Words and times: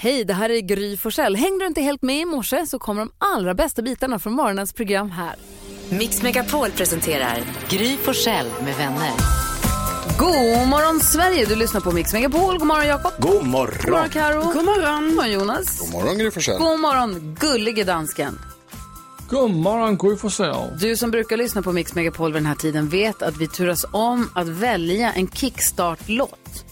Hej, 0.00 0.24
det 0.24 0.34
här 0.34 0.50
är 0.50 0.60
Gry 0.60 0.96
Forssell. 0.96 1.36
Hängde 1.36 1.64
du 1.64 1.66
inte 1.66 1.80
helt 1.80 2.02
med 2.02 2.20
i 2.20 2.24
morse 2.24 2.66
så 2.66 2.78
kommer 2.78 3.00
de 3.00 3.10
allra 3.18 3.54
bästa 3.54 3.82
bitarna 3.82 4.18
från 4.18 4.32
morgonens 4.32 4.72
program 4.72 5.10
här. 5.10 5.34
Mix 5.88 6.22
Megapol 6.22 6.70
presenterar 6.70 7.38
Gry 7.68 7.96
Forssell 7.96 8.46
med 8.64 8.74
vänner. 8.76 9.10
God 10.18 10.68
morgon 10.68 11.00
Sverige, 11.00 11.44
du 11.44 11.56
lyssnar 11.56 11.80
på 11.80 11.90
Mix 11.90 12.12
Megapol. 12.12 12.58
God 12.58 12.66
morgon 12.66 12.86
Jakob. 12.86 13.12
God 13.18 13.46
morgon. 13.46 13.78
God 13.84 13.90
morgon 13.90 14.10
Karo. 14.10 14.42
God 14.42 14.64
morgon. 14.64 15.04
God 15.04 15.14
morgon 15.14 15.32
Jonas. 15.32 15.78
God 15.80 15.92
morgon 15.92 16.18
Gry 16.18 16.30
Forssell. 16.30 16.58
God 16.58 16.80
morgon 16.80 17.36
gullige 17.40 17.84
dansken. 17.84 18.38
God 19.30 19.50
morgon 19.50 19.96
Gry 19.96 20.16
Forssell. 20.16 20.78
Du 20.80 20.96
som 20.96 21.10
brukar 21.10 21.36
lyssna 21.36 21.62
på 21.62 21.72
Mix 21.72 21.94
Megapol 21.94 22.32
vid 22.32 22.42
den 22.42 22.46
här 22.46 22.54
tiden 22.54 22.88
vet 22.88 23.22
att 23.22 23.36
vi 23.36 23.48
turas 23.48 23.84
om 23.90 24.30
att 24.34 24.48
välja 24.48 25.12
en 25.12 25.28
kickstart-låt. 25.28 26.64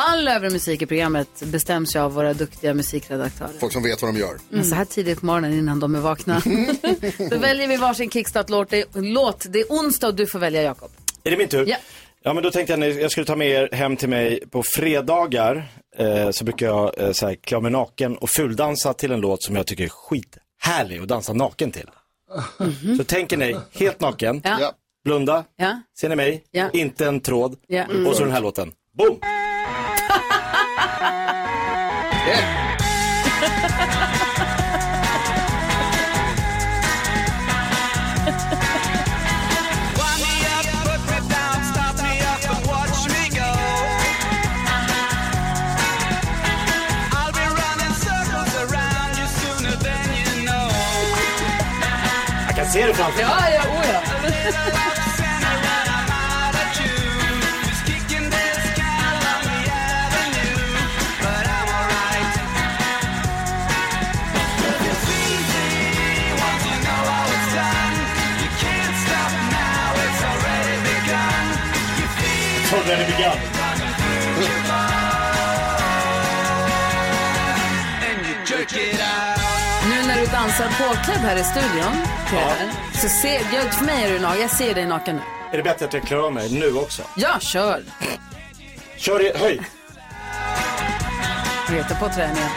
All 0.00 0.28
övrig 0.28 0.52
musik 0.52 0.82
i 0.82 0.86
programmet 0.86 1.28
bestäms 1.42 1.96
ju 1.96 2.00
av 2.00 2.12
våra 2.14 2.34
duktiga 2.34 2.74
musikredaktörer. 2.74 3.50
Folk 3.60 3.72
som 3.72 3.82
vet 3.82 4.02
vad 4.02 4.14
de 4.14 4.18
gör. 4.20 4.36
Men 4.48 4.64
så 4.64 4.74
här 4.74 4.84
tidigt 4.84 5.20
på 5.20 5.26
morgonen 5.26 5.52
innan 5.52 5.80
de 5.80 5.94
är 5.94 6.00
vakna. 6.00 6.42
Då 7.30 7.38
väljer 7.38 7.68
vi 7.68 7.76
varsin 7.76 8.10
kickstart-låt. 8.10 8.70
Det, 8.70 8.80
är- 8.80 9.02
låt. 9.02 9.46
det 9.48 9.60
är 9.60 9.66
onsdag 9.68 10.06
och 10.08 10.14
du 10.14 10.26
får 10.26 10.38
välja 10.38 10.62
Jakob. 10.62 10.90
Är 11.24 11.30
det 11.30 11.36
min 11.36 11.48
tur? 11.48 11.66
Ja. 11.68 11.76
Ja, 12.22 12.34
men 12.34 12.42
då 12.42 12.50
tänkte 12.50 12.72
jag 12.72 12.84
att 12.90 12.96
jag 13.00 13.10
skulle 13.10 13.26
ta 13.26 13.36
med 13.36 13.48
er 13.48 13.68
hem 13.72 13.96
till 13.96 14.08
mig 14.08 14.40
på 14.50 14.62
fredagar. 14.76 15.68
Eh, 15.96 16.30
så 16.30 16.44
brukar 16.44 16.66
jag 16.66 17.00
eh, 17.00 17.12
så 17.12 17.26
här, 17.26 17.34
klä 17.34 17.60
mig 17.60 17.70
naken 17.72 18.16
och 18.16 18.30
fuldansa 18.30 18.92
till 18.94 19.12
en 19.12 19.20
låt 19.20 19.42
som 19.42 19.56
jag 19.56 19.66
tycker 19.66 19.84
är 19.84 19.88
skithärlig 19.88 20.98
att 20.98 21.08
dansa 21.08 21.32
naken 21.32 21.70
till. 21.72 21.90
Så 22.98 23.04
tänker 23.04 23.36
ni, 23.36 23.56
helt 23.72 24.00
naken, 24.00 24.40
Ja. 24.44 24.72
Blunda, 25.04 25.44
Ja. 25.56 25.80
ser 26.00 26.08
ni 26.08 26.16
mig, 26.16 26.44
Ja. 26.50 26.70
inte 26.72 27.06
en 27.06 27.20
tråd 27.20 27.56
Ja. 27.66 27.84
och 28.08 28.16
så 28.16 28.22
den 28.24 28.32
här 28.32 28.40
låten. 28.40 28.72
Boom! 28.98 29.18
Jag 52.46 52.56
kan 52.56 52.66
se 52.66 52.86
det 52.86 52.94
framför 52.94 53.18
mig. 53.18 53.26
Ja, 53.30 53.50
ja, 53.54 53.62
oh 53.70 53.84
ja. 53.92 54.00
Du 80.58 80.64
dansar 80.64 80.88
påklädd 80.88 81.18
här 81.18 81.36
i 81.36 81.44
studion, 81.44 81.92
Peter, 82.30 82.70
så 82.92 83.08
ser 83.08 83.54
jag, 83.54 83.74
för 83.74 83.84
mig 83.84 84.04
är 84.04 84.12
du 84.12 84.18
naken. 84.18 84.40
Jag 84.40 84.50
ser 84.50 84.74
dig 84.74 84.86
naken 84.86 85.16
nu. 85.16 85.22
Är 85.52 85.56
det 85.56 85.62
bättre 85.62 85.86
att 85.86 85.92
jag 85.92 86.02
klär 86.02 86.16
av 86.16 86.32
mig 86.32 86.52
nu 86.52 86.72
också? 86.72 87.02
Ja, 87.16 87.38
kör. 87.40 87.82
Kör 88.96 89.26
i, 89.26 89.38
höj! 89.38 89.60
Reta 91.68 91.94
på 91.94 92.08
träningen. 92.08 92.48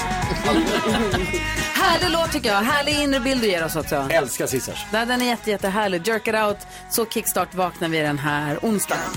Härlig 1.73 2.09
låt 2.09 2.31
tycker 2.31 2.49
jag. 2.49 2.61
Härlig 2.61 2.99
inre 2.99 3.19
bild 3.19 3.41
du 3.41 3.47
ger 3.47 3.66
oss 3.66 3.75
också. 3.75 4.07
Älskar 4.09 4.47
Scissors. 4.47 4.85
Den 4.91 5.22
är 5.22 5.25
jätte, 5.25 5.52
jättehärlig. 5.52 6.07
Jerk 6.07 6.27
it 6.27 6.35
out. 6.35 6.57
Så 6.89 7.05
kickstart 7.05 7.55
vaknar 7.55 7.89
vi 7.89 8.00
den 8.00 8.19
här 8.19 8.59
onsdagen. 8.61 9.11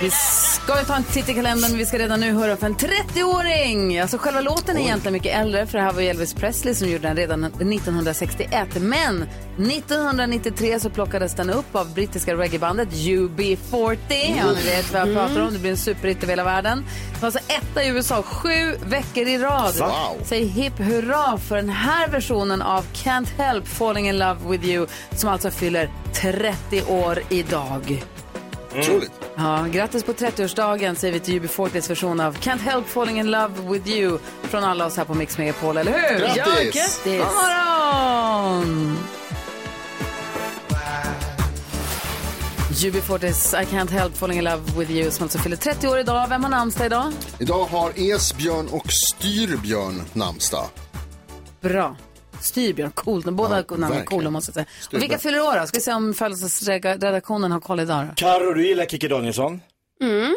Vi 0.00 0.10
ska 0.10 0.74
ta 0.74 0.96
en 0.96 1.04
titt 1.04 1.28
i 1.28 1.34
kalendern, 1.34 1.70
men 1.70 1.78
vi 1.78 1.86
ska 1.86 1.98
redan 1.98 2.20
nu 2.20 2.32
höra 2.32 2.56
för 2.56 2.66
en 2.66 2.76
30-åring. 2.76 3.98
Alltså 4.00 4.18
själva 4.18 4.40
låten 4.40 4.76
är 4.76 4.80
egentligen 4.80 5.12
mycket 5.12 5.36
äldre, 5.40 5.66
för 5.66 5.78
det 5.78 5.84
här 5.84 5.92
var 5.92 6.02
Elvis 6.02 6.34
Presley 6.34 6.74
som 6.74 6.88
gjorde 6.88 7.08
den 7.08 7.16
redan 7.16 7.44
1961. 7.44 8.68
Men 8.80 9.22
1993 9.22 10.80
så 10.80 10.90
plockades 10.90 11.34
den 11.34 11.50
upp 11.50 11.74
av 11.74 11.94
brittiska 11.94 12.34
reggaebandet 12.34 12.88
UB40. 12.88 13.98
Ja, 14.10 14.52
ni 14.56 14.62
vet 14.70 14.92
vad 14.92 15.00
jag 15.00 15.14
pratar 15.14 15.40
om. 15.40 15.52
Det 15.52 15.58
blir 15.58 15.70
en 15.70 15.76
superhit 15.76 16.22
över 16.22 16.32
hela 16.32 16.44
världen. 16.44 16.84
Det 17.14 17.22
var 17.22 17.26
alltså 17.26 17.40
etta 17.48 17.84
i 17.84 17.88
USA 17.88 18.22
sju 18.22 18.76
veckor 18.86 19.28
i 19.28 19.38
rad. 19.38 19.74
Wow. 19.78 20.24
Säg 20.24 20.44
hipp 20.44 20.78
hurra 20.78 21.38
för 21.38 21.56
den 21.56 21.68
här 21.68 22.08
versionen 22.08 22.62
av 22.62 22.84
Can't 22.94 23.28
Help 23.38 23.68
Falling 23.68 24.08
In 24.08 24.18
Love 24.18 24.40
With 24.48 24.64
You 24.64 24.86
som 25.10 25.30
alltså 25.30 25.50
fyller 25.50 25.90
30 26.12 26.82
år 26.82 27.22
idag. 27.28 28.04
Otroligt. 28.80 29.10
Ja, 29.36 29.66
grattis 29.70 30.04
på 30.04 30.12
30-årsdagen 30.12 30.94
säger 30.94 31.14
vi 31.14 31.20
till 31.20 31.42
UB40s 31.42 31.88
version 31.88 32.20
av 32.20 32.36
Can't 32.38 32.60
Help 32.60 32.88
Falling 32.88 33.18
In 33.18 33.30
Love 33.30 33.72
With 33.72 33.88
You 33.88 34.18
från 34.42 34.64
alla 34.64 34.86
oss 34.86 34.96
här 34.96 35.04
på 35.04 35.14
Mix 35.14 35.38
Megapol, 35.38 35.76
eller 35.76 35.92
hur? 35.92 36.18
Grattis! 36.18 36.36
Ja, 36.36 36.44
grattis! 36.62 37.00
God 37.04 37.18
morgon! 37.18 38.98
UB40s 42.76 43.62
I 43.62 43.64
Can't 43.64 43.90
Help 43.90 44.16
Falling 44.16 44.38
In 44.38 44.44
Love 44.44 44.62
With 44.78 44.90
You 44.90 45.10
som 45.10 45.22
alltså 45.22 45.38
fyller 45.38 45.56
30 45.56 45.88
år 45.88 45.98
idag. 45.98 46.28
Vem 46.28 46.42
har 46.42 46.50
namnsdag 46.50 46.86
idag? 46.86 47.12
Idag 47.38 47.64
har 47.64 47.92
Esbjörn 47.96 48.68
och 48.68 48.92
Styrbjörn 48.92 50.02
namnsdag. 50.12 50.66
Bra. 51.60 51.96
Styrbjörn, 52.40 52.90
coolt. 52.90 53.24
De 53.24 53.36
båda 53.36 53.56
Ja, 53.68 53.76
namnen 53.76 54.00
är 54.00 54.04
coola 54.04 54.30
måste 54.30 54.48
jag 54.48 54.54
säga. 54.54 54.66
Och 54.96 55.02
vilka 55.02 55.18
fyller 55.18 55.40
år 55.40 55.60
då? 55.60 55.66
Ska 55.66 55.78
vi 55.78 55.82
se 55.82 55.92
om 55.92 56.14
födelsedagsredaktionen 56.14 57.52
har 57.52 57.60
koll 57.60 57.80
idag 57.80 58.06
då? 58.06 58.12
Karo, 58.16 58.52
du 58.54 58.66
gillar 58.68 58.84
Kikki 58.86 59.08
Danielsson? 59.08 59.60
Mm. 60.02 60.36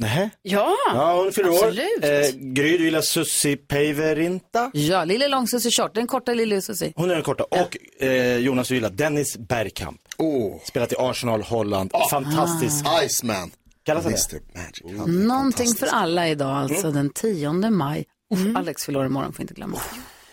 Nej. 0.00 0.30
Ja, 0.42 0.74
Ja, 0.94 1.22
hon 1.22 1.32
fyller 1.32 1.48
år. 1.50 1.54
absolut. 1.54 2.04
Eh, 2.04 2.36
Gry, 2.36 2.78
du 2.78 2.84
gillar 2.84 3.00
Susi 3.00 3.56
Päivärinta? 3.56 4.70
Ja, 4.74 5.04
Lille 5.04 5.28
Långsussi 5.28 5.70
Short, 5.70 5.94
den 5.94 6.06
korta 6.06 6.34
Lille 6.34 6.62
Sussi. 6.62 6.92
Hon 6.96 7.10
är 7.10 7.14
den 7.14 7.22
korta. 7.22 7.44
Och 7.44 8.02
eh, 8.02 8.36
Jonas, 8.36 8.68
du 8.68 8.74
gillar 8.74 8.90
Dennis 8.90 9.36
Bergkamp. 9.38 10.00
Åh, 10.18 10.60
Spelat 10.64 10.92
i 10.92 10.96
Arsenal, 10.98 11.42
Holland. 11.42 11.92
Fantastisk. 12.10 12.84
Iceman. 13.04 13.50
Kallas 13.84 14.04
han 14.04 14.12
det? 14.12 14.58
Magic. 14.60 15.00
Är 15.02 15.06
Någonting 15.26 15.74
för 15.74 15.86
alla 15.86 16.28
idag, 16.28 16.56
alltså 16.56 16.86
Mm. 16.86 16.94
den 16.94 17.10
10 17.10 17.70
maj. 17.70 18.04
Uff, 18.34 18.56
Alex 18.56 18.84
fyller 18.84 18.98
år 18.98 19.06
imorgon, 19.06 19.32
får 19.32 19.40
inte 19.42 19.54
glömma. 19.54 19.78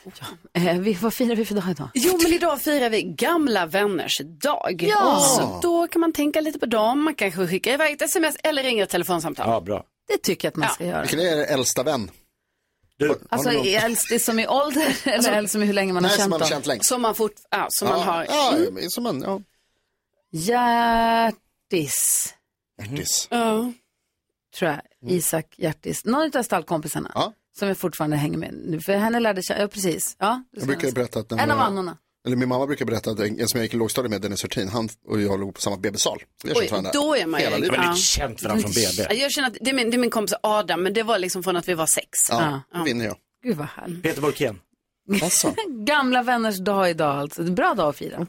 Ja. 0.05 0.61
Eh, 0.61 0.79
vi, 0.79 0.93
vad 0.93 1.13
firar 1.13 1.35
vi 1.35 1.45
för 1.45 1.55
dag 1.55 1.69
idag? 1.71 1.89
Jo, 1.93 2.19
men 2.23 2.33
idag 2.33 2.61
firar 2.61 2.89
vi 2.89 3.03
gamla 3.03 3.65
vänners 3.65 4.21
dag. 4.43 4.83
Ja. 4.89 5.19
Så 5.19 5.59
då 5.61 5.87
kan 5.87 6.01
man 6.01 6.13
tänka 6.13 6.41
lite 6.41 6.59
på 6.59 6.65
dem. 6.65 7.03
Man 7.03 7.15
kanske 7.15 7.47
skickar 7.47 7.73
iväg 7.73 7.93
ett 7.93 8.01
sms 8.01 8.35
eller 8.43 8.63
ringer 8.63 8.83
ett 8.83 8.89
telefonsamtal. 8.89 9.49
Ja, 9.49 9.61
bra. 9.61 9.83
Det 10.07 10.17
tycker 10.17 10.47
jag 10.47 10.51
att 10.51 10.55
man 10.55 10.69
ska 10.69 10.85
göra. 10.85 11.01
Vilken 11.01 11.19
är 11.19 11.23
er 11.37 11.45
äldsta 11.53 11.83
vän? 11.83 12.11
Du, 12.97 13.19
Alltså 13.29 13.49
ni 13.49 13.55
någon- 13.57 13.67
är 13.67 13.85
äldst 13.85 14.21
som 14.21 14.39
i 14.39 14.47
ålder 14.47 14.97
eller 15.03 15.31
äldst 15.31 15.51
som 15.51 15.63
i 15.63 15.65
hur 15.65 15.73
länge 15.73 15.93
man 15.93 16.03
har 16.03 16.09
Nej, 16.09 16.17
som 16.17 16.21
känt 16.21 16.29
man 16.29 16.41
har 16.41 16.49
dem? 16.49 16.55
känt 16.55 16.65
längst. 16.65 16.85
Som 16.89 17.01
man, 17.01 17.15
fort, 17.15 17.33
ja, 17.51 17.67
som 17.69 17.87
man 17.89 17.99
har. 18.01 18.25
Ja, 18.29 18.53
som 18.89 19.03
man, 19.03 19.21
ja. 19.21 19.41
Hjärtis, 20.31 22.33
Hjärtis. 22.81 23.27
Ja. 23.31 23.71
tror 24.59 24.71
jag. 24.71 24.81
Isak 25.11 25.53
Hjärtis. 25.57 26.05
Någon 26.05 26.37
av 26.37 26.43
stallkompisarna. 26.43 27.11
Ja. 27.15 27.33
Som 27.59 27.67
jag 27.67 27.77
fortfarande 27.77 28.15
hänger 28.17 28.37
med 28.37 28.53
nu. 28.53 28.79
För 28.81 28.93
henne 28.93 29.19
lärde 29.19 29.41
känna, 29.43 29.59
ja 29.61 29.67
precis. 29.67 30.15
Ja, 30.19 30.43
du 30.51 30.59
Jag 30.59 30.67
brukar 30.67 30.83
nästan- 30.83 30.93
berätta 30.93 31.19
att 31.19 31.29
den 31.29 31.39
En 31.39 31.51
av 31.51 31.59
annorna. 31.59 31.97
Eller 32.27 32.35
min 32.35 32.49
mamma 32.49 32.65
brukar 32.67 32.85
berätta 32.85 33.11
att 33.11 33.19
en 33.19 33.39
en 33.39 33.47
som 33.47 33.57
jag 33.57 33.65
gick 33.65 33.73
i 33.73 33.77
lågstadiet 33.77 34.11
med, 34.11 34.21
Dennis 34.21 34.43
Hurtin, 34.43 34.67
han 34.69 34.89
och 35.07 35.21
jag 35.21 35.39
låg 35.39 35.53
på 35.55 35.61
samma 35.61 35.77
BB-sal. 35.77 36.17
Oj, 36.43 36.69
då 36.93 37.15
är 37.15 37.25
man 37.25 37.39
ju- 37.39 37.45
hela 37.45 37.57
livet. 37.57 37.75
Ja. 37.83 37.89
inte 37.89 38.01
känt 38.01 38.43
varandra 38.43 38.61
från 38.61 38.71
BB. 38.71 39.15
Jag 39.21 39.31
känner 39.31 39.47
att 39.47 39.57
det 39.61 39.69
är, 39.69 39.73
min, 39.73 39.89
det 39.89 39.97
är 39.97 39.99
min 39.99 40.09
kompis 40.09 40.35
Adam, 40.43 40.83
men 40.83 40.93
det 40.93 41.03
var 41.03 41.19
liksom 41.19 41.43
från 41.43 41.55
att 41.57 41.67
vi 41.67 41.73
var 41.73 41.85
sex. 41.85 42.07
Ja, 42.29 42.61
då 42.73 42.83
vinner 42.83 43.05
jag. 43.05 43.15
Gud 43.43 43.57
vad 43.57 43.67
härligt. 43.67 44.03
Peter 44.03 44.21
Borkén. 44.21 44.59
Alltså. 45.23 45.53
Gamla 45.85 46.23
vänners 46.23 46.57
dag 46.59 46.89
idag 46.89 47.15
alltså. 47.17 47.43
Bra 47.43 47.73
dag 47.73 47.89
att 47.89 47.97
fira. 47.97 48.27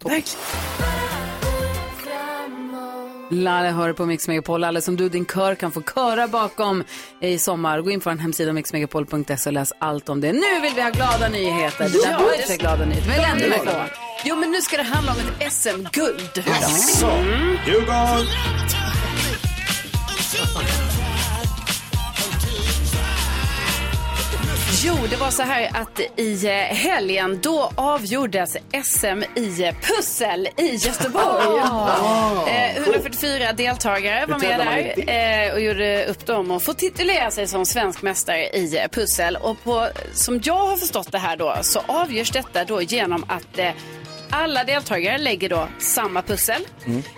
Lalle 3.31 3.69
hör 3.69 3.93
på 3.93 4.06
Mix 4.06 4.28
Megapol. 4.28 4.61
Lalle 4.61 4.81
som 4.81 4.96
du, 4.96 5.08
din 5.08 5.26
kör 5.26 5.55
kan 5.55 5.73
få 5.73 5.82
köra 5.82 6.28
bakom 6.28 6.84
i 7.20 7.38
sommar. 7.38 7.81
Gå 7.81 7.90
in 7.90 8.00
på 8.00 8.11
en 8.11 8.19
hemsida 8.19 8.52
mixmegapol.se 8.52 9.50
och 9.50 9.52
läs 9.52 9.73
allt 9.81 10.08
om 10.08 10.20
det. 10.20 10.32
Nu 10.32 10.61
vill 10.62 10.73
vi 10.75 10.82
ha 10.82 10.90
glada 10.90 11.28
nyheter. 11.28 11.88
Det 11.88 12.05
där 12.05 12.19
var 12.19 12.40
inte 12.40 12.56
glada 12.56 12.84
nyheter. 12.84 13.08
Men 13.08 13.20
ändå 13.25 13.49
med 13.49 13.62
kvar. 13.62 13.93
Jo, 14.25 14.37
men 14.37 14.50
nu 14.50 14.61
ska 14.61 14.76
det 14.76 14.82
handla 14.82 15.12
om 15.12 15.19
ett 15.19 15.52
SM-guld. 15.52 16.44
Så, 17.00 17.11
Djurgården. 17.67 18.26
Jo, 24.84 24.94
det 25.11 25.17
var 25.17 25.31
så 25.31 25.43
här 25.43 25.70
att 25.75 26.00
i 26.17 26.46
eh, 26.46 26.52
helgen 26.52 27.38
då 27.43 27.70
avgjordes 27.75 28.56
SM 28.84 29.23
i 29.34 29.62
eh, 29.64 29.75
pussel 29.82 30.49
i 30.56 30.75
Göteborg. 30.75 31.58
Eh, 32.49 32.76
144 32.76 33.52
deltagare 33.52 34.26
var 34.26 34.38
med 34.38 34.58
där 34.61 35.46
eh, 35.46 35.52
och 35.52 35.61
gjorde 35.61 36.06
upp 36.06 36.26
dem 36.26 36.50
och 36.50 36.62
får 36.62 36.73
titulera 36.73 37.31
sig 37.31 37.46
som 37.46 37.67
svensk 37.67 38.02
mästare 38.02 38.49
i 38.49 38.78
eh, 38.78 38.88
pussel. 38.88 39.37
Och 39.37 39.64
på, 39.64 39.88
som 40.12 40.40
jag 40.44 40.67
har 40.67 40.76
förstått 40.76 41.12
det 41.12 41.19
här 41.19 41.37
då 41.37 41.56
så 41.62 41.81
avgörs 41.87 42.31
detta 42.31 42.64
då 42.64 42.82
genom 42.82 43.25
att 43.29 43.58
eh, 43.58 43.70
alla 44.31 44.64
deltagare 44.64 45.19
lägger 45.19 45.49
då 45.49 45.69
samma 45.79 46.22
pussel. 46.22 46.62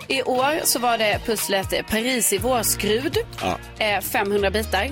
I 0.07 0.23
år 0.23 0.59
så 0.63 0.79
var 0.79 0.97
det 0.97 1.19
pusslet 1.25 1.87
Paris 1.89 2.33
i 2.33 2.37
vårskrud, 2.37 3.17
eh, 3.79 4.01
500 4.01 4.49
bitar. 4.51 4.87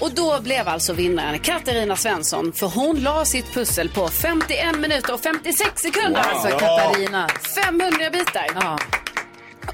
Och 0.00 0.14
då 0.14 0.40
blev 0.40 0.68
alltså 0.68 0.92
vinnaren 0.92 1.38
Katarina 1.38 1.96
Svensson 1.96 2.52
för 2.52 2.66
hon 2.66 3.00
la 3.00 3.24
sitt 3.24 3.54
pussel 3.54 3.88
på 3.88 4.08
51 4.08 4.78
minuter 4.78 5.14
och 5.14 5.20
56 5.20 5.82
sekunder. 5.82 6.20
Alltså 6.20 6.58
Katarina. 6.58 7.28
500 7.64 8.10
bitar. 8.12 8.46
Ja. 8.54 8.78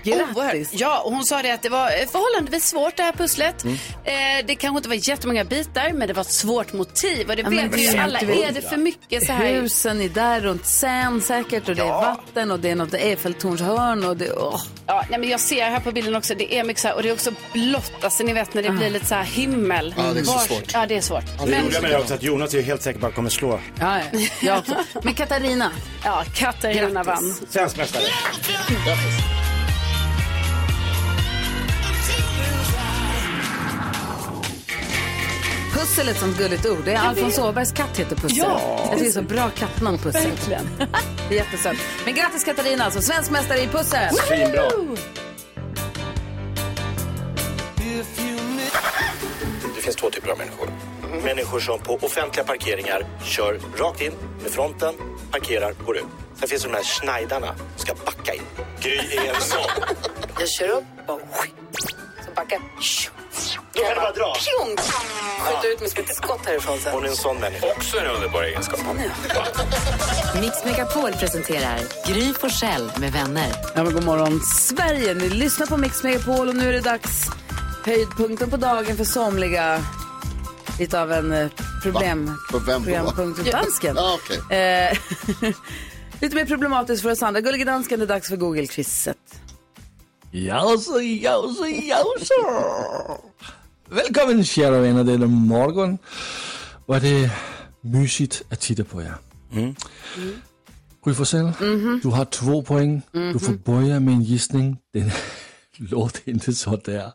Oerhört. 0.05 0.53
Grattis. 0.53 0.71
Ja, 0.73 1.01
och 1.01 1.13
hon 1.13 1.25
sa 1.25 1.43
det 1.43 1.51
att 1.51 1.63
det 1.63 1.69
var 1.69 1.87
eh, 1.87 2.07
förhållandevis 2.13 2.69
svårt 2.69 2.97
det 2.97 3.03
här 3.03 3.13
pusslet. 3.13 3.65
Mm. 3.65 3.77
Eh, 4.05 4.47
det 4.47 4.55
kanske 4.55 4.77
inte 4.79 4.89
var 4.89 5.09
jättemånga 5.09 5.45
bitar, 5.45 5.93
men 5.93 6.09
det 6.09 6.15
var 6.15 6.21
ett 6.21 6.31
svårt 6.33 6.73
motiv. 6.73 7.31
Och 7.31 7.37
det 7.37 7.43
Ja, 7.43 7.49
vet 7.51 7.75
vi 7.75 7.99
alla, 7.99 8.19
är 8.21 8.53
det 8.53 8.63
för 8.63 8.77
mycket 8.77 9.27
så 9.27 9.33
här? 9.33 9.53
Husen 9.53 10.01
är 10.01 10.09
där 10.09 10.41
runt 10.41 10.67
Seine 10.67 11.21
säkert 11.21 11.69
och 11.69 11.75
det 11.77 11.83
är 11.83 11.87
vatten 11.87 12.51
och 12.51 12.61
det 12.61 12.71
är 12.71 12.75
något 12.75 12.95
Eiffeltornshörn 12.95 14.05
och 14.05 14.17
det... 14.17 14.33
åh. 14.33 14.61
Ja, 14.87 15.05
nej, 15.11 15.19
men 15.21 15.29
jag 15.29 15.41
ser 15.41 15.71
här 15.71 15.81
på 15.81 15.93
bilden 15.93 16.15
också, 16.15 16.35
det 16.35 16.55
är 16.55 16.65
mycket 16.65 16.83
så 16.83 16.89
här, 16.89 16.95
och 16.95 17.03
det 17.03 17.09
är 17.09 17.13
också 17.13 17.31
blått, 17.53 17.93
alltså 18.05 18.23
ni 18.25 18.33
vet 18.33 18.55
när 18.55 18.63
det 18.63 18.71
blir 18.71 18.91
lite 18.91 19.07
så 19.07 19.15
här 19.15 19.23
himmel. 19.25 19.95
Ja, 19.97 20.03
det 20.15 20.21
är 20.21 20.25
så 20.25 20.39
svårt. 20.39 20.71
Ja, 20.73 20.87
det 20.87 20.97
är 20.97 21.01
svårt. 21.01 21.25
Det 21.45 21.47
Men, 21.51 21.65
roliga 21.65 21.81
med 21.81 21.91
det 21.91 21.99
också 21.99 22.15
att 22.15 22.23
Jonas 22.23 22.55
är 22.55 22.63
helt 22.63 22.83
säker 22.83 23.01
på 23.01 23.07
att 23.07 23.15
kommer 23.15 23.31
slå 23.31 23.61
Ja, 23.81 23.99
ja. 24.13 24.21
Jag 24.41 24.59
också. 24.59 24.75
Men 25.03 25.15
Katarina, 25.15 25.71
ja, 26.05 26.25
Katarina 26.35 27.03
vann. 27.03 27.35
svensk 27.51 27.77
mästare. 27.77 28.03
Pussel 35.73 36.09
är 36.09 36.13
ett 36.13 36.19
sånt 36.19 36.39
gulligt 36.39 36.67
ord. 36.67 36.79
Det 36.85 36.93
är 36.93 36.99
Alfons 36.99 37.39
Åbergs 37.39 37.73
katt 37.73 37.99
heter 37.99 38.17
Pussel. 38.17 38.39
Ja. 38.39 38.61
Jag 38.79 38.91
tycker 38.91 39.05
det 39.05 39.09
är 39.09 39.13
så 39.13 39.23
bra 39.23 39.51
kattnamn 39.51 39.99
Pussel. 39.99 40.31
Verkligen. 40.31 40.69
Det 41.29 41.39
är 41.39 41.45
jättesött. 41.45 41.77
Men 42.05 42.15
grattis 42.15 42.45
Katarina 42.45 42.85
alltså, 42.85 43.03
svensk 43.03 43.31
mästare 43.31 43.59
i 43.61 43.67
pussel. 43.67 44.15
Svinbra. 44.15 44.63
Det 49.77 49.81
finns 49.83 49.97
två 49.97 50.11
typer 50.11 50.31
av 50.31 50.39
människor. 50.39 50.69
Människor 51.25 51.61
som 51.61 51.79
på 51.79 51.95
offentliga 51.95 52.45
parkeringar 52.47 53.07
kör 53.25 53.61
rakt 53.77 54.01
in 54.01 54.13
med 54.43 54.51
fronten, 54.51 54.95
parkerar, 55.31 55.75
går 55.87 55.97
ut. 55.97 56.05
Sen 56.39 56.49
finns 56.49 56.63
det 56.63 56.69
de 56.69 56.75
här 56.75 56.85
schneidarna 56.85 57.47
som 57.77 57.87
ska 57.87 57.95
backa 58.05 58.35
in. 58.35 58.43
Gry 58.81 58.97
är 58.97 59.35
en 59.35 59.41
sån. 59.41 59.61
Jag 60.39 60.49
kör 60.49 60.69
upp 60.69 60.85
och 61.07 61.21
så 62.25 62.31
backar 62.37 62.59
Då 63.75 63.81
kan 63.81 63.95
det 63.95 64.01
bara 64.01 64.13
dra. 64.13 64.35
Pjong! 64.35 64.77
Skjuter 65.41 65.75
ut 65.75 65.81
mig 65.81 65.91
som 65.91 66.05
ett 66.05 66.17
skott 66.17 66.47
härifrån 66.47 66.79
sen. 66.79 66.93
Hon 66.93 67.05
är 67.05 67.09
en 67.09 67.17
sån 67.17 67.39
människa. 67.41 67.67
Också 67.67 67.99
en 67.99 68.07
underbar 68.07 68.43
egenskap. 68.43 68.81
Mix 70.41 70.65
Megapol 70.65 71.13
presenterar 71.13 71.79
Gry 72.07 72.33
Forssell 72.33 72.93
med 72.99 73.13
vänner. 73.13 73.53
Ja, 73.75 73.85
men 73.85 73.95
god 73.95 74.05
morgon 74.05 74.41
Sverige. 74.41 75.15
Ni 75.15 75.29
lyssnar 75.29 75.67
på 75.67 75.77
Mix 75.77 76.03
Megapol 76.03 76.49
och 76.49 76.55
nu 76.55 76.69
är 76.69 76.73
det 76.73 76.81
dags. 76.81 77.27
Höjdpunkten 77.85 78.51
på 78.51 78.57
dagen 78.57 78.97
för 78.97 79.05
somliga. 79.05 79.85
Lite 80.79 81.01
av 81.01 81.13
en 81.13 81.33
eh, 81.33 81.49
problem... 81.83 82.27
Va? 82.27 82.33
För 82.51 82.59
vem? 82.59 82.85
Programpunkt 82.85 83.53
dansken. 83.53 83.97
Ja, 83.97 84.19
okej. 84.25 84.59
Eh, 84.59 84.99
Lite 86.21 86.37
mer 86.37 86.45
problematiskt 86.45 87.03
för 87.03 87.11
oss 87.11 87.23
andra. 87.23 87.41
Gullige 87.41 87.65
dansken, 87.65 87.99
det 87.99 88.05
är 88.05 88.09
dags 88.09 88.29
för 88.29 88.37
Google-quizet. 88.37 89.17
Jausa, 90.31 91.03
jausa, 91.03 91.67
jausa. 93.93 94.03
Välkommen 94.03 94.45
kära 94.45 94.81
vänner 94.81 95.05
denna 95.05 95.27
morgon. 95.27 95.99
Vad 96.87 97.03
det 97.03 97.25
är 97.25 97.31
mysigt 97.81 98.43
att 98.51 98.61
titta 98.61 98.85
på 98.85 99.03
er. 99.03 99.15
Gry 101.05 101.15
Forssell, 101.15 101.53
du 102.03 102.09
har 102.09 102.25
två 102.25 102.63
poäng. 102.63 103.03
Du 103.13 103.39
får 103.39 103.53
börja 103.53 104.01
med 104.01 104.15
en 104.15 104.23
gissning. 104.23 104.77
Den 104.93 105.11
låter 105.91 106.31
inte 106.31 106.53
så 106.53 106.77
där. 106.77 107.13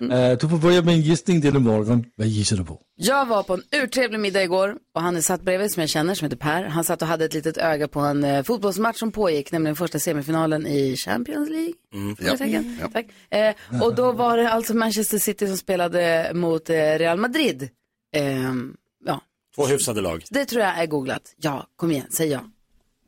Eh, 0.00 0.38
du 0.38 0.48
får 0.48 0.58
börja 0.58 0.82
med 0.82 0.94
en 0.94 1.00
gissning 1.00 1.40
denna 1.40 1.58
morgon. 1.58 2.04
Vad 2.16 2.26
gissar 2.26 2.56
du 2.56 2.64
på? 2.64 2.80
Jag 2.96 3.26
var 3.26 3.42
på 3.42 3.54
en 3.54 3.62
urtrevlig 3.82 4.20
middag 4.20 4.42
igår 4.42 4.76
och 4.94 5.02
han 5.02 5.16
är 5.16 5.20
satt 5.20 5.42
bredvid 5.42 5.72
som 5.72 5.80
jag 5.80 5.90
känner 5.90 6.14
som 6.14 6.24
heter 6.24 6.36
Per. 6.36 6.64
Han 6.64 6.84
satt 6.84 7.02
och 7.02 7.08
hade 7.08 7.24
ett 7.24 7.34
litet 7.34 7.56
öga 7.56 7.88
på 7.88 8.00
en 8.00 8.24
eh, 8.24 8.42
fotbollsmatch 8.42 8.98
som 8.98 9.12
pågick, 9.12 9.52
nämligen 9.52 9.76
första 9.76 9.98
semifinalen 9.98 10.66
i 10.66 10.96
Champions 10.96 11.48
League. 11.48 11.74
Frågetecken. 12.18 12.78
Tack. 12.92 13.06
Eh, 13.30 13.82
och 13.82 13.94
då 13.94 14.12
var 14.12 14.36
det 14.36 14.50
alltså 14.50 14.74
Manchester 14.74 15.18
City 15.18 15.46
som 15.46 15.56
spelade 15.56 16.30
mot 16.34 16.70
eh, 16.70 16.74
Real 16.74 17.18
Madrid. 17.18 17.68
Ehm, 18.16 18.74
ja, 19.04 19.20
Två 19.54 19.66
hyfsade 19.66 20.00
lag. 20.00 20.24
det 20.30 20.44
tror 20.44 20.62
jag 20.62 20.78
är 20.78 20.86
googlat. 20.86 21.34
Ja, 21.36 21.66
kom 21.76 21.90
igen, 21.90 22.06
säg 22.10 22.28
ja. 22.28 22.40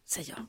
Säg 0.09 0.25
ja. 0.29 0.47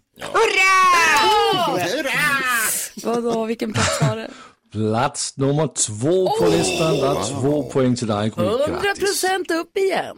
Vadå, 3.03 3.45
vilken 3.45 3.73
plats 3.73 4.01
var 4.01 4.15
det? 4.15 4.31
Plats 4.71 5.37
nummer 5.37 5.67
två 5.67 6.29
på 6.39 6.45
listan. 6.47 6.93
Det 6.97 7.07
är 7.07 7.41
två 7.41 7.63
poäng 7.63 7.95
till 7.95 8.07
dig, 8.07 8.29
Gry. 8.35 8.45
100 8.45 8.67
Grattis. 8.83 9.03
procent 9.03 9.51
upp 9.51 9.77
igen. 9.77 10.17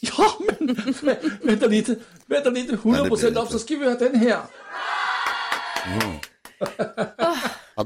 Ja, 0.00 0.32
men 0.38 0.76
vä- 0.76 1.30
vänta 1.42 1.66
lite. 1.66 1.96
Vänta 2.26 2.50
lite. 2.50 2.72
100 2.74 3.04
procent 3.04 3.36
upp 3.36 3.48
så 3.50 3.58
ska 3.58 3.76
vi 3.76 3.84
ha 3.84 3.94
den 3.94 4.14
här. 4.14 4.38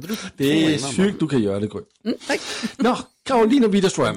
Du 0.01 0.17
Det 0.37 0.75
är 0.75 0.79
sygt 0.79 1.21
du 1.21 1.29
kan 1.29 1.43
göra 1.43 1.61
det, 1.61 1.67
Gry. 1.67 1.81
Mm, 2.05 2.19
tack. 2.27 2.41
Nå, 2.77 2.99
Karolina 3.23 3.69
Widerström. 3.69 4.17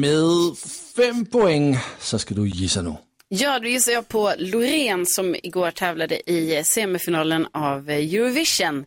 Med 0.00 0.56
fem 0.96 1.26
poäng 1.26 1.78
så 2.00 2.18
ska 2.18 2.34
du 2.34 2.48
gissa 2.48 2.82
nu. 2.82 2.94
Ja, 3.28 3.58
då 3.58 3.68
gissar 3.68 3.92
jag 3.92 4.08
på 4.08 4.34
Loreen 4.38 5.06
som 5.06 5.34
igår 5.42 5.70
tävlade 5.70 6.30
i 6.30 6.64
semifinalen 6.64 7.46
av 7.52 7.90
Eurovision 7.90 8.86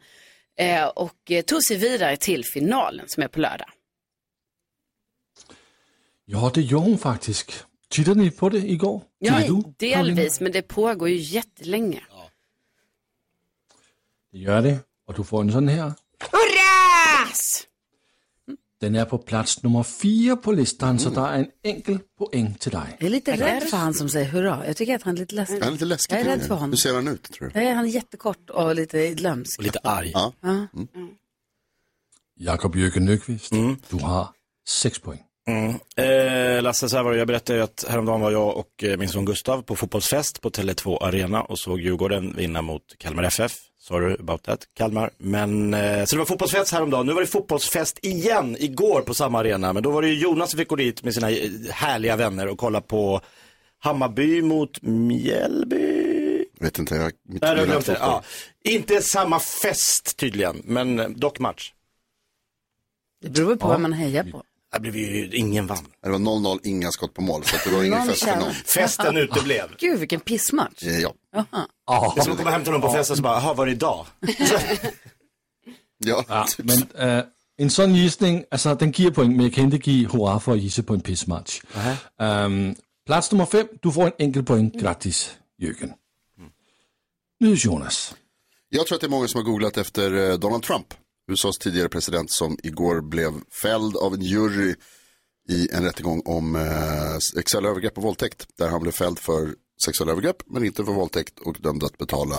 eh, 0.57 0.86
och 0.86 1.31
eh, 1.31 1.41
tog 1.41 1.63
sig 1.63 1.77
vidare 1.77 2.18
till 2.18 2.45
finalen 2.45 3.06
som 3.07 3.24
är 3.24 3.27
på 3.27 3.39
lördag. 3.39 3.69
Ja, 6.25 6.51
det 6.53 6.62
gör 6.62 6.77
hon 6.80 6.97
faktiskt. 6.97 7.65
Tittade 7.89 8.19
ni 8.19 8.31
på 8.31 8.50
det 8.50 8.57
igår? 8.57 9.01
Ja, 9.19 9.33
du, 9.39 9.45
Karolina? 9.45 9.74
delvis, 9.77 10.39
men 10.39 10.51
det 10.51 10.62
pågår 10.62 11.09
ju 11.09 11.15
jättelänge. 11.15 12.03
Det 14.31 14.38
gör 14.38 14.62
det. 14.62 14.80
Och 15.07 15.13
du 15.13 15.24
får 15.24 15.41
en 15.41 15.51
sån 15.51 15.68
här. 15.68 15.94
Yes! 17.30 17.68
Den 18.81 18.95
är 18.95 19.05
på 19.05 19.17
plats 19.17 19.63
nummer 19.63 19.83
fyra 19.83 20.36
på 20.36 20.51
listan, 20.51 21.00
så 21.00 21.09
det 21.09 21.21
är 21.21 21.33
en 21.39 21.48
enkel 21.63 22.00
poäng 22.17 22.55
till 22.59 22.71
dig. 22.71 22.98
Jag 23.00 23.05
är 23.05 23.09
lite 23.09 23.31
rädd 23.36 23.63
för 23.63 23.77
han 23.77 23.93
som 23.93 24.09
säger 24.09 24.25
hurra. 24.25 24.67
Jag 24.67 24.77
tycker 24.77 24.95
att 24.95 25.03
han 25.03 25.15
är 25.15 25.19
lite 25.19 25.36
läskig. 25.36 25.59
Han 25.59 25.67
är 25.67 25.71
lite 25.71 25.86
läskig. 25.86 26.15
Jag 26.15 26.21
är 26.21 26.25
rädd 26.25 26.41
för 26.41 26.55
honom. 26.55 26.69
Hur 26.69 26.77
ser 26.77 26.93
han 26.93 27.07
ut, 27.07 27.24
tror 27.24 27.48
du? 27.48 27.59
Nej, 27.59 27.74
han 27.74 27.86
är 27.86 27.89
jättekort 27.89 28.50
och 28.50 28.75
lite 28.75 29.15
lömsk. 29.15 29.59
Och 29.59 29.63
lite 29.63 29.79
arg. 29.83 30.12
Ja. 30.13 30.33
Jakob 32.39 32.75
Jürgen 32.75 33.00
Nyqvist, 33.00 33.51
du 33.89 33.98
har 33.98 34.27
sex 34.69 35.00
poäng. 35.00 35.19
Eh, 35.95 36.62
Lasse, 36.62 36.89
så 36.89 36.98
här 36.98 37.03
var 37.03 37.12
det. 37.12 37.17
Jag 37.17 37.27
berättade 37.27 37.63
att 37.63 37.86
häromdagen 37.89 38.21
var 38.21 38.31
jag 38.31 38.57
och 38.57 38.83
eh, 38.83 38.98
min 38.98 39.09
son 39.09 39.25
Gustav 39.25 39.62
på 39.62 39.75
fotbollsfest 39.75 40.41
på 40.41 40.50
Tele2 40.50 41.03
Arena 41.03 41.41
och 41.41 41.59
såg 41.59 41.81
Djurgården 41.81 42.36
vinna 42.36 42.62
mot 42.62 42.83
Kalmar 42.98 43.24
FF. 43.24 43.68
Sorry 43.89 44.15
about 44.19 44.43
that, 44.43 44.60
Kalmar. 44.77 45.10
Men, 45.17 45.74
eh, 45.74 46.05
så 46.05 46.15
det 46.15 46.19
var 46.19 46.25
fotbollsfest 46.25 46.72
häromdagen. 46.74 47.05
Nu 47.05 47.13
var 47.13 47.22
det 47.22 47.27
fotbollsfest 47.27 48.00
igen 48.01 48.55
igår 48.60 49.01
på 49.01 49.13
samma 49.13 49.39
arena. 49.39 49.74
Men 49.74 49.84
då 49.84 49.91
var 49.91 50.01
det 50.01 50.08
ju 50.08 50.19
Jonas 50.19 50.50
som 50.51 50.58
fick 50.58 50.67
gå 50.67 50.75
dit 50.75 51.03
med 51.03 51.13
sina 51.13 51.31
eh, 51.31 51.50
härliga 51.72 52.15
vänner 52.15 52.48
och 52.48 52.58
kolla 52.58 52.81
på 52.81 53.22
Hammarby 53.79 54.41
mot 54.41 54.81
Mjällby. 54.81 56.46
Vet 56.60 56.79
inte, 56.79 56.96
jag 56.96 57.12
mitt 57.29 57.41
Nej, 57.41 57.53
du 57.55 57.60
har 57.60 57.65
glömt 57.67 57.86
det. 57.86 57.91
fotboll. 57.96 58.10
Ja. 58.63 58.72
Inte 58.72 59.01
samma 59.01 59.39
fest 59.39 60.17
tydligen, 60.17 60.62
men 60.65 61.00
eh, 61.00 61.10
dock 61.10 61.39
match. 61.39 61.74
Det 63.22 63.29
beror 63.29 63.55
på 63.55 63.67
vad 63.67 63.79
man 63.81 63.93
hejar 63.93 64.24
på. 64.24 64.43
Det 64.74 64.79
blev 64.79 64.96
ju, 64.96 65.29
ingen 65.34 65.67
vann. 65.67 65.86
Det 66.03 66.10
var 66.10 66.19
0-0, 66.19 66.60
inga 66.63 66.91
skott 66.91 67.13
på 67.13 67.22
mål, 67.22 67.43
så 67.43 67.69
det 67.69 67.75
var 67.75 67.84
ingen 67.86 68.05
fest 68.05 68.24
för 68.24 68.36
någon. 68.36 68.53
Festen 68.53 69.17
uteblev. 69.24 69.67
Gud, 69.79 70.00
vilken 70.00 70.19
pissmatch. 70.19 70.84
Eh, 70.84 71.00
Ja, 71.00 71.13
Ja, 71.89 72.13
Det 72.15 72.22
är 72.22 72.24
som 72.24 72.31
att 72.34 72.38
komma 72.38 72.51
hem 72.51 72.63
till 72.63 72.72
någon 72.72 72.81
på 72.81 72.91
festen 72.91 73.13
och 73.13 73.17
så 73.17 73.24
bara, 73.24 73.41
jaha, 73.41 73.53
var 73.53 73.65
det 73.65 73.72
idag? 73.72 74.05
ja. 75.98 76.25
ja 76.27 76.48
men 76.58 77.10
äh, 77.10 77.24
en 77.58 77.69
sån 77.69 77.96
gissning, 77.96 78.46
alltså 78.51 78.75
den 78.75 78.91
ger 78.91 79.12
poäng, 79.12 79.36
men 79.36 79.46
jag 79.46 79.53
kan 79.53 79.63
inte 79.63 79.91
ge 79.91 80.08
hurra 80.08 80.39
för 80.39 80.51
att 80.51 80.60
gissa 80.60 80.84
på 80.84 80.93
en 80.93 81.01
pissmatch. 81.01 81.62
Ähm, 82.22 82.75
plats 83.05 83.31
nummer 83.31 83.46
fem, 83.46 83.67
du 83.81 83.91
får 83.91 84.05
en 84.05 84.12
enkel 84.17 84.43
poäng. 84.43 84.69
Grattis, 84.69 85.38
Jürgen. 85.62 85.93
Nu 87.39 87.53
Jonas. 87.53 88.15
Jag 88.69 88.88
tror 88.88 88.96
att 88.96 89.01
det 89.01 89.08
är 89.08 89.10
många 89.10 89.27
som 89.27 89.38
har 89.38 89.46
googlat 89.46 89.77
efter 89.77 90.29
eh, 90.31 90.38
Donald 90.38 90.63
Trump, 90.63 90.88
USAs 91.31 91.58
tidigare 91.58 91.89
president 91.89 92.31
som 92.31 92.58
igår 92.63 93.01
blev 93.01 93.31
fälld 93.62 93.98
av 93.98 94.13
en 94.13 94.22
jury 94.22 94.75
i 95.50 95.67
en 95.74 95.84
rättegång 95.84 96.22
om 96.25 96.55
eh, 96.55 97.17
sexuella 97.36 97.69
övergrepp 97.69 97.98
och 97.98 98.03
våldtäkt. 98.03 98.48
Där 98.58 98.69
han 98.69 98.81
blev 98.81 98.91
fälld 98.91 99.19
för 99.19 99.55
sexuella 99.86 100.12
övergrepp 100.12 100.38
men 100.45 100.65
inte 100.65 100.86
för 100.86 100.91
våldtäkt 100.91 101.39
och 101.39 101.55
dömd 101.59 101.83
att 101.83 101.98
betala 101.98 102.36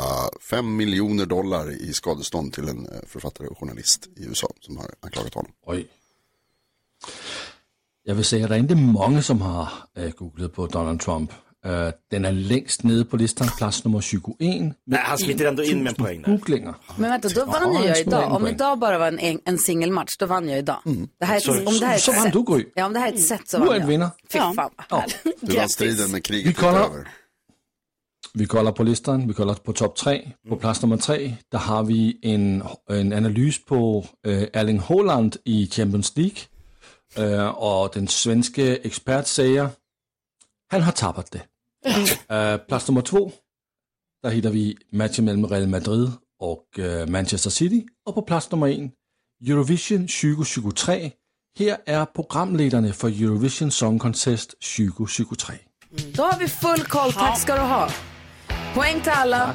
5 0.51 0.77
miljoner 0.77 1.27
dollar 1.27 1.71
i 1.71 1.93
skadestånd 1.93 2.53
till 2.53 2.69
en 2.69 2.87
eh, 2.87 2.93
författare 3.07 3.49
och 3.49 3.59
journalist 3.59 4.07
i 4.17 4.25
USA 4.25 4.49
som 4.61 4.77
har 4.77 4.87
anklagat 5.01 5.35
honom. 5.35 5.53
Oj. 5.67 5.87
Jag 8.03 8.15
vill 8.15 8.25
säga 8.25 8.45
att 8.45 8.51
det 8.51 8.57
är 8.57 8.61
inte 8.61 8.75
många 8.75 9.23
som 9.23 9.41
har 9.43 9.69
äh, 9.97 10.11
googlat 10.11 10.55
på 10.55 10.67
Donald 10.67 11.01
Trump. 11.01 11.33
Äh, 11.65 11.89
den 12.11 12.25
är 12.25 12.33
längst 12.33 12.83
nere 12.83 13.05
på 13.05 13.17
listan, 13.17 13.49
plats 13.59 13.85
nummer 13.85 14.01
21. 14.01 14.37
Nej, 14.39 15.01
han 15.05 15.19
smiter 15.19 15.45
ändå 15.45 15.63
in 15.65 15.83
med 15.83 15.89
en 15.91 15.95
poäng 16.05 16.23
där. 16.23 16.31
Googlingar. 16.33 16.75
Men 16.97 17.11
vänta, 17.11 17.29
då 17.29 17.45
vann 17.45 17.75
Ja, 17.75 17.85
jag 17.85 18.01
idag. 18.01 18.33
Om 18.33 18.47
idag 18.47 18.79
bara 18.79 18.99
var 18.99 19.07
en, 19.19 19.41
en, 19.45 19.59
singelmatch, 19.59 20.17
då 20.19 20.27
vann 20.27 20.49
jag 20.49 20.59
idag. 20.59 20.83
Det 21.19 21.25
här 21.25 21.37
är, 21.37 21.41
Så- 21.41 21.55
ett- 21.55 21.67
om 21.69 21.79
det 21.79 21.87
här 21.87 21.93
är 21.93 21.97
ett 21.97 22.03
så 22.03 22.13
vann 22.13 22.23
set- 22.23 22.33
du, 22.33 22.45
Gry. 22.55 22.65
Ja, 22.75 22.87
om 22.87 22.93
det 22.93 22.99
här 22.99 23.09
är 23.09 23.13
ett 23.13 23.27
set 23.27 23.49
så 23.49 23.57
Du 23.59 23.65
vann 23.65 23.69
är 23.73 23.75
jag. 23.75 23.83
en 23.83 23.89
vinnare. 23.89 24.11
Fy 24.33 24.39
fan 24.39 24.57
vad 24.57 24.71
Ja. 24.89 25.05
Du 25.41 25.57
vann 25.57 25.69
striden 25.69 26.11
men 26.11 26.23
kriget 26.23 26.49
Vi 26.51 26.55
kollar. 26.55 26.81
över. 26.85 27.09
Vi 28.35 28.47
kollar 28.47 28.73
på 28.73 28.83
listan, 28.83 29.29
vi 29.29 29.35
kollar 29.35 29.55
på 29.55 29.73
topp 29.73 29.97
tre. 29.97 30.33
På 30.49 30.57
plats 30.57 30.83
nummer 30.83 30.97
tre, 30.97 31.37
där 31.53 31.59
har 31.59 31.83
vi 31.83 32.19
en, 32.23 32.63
en 32.91 33.13
analys 33.13 33.65
på 33.65 34.07
äh, 34.27 34.43
Erling 34.53 34.79
Haaland 34.79 35.37
i 35.45 35.67
Champions 35.67 36.17
League. 36.17 36.39
Äh, 37.17 37.49
och 37.49 37.91
den 37.95 38.09
svenska 38.09 38.77
expert 38.77 39.27
säger, 39.27 39.69
han 40.71 40.83
har 40.83 40.93
tappat 40.93 41.31
det. 41.31 41.43
Äh, 42.35 42.57
plats 42.57 42.89
nummer 42.89 43.03
två, 43.03 43.33
där 44.23 44.31
hittar 44.31 44.51
vi 44.51 44.77
matchen 44.93 45.25
mellan 45.25 45.47
Real 45.47 45.67
Madrid 45.67 46.13
och 46.41 46.79
äh, 46.79 47.07
Manchester 47.07 47.51
City. 47.51 47.87
Och 48.07 48.15
på 48.15 48.23
plats 48.23 48.51
nummer 48.51 48.67
en, 48.69 48.91
Eurovision 49.47 50.07
2023. 50.07 51.13
Här 51.59 51.79
är 51.87 52.05
programledarna 52.05 52.93
för 52.93 53.09
Eurovision 53.09 53.71
Song 53.71 53.99
Contest 53.99 54.55
2023. 54.77 55.55
Då 56.15 56.23
har 56.23 56.39
vi 56.39 56.49
full 56.49 56.85
koll, 56.85 57.13
tack 57.13 57.41
ska 57.41 57.55
du 57.55 57.61
ha. 57.61 57.91
Poäng 58.75 59.01
till 59.01 59.13
alla. 59.13 59.55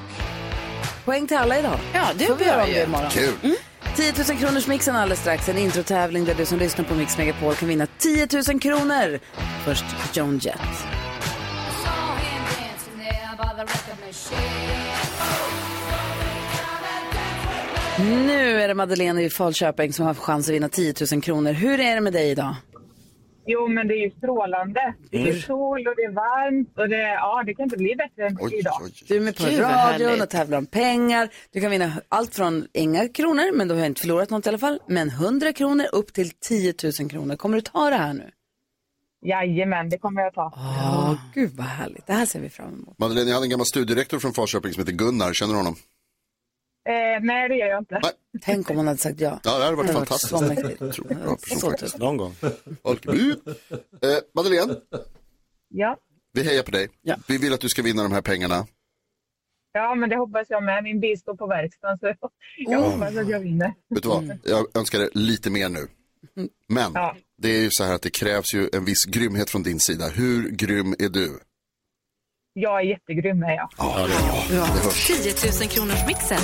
Poäng 1.05 1.27
till 1.27 1.37
alla 1.37 1.59
idag. 1.59 1.79
Ja, 1.93 2.05
det 2.15 2.25
Får 2.25 2.35
vi 2.35 2.45
göra 2.45 2.63
om 2.63 2.69
det 2.69 2.83
imorgon. 2.83 3.09
Kul! 3.09 3.55
10 3.95 4.13
000 4.29 4.37
kronors 4.39 4.67
mixen 4.67 4.95
alldeles 4.95 5.19
strax. 5.19 5.49
En 5.49 5.57
introtävling 5.57 6.25
där 6.25 6.33
du 6.33 6.45
som 6.45 6.59
lyssnar 6.59 6.85
på 6.85 6.95
Mix 6.95 7.17
Megapol 7.17 7.55
kan 7.55 7.67
vinna 7.67 7.87
10 7.97 8.27
000 8.47 8.59
kronor. 8.59 9.19
Först 9.65 9.85
Joan 10.13 10.37
Jett. 10.37 10.59
Nu 17.99 18.61
är 18.61 18.67
det 18.67 18.73
Madeleine 18.73 19.23
i 19.23 19.29
Falköping 19.29 19.93
som 19.93 20.05
har 20.05 20.13
chans 20.13 20.47
att 20.49 20.53
vinna 20.53 20.69
10 20.69 20.93
000 21.11 21.21
kronor. 21.21 21.51
Hur 21.51 21.79
är 21.79 21.95
det 21.95 22.01
med 22.01 22.13
dig 22.13 22.29
idag? 22.29 22.55
Jo, 23.47 23.67
men 23.67 23.87
det 23.87 23.93
är 23.93 24.03
ju 24.05 24.11
strålande. 24.11 24.93
Det 25.11 25.17
Mm. 25.17 25.29
är 25.29 25.39
sol 25.39 25.87
och 25.87 25.95
det 25.95 26.01
är 26.03 26.11
varmt 26.11 26.77
och 26.77 26.89
det, 26.89 26.97
ja, 26.97 27.43
det 27.45 27.53
kan 27.53 27.63
inte 27.63 27.77
bli 27.77 27.95
bättre 27.95 28.27
än 28.27 28.37
Oj, 28.41 28.55
idag. 28.59 28.73
oj, 28.83 28.91
Du 29.07 29.15
är 29.15 29.19
med 29.21 29.37
på 29.37 29.43
Gud, 29.43 29.59
vad 29.61 29.71
radion 29.71 30.07
härligt. 30.07 30.23
och 30.23 30.29
tävlar 30.29 30.57
om 30.57 30.65
pengar. 30.65 31.29
Du 31.51 31.61
kan 31.61 31.71
vinna 31.71 31.91
allt 32.09 32.35
från 32.35 32.67
inga 32.73 33.07
kronor, 33.07 33.51
men 33.57 33.67
du 33.67 33.75
har 33.75 33.85
inte 33.85 34.01
förlorat 34.01 34.29
något 34.29 34.45
i 34.45 34.49
alla 34.49 34.57
fall, 34.57 34.79
men 34.87 35.09
100 35.09 35.53
kronor 35.53 35.85
upp 35.93 36.13
till 36.13 36.29
10 36.29 36.73
000 36.99 37.09
kronor. 37.09 37.35
Kommer 37.35 37.55
du 37.57 37.61
ta 37.61 37.89
det 37.89 37.95
här 37.95 38.13
nu? 38.13 38.31
Jajamän, 39.25 39.89
det 39.89 39.97
kommer 39.97 40.21
jag 40.21 40.33
ta. 40.33 40.53
Ja, 40.55 41.17
gud 41.33 41.51
vad 41.55 41.65
härligt. 41.67 42.07
Det 42.07 42.13
här 42.13 42.25
ser 42.25 42.39
vi 42.39 42.49
fram 42.49 42.73
emot. 42.73 42.99
Madeleine, 42.99 43.29
jag 43.29 43.35
hade 43.35 43.45
en 43.45 43.49
gammal 43.49 43.65
studierektor 43.65 44.19
från 44.19 44.33
Falköping 44.33 44.73
som 44.73 44.81
heter 44.81 44.93
Gunnar, 44.93 45.33
känner 45.33 45.53
du 45.53 45.57
honom? 45.59 45.75
Eh, 46.89 47.21
nej, 47.23 47.49
det 47.49 47.55
gör 47.55 47.67
jag 47.67 47.81
inte. 47.81 47.99
Nej. 48.03 48.11
Tänk 48.41 48.69
om 48.69 48.77
hon 48.77 48.87
hade 48.87 48.99
sagt 48.99 49.19
ja. 49.21 49.39
Ja, 49.43 49.57
det 49.57 49.63
hade 49.63 49.75
varit 49.75 49.87
Det 49.87 49.93
hade 49.93 49.99
varit 49.99 50.21
fantastiskt. 50.21 50.95
så 50.95 51.03
bra 51.03 51.35
person 51.35 51.59
Så 51.59 51.71
typ. 51.71 51.97
Någon 51.97 52.17
gång. 52.17 52.35
Eh, 52.43 54.17
Madeleine, 54.35 54.75
Ja. 55.69 55.97
vi 56.33 56.43
hejar 56.43 56.63
på 56.63 56.71
dig. 56.71 56.87
Ja. 57.01 57.15
Vi 57.27 57.37
vill 57.37 57.53
att 57.53 57.59
du 57.61 57.69
ska 57.69 57.81
vinna 57.81 58.03
de 58.03 58.11
här 58.11 58.21
pengarna. 58.21 58.67
ja, 59.73 59.95
men 59.95 60.09
det 60.09 60.15
hoppas 60.17 60.49
jag 60.49 60.63
med. 60.63 60.83
Min 60.83 60.99
bil 60.99 61.19
står 61.19 61.35
på 61.35 61.47
verkstaden, 61.47 61.97
så 61.97 62.05
jag 62.57 62.81
Oh. 62.83 62.91
hoppas 62.91 63.17
att 63.17 63.29
jag 63.29 63.39
vinner. 63.39 63.73
Vet 63.89 64.03
du 64.03 64.09
vad, 64.09 64.37
jag 64.43 64.77
önskar 64.77 64.99
dig 64.99 65.09
lite 65.13 65.49
mer 65.49 65.69
nu. 65.69 65.87
Men 66.69 66.91
Ja. 66.93 67.15
det 67.37 67.49
är 67.49 67.61
ju 67.61 67.69
så 67.71 67.83
här 67.83 67.95
att 67.95 68.01
det 68.01 68.09
krävs 68.09 68.53
ju 68.53 68.69
en 68.73 68.85
viss 68.85 69.05
grymhet 69.05 69.49
från 69.49 69.63
din 69.63 69.79
sida. 69.79 70.07
Hur 70.07 70.49
grym 70.49 70.95
är 70.99 71.09
du? 71.09 71.39
Jag 72.57 72.79
är 72.81 72.85
jättegrym, 72.85 73.43
är 73.43 73.55
jag. 73.55 73.69
Ja, 73.77 74.07
det 74.49 74.55
hörs. 74.55 75.07
10 75.07 75.51
000 75.61 75.69
kronors 75.69 76.07
mixen. 76.07 76.37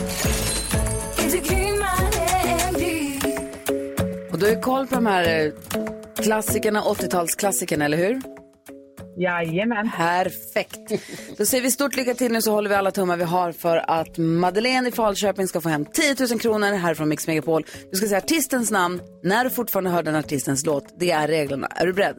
Och 4.31 4.39
du 4.39 4.45
har 4.55 4.61
koll 4.61 4.87
på 4.87 4.95
de 4.95 5.05
här 5.05 5.45
eh, 5.45 5.51
klassikerna, 6.23 6.81
80-talsklassikerna, 6.81 7.85
eller 7.85 7.97
hur? 7.97 8.21
Jajamän. 9.17 9.91
Perfekt. 9.97 10.91
Då 11.37 11.45
säger 11.45 11.63
vi 11.63 11.71
stort 11.71 11.95
lycka 11.95 12.13
till 12.13 12.31
nu 12.31 12.41
så 12.41 12.51
håller 12.51 12.69
vi 12.69 12.75
alla 12.75 12.91
tummar 12.91 13.17
vi 13.17 13.23
har 13.23 13.51
för 13.51 13.77
att 13.77 14.17
Madeleine 14.17 14.87
i 14.87 14.91
Falköping 14.91 15.47
ska 15.47 15.61
få 15.61 15.69
hem 15.69 15.85
10 15.85 16.15
000 16.29 16.39
kronor 16.39 16.73
här 16.73 16.93
från 16.93 17.09
Mix 17.09 17.27
Megapol. 17.27 17.65
Du 17.91 17.97
ska 17.97 18.07
säga 18.07 18.17
artistens 18.17 18.71
namn 18.71 19.01
när 19.23 19.43
du 19.43 19.49
fortfarande 19.49 19.89
hör 19.89 20.03
den 20.03 20.15
artistens 20.15 20.65
låt. 20.65 20.99
Det 20.99 21.11
är 21.11 21.27
reglerna. 21.27 21.67
Är 21.67 21.85
du 21.85 21.93
beredd? 21.93 22.15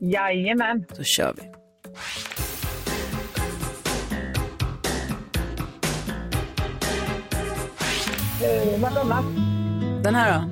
Jajamän. 0.00 0.84
Då 0.96 1.02
kör 1.02 1.34
vi. 1.36 1.42
Eh, 8.44 8.80
Madonna. 8.80 9.22
Den 10.02 10.14
här 10.14 10.32
då? 10.32 10.44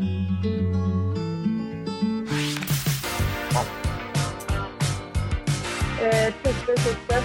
Eh, 6.04 6.32
Tusse, 6.42 6.74
Tusse. 6.74 7.22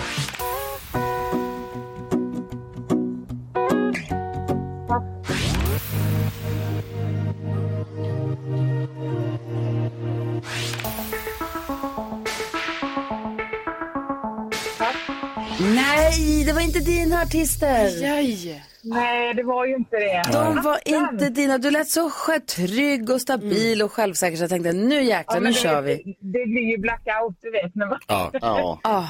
Nej, 15.59 16.43
det 16.45 16.53
var 16.53 16.61
inte 16.61 16.79
dina 16.79 17.21
artister. 17.21 18.13
Aj. 18.17 18.63
Nej, 18.89 19.33
det 19.33 19.43
var 19.43 19.65
ju 19.65 19.75
inte 19.75 19.95
det. 19.95 20.23
De 20.31 20.61
var 20.61 20.79
inte 20.85 21.29
dina. 21.29 21.57
Du 21.57 21.71
lät 21.71 21.89
så 21.89 22.11
trygg 22.55 23.09
och 23.09 23.21
stabil 23.21 23.81
och 23.81 23.91
självsäker 23.91 24.37
så 24.37 24.43
jag 24.43 24.49
tänkte 24.49 24.73
nu 24.73 25.03
jäklar, 25.03 25.35
Ja, 25.35 25.39
nu 25.41 25.53
kör 25.53 25.81
vi. 25.81 26.17
Det 26.19 26.45
blir 26.45 26.71
ju 26.71 26.77
blackout, 26.77 27.37
du 27.41 27.51
vet. 27.51 27.75
När 27.75 27.85
man... 27.85 27.99
Ja. 28.07 28.31
ja. 28.33 28.79
Ah. 28.83 29.05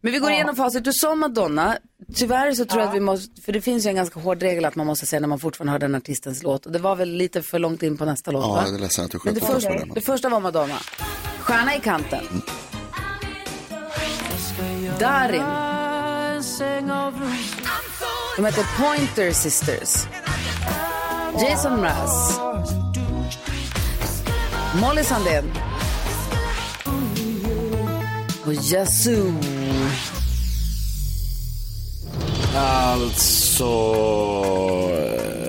Men 0.00 0.12
vi 0.12 0.18
går 0.18 0.30
igenom 0.30 0.56
facit. 0.56 0.84
Du 0.84 0.92
sa 0.92 1.14
Madonna. 1.14 1.76
Tyvärr 2.14 2.52
så 2.52 2.64
tror 2.64 2.80
jag 2.82 2.88
att 2.88 2.96
vi 2.96 3.00
måste, 3.00 3.42
för 3.42 3.52
det 3.52 3.60
finns 3.60 3.86
ju 3.86 3.88
en 3.88 3.96
ganska 3.96 4.20
hård 4.20 4.42
regel 4.42 4.64
att 4.64 4.76
man 4.76 4.86
måste 4.86 5.06
säga 5.06 5.20
när 5.20 5.28
man 5.28 5.38
fortfarande 5.38 5.72
hör 5.72 5.78
den 5.78 5.94
artistens 5.94 6.42
låt. 6.42 6.66
Och 6.66 6.72
det 6.72 6.78
var 6.78 6.96
väl 6.96 7.08
lite 7.08 7.42
för 7.42 7.58
långt 7.58 7.82
in 7.82 7.96
på 7.96 8.04
nästa 8.04 8.30
låt 8.30 8.44
ja, 8.44 8.52
va? 8.52 8.62
jag 8.66 8.74
är 8.74 8.78
ledsen 8.78 9.04
att 9.04 9.10
du 9.10 9.18
Men 9.24 9.34
det, 9.34 9.40
sköt 9.40 9.48
oss 9.48 9.54
första, 9.54 9.70
för 9.70 9.78
den. 9.78 9.94
det 9.94 10.00
första 10.00 10.28
var 10.28 10.40
Madonna. 10.40 10.76
Stjärna 11.40 11.74
i 11.76 11.80
kanten. 11.80 12.24
Darin. 14.98 15.42
De 18.36 18.44
heter 18.44 18.64
Pointer 18.78 19.32
Sisters. 19.32 20.06
Jason 21.40 21.80
Mraz. 21.80 22.38
Molly 24.80 25.04
Sandén. 25.04 25.44
Och 28.46 28.52
Yazoo. 28.54 29.32
Alltså, 32.56 33.64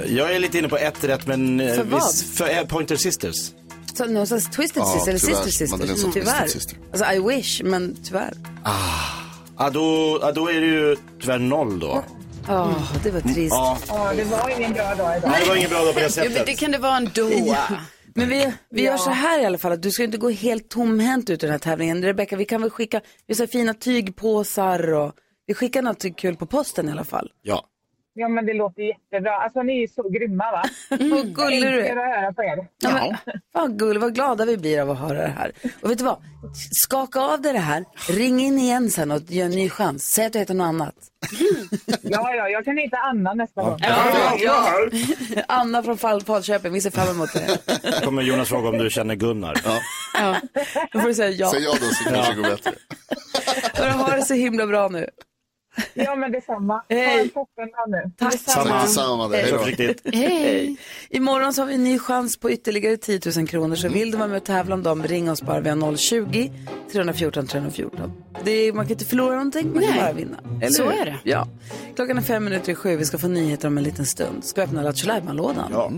jag 0.08 0.36
är 0.36 0.40
lite 0.40 0.58
inne 0.58 0.70
på 0.70 0.78
ett 0.78 1.04
rätt 1.04 1.28
men... 1.28 1.60
eh, 1.60 1.76
För 1.76 1.84
vad? 1.84 2.16
För 2.16 2.50
eh, 2.50 2.64
Pointer 2.66 2.96
Sisters. 2.96 3.36
Så, 3.94 4.06
någon 4.06 4.28
slags 4.28 4.50
Twisted 4.50 4.84
Ja, 4.84 4.88
Sister 4.94 5.10
eller. 5.10 5.20
Sister 5.20 5.52
Sister. 5.52 5.78
Twisted 5.88 6.14
Tyvärr. 6.14 6.48
Sister. 6.48 6.78
Alltså 6.94 7.12
I 7.14 7.20
wish, 7.36 7.62
men 7.64 7.98
tyvärr. 8.04 8.34
Ja, 9.58 9.70
då, 9.70 10.18
då 10.36 10.48
är 10.50 10.62
det 10.62 10.68
ju 10.68 10.96
tyvärr 11.22 11.40
noll 11.40 11.80
då. 11.80 11.88
Ja, 11.88 12.04
det 13.04 13.12
var 13.12 13.22
trist. 13.22 13.50
Ja, 13.56 13.78
Ja, 13.88 14.14
det 14.16 14.24
var 14.24 14.50
ingen 14.60 14.74
bra 14.74 14.96
dag 14.96 15.18
idag. 15.18 15.32
det 15.42 15.50
var 15.50 15.56
ingen 15.56 15.70
bra 15.70 15.80
dag 15.84 15.94
på 15.94 16.00
det 16.00 16.06
Jo, 16.06 16.24
men 16.24 16.32
sättet. 16.32 16.46
det 16.46 16.54
kan 16.54 16.72
det 16.72 16.78
vara 16.78 16.98
ändå. 16.98 17.56
Men 18.16 18.30
vi, 18.30 18.54
vi 18.70 18.82
gör 18.82 18.98
så 18.98 19.10
här 19.10 19.40
i 19.42 19.46
alla 19.46 19.58
fall, 19.58 19.72
att 19.72 19.82
du 19.82 19.92
ska 19.92 20.04
inte 20.04 20.18
gå 20.18 20.30
helt 20.30 20.70
tomhänt 20.70 21.30
ut 21.30 21.44
i 21.44 21.46
den 21.46 21.52
här 21.52 21.60
tävlingen. 21.60 22.04
Rebecka, 22.04 22.36
vi 22.36 22.46
kan 22.46 22.62
väl 22.62 22.70
skicka, 22.70 23.02
vi 23.28 23.34
har 23.34 23.46
så 23.46 23.52
fina 23.52 23.74
tygpåsar 23.74 24.94
och 24.94 25.12
vi 25.48 25.54
skickar 25.54 25.82
något 25.82 26.16
kul 26.18 26.36
på 26.36 26.46
posten 26.46 26.90
i 26.90 26.92
alla 26.92 27.04
fall. 27.04 27.30
Ja. 27.42 27.66
Ja, 28.16 28.28
men 28.28 28.46
det 28.46 28.54
låter 28.54 28.82
jättebra. 28.84 29.32
Alltså, 29.36 29.64
ni 29.64 29.84
är 29.84 29.88
så 29.88 30.10
grymma, 30.10 30.52
va? 30.52 30.64
Vad 30.90 31.36
gullig 31.36 31.62
du 31.62 31.86
är. 31.86 31.96
att 31.96 32.16
höra 32.16 32.34
på 32.34 32.44
er. 32.44 32.68
Ja, 32.80 32.92
men, 33.26 33.36
vad 33.52 33.80
gullig, 33.80 34.02
vad 34.02 34.16
glada 34.16 34.46
vi 34.46 34.58
blir 34.58 34.82
av 34.82 34.90
att 34.92 35.00
höra 35.00 35.22
det 35.22 35.34
här. 35.38 35.52
Och 35.82 35.92
vet 35.92 35.98
du 35.98 36.04
vad? 36.04 36.18
Skaka 36.72 37.20
av 37.20 37.42
dig 37.42 37.54
det 37.54 37.60
här, 37.60 37.86
ring 38.10 38.40
in 38.40 38.60
igen 38.60 38.90
sen 38.90 39.12
och 39.12 39.22
gör 39.28 39.46
en 39.46 39.52
ny 39.52 39.70
chans. 39.70 40.04
Säg 40.14 40.26
att 40.26 40.34
du 40.34 40.40
heter 40.40 40.54
något 40.54 40.66
annat. 40.66 40.96
Ja, 42.02 42.36
ja, 42.36 42.50
jag 42.50 42.66
kan 42.66 42.78
hitta 42.78 42.98
Anna 42.98 43.34
nästa 43.34 43.62
gång. 43.62 43.78
Ja, 43.82 44.38
ja. 44.40 44.68
Anna 45.48 45.84
från 45.84 45.98
Fall, 45.98 46.24
Falköping, 46.24 46.74
vi 46.74 46.82
ser 46.82 46.92
fram 46.92 47.08
emot 47.16 47.30
det. 47.34 47.60
kommer 48.06 48.22
Jonas 48.22 48.50
fråga 48.50 48.70
om 48.70 48.78
du 48.78 48.90
känner 48.90 49.16
Gunnar. 49.16 49.56
Ja. 49.66 49.80
Ja. 50.20 50.36
Då 50.92 51.00
får 51.00 51.08
du 51.08 51.14
säga 51.14 51.30
ja. 51.30 51.52
Säg 51.52 51.64
ja 51.64 51.72
då 51.72 51.86
så 51.86 52.10
kanske 52.10 52.34
det 52.34 52.42
går 52.42 52.50
bättre. 52.50 52.72
Ha 53.92 54.16
det 54.16 54.22
så 54.26 54.34
himla 54.34 54.68
bra 54.68 54.88
nu. 54.88 55.10
Ja, 55.94 56.16
men 56.16 56.32
detsamma. 56.32 56.74
Ha 56.74 56.84
Hej. 56.90 57.22
en 57.22 57.30
toppendag 57.30 57.86
nu. 57.88 58.12
Tack 58.18 58.40
Samma 58.40 58.82
detsamma. 58.82 59.28
Hej. 59.28 59.96
Hej! 60.14 60.78
Imorgon 61.10 61.54
så 61.54 61.62
har 61.62 61.68
vi 61.68 61.74
en 61.74 61.84
ny 61.84 62.00
chans 62.00 62.38
på 62.40 62.52
ytterligare 62.52 62.98
10 62.98 63.20
000 63.38 63.48
kronor. 63.48 63.76
Så 63.76 63.90
vill 63.90 64.12
du 64.12 64.18
vara 64.18 64.28
med 64.28 64.38
och 64.38 64.44
tävla 64.44 64.76
om 64.76 64.84
dem, 64.84 65.04
ring 65.04 65.32
oss 65.32 65.42
bara. 65.42 65.60
Vi 65.60 65.70
har 65.70 65.78
020-314 65.78 67.48
314. 67.48 68.12
Det 68.44 68.52
är, 68.52 68.74
man 68.74 68.86
kan 68.86 68.92
inte 68.92 69.06
förlora 69.06 69.36
någonting, 69.36 69.74
man 69.74 69.82
kan 69.84 69.92
Nej. 69.92 70.00
bara 70.02 70.14
vinna. 70.14 70.38
Eller 70.62 70.72
Så 70.72 70.84
hur? 70.84 71.02
är 71.02 71.06
det. 71.06 71.20
Ja. 71.24 71.48
Klockan 71.96 72.18
är 72.18 72.22
fem 72.22 72.44
minuter 72.44 72.72
i 72.72 72.76
sju. 72.76 72.96
Vi 72.98 73.06
ska 73.06 73.18
få 73.18 73.28
nyheter 73.28 73.68
om 73.68 73.78
en 73.78 73.84
liten 73.84 74.06
stund. 74.06 74.44
Ska 74.44 74.62
vi 74.62 74.68
öppna 74.68 74.82
Lattjo 74.82 75.08
Lajban-lådan? 75.08 75.70
Ja. 75.72 75.92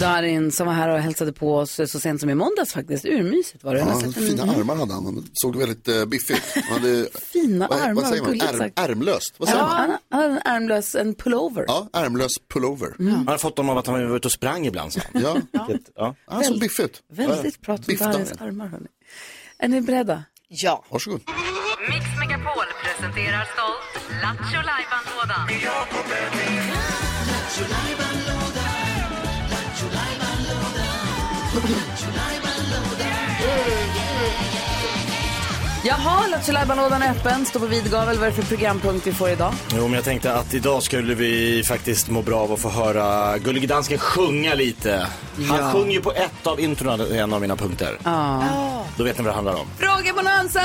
Darin 0.00 0.52
som 0.52 0.66
var 0.66 0.74
här 0.74 0.88
och 0.88 0.98
hälsade 0.98 1.32
på 1.32 1.56
oss 1.56 1.80
så 1.86 2.00
sent 2.00 2.20
som 2.20 2.30
i 2.30 2.34
måndags 2.34 2.72
faktiskt. 2.72 3.04
Urmysigt 3.04 3.64
var 3.64 3.74
det. 3.74 3.80
Ja, 3.80 3.94
sett 4.00 4.04
en- 4.06 4.12
fina 4.12 4.42
armar 4.42 4.76
hade 4.76 4.92
han. 4.94 5.04
Han 5.04 5.28
såg 5.32 5.56
väldigt 5.56 5.88
uh, 5.88 6.04
biffigt. 6.04 6.42
Han 6.68 6.82
hade, 6.82 7.08
Fina 7.32 7.66
vad, 7.68 7.80
armar, 7.80 7.94
vad 7.94 8.06
säger 8.06 8.22
man? 8.22 8.30
gulligt 8.30 8.50
Ärm, 8.52 8.58
sagt. 8.58 8.78
ärmlöst. 8.78 9.34
Vad 9.38 9.48
säger 9.48 9.60
Ja, 9.62 9.68
man? 9.68 9.96
han, 10.10 10.20
hade 10.22 10.34
en 10.34 10.40
ärmlös, 10.44 10.94
en 10.94 11.14
pullover. 11.14 11.64
Ja, 11.68 11.88
ärmlös 11.92 12.32
pullover. 12.52 12.94
Han 12.98 13.28
har 13.28 13.38
fått 13.38 13.56
dem 13.56 13.68
av 13.68 13.78
att 13.78 13.86
han 13.86 14.08
var 14.08 14.16
ute 14.16 14.28
och 14.28 14.32
sprang 14.32 14.66
ibland. 14.66 14.92
Så. 14.92 15.00
Ja, 15.12 15.34
Vilket- 15.52 15.90
Ja. 15.96 16.14
han 16.26 16.44
såg 16.44 16.60
biffig 16.60 16.82
ut. 16.84 17.02
Väldigt 17.12 17.60
prat 17.60 17.88
om 17.88 17.96
Darins 17.96 18.30
Darin. 18.30 18.48
armar. 18.48 18.66
Hörni. 18.66 18.86
Är 19.58 19.68
ni 19.68 19.80
beredda? 19.80 20.24
Ja. 20.48 20.84
Varsågod. 20.88 21.20
Mix 21.88 22.04
Megapol 22.18 22.64
presenterar 22.84 23.44
stolt 23.54 24.04
Lattjo 24.22 24.60
Lajban-lådan. 24.70 25.48
Jaha, 35.84 36.26
Lattjo 36.30 36.52
Lajban-lådan 36.52 37.02
är 37.02 37.10
öppen. 37.10 37.46
Står 37.46 37.60
på 37.60 37.66
vid 37.66 37.90
gavel. 37.90 38.18
Vad 38.18 38.26
är 38.26 38.30
det 38.30 38.36
för 38.36 38.42
programpunkt 38.56 39.06
vi 39.06 39.12
får 39.12 39.30
idag? 39.30 39.52
Jo, 39.76 39.82
men 39.82 39.92
jag 39.92 40.04
tänkte 40.04 40.34
att 40.34 40.54
idag 40.54 40.82
skulle 40.82 41.14
vi 41.14 41.62
faktiskt 41.68 42.08
må 42.10 42.22
bra 42.22 42.40
av 42.40 42.52
att 42.52 42.60
få 42.60 42.68
höra 42.70 43.38
Gullige 43.38 43.66
Dansken 43.66 43.98
sjunga 43.98 44.54
lite. 44.54 45.06
Han 45.48 45.58
Ja. 45.60 45.72
sjunger 45.72 45.92
ju 45.92 46.00
på 46.00 46.12
ett 46.12 46.46
av 46.46 46.60
introna, 46.60 47.06
en 47.06 47.32
av 47.32 47.40
mina 47.40 47.56
punkter. 47.56 47.98
Ja. 48.04 48.42
Då 48.96 49.04
vet 49.04 49.18
ni 49.18 49.24
vad 49.24 49.32
det 49.32 49.34
handlar 49.36 49.54
om. 49.54 49.66
Frågebonanza! 49.78 50.60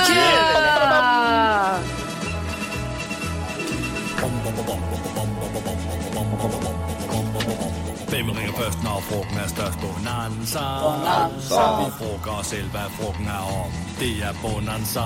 Hvem 8.16 8.30
ringer 8.30 8.54
først, 8.54 8.84
når 8.84 9.04
frugten 9.10 9.38
er 9.44 9.48
størst? 9.48 9.78
Bonanza. 9.86 10.66
Bonanza. 10.84 11.64
Vi 11.80 11.88
frågar 12.00 12.40
os 12.40 12.48
selv, 12.48 12.70
hvad 12.76 12.88
frugten 12.98 13.28
er 13.28 13.44
om. 13.64 13.72
Det 14.00 14.14
er 14.28 14.34
Bonanza. 14.44 15.06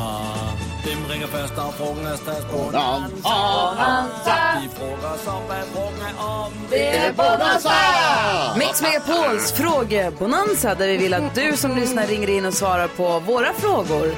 Hvem 0.86 1.02
ringer 1.12 1.28
først, 1.28 1.54
når 1.60 1.72
frugten 1.78 2.06
er 2.08 2.18
størst? 2.26 2.48
Bonanza. 2.52 3.36
Vi 4.62 4.68
frågar 4.80 5.12
os 5.16 5.28
om, 5.36 5.42
hvad 5.50 5.64
frugten 5.74 6.02
er 6.10 6.16
om. 6.38 6.52
Mix 8.62 8.82
Megapols 8.82 9.52
frågebonanza 9.54 10.76
där 10.76 10.88
vi 10.88 10.98
vill 10.98 11.14
att 11.14 11.36
du 11.36 11.58
som 11.58 11.76
lyssnar 11.76 12.08
ringer 12.08 12.30
in 12.30 12.46
och 12.46 12.54
svarar 12.54 12.88
på 12.88 13.20
våra 13.20 13.54
frågor. 13.54 14.16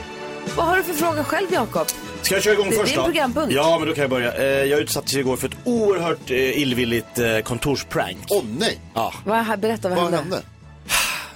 Vad 0.56 0.66
har 0.66 0.78
du 0.78 0.84
för 0.84 0.94
fråga 0.94 1.24
själv, 1.24 1.48
Jakob? 1.54 1.88
Ska 2.22 2.36
jag 2.36 2.44
köra 2.44 2.54
igång 2.54 2.70
Det 2.70 2.76
är 2.76 2.80
först 2.80 2.92
din 2.94 2.98
då? 3.00 3.06
programpunkt. 3.06 3.54
Ja, 3.56 3.76
men 3.80 3.88
då 3.88 3.94
kan 3.94 4.02
jag 4.02 4.10
börja. 4.10 4.34
Eh, 4.34 4.44
Jag 4.66 4.80
utsattes 4.80 5.14
igår 5.16 5.38
för 5.38 5.48
ett 5.48 5.56
oerhört 5.64 6.32
eh, 6.32 6.62
illvilligt 6.62 7.20
eh, 7.20 7.40
kontorsprank. 7.40 8.18
Åh 8.30 8.44
nej, 8.60 8.80
Ja. 8.94 9.14
Vad, 9.26 9.60
berätta, 9.60 9.90
vad, 9.90 9.98
vad 9.98 10.14
hände? 10.14 10.18
hände? 10.18 10.42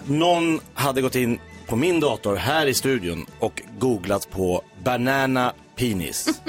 Någon 0.06 0.60
hade 0.74 1.02
gått 1.02 1.16
in 1.16 1.40
på 1.68 1.76
min 1.76 2.00
dator 2.00 2.36
här 2.36 2.66
i 2.66 2.74
studion 2.74 3.26
och 3.40 3.62
googlat 3.80 4.30
på 4.32 4.62
banana 4.84 5.54
penis. 5.76 6.28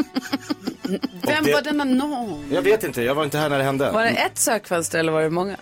Vem 1.22 1.44
det- 1.44 1.52
var 1.52 1.62
denna 1.62 1.84
någon? 1.84 2.44
Jag 2.52 2.62
vet 2.62 2.84
inte, 2.84 3.02
jag 3.02 3.14
var 3.14 3.24
inte 3.24 3.38
här 3.38 3.48
när 3.48 3.58
det 3.58 3.64
hände. 3.64 3.90
Var 3.90 4.02
det 4.02 4.08
ett 4.10 4.38
sökfönster 4.38 4.98
eller 4.98 5.12
var 5.12 5.22
det 5.22 5.30
många? 5.30 5.56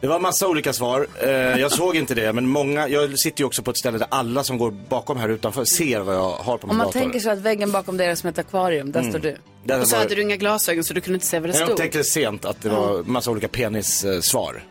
Det 0.00 0.06
var 0.06 0.18
massa 0.20 0.48
olika 0.48 0.72
svar. 0.72 1.06
Eh, 1.22 1.28
jag 1.30 1.72
såg 1.72 1.96
inte 1.96 2.14
det, 2.14 2.32
men 2.32 2.48
många, 2.48 2.88
jag 2.88 3.18
sitter 3.18 3.40
ju 3.40 3.46
också 3.46 3.62
på 3.62 3.70
ett 3.70 3.78
ställe 3.78 3.98
där 3.98 4.06
alla 4.10 4.44
som 4.44 4.58
går 4.58 4.70
bakom 4.70 5.16
här 5.16 5.28
utanför 5.28 5.64
ser 5.64 6.00
vad 6.00 6.14
jag 6.14 6.30
har 6.30 6.58
på 6.58 6.66
min 6.66 6.70
Om 6.70 6.76
man 6.76 6.86
dator. 6.86 7.00
tänker 7.00 7.20
sig 7.20 7.32
att 7.32 7.38
väggen 7.38 7.72
bakom 7.72 7.96
dig 7.96 8.06
är 8.06 8.14
som 8.14 8.28
ett 8.28 8.38
akvarium, 8.38 8.92
där 8.92 9.02
står 9.10 9.18
du. 9.18 9.36
Där 9.64 9.80
Och 9.80 9.88
så 9.88 9.96
var- 9.96 10.02
hade 10.02 10.14
du 10.14 10.22
inga 10.22 10.36
glasögon 10.36 10.84
så 10.84 10.94
du 10.94 11.00
kunde 11.00 11.14
inte 11.16 11.26
se 11.26 11.38
vad 11.40 11.48
det 11.48 11.52
jag 11.52 11.56
stod. 11.56 11.70
upptäckte 11.70 12.04
sent 12.04 12.44
att 12.44 12.62
det 12.62 12.68
var 12.68 13.02
massa 13.02 13.30
olika 13.30 13.48
penissvar. 13.48 14.64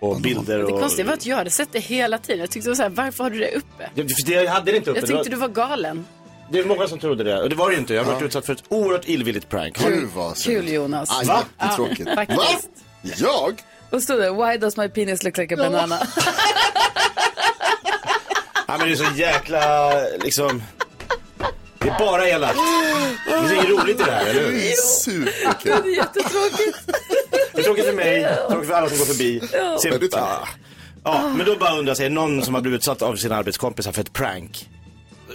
Och 0.00 0.20
bilder 0.20 0.58
Det 0.58 0.64
och... 0.64 0.80
konstiga 0.80 1.06
var 1.06 1.14
att 1.14 1.26
jag 1.26 1.36
hade 1.36 1.50
sett 1.50 1.68
det 1.72 1.78
hela 1.80 2.18
tiden. 2.18 2.40
Jag 2.40 2.50
tyckte 2.50 2.66
det 2.66 2.70
var 2.70 2.76
så 2.76 2.82
här, 2.82 2.90
varför 2.90 3.24
har 3.24 3.30
du 3.30 3.38
det 3.38 3.50
uppe? 3.54 3.90
Jag, 3.94 4.10
för 4.10 4.26
det- 4.26 4.32
jag 4.32 4.50
hade 4.50 4.70
det 4.70 4.76
inte 4.76 4.90
uppe. 4.90 5.00
Jag 5.00 5.08
Det 5.08 5.14
var, 5.14 5.24
tyckte 5.24 5.36
du 5.36 5.40
var 5.40 5.48
galen. 5.48 6.04
det 6.52 6.58
är 6.58 6.64
många 6.64 6.88
som 6.88 6.98
trodde 6.98 7.24
det. 7.24 7.42
Och 7.42 7.48
det 7.48 7.56
var 7.56 7.68
det 7.68 7.74
ju 7.74 7.80
inte. 7.80 7.94
Jag 7.94 8.04
har 8.04 8.12
varit 8.12 8.22
utsatt 8.22 8.46
för 8.46 8.52
ett 8.52 8.62
oerhört 8.68 9.08
illvilligt 9.08 9.48
prank. 9.48 9.78
Gud 9.88 10.08
vad 10.14 10.36
Kul 10.36 10.68
Jonas. 10.72 11.08
Aj, 11.20 11.26
Va? 11.26 11.42
jättetråkigt. 11.62 12.02
Ja, 12.06 12.14
faktiskt. 12.14 12.38
Va? 12.38 13.10
Jag? 13.16 13.60
Och 13.90 14.02
stod 14.02 14.20
det, 14.20 14.30
why 14.30 14.56
does 14.56 14.76
my 14.76 14.88
penis 14.88 15.22
look 15.22 15.38
like 15.38 15.54
a 15.54 15.56
banana? 15.56 15.98
Ja, 18.66 18.78
men 18.78 18.86
det 18.88 18.92
är 18.94 18.96
så 18.96 19.16
jäkla, 19.16 19.92
liksom... 20.22 20.62
Det 21.78 21.88
är 21.88 21.98
bara 21.98 22.28
elakt. 22.28 22.58
Det 23.26 23.32
är 23.32 23.52
inget 23.54 23.68
roligt 23.68 24.00
i 24.00 24.02
det 24.02 24.10
här, 24.10 24.26
eller 24.26 24.50
hur? 24.50 24.72
Superkul. 24.72 25.72
det 25.84 25.88
är 25.90 25.96
jättetråkigt. 25.96 26.78
Det 27.52 27.60
är 27.60 27.62
tråkigt 27.62 27.84
för 27.84 27.92
mig, 27.92 28.36
tråkigt 28.48 28.68
för 28.68 28.74
alla 28.74 28.88
som 28.88 28.98
går 28.98 29.04
förbi. 29.04 29.40
Se, 29.82 29.88
Ja, 31.04 31.20
det 31.22 31.34
men 31.36 31.46
då 31.46 31.56
bara 31.56 31.78
undrar 31.78 32.00
är 32.00 32.08
det 32.08 32.14
någon 32.14 32.42
som 32.42 32.54
har 32.54 32.60
blivit 32.60 32.78
utsatt 32.78 33.02
av 33.02 33.16
sina 33.16 33.36
arbetskompisar 33.36 33.92
för 33.92 34.00
ett 34.00 34.12
prank? 34.12 34.68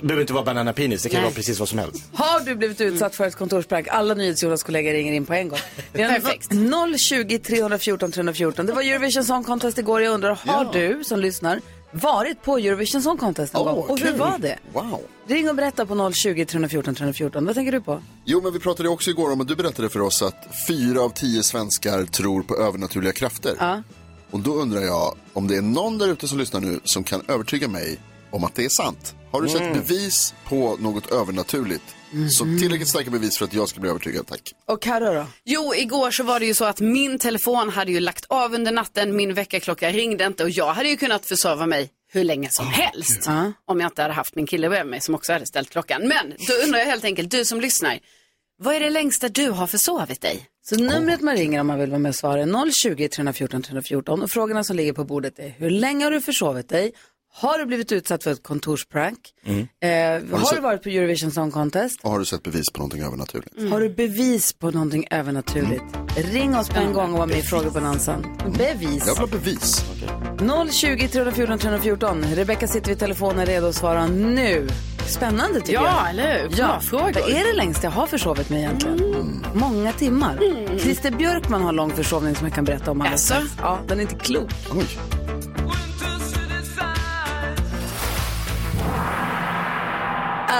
Det 0.01 0.07
behöver 0.07 0.21
inte 0.21 0.33
vara 0.33 0.43
banana 0.43 0.73
penis, 0.73 1.03
det 1.03 1.09
kan 1.09 1.17
Nej. 1.17 1.23
vara 1.23 1.35
precis 1.35 1.59
vad 1.59 1.69
som 1.69 1.79
helst. 1.79 2.03
Har 2.13 2.39
du 2.39 2.55
blivit 2.55 2.81
utsatt 2.81 3.15
för 3.15 3.27
ett 3.27 3.35
kontorsprank? 3.35 3.87
Alla 3.87 4.13
NyhetsJonas 4.13 4.63
kollegor 4.63 4.91
ringer 4.91 5.13
in 5.13 5.25
på 5.25 5.33
en 5.33 5.49
gång. 5.49 5.59
Vi 5.93 6.03
har 6.03 6.19
Perfekt. 6.19 6.51
020 6.99 7.39
314 7.39 8.11
314. 8.11 8.65
Det 8.65 8.73
var 8.73 8.81
Eurovision 8.81 9.23
Song 9.23 9.43
Contest 9.43 9.77
igår. 9.77 10.01
Jag 10.01 10.13
undrar, 10.13 10.39
har 10.45 10.73
du 10.73 11.03
som 11.03 11.19
lyssnar 11.19 11.61
varit 11.91 12.41
på 12.43 12.57
Eurovision 12.57 13.01
Song 13.01 13.17
Contest 13.17 13.53
någon 13.53 13.67
Åh, 13.67 13.75
gång? 13.75 13.83
Och 13.89 13.99
hur 13.99 14.13
var 14.17 14.37
det? 14.37 14.57
Wow. 14.73 15.01
Ring 15.27 15.49
och 15.49 15.55
berätta 15.55 15.85
på 15.85 16.11
020 16.13 16.45
314 16.45 16.95
314. 16.95 17.45
Vad 17.45 17.55
tänker 17.55 17.71
du 17.71 17.81
på? 17.81 18.01
Jo, 18.25 18.41
men 18.41 18.53
vi 18.53 18.59
pratade 18.59 18.89
också 18.89 19.09
igår 19.09 19.31
om, 19.31 19.39
och 19.39 19.45
du 19.45 19.55
berättade 19.55 19.89
för 19.89 19.99
oss 19.99 20.21
att 20.21 20.47
fyra 20.67 21.01
av 21.01 21.09
tio 21.09 21.43
svenskar 21.43 22.05
tror 22.05 22.43
på 22.43 22.55
övernaturliga 22.57 23.13
krafter. 23.13 23.55
Ja. 23.59 23.83
Och 24.31 24.39
då 24.39 24.53
undrar 24.53 24.81
jag 24.81 25.15
om 25.33 25.47
det 25.47 25.57
är 25.57 25.61
någon 25.61 25.97
där 25.97 26.07
ute 26.07 26.27
som 26.27 26.37
lyssnar 26.37 26.61
nu 26.61 26.79
som 26.83 27.03
kan 27.03 27.21
övertyga 27.27 27.67
mig 27.67 27.99
om 28.35 28.43
att 28.43 28.55
det 28.55 28.65
är 28.65 28.69
sant. 28.69 29.15
Har 29.31 29.41
du 29.41 29.49
Mm. 29.49 29.59
sett 29.73 29.87
bevis 29.87 30.33
på 30.45 30.75
något 30.79 31.11
övernaturligt? 31.11 31.83
Så 32.31 32.43
tillräckligt 32.43 32.89
starka 32.89 33.09
bevis 33.09 33.37
för 33.37 33.45
att 33.45 33.53
jag 33.53 33.69
ska 33.69 33.79
bli 33.79 33.89
övertygad, 33.89 34.27
tack. 34.27 34.53
Och 34.65 34.81
Carro 34.81 35.13
då? 35.13 35.25
Jo, 35.45 35.73
igår 35.75 36.11
så 36.11 36.23
var 36.23 36.39
det 36.39 36.45
ju 36.45 36.53
så 36.53 36.65
att 36.65 36.79
min 36.79 37.19
telefon 37.19 37.69
hade 37.69 37.91
ju 37.91 37.99
lagt 37.99 38.25
av 38.29 38.53
under 38.53 38.71
natten, 38.71 39.15
min 39.15 39.33
väckarklocka 39.33 39.91
ringde 39.91 40.25
inte 40.25 40.43
och 40.43 40.49
jag 40.49 40.73
hade 40.73 40.89
ju 40.89 40.97
kunnat 40.97 41.25
försova 41.25 41.65
mig 41.65 41.89
hur 42.11 42.23
länge 42.23 42.47
som 42.51 42.67
helst. 42.67 43.23
Ja. 43.25 43.51
Om 43.67 43.79
jag 43.79 43.87
inte 43.87 44.01
hade 44.01 44.13
haft 44.13 44.35
min 44.35 44.47
kille 44.47 44.69
bredvid 44.69 44.91
mig 44.91 45.01
som 45.01 45.15
också 45.15 45.33
hade 45.33 45.45
ställt 45.45 45.69
klockan. 45.69 46.01
Men 46.07 46.33
då 46.47 46.53
undrar 46.63 46.79
jag 46.79 46.85
helt 46.85 47.03
enkelt, 47.05 47.31
du 47.31 47.45
som 47.45 47.61
lyssnar, 47.61 47.99
vad 48.57 48.75
är 48.75 48.79
det 48.79 48.89
längsta 48.89 49.29
du 49.29 49.49
har 49.49 49.67
försovit 49.67 50.21
dig? 50.21 50.45
Så 50.69 50.75
numret 50.75 51.21
man 51.21 51.35
ringer 51.37 51.59
om 51.59 51.67
man 51.67 51.79
vill 51.79 51.89
vara 51.89 51.99
med 51.99 52.09
och 52.09 52.15
svara 52.15 52.41
är 52.41 52.71
020 52.71 53.07
314 53.09 53.61
314. 53.63 54.21
Och 54.23 54.31
frågorna 54.31 54.63
som 54.63 54.75
ligger 54.75 54.93
på 54.93 55.03
bordet 55.03 55.39
är 55.39 55.49
hur 55.57 55.69
länge 55.69 56.03
har 56.03 56.11
du 56.11 56.21
försovit 56.21 56.69
dig? 56.69 56.91
Har 57.37 57.57
du 57.57 57.65
blivit 57.65 57.91
utsatt 57.91 58.23
för 58.23 58.31
ett 58.31 58.43
kontorsprank? 58.43 59.17
Eh, 59.45 59.89
har, 59.89 60.45
sett- 60.45 60.55
du 60.55 60.61
varit 60.61 60.83
på 60.83 60.89
Eurovision 60.89 61.31
Song 61.31 61.51
Contest? 61.51 61.99
Och 62.03 62.11
har 62.11 62.19
du 62.19 62.25
sett 62.25 62.43
bevis 62.43 62.71
på 62.73 62.79
någonting 62.79 63.01
övernaturligt? 63.03 63.71
Har 63.71 63.79
du 63.81 63.89
bevis 63.89 64.53
på 64.53 64.71
någonting 64.71 65.07
övernaturligt? 65.11 65.83
Ring 66.17 66.55
oss 66.55 66.69
på 66.69 66.79
en 66.79 66.93
gång 66.93 67.13
och 67.13 67.19
var 67.19 67.27
med 67.27 67.37
i 67.37 67.41
Frågebonanzan. 67.41 68.37
Bevis. 68.57 69.03
Jag 69.07 69.13
vill 69.13 69.17
ha 69.19 69.27
bevis. 69.27 69.85
020 70.71 71.07
314 71.07 71.59
314. 71.59 72.23
Rebecka 72.35 72.67
sitter 72.67 72.89
vid 72.89 72.99
telefonen 72.99 73.45
redo 73.45 73.67
att 73.67 73.75
svara 73.75 74.07
nu. 74.07 74.67
Spännande 75.07 75.59
tycker 75.59 75.73
jag. 75.73 75.83
Ja, 75.83 76.07
eller 76.09 76.41
hur? 76.41 76.59
Ja, 76.59 76.79
frågor. 76.79 77.03
vad 77.21 77.29
är 77.29 77.43
det 77.51 77.53
längst 77.53 77.83
jag 77.83 77.91
har 77.91 78.07
försovit 78.07 78.49
mig 78.49 78.59
egentligen? 78.59 79.45
Många 79.53 79.93
timmar. 79.93 80.39
Christer 80.79 81.11
Björkman 81.11 81.61
har 81.61 81.73
lång 81.73 81.91
försovning 81.91 82.35
som 82.35 82.47
jag 82.47 82.55
kan 82.55 82.65
berätta 82.65 82.91
om 82.91 83.01
alldeles 83.01 83.25
strax. 83.25 83.45
Ja, 83.61 83.79
den 83.87 83.97
är 83.97 84.01
inte 84.01 84.15
klok. 84.15 84.49
Oj. 84.75 84.85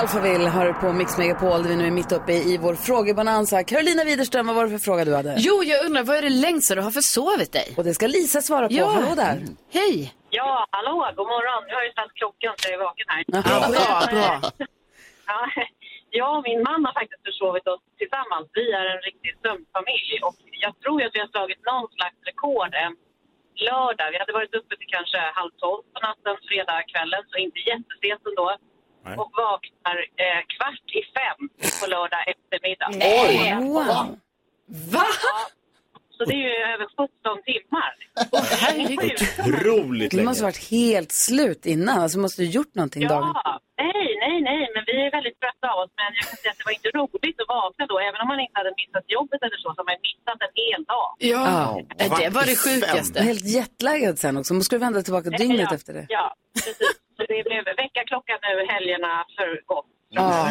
Alphaville 0.02 0.50
har 0.50 0.66
du 0.66 0.74
på 0.74 0.94
Mix 0.94 1.18
Megapol 1.18 1.64
där 1.64 1.70
vi 1.70 1.76
nu 1.76 1.86
är 1.92 1.92
mitt 2.02 2.12
uppe 2.12 2.34
i 2.52 2.58
vår 2.66 2.76
frågebonanza. 2.88 3.64
Carolina 3.64 4.04
Widerström, 4.04 4.48
vad 4.48 4.56
var 4.56 4.64
det 4.66 4.74
för 4.78 4.84
fråga 4.90 5.02
du 5.06 5.14
hade? 5.20 5.34
Jo, 5.48 5.56
jag 5.72 5.86
undrar, 5.86 6.04
vad 6.10 6.16
är 6.18 6.26
det 6.30 6.36
längsta 6.48 6.76
du 6.76 6.82
har 6.90 6.96
försovit 7.02 7.52
dig? 7.60 7.68
Och 7.78 7.84
det 7.88 7.94
ska 7.98 8.06
Lisa 8.08 8.40
svara 8.50 8.66
på. 8.68 8.74
Ja. 8.82 8.88
Hallå 8.98 9.12
där. 9.26 9.38
Hej! 9.78 9.94
Ja, 10.40 10.52
hallå, 10.76 10.96
god 11.20 11.28
morgon. 11.36 11.62
Jag 11.72 11.78
har 11.80 11.86
ju 11.90 11.94
ställt 11.98 12.14
klockan 12.22 12.54
så 12.60 12.64
jag 12.70 12.76
är 12.80 12.84
vaken 12.90 13.08
här. 13.14 13.22
Ja, 13.28 13.60
bra, 13.74 13.92
bra. 14.16 14.32
Ja, 15.30 15.40
jag 16.20 16.30
och 16.38 16.44
min 16.48 16.60
man 16.70 16.80
har 16.88 16.94
faktiskt 17.02 17.24
försovit 17.30 17.66
oss 17.74 17.84
tillsammans. 18.02 18.46
Vi 18.60 18.66
är 18.80 18.86
en 18.96 19.02
riktig 19.10 19.32
sömnfamilj 19.44 20.14
och 20.28 20.38
jag 20.66 20.74
tror 20.84 20.98
att 21.06 21.16
vi 21.16 21.22
har 21.24 21.30
slagit 21.36 21.62
någon 21.72 21.88
slags 21.98 22.18
rekord 22.30 22.72
en 22.86 22.94
lördag. 23.68 24.08
Vi 24.14 24.18
hade 24.22 24.34
varit 24.40 24.54
uppe 24.60 24.74
till 24.80 24.92
kanske 24.98 25.18
halv 25.40 25.54
tolv 25.64 25.82
på 25.94 26.00
natten, 26.08 26.36
fredagskvällen, 26.50 27.22
så 27.32 27.36
inte 27.46 27.60
jättesent 27.72 28.24
ändå. 28.32 28.48
Nej. 29.06 29.18
Och 29.18 29.32
vaknar 29.46 29.98
eh, 30.24 30.42
kvart 30.54 30.88
i 31.00 31.02
fem 31.18 31.40
på 31.82 31.86
lördag 31.94 32.22
eftermiddag. 32.34 32.90
Oj! 33.22 33.68
Wow. 33.68 34.20
Va? 34.94 35.06
Så 36.18 36.26
det 36.26 36.34
är 36.34 36.46
ju 36.50 36.56
över 36.74 36.86
17 36.86 37.08
timmar. 37.52 37.92
Herregud. 38.62 39.20
Otroligt 39.48 40.12
Du 40.12 40.18
länge. 40.18 40.28
måste 40.30 40.44
ha 40.44 40.48
varit 40.48 40.70
helt 40.72 41.12
slut 41.12 41.66
innan. 41.66 42.00
Alltså 42.02 42.20
måste 42.20 42.42
du 42.42 42.48
gjort 42.58 42.76
någonting 42.76 43.08
dagen. 43.08 43.32
Ja, 43.44 43.60
nej, 43.78 44.08
nej, 44.24 44.42
nej, 44.50 44.62
men 44.74 44.84
vi 44.90 44.96
är 45.06 45.12
väldigt 45.18 45.40
trötta 45.42 45.68
av 45.74 45.78
oss. 45.84 45.92
Men 46.00 46.06
jag 46.20 46.26
kan 46.30 46.38
säga 46.38 46.52
att 46.52 46.58
det 46.62 46.66
var 46.70 46.76
inte 46.80 46.90
roligt 47.00 47.38
att 47.42 47.48
vakna 47.48 47.84
då. 47.92 48.00
Även 48.00 48.20
om 48.24 48.28
man 48.28 48.40
inte 48.40 48.58
hade 48.62 48.74
missat 48.82 49.06
jobbet 49.18 49.40
eller 49.46 49.58
så, 49.64 49.68
så 49.74 49.78
har 49.82 49.86
man 49.92 49.98
missat 50.10 50.38
en 50.48 50.54
hel 50.64 50.82
dag. 50.94 51.10
Ja, 51.34 51.44
Ja. 51.98 52.18
det 52.22 52.30
var 52.38 52.46
det 52.52 52.58
sjukaste. 52.66 53.22
helt 53.30 53.46
jetlaggad 53.58 54.20
sen 54.20 54.38
också. 54.38 54.54
Måste 54.54 54.76
du 54.76 54.80
vända 54.80 55.02
tillbaka 55.02 55.30
dygnet 55.30 55.68
ja, 55.70 55.76
efter 55.76 55.94
det? 55.94 56.06
Ja, 56.10 56.26
precis. 56.66 56.92
Så 57.18 57.22
det 57.32 57.44
blev 57.50 57.64
väckarklocka 57.82 58.34
nu 58.46 58.54
helgerna 58.74 59.26
för 59.38 59.50
gott. 59.66 59.86
Ja. 60.10 60.50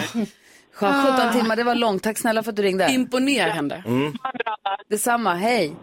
Skönt. 0.75 1.19
17 1.19 1.33
timmar, 1.33 1.57
det 1.57 1.65
var 1.65 1.75
långt. 1.75 2.03
Tack 2.03 2.19
snälla 2.19 2.43
för 2.43 2.51
att 2.51 2.57
du 2.57 2.63
ringde. 2.63 2.93
Imponerande. 2.93 3.83
Dag. 3.87 4.59
Detsamma, 4.89 5.35
hej. 5.35 5.77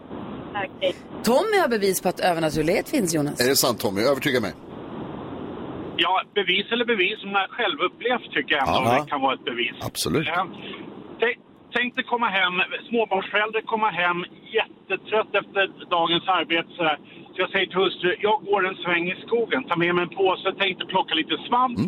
Tack, 0.52 0.70
hej. 0.80 0.94
Tommy 1.22 1.58
har 1.60 1.68
bevis 1.68 2.00
på 2.02 2.08
att 2.08 2.20
övernaturlighet 2.20 2.88
finns, 2.88 3.14
Jonas. 3.14 3.40
Är 3.40 3.48
det 3.48 3.56
sant 3.56 3.80
Tommy? 3.80 4.00
Övertyga 4.02 4.40
mig. 4.40 4.52
Ja, 5.96 6.22
bevis 6.34 6.66
eller 6.72 6.84
bevis, 6.84 7.18
men 7.24 7.48
självupplevt 7.56 8.32
tycker 8.34 8.54
jag 8.54 8.68
ändå 8.68 8.90
Ja. 8.90 9.02
det 9.04 9.10
kan 9.10 9.20
vara 9.20 9.34
ett 9.34 9.44
bevis. 9.44 9.72
Absolut. 9.82 10.28
Eh, 10.28 10.34
tänk- 11.72 11.94
dig 11.96 12.04
komma 12.04 12.26
hem, 12.26 12.54
småbarnsförälder 12.88 13.60
komma 13.60 13.88
hem 13.90 14.24
jättetrött 14.58 15.34
efter 15.34 15.70
dagens 15.90 16.28
arbete. 16.28 16.68
Så, 16.76 16.90
jag 17.34 17.50
säger 17.50 17.66
till 17.66 17.76
hustru, 17.76 18.16
jag 18.20 18.44
går 18.44 18.66
en 18.68 18.74
sväng 18.74 19.10
i 19.10 19.16
skogen, 19.26 19.64
tar 19.64 19.76
med 19.76 19.94
mig 19.94 20.02
en 20.02 20.08
påse, 20.08 20.52
tänkte 20.52 20.84
plocka 20.86 21.14
lite 21.14 21.36
svamp. 21.48 21.78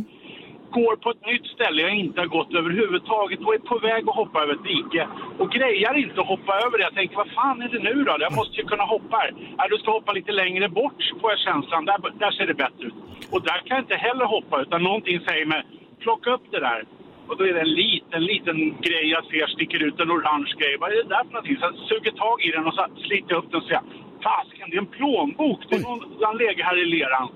Går 0.71 0.97
på 0.97 1.11
ett 1.11 1.27
nytt 1.27 1.47
ställe 1.47 1.83
jag 1.83 1.95
inte 1.95 2.21
har 2.21 2.27
gått 2.27 2.55
överhuvudtaget 2.55 3.41
och 3.41 3.55
är 3.55 3.59
på 3.59 3.79
väg 3.79 4.09
att 4.09 4.15
hoppa 4.15 4.43
över 4.43 4.55
ett 4.55 4.65
dike. 4.65 5.09
Och 5.39 5.51
grejar 5.51 5.95
inte 5.95 6.21
att 6.21 6.27
hoppa 6.27 6.53
över 6.65 6.79
det. 6.79 6.85
Jag 6.85 6.95
tänker, 6.95 7.17
vad 7.17 7.31
fan 7.31 7.63
är 7.63 7.69
det 7.69 7.79
nu 7.79 8.05
då? 8.05 8.17
Jag 8.21 8.37
måste 8.37 8.57
ju 8.57 8.65
kunna 8.65 8.85
hoppa 8.85 9.17
här. 9.17 9.31
Nej, 9.59 9.67
du 9.71 9.77
ska 9.79 9.91
hoppa 9.91 10.13
lite 10.13 10.33
längre 10.33 10.69
bort, 10.69 11.13
får 11.21 11.31
jag 11.31 11.39
känslan. 11.39 11.85
Där, 11.85 11.99
där 12.19 12.31
ser 12.31 12.47
det 12.47 12.55
bättre 12.55 12.85
ut. 12.87 12.95
Och 13.33 13.43
där 13.43 13.59
kan 13.59 13.77
jag 13.77 13.79
inte 13.79 13.95
heller 13.95 14.25
hoppa, 14.25 14.63
utan 14.63 14.83
någonting 14.83 15.21
säger 15.21 15.47
mig, 15.47 15.63
plocka 16.01 16.31
upp 16.31 16.47
det 16.51 16.61
där. 16.61 16.85
Och 17.29 17.37
då 17.37 17.43
är 17.49 17.53
det 17.55 17.61
en 17.61 17.75
liten, 17.85 18.23
liten 18.33 18.59
grej 18.87 19.05
jag 19.17 19.25
ser 19.31 19.47
sticker 19.47 19.81
ut, 19.87 20.01
en 20.01 20.11
orange 20.17 20.53
grej. 20.61 20.75
Vad 20.81 20.89
är 20.93 20.97
det 21.03 21.09
där 21.15 21.25
för 21.25 21.33
någonting? 21.33 21.57
Så 21.61 21.65
jag 21.67 21.75
suger 21.89 22.13
tag 22.25 22.37
i 22.47 22.51
den 22.51 22.67
och 22.69 22.75
så 22.75 22.83
sliter 23.07 23.31
jag 23.33 23.39
upp 23.43 23.51
den 23.51 23.61
och 23.61 23.67
säger, 23.69 23.85
fasken, 24.27 24.71
det 24.71 24.77
är 24.77 24.85
en 24.87 24.95
plånbok. 24.99 25.61
Det 25.69 25.77
är 25.77 25.81
någon, 25.89 26.01
den 26.25 26.37
lägger 26.43 26.65
här 26.71 26.79
i 26.85 26.87
leran. 26.95 27.29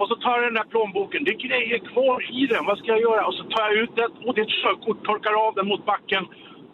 Och 0.00 0.08
så 0.08 0.16
tar 0.16 0.34
jag 0.36 0.44
den 0.50 0.54
där 0.60 0.68
plånboken, 0.74 1.24
det 1.24 1.30
är 1.36 1.40
grejer 1.48 1.78
kvar 1.92 2.18
i 2.40 2.46
den, 2.46 2.64
vad 2.64 2.78
ska 2.78 2.86
jag 2.86 3.00
göra? 3.08 3.26
Och 3.28 3.34
så 3.34 3.44
tar 3.44 3.62
jag 3.68 3.74
ut 3.82 3.94
den 3.96 4.10
och 4.26 4.34
det 4.34 4.40
är 4.40 4.44
ett 4.44 4.60
körkort, 4.64 5.04
torkar 5.04 5.34
av 5.46 5.54
den 5.54 5.66
mot 5.72 5.84
backen. 5.86 6.24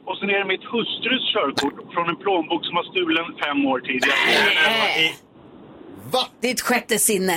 Och 0.08 0.18
sen 0.18 0.30
är 0.30 0.38
det 0.38 0.44
mitt 0.44 0.64
hustrus 0.64 1.24
körkort 1.34 1.92
från 1.94 2.08
en 2.08 2.16
plånbok 2.16 2.64
som 2.66 2.74
var 2.74 2.84
stulen 2.92 3.24
fem 3.44 3.66
år 3.66 3.80
tidigare. 3.80 4.16
Va? 6.12 6.22
Ett 6.42 6.60
sjätte 6.60 6.98
sinne. 6.98 7.32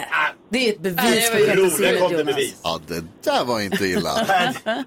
Det 0.49 0.67
är 0.67 0.73
ett 0.73 0.79
bevis 0.79 1.31
Jonas. 1.55 2.25
bevis. 2.25 2.61
Ja, 2.63 2.79
det 2.87 3.03
där 3.23 3.45
var 3.45 3.61
inte 3.61 3.85
illa. 3.85 4.09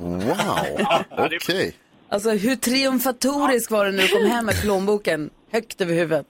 Wow, 0.00 1.04
okej. 1.18 1.74
Alltså 2.08 2.30
hur 2.30 2.56
triumfatorisk 2.56 3.70
var 3.70 3.84
du 3.84 3.92
när 3.92 4.02
du 4.02 4.08
kom 4.08 4.30
hem 4.30 4.46
med 4.46 4.60
plånboken 4.62 5.30
högt 5.52 5.80
över 5.80 5.94
huvudet? 5.94 6.26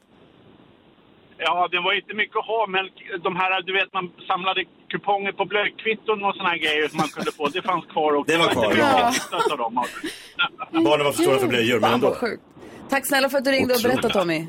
Ja, 1.38 1.68
det 1.70 1.80
var 1.80 1.92
inte 2.00 2.14
mycket 2.14 2.36
att 2.36 2.46
ha, 2.46 2.66
men 2.68 2.84
de 3.22 3.36
här, 3.36 3.62
du 3.62 3.72
vet, 3.72 3.92
man 3.92 4.10
samlade 4.26 4.64
kuponger 4.88 5.32
på 5.32 5.44
blöjkvitton 5.44 6.24
och 6.24 6.34
såna 6.36 6.48
här 6.48 6.58
grejer 6.58 6.88
som 6.88 6.96
man 6.96 7.08
kunde 7.08 7.32
få. 7.32 7.48
Det 7.48 7.62
fanns 7.62 7.84
kvar 7.86 8.12
också. 8.14 8.32
Det 8.32 8.38
var 8.38 8.48
kvar, 8.48 8.74
ja. 8.78 9.12
Barnen 10.72 11.04
var 11.06 11.12
för 11.12 11.22
stora 11.22 11.38
för 11.38 11.46
blöjor, 11.46 11.80
men 11.80 11.92
ändå. 11.92 12.16
Tack 12.88 13.06
snälla 13.06 13.28
för 13.28 13.38
att 13.38 13.44
du 13.44 13.50
ringde 13.50 13.74
och 13.74 13.80
berättade 13.82 14.14
Tommy. 14.14 14.46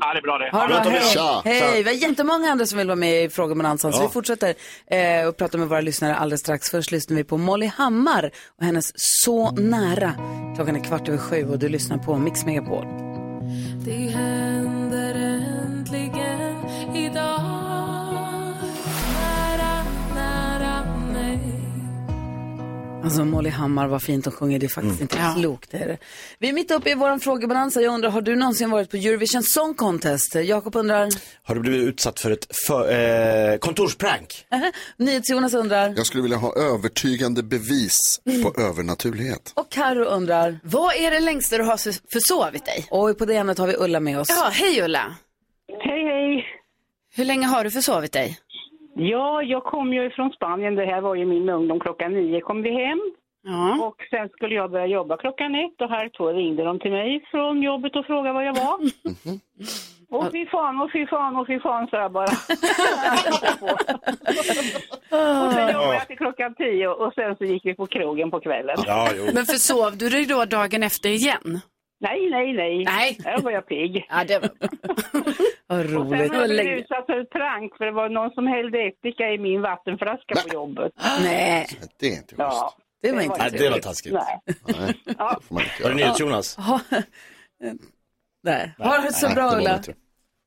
Ja, 0.00 0.12
det 0.12 0.18
är 0.18 0.22
bra 0.22 0.38
det. 0.38 0.50
Ha 0.52 0.66
det 0.66 0.90
bra, 0.90 0.90
hej. 0.90 1.02
Tja. 1.14 1.42
hej. 1.44 1.82
Vi 1.82 1.88
har 1.88 1.96
jättemånga 1.96 2.50
andra 2.50 2.66
som 2.66 2.78
vill 2.78 2.86
vara 2.86 2.96
med 2.96 3.24
i 3.24 3.28
Fråga 3.28 3.54
med 3.54 3.64
Nansan, 3.64 3.92
så 3.92 4.02
vi 4.02 4.08
fortsätter 4.08 4.54
eh, 4.86 5.28
och 5.28 5.36
prata 5.36 5.58
med 5.58 5.68
våra 5.68 5.80
lyssnare 5.80 6.14
alldeles 6.14 6.40
strax. 6.40 6.70
Först 6.70 6.90
lyssnar 6.90 7.16
vi 7.16 7.24
på 7.24 7.36
Molly 7.36 7.66
Hammar 7.66 8.30
och 8.58 8.64
hennes 8.64 8.92
Så 8.94 9.50
nära. 9.50 10.12
Klockan 10.56 10.76
är 10.76 10.84
kvart 10.84 11.08
över 11.08 11.18
sju 11.18 11.44
och 11.44 11.58
du 11.58 11.68
lyssnar 11.68 11.98
på 11.98 12.16
Mix 12.16 12.44
Megapol. 12.44 12.84
Det 13.84 13.92
händer 13.92 14.37
Alltså 23.08 23.24
Molly 23.24 23.50
Hammar, 23.50 23.86
vad 23.86 24.02
fint 24.02 24.24
hon 24.24 24.32
sjunger. 24.32 24.58
Det 24.58 24.66
är 24.66 24.68
faktiskt 24.68 25.00
inte 25.00 25.16
Ja. 25.18 25.34
klokt. 25.38 25.74
Är 25.74 25.88
det. 25.88 25.98
Vi 26.38 26.48
är 26.48 26.52
mitt 26.52 26.70
uppe 26.70 26.90
i 26.90 26.94
vår 26.94 27.18
frågebalansa. 27.18 27.80
Jag 27.80 27.94
undrar, 27.94 28.10
har 28.10 28.20
du 28.20 28.36
någonsin 28.36 28.70
varit 28.70 28.90
på 28.90 28.96
Eurovision 28.96 29.42
Song 29.42 29.74
Contest? 29.74 30.34
Jakob 30.34 30.76
undrar. 30.76 31.08
Har 31.42 31.54
du 31.54 31.60
blivit 31.60 31.80
utsatt 31.88 32.20
för 32.20 32.30
ett 32.30 32.46
för, 32.66 32.92
eh, 33.52 33.58
kontorsprank? 33.58 34.46
NyhetsJonas 34.96 35.54
undrar. 35.54 35.94
Jag 35.96 36.06
skulle 36.06 36.22
vilja 36.22 36.36
ha 36.38 36.54
övertygande 36.56 37.42
bevis 37.42 38.20
på 38.42 38.60
övernaturlighet. 38.62 39.52
Och 39.54 39.70
Karo 39.70 40.04
undrar. 40.04 40.60
Vad 40.62 40.94
är 40.96 41.10
det 41.10 41.20
längsta 41.20 41.58
du 41.58 41.64
har 41.64 41.76
försovit 42.12 42.64
dig? 42.64 42.86
Och 42.90 43.18
på 43.18 43.24
det 43.24 43.36
ämnet 43.36 43.58
har 43.58 43.66
vi 43.66 43.74
Ulla 43.78 44.00
med 44.00 44.20
oss. 44.20 44.28
Ja, 44.30 44.50
hej 44.52 44.82
Ulla. 44.82 45.16
Hej, 45.84 46.04
hej. 46.04 46.44
Hur 47.14 47.24
länge 47.24 47.46
har 47.46 47.64
du 47.64 47.70
försovit 47.70 48.12
dig? 48.12 48.38
Ja, 48.98 49.42
jag 49.42 49.64
kom 49.64 49.92
ju 49.92 50.10
från 50.10 50.30
Spanien. 50.30 50.74
Det 50.74 50.86
här 50.86 51.00
var 51.00 51.14
ju 51.14 51.24
min 51.24 51.48
ungdom. 51.48 51.80
Klockan 51.80 52.12
nio 52.12 52.40
kom 52.40 52.62
vi 52.62 52.70
hem. 52.70 53.00
Ja. 53.42 53.86
Och 53.86 53.96
sen 54.10 54.28
skulle 54.28 54.54
jag 54.54 54.70
börja 54.70 54.86
jobba 54.86 55.16
klockan 55.16 55.54
ett 55.54 55.80
och 55.80 55.88
här 55.88 56.08
två 56.16 56.32
ringde 56.32 56.64
de 56.64 56.78
till 56.78 56.90
mig 56.90 57.24
från 57.30 57.62
jobbet 57.62 57.96
och 57.96 58.06
frågade 58.06 58.34
var 58.34 58.42
jag 58.42 58.54
var. 58.54 58.78
Och 60.10 60.32
fy 60.32 60.46
fan, 60.46 60.80
och 60.80 60.92
fy 60.92 61.06
fan, 61.06 61.36
och 61.36 61.46
fy 61.46 61.60
fan, 61.60 61.86
sa 61.90 61.96
jag 61.96 62.12
bara. 62.12 62.24
och 65.46 65.52
sen 65.52 65.72
jobbade 65.72 65.94
jag 65.94 66.06
till 66.06 66.16
klockan 66.16 66.54
tio 66.54 66.88
och 66.88 67.12
sen 67.14 67.36
så 67.36 67.44
gick 67.44 67.66
vi 67.66 67.74
på 67.74 67.86
krogen 67.86 68.30
på 68.30 68.40
kvällen. 68.40 68.76
Ja, 68.86 69.08
jo. 69.16 69.24
Men 69.34 69.44
försov 69.44 69.96
du 69.96 70.08
dig 70.08 70.26
då 70.26 70.44
dagen 70.44 70.82
efter 70.82 71.08
igen? 71.08 71.60
Nej, 72.00 72.30
nej, 72.30 72.52
nej. 72.52 72.84
Nej. 72.84 73.18
Här 73.24 73.42
var 73.42 73.50
jag 73.50 73.66
pigg. 73.66 74.06
Ja, 74.10 74.24
det 74.24 74.38
var 74.38 74.48
bra. 74.48 74.68
Vad 75.66 75.86
Sen 75.86 75.94
roligt. 75.96 76.32
har 76.32 76.40
jag 76.40 76.48
blivit 76.48 76.80
utsatt 76.82 77.06
för 77.06 77.20
ett 77.20 77.30
prank 77.30 77.76
för 77.76 77.84
det 77.84 77.92
var 77.92 78.08
någon 78.08 78.30
som 78.30 78.46
hällde 78.46 78.78
ättika 78.82 79.30
i 79.30 79.38
min 79.38 79.60
vattenflaska 79.62 80.34
på 80.48 80.54
jobbet. 80.54 80.92
Nej, 81.22 81.66
Det 82.00 82.06
är 82.06 82.10
inte 82.10 82.22
schysst. 82.26 82.38
Ja. 82.38 82.72
det 83.02 83.12
var 83.12 83.20
inte 83.22 83.38
Nej, 83.38 83.50
det 83.50 83.70
var 83.70 83.78
taskigt. 83.78 84.12
Nej. 84.12 84.40
Nej, 84.66 84.94
Ja. 85.18 85.40
det 85.48 85.54
inte 85.54 85.64
Har 85.64 85.70
du 85.80 85.84
göra. 85.84 85.94
NyhetsJonas? 85.94 86.56
Ha, 86.56 86.80
där. 88.42 88.74
Ha 88.78 88.98
det 88.98 89.12
så 89.12 89.26
Nej, 89.26 89.34
bra 89.34 89.44
det 89.44 89.50
var 89.50 89.60
Ulla. 89.60 89.80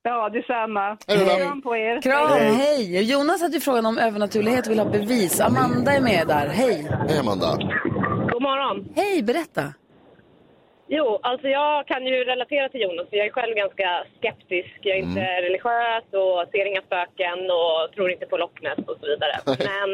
Ja, 0.04 0.30
detsamma. 0.30 0.98
Hej. 1.08 1.38
Kram 1.38 1.62
på 1.62 1.78
er. 1.78 2.02
Kram, 2.02 2.30
hej. 2.32 3.12
Jonas 3.12 3.42
hade 3.42 3.54
ju 3.54 3.60
frågan 3.60 3.86
om 3.86 3.98
övernaturlighet 3.98 4.66
och 4.66 4.72
vill 4.72 4.80
ha 4.80 4.90
bevis. 4.90 5.40
Amanda 5.42 5.92
är 5.92 6.02
med 6.02 6.28
där. 6.28 6.48
Hej. 6.48 6.88
Hej 7.10 7.18
Amanda. 7.20 7.56
God 8.32 8.42
morgon. 8.42 8.94
Hej, 8.96 9.24
berätta. 9.24 9.74
Jo, 10.94 11.20
alltså 11.24 11.48
jag 11.48 11.88
kan 11.88 12.06
ju 12.06 12.24
relatera 12.24 12.70
till 12.70 12.82
Jonas. 12.82 13.08
Jag 13.10 13.26
är 13.26 13.32
själv 13.32 13.56
ganska 13.56 14.04
skeptisk. 14.18 14.78
Jag 14.82 14.98
är 14.98 15.02
inte 15.02 15.42
religiös 15.42 16.04
och 16.12 16.52
ser 16.52 16.66
inga 16.66 16.82
spöken 16.82 17.40
och 17.52 17.92
tror 17.96 18.12
inte 18.12 18.26
på 18.26 18.38
Loch 18.38 18.62
Ness 18.62 18.88
och 18.88 18.98
så 19.00 19.06
vidare. 19.08 19.36
Men 19.46 19.90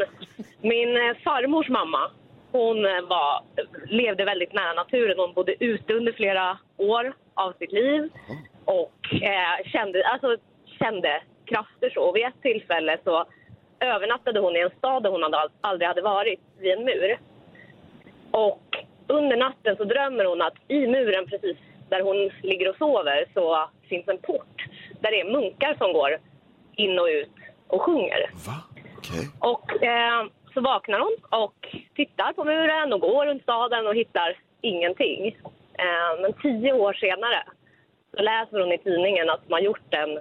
min 0.61 0.97
eh, 0.97 1.17
farmors 1.23 1.69
mamma, 1.69 2.11
hon 2.51 2.85
eh, 2.85 3.01
var, 3.01 3.43
levde 3.85 4.25
väldigt 4.25 4.53
nära 4.53 4.73
naturen. 4.73 5.19
Hon 5.19 5.33
bodde 5.33 5.63
ute 5.63 5.93
under 5.93 6.11
flera 6.11 6.57
år 6.77 7.13
av 7.33 7.53
sitt 7.59 7.71
liv 7.71 8.09
och 8.65 8.99
eh, 9.21 9.65
kände, 9.65 10.07
alltså, 10.07 10.37
kände 10.79 11.21
krafter 11.45 11.89
så. 11.89 12.01
Och 12.01 12.15
vid 12.15 12.25
ett 12.25 12.41
tillfälle 12.41 12.97
så 13.03 13.25
övernattade 13.79 14.39
hon 14.39 14.55
i 14.55 14.59
en 14.59 14.77
stad 14.77 15.03
där 15.03 15.09
hon 15.09 15.23
aldrig 15.61 15.87
hade 15.87 16.01
varit, 16.01 16.39
vid 16.59 16.71
en 16.71 16.85
mur. 16.85 17.19
Och 18.31 18.87
under 19.07 19.37
natten 19.37 19.75
så 19.77 19.83
drömmer 19.83 20.25
hon 20.25 20.41
att 20.41 20.53
i 20.67 20.87
muren 20.87 21.25
precis 21.27 21.57
där 21.89 22.01
hon 22.01 22.31
ligger 22.41 22.69
och 22.69 22.75
sover 22.75 23.25
så 23.33 23.69
finns 23.89 24.07
en 24.07 24.17
port 24.17 24.65
där 25.01 25.11
det 25.11 25.21
är 25.21 25.31
munkar 25.31 25.75
som 25.77 25.93
går 25.93 26.17
in 26.75 26.99
och 26.99 27.07
ut 27.07 27.31
och 27.67 27.81
sjunger. 27.81 28.31
Va? 28.47 28.53
Okej. 28.97 29.29
Och 29.39 29.83
eh, 29.83 30.25
så 30.53 30.61
vaknar 30.61 30.99
hon 30.99 31.41
och 31.41 31.77
tittar 31.95 32.33
på 32.33 32.43
muren 32.43 32.93
och 32.93 32.99
går 32.99 33.25
runt 33.25 33.43
staden 33.43 33.87
och 33.87 33.95
hittar 33.95 34.37
ingenting. 34.61 35.27
Eh, 35.73 36.21
men 36.21 36.33
tio 36.33 36.73
år 36.73 36.93
senare 36.93 37.43
så 38.15 38.23
läser 38.23 38.59
hon 38.59 38.71
i 38.71 38.77
tidningen 38.77 39.29
att 39.29 39.49
man 39.49 39.63
gjort 39.63 39.93
en, 39.93 40.19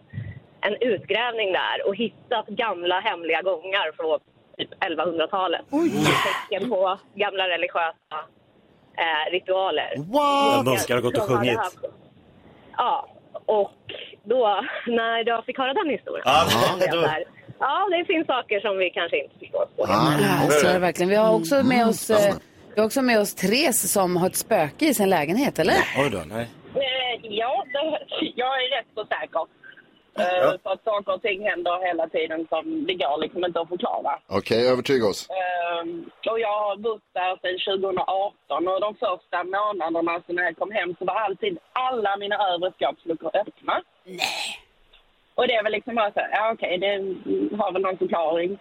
en 0.61 0.77
utgrävning 0.81 1.53
där 1.53 1.87
och 1.87 1.97
hittat 1.97 2.47
gamla 2.47 3.01
hemliga 3.01 3.43
gångar 3.43 3.93
från 3.97 4.21
typ 4.59 4.75
1100-talet. 4.75 5.61
Tecken 6.51 6.71
på 6.71 6.99
gamla 7.15 7.49
religiösa 7.49 8.19
eh, 9.05 9.33
ritualer. 9.33 9.93
Wow! 9.97 10.65
Munkar 10.65 10.95
har 10.95 11.03
gått 11.03 11.19
och 11.19 11.29
De 11.29 11.37
sjungit. 11.37 11.59
Ja, 12.77 13.09
och 13.47 13.73
då 14.25 14.61
när 14.87 15.29
jag 15.29 15.45
fick 15.45 15.59
höra 15.59 15.75
den 15.75 15.91
historien 15.91 16.23
Ja, 16.27 16.45
då- 16.93 17.07
här, 17.07 17.25
Ja, 17.59 17.87
det 17.91 18.05
finns 18.05 18.27
saker 18.27 18.61
som 18.61 18.79
vi 18.79 18.91
kanske 18.91 19.23
inte 19.25 19.39
förstår. 19.39 19.67
På. 19.77 19.85
Ja, 19.89 20.51
så 20.51 20.67
är 20.67 20.73
det 20.73 20.79
verkligen. 20.79 21.11
Vi 21.11 21.17
har 21.17 21.35
också 21.35 21.63
med 21.63 21.87
oss, 21.87 22.11
eh, 22.11 22.35
vi 22.75 22.81
har 22.81 22.87
också 22.87 23.03
med 23.03 23.21
oss 23.21 23.35
Therese 23.35 23.93
som 23.93 24.17
har 24.17 24.27
ett 24.27 24.37
spöke 24.37 24.87
i 24.89 24.95
sin 24.95 25.11
lägenhet, 25.11 25.59
eller? 25.59 25.75
Oj 25.99 26.11
då, 26.11 26.19
nej. 26.27 26.49
Eh, 26.75 27.21
ja, 27.31 27.65
det, 27.73 27.99
jag 28.37 28.49
är 28.65 28.79
rätt 28.79 28.87
så 28.95 29.05
säker. 29.05 29.41
Eh, 30.19 30.39
Ja. 30.43 30.59
För 30.63 30.71
att 30.73 30.85
saker 30.85 31.13
och 31.15 31.23
ting 31.23 31.49
händer 31.49 31.87
hela 31.87 32.09
tiden 32.09 32.47
som 32.49 32.87
det 32.87 32.95
går 32.95 33.19
liksom 33.21 33.45
inte 33.45 33.61
att 33.61 33.69
förklara. 33.69 34.13
Okej, 34.29 34.69
övertyga 34.73 35.07
oss. 35.07 35.29
Ehm, 35.31 36.11
och 36.31 36.41
jag 36.41 36.59
har 36.65 36.77
bott 36.77 37.03
där 37.13 37.37
sedan 37.43 37.59
2018 37.59 38.69
och 38.69 38.81
de 38.81 38.95
första 38.95 39.45
månaderna 39.45 40.23
när 40.27 40.43
jag 40.43 40.57
kom 40.57 40.71
hem 40.71 40.95
så 40.99 41.05
var 41.05 41.15
alltid 41.15 41.59
alla 41.73 42.17
mina 42.17 42.37
övre 42.51 42.73
skåpsluckor 42.79 43.31
öppna. 43.35 43.83
Nej. 44.05 44.19
Och 45.35 45.47
det 45.49 45.55
är 45.55 45.63
väl 45.63 45.73
liksom 45.73 45.95
bara 45.95 46.13
så 46.13 46.21
här, 46.21 46.31
ja 46.33 46.53
okej, 46.53 46.79
det 46.79 46.93
har 47.61 47.73
väl 47.73 47.83
någon 47.83 47.99
förklaring. 47.99 48.59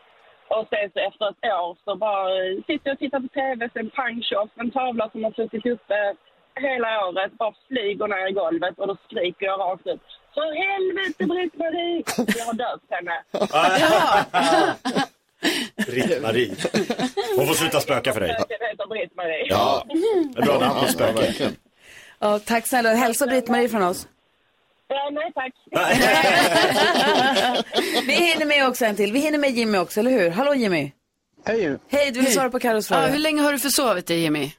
Och 0.48 0.66
sen 0.70 0.90
så 0.94 1.00
efter 1.00 1.26
ett 1.30 1.54
år 1.62 1.78
så 1.86 1.96
bara 1.96 2.30
eh, 2.46 2.56
sitter 2.68 2.88
jag 2.90 2.94
och 2.94 3.00
tittar 3.00 3.20
på 3.20 3.28
tv, 3.28 3.70
sen 3.74 3.90
pang 3.90 4.22
tjoff, 4.24 4.50
en 4.56 4.72
tavla 4.72 5.10
som 5.10 5.24
har 5.24 5.32
suttit 5.32 5.66
uppe 5.66 6.16
hela 6.60 7.08
året 7.08 7.32
bara 7.32 7.54
flyger 7.68 8.08
ner 8.08 8.28
i 8.28 8.32
golvet 8.32 8.80
och 8.80 8.88
då 8.88 8.96
skriker 9.10 9.46
jag 9.46 9.60
rakt 9.60 9.88
ut. 9.88 10.02
För 10.36 10.50
helvete 10.66 11.26
Britt-Marie! 11.26 12.04
Jag 12.38 12.46
har 12.46 12.54
döpt 12.54 12.86
henne. 12.90 13.24
Britt-Marie. 15.88 16.56
Hon 17.38 17.48
får 17.48 17.54
sluta 17.54 17.82
spöka 17.82 18.14
för 18.14 18.20
dig. 18.22 18.34
Spöket 18.34 18.58
heter 18.72 18.88
Britt-Marie. 18.88 19.46
Ja, 19.50 19.86
det 20.34 20.40
är 20.42 20.46
bra 20.46 20.60
namn 20.60 20.80
på 20.80 20.88
spöke. 20.88 21.52
Ja, 22.20 22.40
tack 22.40 22.68
snälla. 22.68 22.94
Hälsa 22.94 23.28
Britt-Marie 23.28 23.70
från 23.70 23.84
oss. 23.84 24.08
Ja, 24.88 25.10
nej 25.12 25.32
tack. 25.36 25.54
Vi 28.08 28.14
hinner 28.14 28.46
med 28.46 28.68
också 28.68 28.86
en 28.86 28.96
till. 28.96 29.12
Vi 29.14 29.20
hinner 29.20 29.38
med 29.40 29.52
Jimmy 29.52 29.78
också, 29.78 30.00
eller 30.00 30.12
hur? 30.12 30.30
Hallå 30.30 30.56
Jimmy. 30.56 30.92
Hej. 31.46 31.78
Hej, 31.90 32.12
du 32.12 32.22
vill 32.22 32.34
svara 32.34 32.50
på 32.50 32.60
Carros 32.60 32.88
fråga. 32.88 33.02
Ja, 33.02 33.08
hur 33.08 33.20
länge 33.20 33.42
har 33.42 33.52
du 33.52 33.60
försovit 33.60 34.08
dig 34.08 34.20
Jimmy? 34.20 34.52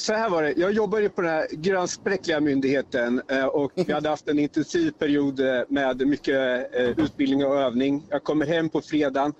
Så 0.00 0.12
här 0.12 0.30
var 0.30 0.42
det, 0.42 0.52
jag 0.56 0.72
jobbade 0.72 1.08
på 1.08 1.22
den 1.22 1.30
här 1.30 1.46
grönspräckliga 1.50 2.40
myndigheten 2.40 3.22
eh, 3.28 3.44
och 3.44 3.72
vi 3.74 3.92
hade 3.92 4.08
haft 4.08 4.28
en 4.28 4.38
intensiv 4.38 4.90
period 4.90 5.40
eh, 5.40 5.62
med 5.68 6.08
mycket 6.08 6.74
eh, 6.74 7.04
utbildning 7.04 7.46
och 7.46 7.56
övning. 7.56 8.06
Jag 8.08 8.24
kommer 8.24 8.46
hem 8.46 8.68
på 8.68 8.80
fredagen 8.80 9.32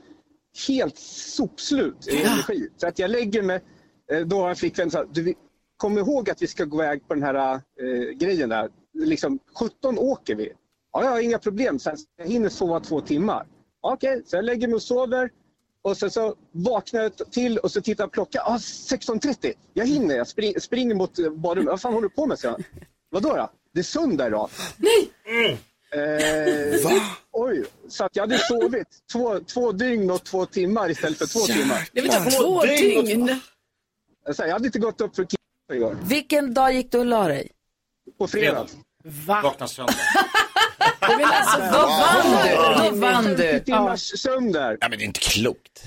helt 0.69 0.99
sopslut 0.99 2.09
i 2.09 2.23
energi. 2.23 2.69
Så 2.77 2.87
att 2.87 2.99
jag 2.99 3.11
lägger 3.11 3.43
mig, 3.43 3.61
då 4.27 4.41
har 4.41 4.51
en 4.51 4.57
flickvän 4.57 4.91
sagt, 4.91 5.15
du, 5.15 5.35
kom 5.81 5.99
ihåg 5.99 6.31
att 6.31 6.43
vi 6.43 6.47
ska 6.47 6.65
gå 6.65 6.83
iväg 6.83 7.09
på 7.09 7.15
den 7.15 7.23
här 7.23 7.55
eh, 7.55 7.61
grejen 8.15 8.49
där. 8.49 8.69
Liksom 8.95 9.39
17 9.59 9.99
åker 9.99 10.35
vi. 10.35 10.53
Ja, 10.93 11.05
jag 11.05 11.11
har 11.11 11.21
inga 11.21 11.39
problem, 11.39 11.79
så 11.79 11.95
jag 12.17 12.27
hinner 12.27 12.49
sova 12.49 12.81
två 12.81 13.01
timmar. 13.01 13.47
Okej, 13.81 14.23
så 14.27 14.37
jag 14.37 14.45
lägger 14.45 14.69
mig 14.69 14.75
och 14.75 14.83
sover. 14.83 15.31
Och 15.83 15.97
sen 15.97 16.11
så 16.11 16.35
vaknar 16.53 17.03
jag 17.03 17.17
till 17.31 17.59
och 17.59 17.73
så 17.73 17.81
tittar 17.81 18.05
jag 18.05 18.11
på 18.11 18.15
klockan. 18.15 18.43
Ah, 18.47 18.57
16.30. 18.57 19.53
Jag 19.73 19.87
hinner. 19.87 20.15
Jag 20.15 20.29
spring, 20.29 20.61
springer 20.61 20.95
mot 20.95 21.19
eh, 21.19 21.31
badrummet. 21.31 21.71
Vad 21.71 21.81
fan 21.81 21.93
håller 21.93 22.09
du 22.09 22.15
på 22.15 22.27
med? 22.27 22.39
Så 22.39 22.47
jag, 22.47 22.65
Vadå 23.11 23.37
då? 23.37 23.51
Det 23.75 23.79
är 23.81 23.85
söndag 23.85 24.27
idag. 24.27 24.51
Nej! 24.77 25.59
Eh, 25.93 27.01
oj, 27.33 27.65
så 27.89 28.05
att 28.05 28.17
jag 28.17 28.23
hade 28.23 28.39
sovit 28.39 28.89
två, 29.13 29.41
två 29.41 29.73
dygn 29.73 30.11
och 30.11 30.25
två 30.25 30.47
timmar 30.47 30.91
istället 30.91 31.19
för 31.19 31.27
två 31.27 31.41
timmar. 31.41 31.89
Det 31.93 32.01
vill 32.01 32.13
säga 32.13 32.31
två 32.31 32.63
dygn? 32.63 33.41
Alltså, 34.27 34.43
jag 34.43 34.53
hade 34.53 34.67
inte 34.67 34.79
gått 34.79 35.01
upp 35.01 35.17
för 35.17 35.25
kissa 35.25 35.75
igår. 35.77 35.97
Vilken 36.03 36.55
dag 36.55 36.73
gick 36.75 36.93
du 36.93 36.99
och 36.99 37.07
la 37.07 37.29
dig? 37.29 37.51
På 38.19 38.27
fredag. 38.27 38.67
Va? 39.05 39.41
Vakna 39.43 39.69
söndag. 39.69 39.95
Men 41.01 41.25
alltså, 41.25 41.59
vad 41.59 41.89
vann 41.89 42.47
du? 42.47 42.91
Vad 42.91 43.13
vann 43.13 43.25
du? 43.25 43.37
50 43.37 43.65
timmars 43.65 44.21
sömn 44.21 44.53
där. 44.53 44.79
Ja, 44.81 44.89
men 44.89 44.99
det 44.99 45.05
är 45.05 45.07
inte 45.07 45.21
klokt. 45.21 45.83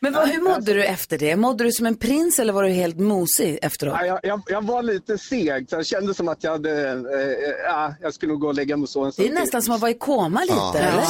Men 0.00 0.12
vad, 0.12 0.28
hur 0.28 0.40
mådde 0.42 0.74
du 0.74 0.84
efter 0.84 1.18
det? 1.18 1.36
Mådde 1.36 1.64
du 1.64 1.72
som 1.72 1.86
en 1.86 1.96
prins 1.96 2.38
eller 2.38 2.52
var 2.52 2.62
du 2.62 2.68
helt 2.70 2.98
mosig 2.98 3.58
efteråt? 3.62 3.94
Ja, 4.00 4.06
jag, 4.06 4.20
jag, 4.22 4.42
jag 4.46 4.64
var 4.66 4.82
lite 4.82 5.18
seg, 5.18 5.66
så 5.70 5.76
jag 5.76 5.86
kände 5.86 6.14
som 6.14 6.28
att 6.28 6.44
jag 6.44 6.50
hade, 6.50 6.90
eh, 6.90 7.50
ja, 7.64 7.94
jag 8.00 8.14
skulle 8.14 8.32
nog 8.32 8.40
gå 8.40 8.48
och 8.48 8.54
lägga 8.54 8.76
mig 8.76 8.82
och 8.82 8.88
sova 8.88 9.06
en 9.06 9.08
Det 9.10 9.12
stund 9.12 9.26
är 9.28 9.32
till. 9.32 9.40
nästan 9.40 9.62
som 9.62 9.74
att 9.74 9.80
vara 9.80 9.90
i 9.90 9.94
koma 9.94 10.40
lite, 10.40 10.52
Ja. 10.54 10.74
eller? 10.78 11.04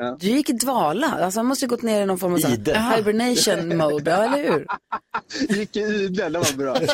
Ja. 0.00 0.16
Du 0.20 0.26
gick 0.28 0.50
i 0.50 0.52
dvala. 0.52 1.06
Alltså, 1.06 1.38
han 1.40 1.46
måste 1.46 1.64
ju 1.64 1.68
gått 1.68 1.82
ner 1.82 2.02
i 2.02 2.06
någon 2.06 2.18
form 2.18 2.34
av 2.34 2.38
så 2.38 2.48
Ide. 2.48 2.74
här 2.74 2.96
hibernation 2.96 3.76
mode, 3.76 4.10
ja, 4.10 4.24
eller 4.24 4.42
hur? 4.52 4.66
Gick 5.56 5.76
i 5.76 5.80
ide, 5.80 6.28
det 6.28 6.38
var 6.38 6.56
bra. 6.56 6.76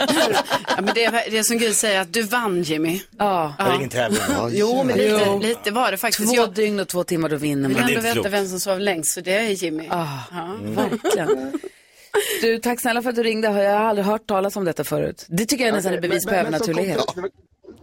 Ja, 0.69 0.77
men 0.83 0.95
det, 0.95 1.05
är- 1.05 1.31
det 1.31 1.39
är 1.39 1.43
som 1.43 1.59
Gud 1.59 1.75
säger, 1.77 2.01
att 2.01 2.13
du 2.13 2.23
vann 2.23 2.63
Jimmy. 2.63 3.01
Ja. 3.19 3.55
Det 3.59 3.65
är 3.65 3.75
ingen 3.75 3.89
tävling. 3.91 4.21
Jo, 4.51 4.85
men 4.85 4.97
lite, 4.99 5.23
Jo. 5.27 5.39
lite 5.39 5.71
var 5.71 5.91
det 5.91 5.97
faktiskt. 5.97 6.29
Två 6.35 6.37
Jag 6.37 6.53
dygn 6.55 6.81
och 6.81 6.89
två 6.89 7.05
timmar, 7.05 7.29
då 7.29 7.37
vinner 7.37 7.69
man. 7.69 7.83
ändå 7.89 8.01
veta 8.01 8.29
vem 8.29 8.49
som 8.49 8.61
sov 8.61 8.81
längst, 8.81 9.15
så 9.15 9.21
det 9.21 9.35
är 9.35 9.51
Jimmy. 9.51 9.89
Ah, 9.91 10.07
Ja. 10.31 10.57
Verkligen. 10.63 11.53
Du, 12.43 12.59
tack 12.59 12.81
snälla 12.81 13.03
för 13.03 13.11
att 13.11 13.17
du 13.17 13.23
ringde. 13.23 13.49
Jag 13.63 13.79
har 13.79 13.87
aldrig 13.89 14.07
hört 14.07 14.27
talas 14.27 14.57
om 14.57 14.65
detta 14.65 14.85
förut. 14.85 15.27
Det 15.29 15.47
tycker 15.47 15.65
jag 15.67 15.75
nästan 15.75 15.95
är 15.95 16.01
bevis 16.01 16.25
på 16.27 16.35
övernaturlighet. 16.35 17.01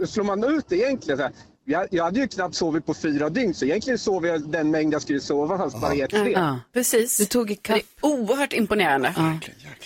Slår 0.07 0.23
man 0.23 0.43
ut 0.43 0.71
egentligen 0.71 1.17
så 1.17 1.23
här, 1.23 1.31
jag, 1.65 1.87
jag 1.91 2.03
hade 2.03 2.19
ju 2.19 2.27
knappt 2.27 2.55
sovit 2.55 2.85
på 2.85 2.93
fyra 2.93 3.29
dygn 3.29 3.53
så 3.53 3.65
egentligen 3.65 3.99
sov 3.99 4.25
jag 4.27 4.49
den 4.49 4.71
mängd 4.71 4.93
jag 4.93 5.01
skulle 5.01 5.19
sova 5.19 5.57
fast 5.57 5.81
bara 5.81 5.93
helt 5.93 6.11
fel. 6.11 6.31
Ja, 6.31 6.59
precis. 6.73 7.17
Du 7.17 7.25
tog 7.25 7.51
i 7.51 7.55
kapp. 7.55 7.75
Det 7.75 8.07
är 8.07 8.11
oerhört 8.11 8.53
imponerande. 8.53 9.13
Ja. 9.17 9.39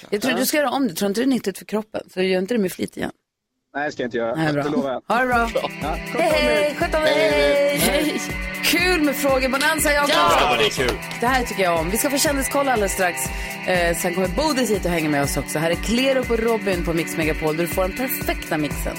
Jag 0.09 0.21
tror 0.21 0.33
du 0.33 0.45
ska 0.45 0.57
göra 0.57 0.69
om 0.71 0.87
det. 0.87 0.93
Tror 0.93 1.07
inte 1.09 1.21
det 1.21 1.25
är 1.25 1.27
nyttigt 1.27 1.57
för 1.57 1.65
kroppen? 1.65 2.01
Så 2.13 2.21
gör 2.21 2.39
inte 2.39 2.53
det 2.53 2.59
med 2.59 2.71
flit 2.71 2.97
igen. 2.97 3.11
Nej, 3.75 3.85
det 3.85 3.91
ska 3.91 4.03
jag 4.03 4.07
inte 4.07 4.17
göra. 4.17 4.35
Nej, 4.35 4.53
bra. 4.53 4.63
Det 4.63 4.69
lovar 4.69 4.91
jag. 4.91 5.01
Ha 5.15 5.21
det 5.21 5.27
bra. 5.27 5.49
Ja, 5.81 5.89
Hej, 5.89 6.31
hej! 6.31 6.75
Sköt 6.75 6.95
om 6.95 7.01
dig! 7.01 7.77
Hej! 7.77 8.21
Kul 8.63 9.01
med 9.01 9.15
frågebonanza, 9.15 9.91
Jakob! 9.93 10.11
Ja, 10.13 10.55
det 10.57 10.65
är 10.65 10.69
kul. 10.69 10.97
Det 11.19 11.27
här 11.27 11.45
tycker 11.45 11.63
jag 11.63 11.79
om. 11.79 11.89
Vi 11.89 11.97
ska 11.97 12.09
få 12.09 12.17
kändiskoll 12.17 12.67
alldeles 12.67 12.91
strax. 12.91 13.21
Eh, 13.67 13.97
sen 13.97 14.13
kommer 14.13 14.27
Bodis 14.27 14.69
hit 14.69 14.85
och 14.85 14.91
hänger 14.91 15.09
med 15.09 15.23
oss 15.23 15.37
också. 15.37 15.59
Här 15.59 15.71
är 15.71 15.75
Klerup 15.75 16.31
och 16.31 16.39
Robin 16.39 16.85
på 16.85 16.93
Mix 16.93 17.17
Megapol. 17.17 17.57
Du 17.57 17.67
får 17.67 17.81
den 17.81 17.97
perfekta 17.97 18.57
mixen. 18.57 18.97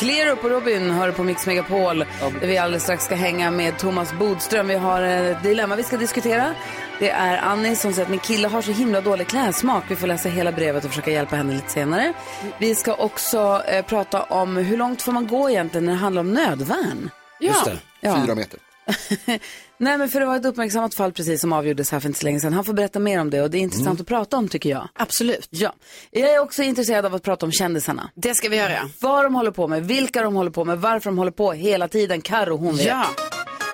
Klerup 0.00 0.44
och 0.44 0.50
Robin 0.50 0.90
hör 0.90 1.12
på 1.12 1.22
Mix 1.24 1.46
Megapol. 1.46 1.98
Där 2.40 2.46
vi 2.46 2.58
alldeles 2.58 2.82
strax 2.82 3.04
ska 3.04 3.14
hänga 3.14 3.50
med 3.50 3.78
Thomas 3.78 4.12
Bodström. 4.12 4.68
Vi 4.68 4.74
har 4.74 5.02
ett 5.02 5.42
dilemma 5.42 5.76
vi 5.76 5.82
ska 5.82 5.96
diskutera. 5.96 6.54
Det 6.98 7.10
är 7.10 7.38
Annie 7.38 7.76
som 7.76 7.92
säger 7.92 8.04
att 8.04 8.10
min 8.10 8.20
kille 8.20 8.48
har 8.48 8.62
så 8.62 8.72
himla 8.72 9.00
dålig 9.00 9.26
klädsmak. 9.26 9.84
Vi 9.88 9.96
får 9.96 10.06
läsa 10.06 10.28
hela 10.28 10.52
brevet 10.52 10.84
och 10.84 10.90
försöka 10.90 11.10
hjälpa 11.10 11.36
henne 11.36 11.52
lite 11.54 11.70
senare. 11.70 12.12
Vi 12.58 12.74
ska 12.74 12.94
också 12.94 13.62
eh, 13.66 13.84
prata 13.84 14.22
om 14.22 14.56
hur 14.56 14.76
långt 14.76 15.02
får 15.02 15.12
man 15.12 15.26
gå 15.26 15.50
egentligen 15.50 15.84
när 15.84 15.92
det 15.92 15.98
handlar 15.98 16.20
om 16.20 16.32
nödvärn. 16.32 17.10
Just 17.40 17.64
det, 17.64 17.78
Ja. 18.00 18.22
fyra 18.24 18.34
meter. 18.34 18.60
Nej, 19.78 19.98
men 19.98 20.08
för 20.08 20.20
det 20.20 20.26
var 20.26 20.36
ett 20.36 20.44
uppmärksammat 20.44 20.94
fall 20.94 21.12
precis 21.12 21.40
som 21.40 21.52
avgjordes 21.52 21.90
här 21.90 22.00
för 22.00 22.08
inte 22.08 22.18
så 22.18 22.24
länge 22.24 22.40
sedan. 22.40 22.52
Han 22.52 22.64
får 22.64 22.72
berätta 22.72 22.98
mer 22.98 23.20
om 23.20 23.30
det 23.30 23.42
och 23.42 23.50
det 23.50 23.58
är 23.58 23.60
intressant 23.60 24.00
att 24.00 24.06
prata 24.06 24.36
om 24.36 24.48
tycker 24.48 24.70
jag. 24.70 24.88
Absolut. 24.94 25.48
Ja. 25.50 25.72
Jag 26.10 26.30
är 26.30 26.38
också 26.38 26.62
intresserad 26.62 27.06
av 27.06 27.14
att 27.14 27.22
prata 27.22 27.46
om 27.46 27.52
kändisarna. 27.52 28.10
Det 28.14 28.34
ska 28.34 28.48
vi 28.48 28.56
göra. 28.56 28.90
Vad 29.00 29.24
de 29.24 29.34
håller 29.34 29.50
på 29.50 29.68
med, 29.68 29.86
vilka 29.86 30.22
de 30.22 30.34
håller 30.34 30.50
på 30.50 30.64
med, 30.64 30.80
varför 30.80 31.10
de 31.10 31.18
håller 31.18 31.30
på 31.30 31.52
hela 31.52 31.88
tiden. 31.88 32.20
Karo 32.20 32.56
hon 32.56 32.76
vet. 32.76 32.86
Ja. 32.86 33.06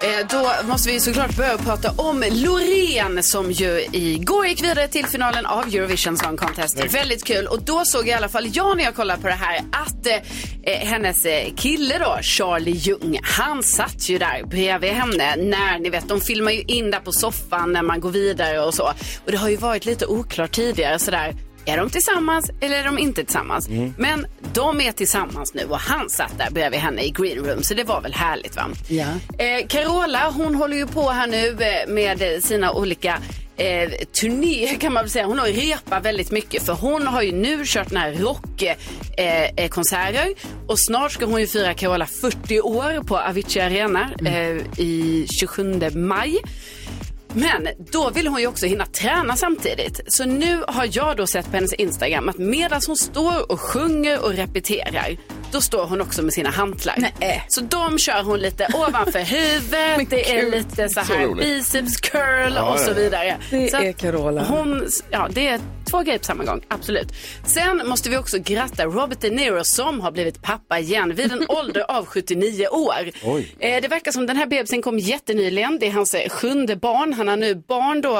Eh, 0.02 0.26
Då 0.30 0.50
måste 0.68 0.90
vi 0.90 1.00
såklart 1.00 1.36
börja 1.36 1.58
prata 1.58 1.90
om 1.96 2.24
Loreen 2.30 3.22
som 3.22 3.50
ju 3.52 3.84
igår 3.92 4.46
gick 4.46 4.62
vidare 4.64 4.88
till 4.88 5.06
finalen 5.06 5.46
av 5.46 5.66
Eurovision 5.66 6.16
Song 6.16 6.36
Contest. 6.36 6.74
Snyggt. 6.78 6.94
Väldigt 6.94 7.24
kul. 7.24 7.46
Och 7.46 7.62
då 7.62 7.84
såg 7.84 8.08
i 8.08 8.12
alla 8.12 8.28
fall 8.28 8.48
jag 8.52 8.76
när 8.76 8.84
jag 8.84 8.94
kollade 8.94 9.22
på 9.22 9.28
det 9.28 9.34
här 9.34 9.58
att 9.72 10.06
eh, 10.62 10.72
hennes 10.88 11.24
eh, 11.24 11.54
kille 11.56 11.98
då, 11.98 12.18
Charlie 12.22 12.70
Ljung, 12.70 13.18
han 13.22 13.62
satt 13.62 14.08
ju 14.08 14.18
där 14.18 14.42
bredvid 14.44 14.90
henne 14.90 15.36
när, 15.36 15.78
ni 15.78 15.90
vet, 15.90 16.08
de 16.08 16.20
filmar 16.20 16.52
ju 16.52 16.62
in 16.62 16.90
där 16.90 17.00
på 17.00 17.12
soffan 17.12 17.72
när 17.72 17.82
man 17.82 18.00
går 18.00 18.10
vidare 18.10 18.60
och 18.60 18.74
så. 18.74 18.92
Och 19.24 19.30
det 19.32 19.36
har 19.36 19.48
ju 19.48 19.56
varit 19.56 19.84
lite 19.84 20.06
oklart 20.06 20.52
tidigare 20.52 20.98
sådär. 20.98 21.34
Är 21.66 21.76
de 21.76 21.90
tillsammans 21.90 22.50
eller 22.60 22.78
är 22.78 22.84
de 22.84 22.98
inte 22.98 23.24
tillsammans? 23.24 23.68
Mm. 23.68 23.94
Men 23.98 24.26
de 24.52 24.80
är 24.80 24.92
tillsammans 24.92 25.54
nu 25.54 25.64
och 25.64 25.78
han 25.78 26.10
satt 26.10 26.38
där 26.38 26.50
bredvid 26.50 26.80
henne 26.80 27.02
i 27.02 27.10
green 27.10 27.38
room 27.38 27.62
så 27.62 27.74
det 27.74 27.84
var 27.84 28.00
väl 28.00 28.14
härligt 28.14 28.56
va? 28.56 28.68
Ja. 28.88 29.06
Eh, 29.38 29.66
Carola, 29.68 30.32
hon 30.36 30.54
håller 30.54 30.76
ju 30.76 30.86
på 30.86 31.10
här 31.10 31.26
nu 31.26 31.48
eh, 31.48 31.88
med 31.88 32.44
sina 32.44 32.72
olika 32.72 33.18
eh, 33.56 33.90
turnéer 34.20 34.74
kan 34.74 34.92
man 34.92 35.02
väl 35.02 35.10
säga. 35.10 35.26
Hon 35.26 35.38
har 35.38 35.46
repat 35.46 36.04
väldigt 36.04 36.30
mycket 36.30 36.62
för 36.62 36.72
hon 36.72 37.06
har 37.06 37.22
ju 37.22 37.32
nu 37.32 37.62
kört 37.64 37.88
den 37.88 37.96
här 37.96 38.12
rockkonserter 38.12 39.52
eh, 39.56 39.68
konserter. 39.68 40.34
och 40.66 40.78
snart 40.78 41.12
ska 41.12 41.26
hon 41.26 41.40
ju 41.40 41.46
fira 41.46 41.74
Carola 41.74 42.06
40 42.06 42.60
år 42.60 43.04
på 43.04 43.18
Avicii 43.18 43.62
Arena 43.62 44.10
eh, 44.26 44.80
i 44.80 45.26
27 45.40 45.80
maj. 45.94 46.38
Men 47.38 47.68
då 47.92 48.10
vill 48.10 48.26
hon 48.26 48.40
ju 48.40 48.46
också 48.46 48.66
hinna 48.66 48.86
träna 48.86 49.36
samtidigt. 49.36 50.00
Så 50.08 50.24
nu 50.24 50.62
har 50.68 50.88
jag 50.92 51.16
då 51.16 51.26
sett 51.26 51.46
på 51.50 51.56
hennes 51.56 51.72
Instagram 51.72 52.28
att 52.28 52.38
medan 52.38 52.80
hon 52.86 52.96
står 52.96 53.52
och 53.52 53.60
sjunger 53.60 54.24
och 54.24 54.30
repeterar 54.32 55.16
då 55.52 55.60
står 55.60 55.86
hon 55.86 56.00
också 56.00 56.22
med 56.22 56.32
sina 56.32 56.50
hantlar. 56.50 56.96
Så 57.48 57.60
de 57.60 57.98
kör 57.98 58.22
hon 58.22 58.38
lite 58.38 58.66
ovanför 58.74 59.18
huvudet, 59.24 60.10
det 60.10 60.38
är 60.38 60.50
lite 60.50 60.88
så 60.88 61.00
Så 61.04 61.12
här 61.14 61.24
roligt. 61.26 61.44
biceps 61.46 61.96
curl 61.96 62.52
Ja, 62.54 62.72
och 62.72 62.78
så 62.80 62.92
vidare. 62.94 63.36
Det 63.50 63.70
så 63.70 63.76
är 63.76 63.92
Carola. 63.92 64.44
Hon, 64.44 64.88
ja, 65.10 65.28
det 65.30 65.48
är 65.48 65.60
två 65.90 66.02
grejer 66.02 66.18
på 66.18 66.24
samma 66.24 66.44
gång, 66.44 66.62
absolut. 66.68 67.08
Sen 67.46 67.82
måste 67.88 68.10
vi 68.10 68.16
också 68.16 68.38
gratta 68.38 68.84
Robert 68.84 69.20
De 69.20 69.30
Niro 69.30 69.64
som 69.64 70.00
har 70.00 70.10
blivit 70.10 70.42
pappa 70.42 70.78
igen 70.78 71.14
vid 71.14 71.32
en 71.32 71.44
ålder 71.48 71.90
av 71.90 72.06
79 72.06 72.66
år. 72.68 73.10
Oj. 73.24 73.56
Eh, 73.58 73.82
det 73.82 73.88
verkar 73.88 74.12
som 74.12 74.26
den 74.26 74.36
här 74.36 74.46
bebisen 74.46 74.82
kom 74.82 74.98
jättenyligen. 74.98 75.78
Det 75.78 75.86
är 75.86 75.90
hans 75.92 76.14
eh, 76.14 76.28
sjunde 76.28 76.76
barn. 76.76 77.12
Han 77.12 77.28
har 77.28 77.36
nu 77.36 77.54
barn 77.54 78.00
då 78.00 78.18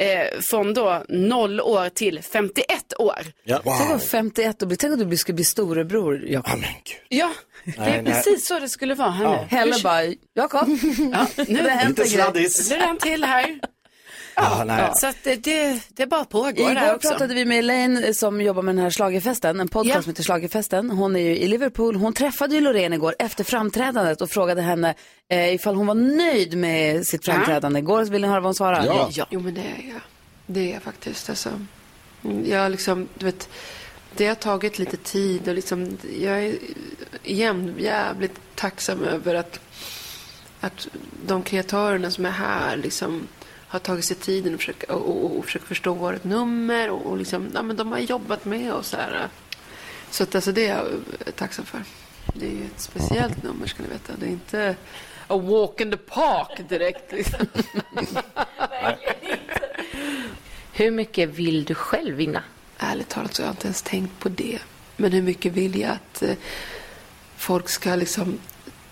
eh, 0.00 0.40
från 0.50 0.74
då 0.74 1.04
0 1.08 1.60
år 1.60 1.88
till 1.88 2.22
51 2.22 2.94
år. 2.98 3.18
Ja. 3.44 3.60
Tänk 3.78 3.90
om 3.92 4.00
51 4.00 4.62
och 4.62 4.68
bli, 4.68 4.76
tänk 4.76 4.92
om 4.92 4.98
du 4.98 5.04
bli- 5.04 5.16
skulle 5.16 5.34
bli 5.36 5.44
storebror, 5.44 6.24
Jakob. 6.28 6.60
Ja, 7.08 7.30
det 7.64 7.78
Nej, 7.78 7.92
är 7.98 8.02
nej. 8.02 8.12
precis 8.12 8.46
så 8.46 8.58
det 8.58 8.68
skulle 8.68 8.94
vara 8.94 9.10
här 9.10 9.24
Ja. 9.24 9.46
nu. 9.50 9.56
Helle 9.56 9.74
bara, 9.82 10.02
Jakob, 10.34 10.68
Ja, 11.12 11.26
nu 11.36 11.44
det 11.44 11.62
har 11.62 11.68
hänt 11.70 11.98
en 11.98 12.04
grej. 12.04 12.16
Nu 12.16 12.74
är 12.74 12.78
det 12.78 12.84
en 12.84 12.98
till 12.98 13.24
här. 13.24 13.60
Ja, 14.36 14.64
nej. 14.66 14.90
Så 14.94 15.06
att 15.06 15.16
det, 15.22 15.36
det, 15.36 15.80
det 15.88 16.06
bara 16.06 16.24
pågår 16.24 16.48
Igår 16.60 16.74
där 16.74 16.94
också. 16.94 17.08
pratade 17.08 17.34
vi 17.34 17.44
med 17.44 17.58
Elaine 17.58 18.14
som 18.14 18.40
jobbar 18.40 18.62
med 18.62 18.74
den 18.74 18.82
här 18.82 18.90
slagerfesten, 18.90 19.60
en 19.60 19.68
podcast 19.68 19.94
Ja. 19.96 20.02
som 20.02 20.10
heter 20.10 20.22
Slagerfesten. 20.22 20.90
Hon 20.90 21.16
är 21.16 21.20
ju 21.20 21.36
i 21.36 21.48
Liverpool. 21.48 21.96
Hon 21.96 22.12
träffade 22.12 22.54
ju 22.54 22.60
Loreen 22.60 22.92
igår 22.92 23.14
efter 23.18 23.44
framträdandet 23.44 24.20
och 24.20 24.30
frågade 24.30 24.62
henne 24.62 24.94
eh, 25.28 25.54
ifall 25.54 25.74
hon 25.74 25.86
var 25.86 25.94
nöjd 25.94 26.56
med 26.56 27.06
sitt 27.06 27.24
framträdande. 27.24 27.78
Igår 27.78 28.04
vill 28.04 28.22
ni 28.22 28.28
höra 28.28 28.40
vad 28.40 28.46
hon 28.48 28.54
svarade? 28.54 29.06
Jo, 29.30 29.40
men 29.40 29.54
det 29.54 29.60
är 29.60 29.88
jag. 29.88 30.00
Det 30.46 30.60
är 30.70 30.72
jag 30.74 30.82
faktiskt. 30.82 31.30
Alltså, 31.30 31.50
jag 32.44 32.70
liksom, 32.70 33.08
du 33.18 33.24
vet, 33.26 33.48
det 34.16 34.26
har 34.26 34.34
tagit 34.34 34.78
lite 34.78 34.96
tid 34.96 35.48
och 35.48 35.54
liksom, 35.54 35.98
jag 36.20 36.44
är 36.44 36.54
jäm, 37.22 37.74
jävligt 37.78 38.40
tacksam 38.54 39.04
över 39.04 39.34
att, 39.34 39.60
att 40.60 40.88
de 41.26 41.42
kreatörerna 41.42 42.10
som 42.10 42.26
är 42.26 42.30
här 42.30 42.76
liksom 42.76 43.26
har 43.74 43.80
tagit 43.80 44.04
sig 44.04 44.16
tiden 44.16 44.54
och 44.54 44.60
försöker, 44.60 44.90
och, 44.90 45.24
och, 45.24 45.38
och 45.38 45.44
försöker 45.44 45.66
förstå 45.66 45.94
vårt 45.94 46.24
nummer 46.24 46.90
och, 46.90 47.06
och 47.06 47.18
liksom, 47.18 47.48
ja, 47.54 47.62
men 47.62 47.76
de 47.76 47.92
har 47.92 47.98
jobbat 47.98 48.44
med 48.44 48.72
oss 48.72 48.92
här. 48.92 49.28
Så 50.10 50.22
att, 50.22 50.34
alltså, 50.34 50.52
det 50.52 50.68
är 50.68 50.76
jag 50.76 51.36
tacksam 51.36 51.64
för. 51.64 51.82
Det 52.34 52.46
är 52.46 52.50
ju 52.50 52.64
ett 52.64 52.80
speciellt 52.80 53.42
nummer 53.42 53.66
ska 53.66 53.82
ni 53.82 53.88
veta. 53.88 54.12
Det 54.16 54.26
är 54.26 54.30
inte 54.30 54.76
a 55.26 55.38
walk 55.38 55.80
in 55.80 55.90
the 55.90 55.96
park 55.96 56.68
direkt. 56.68 57.12
Liksom. 57.12 57.46
Hur 60.72 60.90
mycket 60.90 61.28
vill 61.28 61.64
du 61.64 61.74
själv 61.74 62.16
vinna? 62.16 62.42
Ärligt 62.78 63.08
talat 63.08 63.34
så 63.34 63.42
har 63.42 63.46
jag 63.46 63.52
inte 63.52 63.66
ens 63.66 63.82
tänkt 63.82 64.18
på 64.18 64.28
det. 64.28 64.58
Men 64.96 65.12
hur 65.12 65.22
mycket 65.22 65.52
vill 65.52 65.80
jag 65.80 65.90
att 65.90 66.22
eh, 66.22 66.34
folk 67.36 67.68
ska 67.68 67.94
liksom 67.94 68.38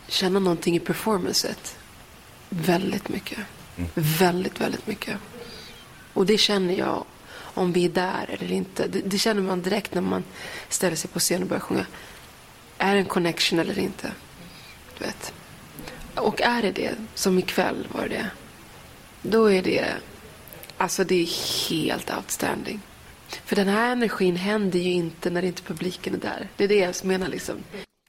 känna 0.08 0.38
någonting 0.38 0.76
i 0.76 0.80
performancet? 0.80 1.76
Väldigt 2.48 3.08
mycket. 3.08 3.38
Väldigt, 3.94 4.60
väldigt 4.60 4.86
mycket. 4.86 5.18
Och 6.12 6.26
det 6.26 6.38
känner 6.38 6.74
jag 6.74 7.04
om 7.34 7.72
vi 7.72 7.84
är 7.84 7.88
där 7.88 8.26
eller 8.28 8.52
inte. 8.52 8.86
Det, 8.86 9.00
det 9.00 9.18
känner 9.18 9.42
man 9.42 9.62
direkt 9.62 9.94
när 9.94 10.02
man 10.02 10.24
ställer 10.68 10.96
sig 10.96 11.10
på 11.10 11.18
scen 11.18 11.42
och 11.42 11.48
börjar 11.48 11.60
sjunga. 11.60 11.86
Är 12.78 12.94
det 12.94 13.00
en 13.00 13.06
connection 13.06 13.58
eller 13.58 13.78
inte? 13.78 14.12
Du 14.98 15.04
vet. 15.04 15.32
Och 16.14 16.40
är 16.40 16.62
det 16.62 16.72
det, 16.72 16.94
som 17.14 17.38
ikväll 17.38 17.88
var 17.92 18.08
det 18.08 18.30
då 19.22 19.50
är 19.50 19.62
det, 19.62 19.86
alltså 20.76 21.04
det 21.04 21.22
är 21.22 21.68
helt 21.68 22.16
outstanding. 22.16 22.80
För 23.44 23.56
den 23.56 23.68
här 23.68 23.92
energin 23.92 24.36
händer 24.36 24.78
ju 24.78 24.90
inte 24.92 25.30
när 25.30 25.44
inte 25.44 25.62
publiken 25.62 26.14
är 26.14 26.18
där. 26.18 26.48
Det 26.56 26.64
är 26.64 26.68
det 26.68 26.74
jag 26.74 27.04
menar 27.04 27.28
liksom. 27.28 27.56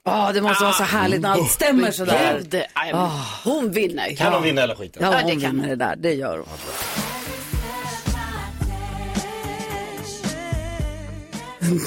Ja, 0.06 0.30
det 0.34 0.40
måste 0.40 0.64
vara 0.64 0.74
så 0.74 0.82
härligt 0.82 1.20
när 1.20 1.28
allt 1.28 1.50
stämmer 1.50 1.82
Men 1.82 1.92
sådär. 1.92 2.38
gud, 2.50 2.62
aj, 2.72 2.92
men 2.92 3.10
Hon 3.44 3.70
vinner. 3.70 4.14
Kan 4.16 4.32
hon 4.32 4.42
vinna 4.42 4.60
hela 4.60 4.76
skiten? 4.76 5.02
Ja, 5.02 5.12
Ja, 5.12 5.18
hon 5.22 5.34
det 5.34 5.40
kan 5.46 5.56
vinner 5.56 5.68
det 5.68 5.76
där. 5.76 5.96
Det 5.96 6.12
gör 6.14 6.38
hon. 6.38 6.46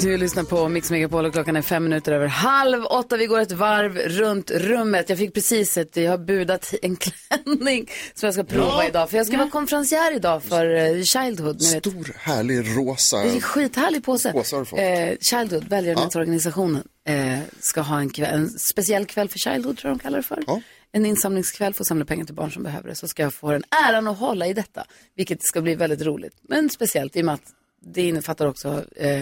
Du 0.01 0.17
lyssnar 0.17 0.43
på 0.43 0.69
Mix 0.69 0.91
Megapol 0.91 1.25
och 1.25 1.33
klockan 1.33 1.55
är 1.55 1.61
fem 1.61 1.83
minuter 1.83 2.11
över 2.11 2.27
halv 2.27 2.85
åtta. 2.85 3.17
Vi 3.17 3.25
går 3.25 3.39
ett 3.39 3.51
varv 3.51 3.97
runt 3.97 4.51
rummet. 4.51 5.09
Jag 5.09 5.17
fick 5.17 5.33
precis 5.33 5.77
ett, 5.77 5.97
jag 5.97 6.11
har 6.11 6.17
budat 6.17 6.73
en 6.81 6.95
klänning 7.45 7.89
som 8.13 8.27
jag 8.27 8.33
ska 8.33 8.43
prova 8.43 8.67
Ja. 8.67 8.87
idag. 8.87 9.09
För 9.09 9.17
jag 9.17 9.27
ska 9.27 9.37
vara 9.37 9.49
konferencier 9.49 10.15
idag 10.15 10.43
för 10.43 10.75
eh, 10.75 11.03
Childhood. 11.03 11.61
Ni 11.61 11.73
vet. 11.73 11.85
Stor, 11.85 12.15
härlig, 12.19 12.77
rosa. 12.77 13.17
Det 13.17 13.29
är 13.29 13.33
en 13.35 13.41
skithärlig 13.41 14.03
påse. 14.05 14.31
Påse 14.31 14.55
har 14.55 14.59
du 14.61 14.65
fått. 14.65 14.79
Eh, 14.79 15.09
Childhood, 15.21 15.69
välgörenhetsorganisationen, 15.69 16.83
eh, 17.07 17.39
ska 17.59 17.81
ha 17.81 17.99
en, 17.99 18.09
kväll, 18.09 18.33
en 18.33 18.49
speciell 18.49 19.05
kväll 19.05 19.29
för 19.29 19.39
Childhood, 19.39 19.77
tror 19.77 19.89
jag 19.89 19.97
de 19.97 20.03
kallar 20.03 20.17
det 20.17 20.23
för. 20.23 20.43
En 20.91 21.05
insamlingskväll 21.05 21.73
för 21.73 21.83
att 21.83 21.87
samla 21.87 22.05
pengar 22.05 22.25
till 22.25 22.35
barn 22.35 22.51
som 22.51 22.63
behöver 22.63 22.89
det. 22.89 22.95
Så 22.95 23.07
ska 23.07 23.23
jag 23.23 23.33
få 23.33 23.51
den 23.51 23.63
äran 23.89 24.07
att 24.07 24.17
hålla 24.17 24.47
i 24.47 24.53
detta, 24.53 24.85
vilket 25.15 25.43
ska 25.43 25.61
bli 25.61 25.75
väldigt 25.75 26.01
roligt. 26.01 26.33
Men 26.41 26.69
speciellt 26.69 27.15
i 27.15 27.21
och 27.21 27.25
med 27.25 27.33
att 27.33 27.53
det 27.81 28.01
innefattar 28.01 28.45
också 28.47 28.83
eh, 28.95 29.21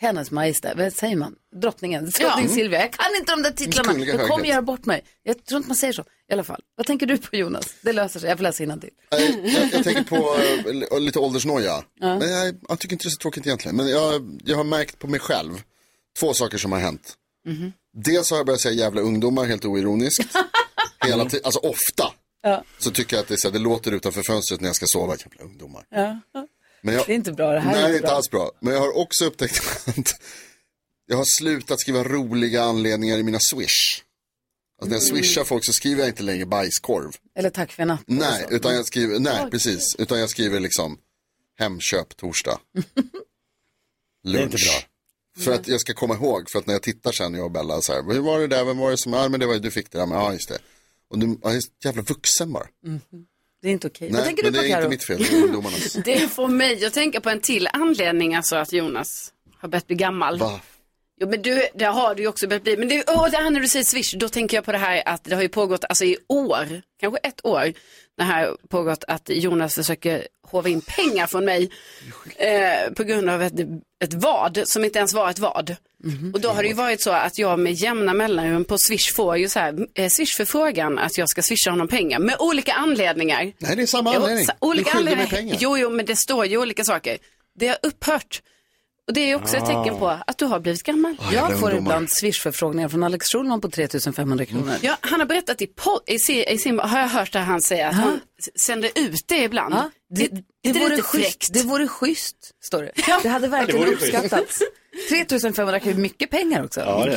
hennes 0.00 0.30
majestät, 0.30 0.78
vad 0.78 0.92
säger 0.92 1.16
man? 1.16 1.34
Drottningen, 1.60 2.04
drottning 2.04 2.46
Ja. 2.48 2.54
Silvia. 2.54 2.80
Jag 2.80 2.92
kan 2.92 3.06
inte 3.18 3.32
de 3.32 3.42
där 3.42 3.50
titlarna, 3.50 3.98
jag 4.04 4.28
kommer 4.28 4.44
göra 4.46 4.62
bort 4.62 4.84
mig. 4.86 5.04
Jag 5.22 5.44
tror 5.44 5.56
inte 5.56 5.68
man 5.68 5.76
säger 5.76 5.92
så, 5.92 6.04
i 6.30 6.32
alla 6.32 6.44
fall. 6.44 6.62
Vad 6.76 6.86
tänker 6.86 7.06
du 7.06 7.18
på 7.18 7.36
Jonas? 7.36 7.74
Det 7.82 7.92
löser 7.92 8.20
sig, 8.20 8.28
jag 8.28 8.38
får 8.38 8.42
läsa 8.42 8.62
innantill. 8.62 8.90
Eh, 9.10 9.54
Jag, 9.54 9.68
jag 9.72 9.84
tänker 9.84 10.02
på 10.04 10.36
eh, 10.94 11.00
lite 11.00 11.18
åldersnoja. 11.18 11.84
Ja. 12.00 12.18
Men 12.18 12.30
jag, 12.30 12.54
jag 12.68 12.78
tycker 12.78 12.94
inte 12.94 13.04
det 13.04 13.08
är 13.08 13.10
så 13.10 13.16
tråkigt 13.18 13.46
egentligen. 13.46 13.76
Men 13.76 13.88
jag, 13.88 14.40
jag 14.44 14.56
har 14.56 14.64
märkt 14.64 14.98
på 14.98 15.06
mig 15.06 15.20
själv 15.20 15.52
två 16.18 16.34
saker 16.34 16.58
som 16.58 16.72
har 16.72 16.78
hänt. 16.78 17.14
Mhm. 17.46 17.72
Dels 17.92 18.30
har 18.30 18.36
jag 18.36 18.46
börjat 18.46 18.60
säga 18.60 18.74
jävla 18.74 19.00
ungdomar 19.00 19.44
helt 19.44 19.64
oironiskt. 19.64 20.36
Hela 21.06 21.24
tiden, 21.24 21.44
alltså 21.44 21.60
ofta. 21.60 22.12
Ja. 22.42 22.64
Så 22.78 22.90
tycker 22.90 23.16
jag 23.16 23.22
att 23.22 23.28
det, 23.28 23.34
är 23.34 23.36
så 23.36 23.48
här, 23.48 23.52
det 23.52 23.58
låter 23.58 23.92
utanför 23.92 24.22
fönstret 24.22 24.60
när 24.60 24.68
jag 24.68 24.76
ska 24.76 24.86
sova. 24.86 25.16
Jävla 25.16 25.44
ungdomar. 25.44 25.86
Ja. 25.90 26.20
Men 26.82 26.94
jag, 26.94 27.06
Det 27.06 27.12
är 27.12 27.16
inte 27.16 27.32
bra, 27.32 27.52
det 27.52 27.60
här 27.60 27.72
nej, 27.72 27.82
är 27.82 27.86
inte 27.86 27.96
inte 27.96 28.06
bra. 28.06 28.16
alls 28.16 28.30
bra. 28.30 28.52
Men 28.60 28.72
jag 28.74 28.80
har 28.80 28.96
också 28.98 29.24
upptäckt 29.24 29.60
att 29.88 30.20
jag 31.06 31.16
har 31.16 31.24
slutat 31.40 31.80
skriva 31.80 32.04
roliga 32.04 32.62
anledningar 32.62 33.18
i 33.18 33.22
mina 33.22 33.38
swish. 33.40 34.02
Alltså 34.80 34.90
när 34.90 34.96
jag 35.00 35.08
Mm. 35.10 35.16
swishar 35.22 35.44
folk 35.44 35.64
så 35.64 35.72
skriver 35.72 36.00
jag 36.00 36.08
inte 36.08 36.22
längre 36.22 36.46
bajskorv. 36.46 37.10
Eller 37.36 37.50
tack 37.50 37.72
för 37.72 37.82
en 37.82 37.88
natt. 37.88 38.00
Nej, 38.06 38.46
utan 38.50 38.74
jag 38.74 38.86
skriver, 38.86 39.18
nej 39.18 39.40
Oj. 39.44 39.50
precis, 39.50 39.96
utan 39.98 40.20
jag 40.20 40.30
skriver 40.30 40.60
liksom 40.60 40.98
Hemköp 41.58 42.16
torsdag. 42.16 42.60
Det 44.24 44.38
är 44.38 44.42
inte 44.42 44.56
bra. 44.56 44.89
För 45.44 45.52
att 45.52 45.68
jag 45.68 45.80
ska 45.80 45.94
komma 45.94 46.14
ihåg, 46.14 46.50
för 46.50 46.58
att 46.58 46.66
när 46.66 46.74
jag 46.74 46.82
tittar 46.82 47.12
sen, 47.12 47.34
jag 47.34 47.44
och 47.44 47.50
Bella, 47.50 47.80
så 47.80 47.92
här, 47.92 48.12
hur 48.12 48.20
var 48.20 48.38
det 48.40 48.46
där, 48.46 48.64
vem 48.64 48.78
var 48.78 48.90
det 48.90 48.96
som, 48.96 49.12
ja 49.12 49.28
men 49.28 49.40
det 49.40 49.46
var 49.46 49.54
ju 49.54 49.60
du 49.60 49.70
fick 49.70 49.90
det 49.90 49.98
där, 49.98 50.06
men 50.06 50.18
ja 50.18 50.32
just 50.32 50.48
det. 50.48 50.58
Och 51.10 51.18
du, 51.18 51.38
ja, 51.42 51.52
just 51.52 51.72
jävla 51.84 52.02
vuxen 52.02 52.52
bara. 52.52 52.66
Det 53.62 53.68
är 53.68 53.72
inte 53.72 53.86
okej. 53.86 54.08
Nej, 54.10 54.16
Vad 54.18 54.26
tänker 54.26 54.42
men 54.42 54.52
du 54.52 54.58
på 54.58 54.62
det 54.62 54.68
är 54.68 54.74
Karo? 54.74 54.80
inte 54.84 54.90
mitt 54.90 55.04
fel, 55.04 55.18
det 55.18 55.36
är 55.38 55.42
ungdomarnas. 55.44 55.92
Det 56.04 56.28
får 56.32 56.48
mig 56.48 56.84
att 56.84 56.94
tänka 56.94 57.20
på 57.20 57.30
en 57.30 57.40
till 57.40 57.68
anledning, 57.72 58.34
alltså 58.34 58.56
att 58.56 58.72
Jonas 58.72 59.32
har 59.58 59.68
börjat 59.68 59.86
bli 59.86 59.96
gammal. 59.96 60.38
Va? 60.38 60.60
Jo 61.20 61.28
men 61.28 61.42
du, 61.42 61.62
det 61.74 61.84
har 61.84 62.14
du 62.14 62.22
ju 62.22 62.28
också 62.28 62.48
börjat 62.48 62.62
bli. 62.62 62.76
Men 62.76 62.88
det, 62.88 63.04
åh, 63.08 63.30
det 63.30 63.36
här 63.36 63.50
när 63.50 63.60
du 63.60 63.68
säger 63.68 63.84
Swish, 63.84 64.14
då 64.16 64.28
tänker 64.28 64.56
jag 64.56 64.64
på 64.64 64.72
det 64.72 64.78
här 64.78 65.02
att 65.06 65.24
det 65.24 65.34
har 65.34 65.42
ju 65.42 65.48
pågått, 65.48 65.84
alltså 65.88 66.04
i 66.04 66.16
år, 66.28 66.82
kanske 67.00 67.18
ett 67.18 67.46
år, 67.46 67.72
det 68.16 68.22
här 68.22 68.56
pågått 68.68 69.04
att 69.08 69.28
Jonas 69.28 69.74
försöker 69.74 70.28
hova 70.48 70.68
in 70.68 70.80
pengar 70.80 71.26
från 71.26 71.44
mig 71.44 71.70
eh, 72.36 72.92
på 72.92 73.02
grund 73.04 73.30
av 73.30 73.42
ett, 73.42 73.54
ett 74.04 74.14
vad 74.14 74.62
som 74.64 74.84
inte 74.84 74.98
ens 74.98 75.14
var 75.14 75.30
ett 75.30 75.38
vad. 75.38 75.76
Och 76.34 76.40
då 76.40 76.48
har 76.48 76.62
det 76.62 76.68
ju 76.68 76.74
varit 76.74 77.02
så 77.02 77.10
att 77.10 77.38
jag 77.38 77.58
med 77.58 77.72
jämna 77.72 78.14
mellanrum 78.14 78.64
på 78.64 78.78
Swish 78.78 79.14
får 79.14 79.36
ju 79.36 79.48
så 79.48 79.58
här, 79.58 79.86
eh, 79.94 80.08
Swish-förfrågan 80.08 80.98
att 80.98 81.18
jag 81.18 81.28
ska 81.28 81.42
swisha 81.42 81.70
honom 81.70 81.88
pengar 81.88 82.18
med 82.18 82.36
olika 82.38 82.72
anledningar. 82.72 83.52
Nej, 83.58 83.76
det 83.76 83.82
är 83.82 83.86
samma 83.86 84.14
Jo, 84.14 84.20
anledning. 84.20 84.46
Du 84.46 84.52
olika 84.66 84.90
mig 84.90 84.98
anledningar. 84.98 85.30
pengar. 85.30 85.56
Jo, 85.60 85.78
jo, 85.78 85.90
men 85.90 86.06
det 86.06 86.16
står 86.16 86.46
ju 86.46 86.58
olika 86.58 86.84
saker. 86.84 87.18
Det 87.54 87.68
har 87.68 87.78
upphört. 87.82 88.42
Och 89.10 89.14
det 89.14 89.30
är 89.30 89.34
också 89.36 89.56
ett 89.56 89.66
tecken 89.66 89.98
på 89.98 90.08
att 90.26 90.38
du 90.38 90.44
har 90.44 90.60
blivit 90.60 90.82
gammal. 90.82 91.16
Jag 91.32 91.58
får 91.60 91.74
ibland 91.74 92.08
Swish-förfrågningar 92.10 92.88
från 92.88 93.02
Alex 93.02 93.26
Schulman 93.32 93.60
på 93.60 93.70
3500 93.70 94.44
kronor. 94.44 94.74
Ja, 94.82 94.96
han 95.00 95.20
har 95.20 95.26
berättat 95.26 95.62
i, 95.62 95.66
po- 95.66 96.00
i, 96.06 96.18
si- 96.18 96.44
i 96.48 96.58
sin, 96.58 96.78
har 96.78 96.98
jag 97.00 97.08
hört 97.08 97.34
att 97.36 97.46
han 97.46 97.62
säger 97.62 97.88
att 97.88 97.94
han 97.94 98.20
sänder 98.66 98.90
ut 98.94 99.24
det 99.26 99.42
ibland. 99.42 99.74
Ja, 99.74 99.90
det, 100.10 100.28
det, 100.28 100.42
det 100.62 100.68
är 100.68 100.74
vore 100.88 101.02
schysst, 101.02 101.52
det 101.52 101.62
vore 101.62 101.88
schysst, 101.88 102.36
står 102.60 102.82
det. 102.82 102.92
Det 103.22 103.28
hade 103.28 103.48
verkligen 103.48 103.86
det 103.86 103.92
uppskattats. 103.94 104.58
3500 105.08 105.80
kronor 105.80 105.96
är 105.96 106.00
mycket 106.00 106.30
pengar 106.30 106.64
också. 106.64 106.80
Ja, 106.80 107.04
det 107.06 107.12
är 107.12 107.16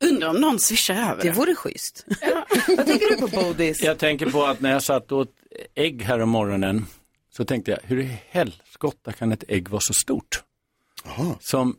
det. 0.00 0.06
Undrar 0.08 0.28
om 0.28 0.36
någon 0.36 0.58
swishar 0.58 0.94
över 0.94 1.22
Det 1.22 1.30
vore 1.30 1.54
schysst. 1.54 2.04
Vad 2.76 2.86
tänker 2.86 3.10
du 3.10 3.16
på 3.16 3.26
Bodis? 3.28 3.82
Jag 3.82 3.98
tänker 3.98 4.30
på 4.30 4.44
att 4.44 4.60
när 4.60 4.72
jag 4.72 4.82
satt 4.82 5.12
och 5.12 5.18
åt 5.18 5.30
ägg 5.74 6.02
här 6.02 6.18
om 6.20 6.28
morgonen 6.28 6.86
så 7.36 7.44
tänkte 7.44 7.70
jag, 7.70 7.78
hur 7.82 8.00
i 8.00 8.18
helskotta 8.30 9.12
kan 9.12 9.32
ett 9.32 9.44
ägg 9.48 9.68
vara 9.68 9.80
så 9.80 9.94
stort? 9.94 10.42
Som 11.40 11.76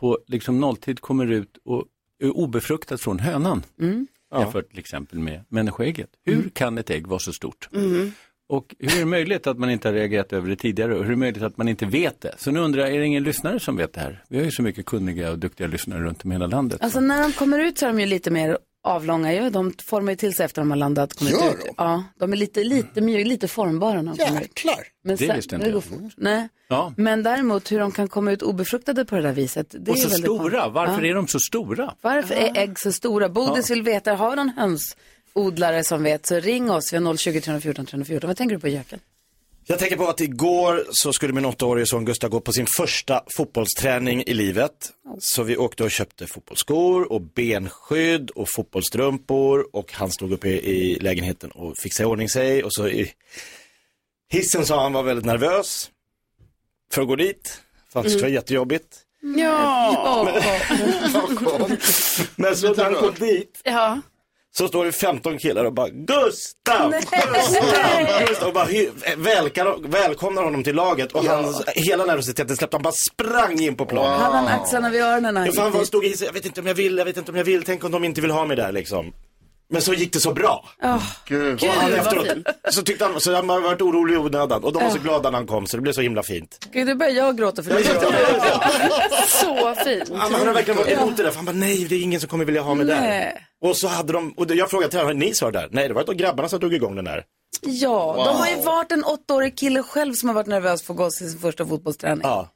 på 0.00 0.18
liksom 0.26 0.60
nolltid 0.60 1.00
kommer 1.00 1.32
ut 1.32 1.58
och 1.64 1.84
är 2.22 2.36
obefruktat 2.36 3.00
från 3.00 3.18
hönan. 3.18 3.62
Mm. 3.80 4.06
Jämfört 4.34 4.70
till 4.70 4.78
exempel 4.78 5.18
med 5.18 5.44
människoägget. 5.48 6.10
Hur 6.24 6.50
kan 6.54 6.78
ett 6.78 6.90
ägg 6.90 7.06
vara 7.06 7.18
så 7.18 7.32
stort? 7.32 7.68
Mm. 7.74 8.12
Och 8.48 8.74
hur 8.78 8.94
är 8.94 8.98
det 8.98 9.06
möjligt 9.06 9.46
att 9.46 9.58
man 9.58 9.70
inte 9.70 9.88
har 9.88 9.92
reagerat 9.92 10.32
över 10.32 10.48
det 10.48 10.56
tidigare 10.56 10.94
och 10.94 10.98
hur 10.98 11.06
är 11.06 11.10
det 11.10 11.16
möjligt 11.16 11.42
att 11.42 11.56
man 11.56 11.68
inte 11.68 11.86
vet 11.86 12.20
det? 12.20 12.34
Så 12.38 12.50
nu 12.50 12.60
undrar 12.60 12.82
jag, 12.82 12.94
är 12.94 12.98
det 12.98 13.06
ingen 13.06 13.22
lyssnare 13.22 13.60
som 13.60 13.76
vet 13.76 13.92
det 13.92 14.00
här? 14.00 14.24
Vi 14.28 14.38
har 14.38 14.44
ju 14.44 14.50
så 14.50 14.62
mycket 14.62 14.86
kunniga 14.86 15.30
och 15.30 15.38
duktiga 15.38 15.66
lyssnare 15.66 16.00
runt 16.00 16.24
om 16.24 16.32
i 16.32 16.34
hela 16.34 16.46
landet. 16.46 16.82
Alltså 16.82 17.00
när 17.00 17.22
de 17.22 17.32
kommer 17.32 17.58
ut 17.58 17.78
så 17.78 17.86
är 17.86 17.88
de 17.88 18.00
ju 18.00 18.06
lite 18.06 18.30
mer 18.30 18.58
avlånga 18.86 19.34
ju. 19.34 19.50
De 19.50 19.72
formar 19.84 20.12
ju 20.12 20.16
till 20.16 20.34
sig 20.34 20.44
efter 20.44 20.62
de 20.62 20.70
har 20.70 20.76
landat. 20.78 21.12
Kommit 21.12 21.32
Gör 21.32 21.50
ut. 21.50 21.66
Ja, 21.76 22.04
de 22.18 22.32
är 22.32 22.36
lite, 22.36 22.64
lite, 22.64 23.00
mjuka, 23.00 23.28
lite 23.28 23.48
formbara 23.48 24.02
när 24.02 24.14
de 24.16 24.24
kommer 24.26 24.40
ut. 24.40 24.46
Jäklar. 24.46 24.78
Men 25.04 25.16
Det 25.16 25.26
sen, 25.26 25.36
visste 25.36 25.54
inte 25.54 25.66
det 25.66 25.72
går 25.72 25.82
jag. 25.90 26.00
fort. 26.00 26.12
Nej. 26.16 26.48
Ja. 26.68 26.92
Men 26.96 27.22
däremot 27.22 27.72
hur 27.72 27.78
de 27.78 27.92
kan 27.92 28.08
komma 28.08 28.32
ut 28.32 28.42
obefruktade 28.42 29.04
på 29.04 29.16
det 29.16 29.22
där 29.22 29.32
viset. 29.32 29.66
Det 29.78 29.90
Och 29.90 29.96
är 29.96 30.00
så 30.00 30.08
väldigt 30.08 30.24
stora, 30.24 30.68
varför 30.68 31.02
Ja. 31.02 31.10
är 31.10 31.14
de 31.14 31.28
så 31.28 31.38
stora? 31.40 31.94
Varför 32.00 32.34
är 32.34 32.58
ägg 32.58 32.78
så 32.78 32.92
stora? 32.92 33.28
Bodis 33.28 33.70
Ja. 33.70 33.74
vill 33.74 33.82
veta, 33.82 34.14
har 34.14 34.36
någon 34.36 34.48
hönsodlare 34.56 35.84
som 35.84 36.02
vet 36.02 36.26
så 36.26 36.40
ring 36.40 36.70
oss. 36.70 36.92
Vi 36.92 36.96
har 36.96 37.16
020 37.16 37.40
314 37.40 37.86
314. 37.86 38.28
Vad 38.28 38.36
tänker 38.36 38.54
du 38.56 38.60
på 38.60 38.68
Jöken? 38.68 38.98
Jag 39.68 39.78
tänker 39.78 39.96
på 39.96 40.08
att 40.08 40.20
igår 40.20 40.84
så 40.90 41.12
skulle 41.12 41.32
min 41.32 41.44
åttaårige 41.44 41.86
son 41.86 42.04
Gustav 42.04 42.30
gå 42.30 42.40
på 42.40 42.52
sin 42.52 42.66
första 42.76 43.22
fotbollsträning 43.36 44.22
i 44.26 44.34
livet. 44.34 44.72
Så 45.18 45.42
vi 45.42 45.56
åkte 45.56 45.84
och 45.84 45.90
köpte 45.90 46.26
fotbollsskor 46.26 47.12
och 47.12 47.20
benskydd 47.20 48.30
och 48.30 48.48
fotbollsstrumpor 48.56 49.76
och 49.76 49.92
han 49.92 50.10
stod 50.10 50.32
uppe 50.32 50.48
i, 50.48 50.98
lägenheten 51.00 51.50
och 51.50 51.74
fixade 51.78 52.08
i 52.08 52.12
ordning 52.12 52.28
sig 52.28 52.64
och 52.64 52.72
så 52.72 52.88
i 52.88 53.12
hissen 54.28 54.66
sa 54.66 54.82
han 54.82 54.92
var 54.92 55.02
väldigt 55.02 55.26
nervös 55.26 55.90
för 56.92 57.02
att 57.02 57.08
gå 57.08 57.16
dit. 57.16 57.62
För 57.92 58.00
att 58.00 58.04
det 58.04 58.10
skulle 58.10 58.22
vara 58.22 58.32
jättejobbigt. 58.32 58.98
Ja. 59.36 60.28
Men 62.36 62.56
så 62.56 62.74
när 62.74 62.84
han 62.84 62.94
kom 62.94 63.14
dit 63.14 63.60
Ja. 63.64 64.00
Så 64.58 64.68
står 64.68 64.84
det 64.84 64.92
15 64.92 65.38
killar 65.38 65.64
och 65.64 65.72
bara 65.72 65.88
Gustav! 65.88 66.92
Gustav! 66.92 68.26
Gustav! 68.28 68.48
Och 68.48 68.54
bara 68.54 68.68
välkar- 69.16 69.88
välkomnar 69.88 70.42
honom 70.42 70.64
till 70.64 70.74
laget 70.74 71.12
och 71.12 71.24
hans, 71.24 71.62
hela 71.66 72.04
nervositeten 72.04 72.56
släppte. 72.56 72.76
Han 72.76 72.82
bara 72.82 72.94
sprang 73.12 73.60
in 73.60 73.76
på 73.76 73.86
planen. 73.86 74.20
Hade 74.20 74.36
han 74.36 74.48
axlarna 74.48 74.90
vid 74.90 75.02
öronen 75.02 75.36
han 75.36 75.50
Ja, 75.54 75.62
han 75.62 75.72
var, 75.72 75.84
stod 75.84 76.04
i 76.04 76.14
jag 76.20 76.32
vet 76.32 76.46
inte 76.46 76.60
om 76.60 76.66
jag 76.66 76.74
vill, 76.74 76.98
jag 76.98 77.04
vet 77.04 77.16
inte 77.16 77.30
om 77.30 77.36
jag 77.36 77.44
vill, 77.44 77.62
tänk 77.62 77.84
om 77.84 77.92
de 77.92 78.04
inte 78.04 78.20
vill 78.20 78.30
ha 78.30 78.44
mig 78.44 78.56
där 78.56 78.72
liksom. 78.72 79.12
Men 79.68 79.82
så 79.82 79.94
gick 79.94 80.12
det 80.12 80.20
så 80.20 80.32
bra. 80.32 80.68
Oh, 80.82 81.02
Gud. 81.28 81.62
Och 81.62 81.68
han 81.68 81.92
efteråt, 81.92 82.26
så 82.70 82.82
tyckte 82.82 83.04
han, 83.04 83.20
så 83.20 83.34
han 83.34 83.48
har 83.48 83.60
varit 83.60 83.82
orolig 83.82 84.14
i 84.14 84.16
onödan. 84.16 84.64
Och 84.64 84.72
de 84.72 84.82
var 84.82 84.90
så 84.90 84.98
glada 84.98 85.30
när 85.30 85.38
han 85.38 85.46
kom 85.46 85.66
så 85.66 85.76
det 85.76 85.80
blev 85.80 85.92
så 85.92 86.00
himla 86.00 86.22
fint. 86.22 86.68
Gud, 86.72 86.86
nu 86.86 86.94
börjar 86.94 87.12
jag 87.12 87.38
gråta 87.38 87.62
för 87.62 87.70
det. 87.70 87.84
Så 89.28 89.74
fint. 89.84 90.10
Han, 90.14 90.34
han 90.34 90.46
har 90.46 90.54
verkligen 90.54 90.78
varit 90.78 90.92
emot 90.98 91.16
det 91.16 91.22
där, 91.22 91.30
för 91.30 91.36
han 91.36 91.44
bara 91.44 91.52
nej 91.52 91.86
det 91.88 91.94
är 91.94 92.02
ingen 92.02 92.20
som 92.20 92.28
kommer 92.28 92.44
vilja 92.44 92.62
ha 92.62 92.74
mig 92.74 92.86
där. 92.86 93.32
Och 93.64 93.76
så 93.76 93.88
hade 93.88 94.12
de, 94.12 94.32
och 94.36 94.50
jag 94.54 94.70
frågade 94.70 94.90
till 94.90 95.00
honom, 95.00 95.18
ni 95.18 95.34
sa 95.34 95.50
det 95.50 95.58
där? 95.58 95.68
Nej 95.70 95.88
det 95.88 95.94
var 95.94 96.04
de 96.04 96.14
grabbarna 96.16 96.48
som 96.48 96.60
drog 96.60 96.74
igång 96.74 96.96
den 96.96 97.04
där. 97.04 97.24
Ja, 97.62 98.14
de 98.26 98.36
har 98.36 98.48
ju 98.48 98.56
varit 98.66 98.92
en 98.92 99.04
åttaårig 99.04 99.58
kille 99.58 99.82
själv 99.82 100.14
som 100.14 100.28
har 100.28 100.34
varit 100.34 100.46
nervös 100.46 100.82
för 100.82 100.92
att 100.94 100.98
gå 100.98 101.10
till 101.10 101.30
sin 101.30 101.38
första 101.40 101.66
fotbollsträning. 101.66 102.20
Ja. 102.22 102.48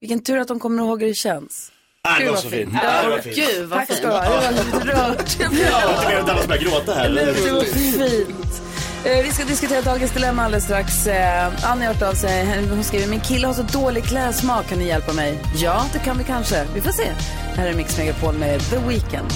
Vilken 0.00 0.22
tur 0.22 0.38
att 0.38 0.48
de 0.48 0.60
kommer 0.60 0.82
ihåg 0.82 1.00
hur 1.02 1.08
det 1.08 1.14
känns. 1.14 1.72
Det 2.18 2.24
Gud, 2.24 2.30
vad 2.32 2.38
så 2.40 2.48
fint. 2.48 2.70
fint. 2.70 2.82
Ja, 2.82 3.18
fint. 3.22 3.36
Gud 3.36 3.68
vad 3.68 3.78
Tack 3.78 3.88
fint. 3.88 3.98
ska 3.98 4.06
du 4.08 4.12
ha, 4.14 4.22
det 4.22 4.46
var 4.46 4.52
lite 4.52 4.78
rört. 4.78 5.36
Jag 6.04 6.12
än 6.18 6.28
alla 6.30 6.38
som 6.38 6.48
börjar 6.48 6.62
gråta 6.62 6.92
här. 6.94 7.08
Det 7.10 7.52
var 7.52 7.62
fint. 7.64 8.62
Eh, 9.04 9.22
Vi 9.24 9.32
ska 9.32 9.44
diskutera 9.44 9.82
dagens 9.82 10.12
dilemma 10.12 10.42
alldeles 10.42 10.64
strax. 10.64 11.06
Eh, 11.06 11.70
Annie 11.70 11.86
har 11.86 11.94
hört 11.94 12.02
av 12.02 12.12
sig. 12.14 12.66
Hon 12.70 12.84
skriver, 12.84 13.06
min 13.06 13.20
kille 13.20 13.46
har 13.46 13.54
så 13.54 13.62
dålig 13.62 14.04
klädsmak, 14.04 14.68
kan 14.68 14.78
ni 14.78 14.86
hjälpa 14.86 15.12
mig? 15.12 15.38
Ja, 15.56 15.84
det 15.92 15.98
kan 15.98 16.18
vi 16.18 16.24
kanske. 16.24 16.66
Vi 16.74 16.80
får 16.80 16.90
se. 16.92 17.06
Här 17.54 17.66
är 17.68 17.74
Mix 17.74 17.98
Megapol 17.98 18.34
med 18.34 18.60
The 18.60 18.76
Weeknd. 18.78 19.32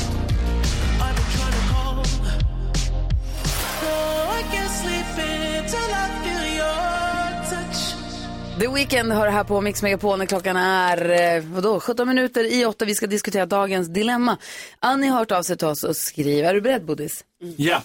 The 8.60 8.68
Weeknd 8.68 9.08
det 9.08 9.30
här 9.30 9.44
på 9.44 9.60
Mix 9.60 9.82
Megapol 9.82 10.18
när 10.18 10.26
klockan 10.26 10.56
är 10.56 11.10
eh, 11.36 11.42
vadå, 11.44 11.80
17 11.80 12.08
minuter 12.08 12.44
i 12.44 12.64
8. 12.64 12.84
Vi 12.84 12.94
ska 12.94 13.06
diskutera 13.06 13.46
dagens 13.46 13.88
dilemma. 13.88 14.36
Annie 14.80 15.08
har 15.08 15.18
hört 15.18 15.32
av 15.32 15.42
sig 15.42 15.56
till 15.56 15.66
oss 15.66 15.84
och 15.84 15.96
skriver, 15.96 16.48
är 16.48 16.54
du 16.54 16.60
beredd 16.60 16.84
Bodis? 16.84 17.24
Ja. 17.56 17.82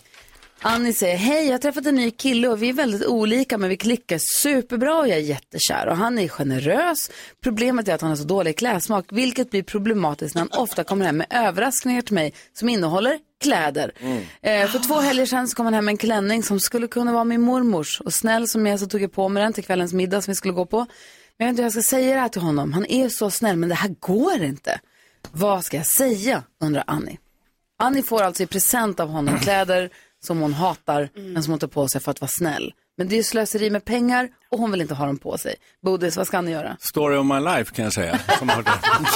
Annie 0.61 0.93
säger, 0.93 1.17
hej 1.17 1.45
jag 1.45 1.51
har 1.51 1.57
träffat 1.57 1.85
en 1.85 1.95
ny 1.95 2.11
kille 2.11 2.47
och 2.47 2.63
vi 2.63 2.69
är 2.69 2.73
väldigt 2.73 3.05
olika 3.05 3.57
men 3.57 3.69
vi 3.69 3.77
klickar 3.77 4.17
superbra 4.17 4.95
och 4.95 5.07
jag 5.07 5.17
är 5.17 5.21
jättekär 5.21 5.87
och 5.87 5.97
han 5.97 6.19
är 6.19 6.27
generös. 6.27 7.11
Problemet 7.43 7.87
är 7.87 7.95
att 7.95 8.01
han 8.01 8.09
har 8.09 8.17
så 8.17 8.23
dålig 8.23 8.57
klädsmak 8.57 9.05
vilket 9.09 9.51
blir 9.51 9.63
problematiskt 9.63 10.35
när 10.35 10.41
han 10.41 10.61
ofta 10.61 10.83
kommer 10.83 11.05
hem 11.05 11.17
med 11.17 11.27
överraskningar 11.29 12.01
till 12.01 12.15
mig 12.15 12.33
som 12.53 12.69
innehåller 12.69 13.19
kläder. 13.39 13.91
Eh, 14.41 14.67
för 14.67 14.87
två 14.87 14.93
helger 14.93 15.25
sedan 15.25 15.47
så 15.47 15.55
kom 15.55 15.65
han 15.65 15.73
hem 15.73 15.85
med 15.85 15.91
en 15.91 15.97
klänning 15.97 16.43
som 16.43 16.59
skulle 16.59 16.87
kunna 16.87 17.13
vara 17.13 17.23
min 17.23 17.41
mormors 17.41 18.01
och 18.01 18.13
snäll 18.13 18.47
som 18.47 18.65
jag 18.65 18.79
så 18.79 18.87
tog 18.87 19.01
jag 19.01 19.11
på 19.11 19.29
mig 19.29 19.43
den 19.43 19.53
till 19.53 19.63
kvällens 19.63 19.93
middag 19.93 20.21
som 20.21 20.31
vi 20.31 20.35
skulle 20.35 20.53
gå 20.53 20.65
på. 20.65 20.77
Men 20.77 20.87
jag 21.37 21.45
vet 21.45 21.49
inte 21.49 21.61
hur 21.61 21.65
jag 21.65 21.71
ska 21.73 21.81
säga 21.81 22.15
det 22.15 22.21
här 22.21 22.29
till 22.29 22.41
honom. 22.41 22.73
Han 22.73 22.85
är 22.85 23.09
så 23.09 23.29
snäll 23.31 23.55
men 23.55 23.69
det 23.69 23.75
här 23.75 23.95
går 23.99 24.43
inte. 24.43 24.79
Vad 25.31 25.65
ska 25.65 25.77
jag 25.77 25.87
säga? 25.87 26.43
undrar 26.61 26.83
Annie. 26.87 27.17
Annie 27.79 28.03
får 28.03 28.21
alltså 28.21 28.43
i 28.43 28.47
present 28.47 28.99
av 28.99 29.09
honom 29.09 29.39
kläder 29.39 29.89
som 30.23 30.39
hon 30.39 30.53
hatar, 30.53 31.09
men 31.15 31.43
som 31.43 31.51
hon 31.51 31.59
tar 31.59 31.67
på 31.67 31.87
sig 31.87 32.01
för 32.01 32.11
att 32.11 32.21
vara 32.21 32.31
snäll. 32.39 32.73
Men 32.99 33.07
det 33.07 33.17
är 33.17 33.23
slöseri 33.23 33.69
med 33.69 33.85
pengar 33.85 34.29
och 34.49 34.59
hon 34.59 34.71
vill 34.71 34.81
inte 34.81 34.93
ha 34.93 35.05
dem 35.05 35.17
på 35.17 35.37
sig. 35.37 35.55
Bodis, 35.81 36.17
vad 36.17 36.27
ska 36.27 36.37
Annie 36.37 36.51
göra? 36.51 36.77
Story 36.79 37.17
of 37.17 37.25
my 37.25 37.39
life 37.39 37.75
kan 37.75 37.83
jag 37.83 37.93
säga. 37.93 38.19
Som 38.39 38.49
har 38.49 38.63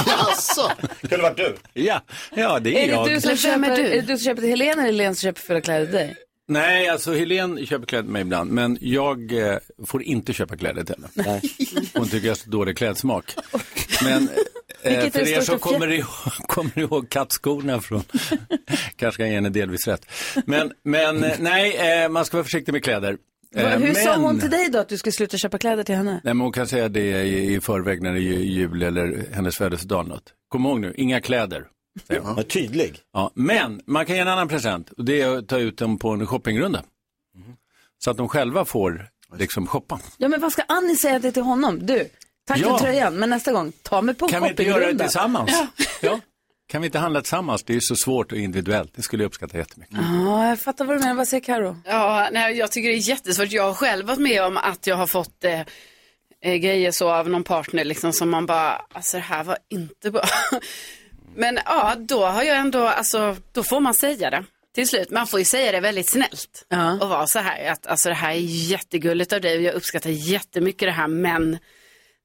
Jaså? 0.07 0.71
Kunde 1.01 1.17
det 1.17 1.21
varit 1.21 1.37
du? 1.37 1.55
ja, 1.73 2.01
ja, 2.35 2.59
det 2.59 2.69
är, 2.79 2.83
Är 2.83 2.87
det, 2.87 2.93
jag. 2.93 3.09
du 3.09 3.21
som 3.21 3.51
vem 3.51 3.63
är 3.63 3.67
köper, 3.67 3.83
du? 3.83 3.89
är 3.89 3.95
det 3.95 4.01
du 4.01 4.17
som 4.17 4.25
köper 4.25 4.41
till 4.41 4.49
Helena 4.49 4.81
eller 4.81 4.91
Helena 4.91 5.15
som 5.15 5.21
köper 5.21 5.41
fula 5.41 5.61
kläder 5.61 5.85
till 5.85 5.95
dig? 5.95 6.15
Nej, 6.47 6.89
alltså 6.89 7.13
Helene 7.13 7.65
köper 7.65 7.85
kläder 7.85 8.03
till 8.03 8.11
mig 8.11 8.21
ibland, 8.21 8.51
men 8.51 8.77
jag 8.81 9.49
eh, 9.49 9.57
får 9.87 10.03
inte 10.03 10.33
köpa 10.33 10.57
kläder 10.57 10.83
till 10.83 10.95
henne. 10.95 11.41
Hon 11.93 12.07
tycker 12.07 12.27
jag 12.27 12.31
har 12.31 12.35
så 12.35 12.49
dålig 12.49 12.77
klädsmak. 12.77 13.35
Men 14.03 14.29
eh, 14.81 15.11
för 15.11 15.19
det 15.19 15.31
er 15.31 15.41
som 15.41 15.59
kommer 15.59 15.91
ihåg, 15.91 16.07
kommer 16.47 16.79
ihåg 16.79 17.09
kattskorna 17.09 17.81
från, 17.81 18.03
kanske 18.95 19.23
kan 19.23 19.29
ge 19.29 19.35
henne 19.35 19.49
delvis 19.49 19.87
rätt. 19.87 20.05
Men, 20.45 20.71
men 20.83 21.23
eh, 21.23 21.33
nej, 21.39 22.03
eh, 22.03 22.09
man 22.09 22.25
ska 22.25 22.37
vara 22.37 22.43
försiktig 22.43 22.71
med 22.73 22.83
kläder. 22.83 23.17
Eh, 23.55 23.69
Hur 23.79 23.93
sa 23.93 24.09
men- 24.11 24.21
hon 24.21 24.39
till 24.39 24.49
dig 24.49 24.69
då 24.69 24.79
att 24.79 24.89
du 24.89 24.97
skulle 24.97 25.13
sluta 25.13 25.37
köpa 25.37 25.57
kläder 25.57 25.83
till 25.83 25.95
henne? 25.95 26.11
Nej, 26.11 26.33
men 26.33 26.39
hon 26.39 26.51
kan 26.51 26.67
säga 26.67 26.89
det 26.89 27.23
i, 27.23 27.53
i 27.53 27.61
förväg 27.61 28.01
när 28.01 28.13
det 28.13 28.19
är 28.19 28.21
jul 28.39 28.83
eller 28.83 29.25
hennes 29.33 29.57
födelsedag 29.57 29.99
eller 29.99 30.09
något. 30.15 30.33
Kom 30.49 30.65
ihåg 30.65 30.79
nu, 30.79 30.93
inga 30.97 31.21
kläder. 31.21 31.67
Var 32.21 32.43
tydlig. 32.43 32.99
Ja, 33.13 33.31
men 33.33 33.81
man 33.85 34.05
kan 34.05 34.15
ge 34.15 34.21
en 34.21 34.27
annan 34.27 34.47
present 34.47 34.89
och 34.89 35.05
det 35.05 35.21
är 35.21 35.37
att 35.37 35.47
ta 35.47 35.57
ut 35.59 35.77
dem 35.77 35.97
på 35.99 36.09
en 36.09 36.27
shoppingrunda. 36.27 36.83
Så 38.03 38.11
att 38.11 38.17
de 38.17 38.29
själva 38.29 38.65
får 38.65 39.09
liksom 39.37 39.67
shoppa. 39.67 39.99
Ja 40.17 40.27
men 40.27 40.41
vad 40.41 40.51
ska 40.51 40.61
Annie 40.67 40.95
säga 40.95 41.19
det 41.19 41.31
till 41.31 41.43
honom? 41.43 41.85
Du, 41.85 42.07
tack 42.47 42.59
Ja. 42.59 42.77
för 42.77 42.85
tröjan, 42.85 43.15
men 43.15 43.29
nästa 43.29 43.51
gång, 43.51 43.71
ta 43.81 44.01
mig 44.01 44.15
på 44.15 44.27
Kan 44.27 44.43
vi 44.43 44.49
inte 44.49 44.63
göra 44.63 44.73
det 44.73 44.79
shoppingrunda. 44.79 45.03
tillsammans? 45.03 45.51
Ja. 46.01 46.19
Kan 46.73 46.81
vi 46.81 46.85
inte 46.85 46.99
handla 46.99 47.21
tillsammans? 47.21 47.63
Det 47.63 47.75
är 47.75 47.79
så 47.79 47.95
svårt 47.95 48.31
och 48.31 48.37
individuellt. 48.37 48.91
Det 48.95 49.01
skulle 49.01 49.23
jag 49.23 49.27
uppskatta 49.27 49.57
jättemycket. 49.57 49.97
Ja, 50.01 50.49
jag 50.49 50.59
fattar 50.59 50.85
vad 50.85 50.95
du 50.95 50.99
menar. 50.99 51.15
Vad 51.15 51.27
säger 51.27 51.43
Karo? 51.43 51.77
Ja, 51.85 52.29
nej, 52.31 52.57
jag 52.57 52.71
tycker 52.71 52.89
det 52.89 52.95
är 52.95 53.09
jättesvårt. 53.09 53.51
Jag 53.51 53.63
har 53.63 53.73
själv 53.73 54.05
varit 54.07 54.19
med 54.19 54.43
om 54.43 54.57
att 54.57 54.87
jag 54.87 54.95
har 54.95 55.07
fått 55.07 55.43
eh, 55.43 55.59
eh, 56.41 56.55
grejer 56.55 56.91
så 56.91 57.09
av 57.11 57.29
någon 57.29 57.43
partner 57.43 57.85
liksom 57.85 58.13
som 58.13 58.29
man 58.29 58.45
bara, 58.45 58.81
alltså 58.93 59.17
det 59.17 59.23
här 59.23 59.43
var 59.43 59.57
inte 59.69 60.11
bra. 60.11 60.23
Men 61.35 61.59
ja, 61.65 61.95
då 61.97 62.25
har 62.25 62.43
jag 62.43 62.57
ändå, 62.57 62.87
alltså 62.87 63.37
då 63.51 63.63
får 63.63 63.79
man 63.79 63.93
säga 63.93 64.29
det 64.29 64.43
till 64.75 64.87
slut. 64.87 65.09
Man 65.09 65.27
får 65.27 65.39
ju 65.39 65.45
säga 65.45 65.71
det 65.71 65.79
väldigt 65.79 66.09
snällt 66.09 66.65
Ja. 66.69 66.93
och 67.01 67.09
vara 67.09 67.27
så 67.27 67.39
här 67.39 67.71
att 67.71 67.87
alltså 67.87 68.09
det 68.09 68.15
här 68.15 68.31
är 68.31 68.39
jättegulligt 68.69 69.33
av 69.33 69.41
dig 69.41 69.57
och 69.57 69.63
jag 69.63 69.73
uppskattar 69.73 70.09
jättemycket 70.09 70.87
det 70.87 70.91
här 70.91 71.07
men 71.07 71.57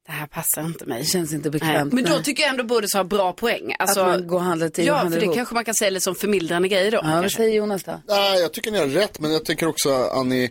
det 0.08 0.12
här 0.12 0.26
passar 0.26 0.66
inte 0.66 0.86
mig. 0.86 0.98
Det 0.98 1.04
känns 1.04 1.32
inte 1.32 1.50
Nej. 1.50 1.60
bekvämt. 1.60 1.92
Men 1.92 2.04
då 2.04 2.10
Nej. 2.10 2.22
tycker 2.22 2.42
jag 2.42 2.50
ändå 2.50 2.64
borde 2.64 2.86
ha 2.94 3.04
bra 3.04 3.32
poäng. 3.32 3.74
Alltså, 3.78 4.00
att 4.00 4.06
man 4.06 4.26
går 4.26 4.36
och 4.36 4.42
handlar 4.42 4.68
till 4.68 4.86
ja, 4.86 5.00
för 5.02 5.10
det 5.10 5.24
ihop. 5.24 5.34
kanske 5.34 5.54
man 5.54 5.64
kan 5.64 5.74
säga 5.74 5.90
lite 5.90 6.04
som 6.04 6.14
förmildrande 6.14 6.68
grejer 6.68 6.90
då. 6.90 7.00
Ja, 7.02 7.22
vad 7.22 7.32
säger 7.32 7.56
Jonas 7.56 7.84
då? 7.84 8.02
Nej, 8.08 8.40
jag 8.40 8.52
tycker 8.52 8.70
ni 8.70 8.78
har 8.78 8.86
rätt, 8.86 9.20
men 9.20 9.32
jag 9.32 9.44
tänker 9.44 9.66
också, 9.66 9.94
Annie, 9.94 10.50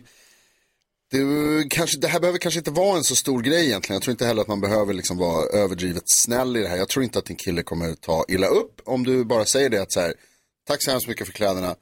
det, 1.10 1.18
kanske, 1.70 1.98
det 1.98 2.08
här 2.08 2.20
behöver 2.20 2.38
kanske 2.38 2.58
inte 2.58 2.70
vara 2.70 2.96
en 2.96 3.04
så 3.04 3.16
stor 3.16 3.42
grej 3.42 3.66
egentligen. 3.66 3.94
Jag 3.94 4.02
tror 4.02 4.12
inte 4.12 4.26
heller 4.26 4.42
att 4.42 4.48
man 4.48 4.60
behöver 4.60 4.94
liksom 4.94 5.18
vara 5.18 5.46
överdrivet 5.58 6.02
snäll 6.06 6.56
i 6.56 6.60
det 6.60 6.68
här. 6.68 6.76
Jag 6.76 6.88
tror 6.88 7.04
inte 7.04 7.18
att 7.18 7.26
din 7.26 7.36
kille 7.36 7.62
kommer 7.62 7.94
ta 7.94 8.24
illa 8.28 8.46
upp 8.46 8.80
om 8.84 9.04
du 9.04 9.24
bara 9.24 9.44
säger 9.44 9.70
det 9.70 9.82
att 9.82 9.92
så 9.92 10.00
här, 10.00 10.14
tack 10.68 10.82
så 10.82 10.90
hemskt 10.90 11.08
mycket 11.08 11.26
för 11.26 11.34
kläderna, 11.34 11.74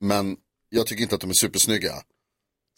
men 0.00 0.36
jag 0.68 0.86
tycker 0.86 1.02
inte 1.02 1.14
att 1.14 1.20
de 1.20 1.30
är 1.30 1.34
supersnygga. 1.34 1.92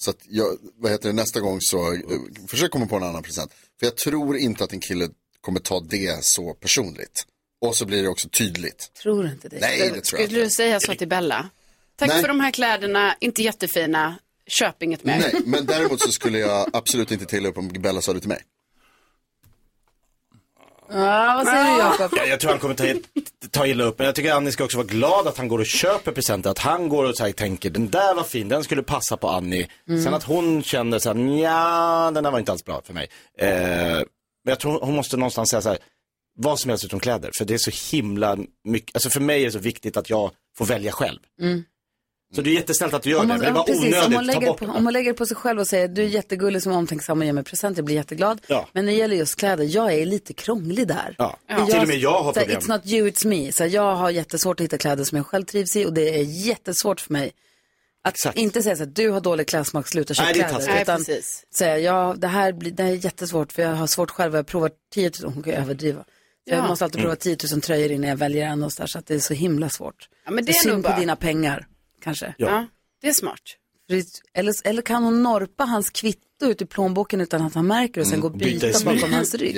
Så 0.02 0.10
att 0.10 0.18
jag, 0.28 0.58
vad 0.76 0.92
heter 0.92 1.08
det, 1.08 1.14
nästa 1.14 1.40
gång 1.40 1.58
så, 1.60 1.92
eh, 1.92 2.00
försök 2.48 2.70
komma 2.70 2.86
på 2.86 2.96
en 2.96 3.02
annan 3.02 3.22
present. 3.22 3.52
För 3.80 3.86
jag 3.86 3.96
tror 3.96 4.36
inte 4.36 4.64
att 4.64 4.70
din 4.70 4.80
kille 4.80 5.08
kommer 5.40 5.60
ta 5.60 5.80
det 5.80 6.24
så 6.24 6.54
personligt. 6.54 7.26
Och 7.60 7.76
så 7.76 7.84
blir 7.86 8.02
det 8.02 8.08
också 8.08 8.28
tydligt. 8.28 8.90
Tror 9.02 9.26
inte 9.26 9.48
det. 9.48 9.58
Nej, 9.60 9.78
det 9.78 9.86
tror 9.88 9.96
jag 9.96 10.06
Skulle 10.06 10.22
inte. 10.22 10.34
du 10.34 10.50
säga 10.50 10.80
så 10.80 10.94
till 10.94 11.08
Bella? 11.08 11.48
Tack 11.96 12.08
Nej. 12.08 12.20
för 12.20 12.28
de 12.28 12.40
här 12.40 12.50
kläderna, 12.50 13.16
inte 13.20 13.42
jättefina, 13.42 14.18
köp 14.46 14.82
inget 14.82 15.04
mer. 15.04 15.18
Nej, 15.18 15.42
men 15.46 15.66
däremot 15.66 16.00
så 16.00 16.12
skulle 16.12 16.38
jag 16.38 16.70
absolut 16.72 17.10
inte 17.10 17.26
till 17.26 17.46
upp 17.46 17.58
om 17.58 17.68
Bella 17.68 18.02
sa 18.02 18.12
det 18.12 18.20
till 18.20 18.28
mig. 18.28 18.42
Ja, 20.92 21.34
vad 21.36 21.46
säger 21.46 21.72
du 21.72 21.78
Jakob? 21.78 22.12
Ja, 22.16 22.24
jag 22.24 22.40
tror 22.40 22.50
han 22.50 22.60
kommer 22.60 22.74
ta, 22.74 22.84
ta 23.50 23.66
illa 23.66 23.84
upp, 23.84 23.98
men 23.98 24.06
jag 24.06 24.14
tycker 24.14 24.32
Annie 24.32 24.52
ska 24.52 24.64
också 24.64 24.76
vara 24.76 24.86
glad 24.86 25.26
att 25.26 25.38
han 25.38 25.48
går 25.48 25.58
och 25.58 25.66
köper 25.66 26.12
presenter. 26.12 26.50
Att 26.50 26.58
han 26.58 26.88
går 26.88 27.04
och 27.04 27.16
så 27.16 27.24
här, 27.24 27.32
tänker, 27.32 27.70
den 27.70 27.90
där 27.90 28.14
var 28.14 28.22
fin, 28.22 28.48
den 28.48 28.64
skulle 28.64 28.82
passa 28.82 29.16
på 29.16 29.28
Annie. 29.28 29.68
Mm. 29.88 30.02
Sen 30.02 30.14
att 30.14 30.22
hon 30.22 30.62
känner 30.62 30.98
så 30.98 31.12
här, 31.12 31.38
ja, 31.42 32.10
den 32.14 32.24
där 32.24 32.30
var 32.30 32.38
inte 32.38 32.52
alls 32.52 32.64
bra 32.64 32.82
för 32.84 32.94
mig. 32.94 33.08
Eh, 33.38 33.48
men 34.44 34.50
jag 34.50 34.60
tror 34.60 34.80
hon 34.80 34.94
måste 34.94 35.16
någonstans 35.16 35.50
säga 35.50 35.62
så 35.62 35.68
här, 35.68 35.78
vad 36.38 36.60
som 36.60 36.68
helst 36.68 36.84
utom 36.84 37.00
kläder. 37.00 37.30
För 37.38 37.44
det 37.44 37.54
är 37.54 37.58
så 37.58 37.96
himla 37.96 38.36
mycket, 38.64 38.96
alltså 38.96 39.10
för 39.10 39.20
mig 39.20 39.40
är 39.40 39.46
det 39.46 39.52
så 39.52 39.58
viktigt 39.58 39.96
att 39.96 40.10
jag 40.10 40.30
får 40.58 40.66
välja 40.66 40.92
själv. 40.92 41.18
Mm. 41.40 41.64
Så 42.34 42.42
det 42.42 42.50
är 42.50 42.54
jättesnällt 42.54 42.94
att 42.94 43.02
du 43.02 43.10
gör 43.10 43.20
Om 43.20 43.28
det, 43.28 43.34
man, 43.34 43.38
men 43.38 43.44
det 43.44 43.50
är 43.50 43.54
bara 43.54 43.64
precis, 43.64 43.84
om, 43.84 44.12
man 44.12 44.22
onödigt, 44.22 44.26
lägger 44.40 44.52
på, 44.54 44.64
det. 44.64 44.70
om 44.72 44.84
man 44.84 44.92
lägger 44.92 45.10
det 45.12 45.18
på 45.18 45.26
sig 45.26 45.36
själv 45.36 45.60
och 45.60 45.66
säger 45.66 45.88
du 45.88 46.02
är 46.02 46.06
jättegullig 46.06 46.62
som 46.62 46.72
omtänksam 46.72 47.18
och 47.18 47.24
ger 47.24 47.32
mig 47.32 47.44
present, 47.44 47.76
jag 47.78 47.84
blir 47.86 47.96
jätteglad. 47.96 48.40
Ja. 48.46 48.68
Men 48.72 48.84
när 48.86 48.92
det 48.92 48.98
gäller 48.98 49.16
just 49.16 49.36
kläder, 49.36 49.64
jag 49.70 49.92
är 49.94 50.06
lite 50.06 50.32
krånglig 50.32 50.88
där. 50.88 51.14
Ja. 51.18 51.38
Jag- 51.48 51.66
Till 51.70 51.80
och 51.80 51.88
med 51.88 51.96
jag 51.98 52.22
har 52.22 52.32
problem. 52.32 52.58
It's 52.60 52.68
not 52.68 52.86
you, 52.86 53.08
it's 53.10 53.26
me. 53.26 53.52
Så 53.52 53.66
jag 53.66 53.94
har 53.94 54.10
jättesvårt 54.10 54.60
att 54.60 54.64
hitta 54.64 54.78
kläder 54.78 55.04
som 55.04 55.16
jag 55.16 55.26
själv 55.26 55.44
trivs 55.44 55.76
i 55.76 55.86
och 55.86 55.92
det 55.92 56.08
är 56.18 56.22
jättesvårt 56.22 57.00
för 57.00 57.12
mig 57.12 57.32
att 58.04 58.36
inte 58.36 58.62
säga 58.62 58.76
så 58.76 58.82
att 58.82 58.94
du 58.96 59.08
har 59.10 59.20
dålig 59.20 59.48
klädsmak, 59.48 59.88
sluta 59.88 60.14
köpa 60.14 60.24
Nej, 60.24 60.34
det 60.34 60.40
är 60.40 60.42
kläder. 60.48 60.54
taskigt. 60.58 60.74
Nej, 60.74 60.82
utan 60.82 60.96
precis. 60.98 61.44
säga, 61.54 61.78
ja, 61.78 62.14
det 62.18 62.28
här, 62.28 62.52
blir, 62.52 62.70
det 62.70 62.82
här 62.82 62.90
är 62.90 63.04
jättesvårt 63.04 63.52
för 63.52 63.62
jag 63.62 63.70
har 63.74 63.86
svårt 63.86 64.10
själv. 64.10 64.32
Jag 64.34 64.38
har 64.38 64.44
provat 64.44 64.72
10 64.94 65.10
000, 65.22 65.32
hon 65.34 65.42
kan 65.42 65.52
överdriva. 65.52 66.00
Så 66.02 66.06
Ja. 66.44 66.56
Jag 66.56 66.68
måste 66.68 66.84
alltid 66.84 67.00
prova 67.00 67.12
Mm. 67.12 67.36
10 67.36 67.36
000 67.52 67.60
tröjor 67.60 67.90
innan 67.90 68.10
jag 68.10 68.16
väljer 68.16 68.46
en 68.46 68.62
och 68.62 68.72
så, 68.72 68.82
där, 68.82 68.86
så 68.86 68.98
att 68.98 69.06
det 69.06 69.14
är 69.14 69.18
så 69.18 69.34
himla 69.34 69.68
svårt. 69.68 70.08
Ja, 70.24 70.30
men 70.30 70.44
det 70.44 70.50
är 70.52 70.54
synd 70.54 70.74
nog 70.74 70.82
på 70.84 70.88
bra. 70.90 70.98
dina 71.00 71.16
pengar, 71.16 71.66
kanske. 72.02 72.34
Ja. 72.38 72.66
det 73.00 73.08
är 73.08 73.12
smart. 73.12 73.40
Eller, 74.34 74.54
eller 74.64 74.82
kan 74.82 75.04
hon 75.04 75.22
norpa 75.22 75.64
hans 75.64 75.90
kvitto 75.90 76.22
ut 76.42 76.62
i 76.62 76.66
plånboken 76.66 77.20
utan 77.20 77.42
att 77.42 77.54
han 77.54 77.66
märker 77.66 78.00
och 78.00 78.06
sen 78.06 78.20
gå 78.20 78.26
och 78.26 78.38
byta, 78.38 78.84
bakom 78.84 79.12
hans 79.12 79.34
rygg? 79.34 79.56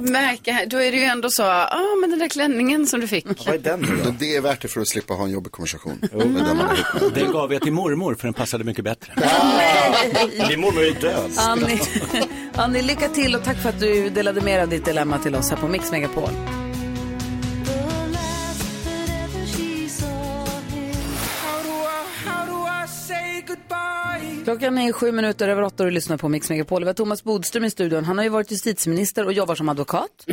Märka, 0.00 0.60
då 0.66 0.76
är 0.76 0.92
det 0.92 0.98
ju 0.98 1.04
ändå 1.04 1.30
så, 1.30 1.42
ja 1.42 1.68
ah, 1.70 1.96
men 2.00 2.10
den 2.10 2.18
där 2.18 2.28
klänningen 2.28 2.86
som 2.86 3.00
du 3.00 3.08
fick. 3.08 3.46
Vad 3.46 3.54
är 3.54 3.58
den 3.58 3.80
Men 3.80 4.16
det 4.18 4.36
är 4.36 4.40
värt 4.40 4.62
det 4.62 4.68
för 4.68 4.80
att 4.80 4.88
slippa 4.88 5.14
ha 5.14 5.24
en 5.24 5.30
jobbig 5.30 5.52
konversation. 5.52 5.98
med 6.00 6.20
den. 6.20 6.58
Den 7.14 7.32
gav 7.32 7.52
jag 7.52 7.62
till 7.62 7.72
mormor 7.72 8.14
för 8.14 8.26
den 8.26 8.34
passade 8.34 8.64
mycket 8.64 8.84
bättre. 8.84 9.12
Din 10.48 10.60
mormor 10.60 10.82
är 10.82 10.86
ju 10.86 10.92
död. 10.92 11.30
Annie, 11.38 11.80
Annie, 12.54 12.82
lycka 12.82 13.08
till 13.08 13.34
och 13.34 13.44
tack 13.44 13.62
för 13.62 13.68
att 13.68 13.80
du 13.80 14.10
delade 14.10 14.40
med 14.40 14.54
dig 14.54 14.62
av 14.62 14.68
ditt 14.68 14.84
dilemma 14.84 15.18
till 15.18 15.34
oss 15.34 15.50
här 15.50 15.56
på 15.56 15.68
Mix 15.68 15.90
Megapol. 15.90 16.63
Klockan 24.44 24.78
är 24.78 24.92
sju 24.92 25.12
minuter 25.12 25.48
över 25.48 25.62
åtta 25.62 25.82
och 25.82 25.88
du 25.88 25.94
lyssnar 25.94 26.16
på 26.16 26.28
Mix 26.28 26.50
Megapol. 26.50 26.82
Vi 26.82 26.86
har 26.86 26.94
Thomas 26.94 27.24
Bodström 27.24 27.64
i 27.64 27.70
studion. 27.70 28.04
Han 28.04 28.16
har 28.18 28.24
ju 28.24 28.30
varit 28.30 28.50
justitieminister 28.50 29.24
och 29.26 29.32
jobbar 29.32 29.54
som 29.54 29.68
advokat. 29.68 30.26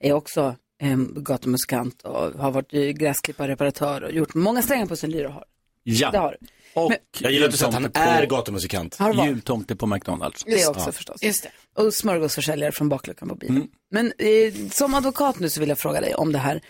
Är 0.00 0.12
också 0.12 0.54
eh, 0.82 0.96
gatumusikant 1.16 2.02
och 2.02 2.32
har 2.32 2.50
varit 2.50 2.74
eh, 2.74 2.80
gräsklippare, 2.80 3.52
reparatör 3.52 4.02
och 4.04 4.12
gjort 4.12 4.34
många 4.34 4.62
strängar 4.62 4.86
på 4.86 4.96
sin 4.96 5.10
lyra. 5.10 5.28
har. 5.28 5.44
Ja. 5.82 6.10
Det 6.10 6.18
har. 6.18 6.36
Och 6.74 6.92
Jag 7.20 7.32
gillar 7.32 7.46
att 7.46 7.52
du 7.52 7.56
säger 7.58 7.68
att 7.68 7.74
han 7.74 7.90
är 7.94 8.26
gatumusikant. 8.26 8.98
Jultomte 9.24 9.76
på 9.76 9.86
McDonalds. 9.86 10.44
Det 10.44 10.66
också 10.68 10.82
Ja. 10.86 10.92
förstås. 10.92 11.22
Just 11.22 11.42
det. 11.42 11.82
Och 11.82 11.94
smörgåsförsäljare 11.94 12.72
från 12.72 12.88
bakluckan 12.88 13.28
på 13.28 13.34
bilen. 13.34 13.56
Mm. 13.56 13.68
Men 13.90 14.06
eh, 14.18 14.68
som 14.70 14.94
advokat 14.94 15.38
nu 15.38 15.50
så 15.50 15.60
vill 15.60 15.68
jag 15.68 15.78
fråga 15.78 16.00
dig 16.00 16.14
om 16.14 16.32
det 16.32 16.38
här. 16.38 16.60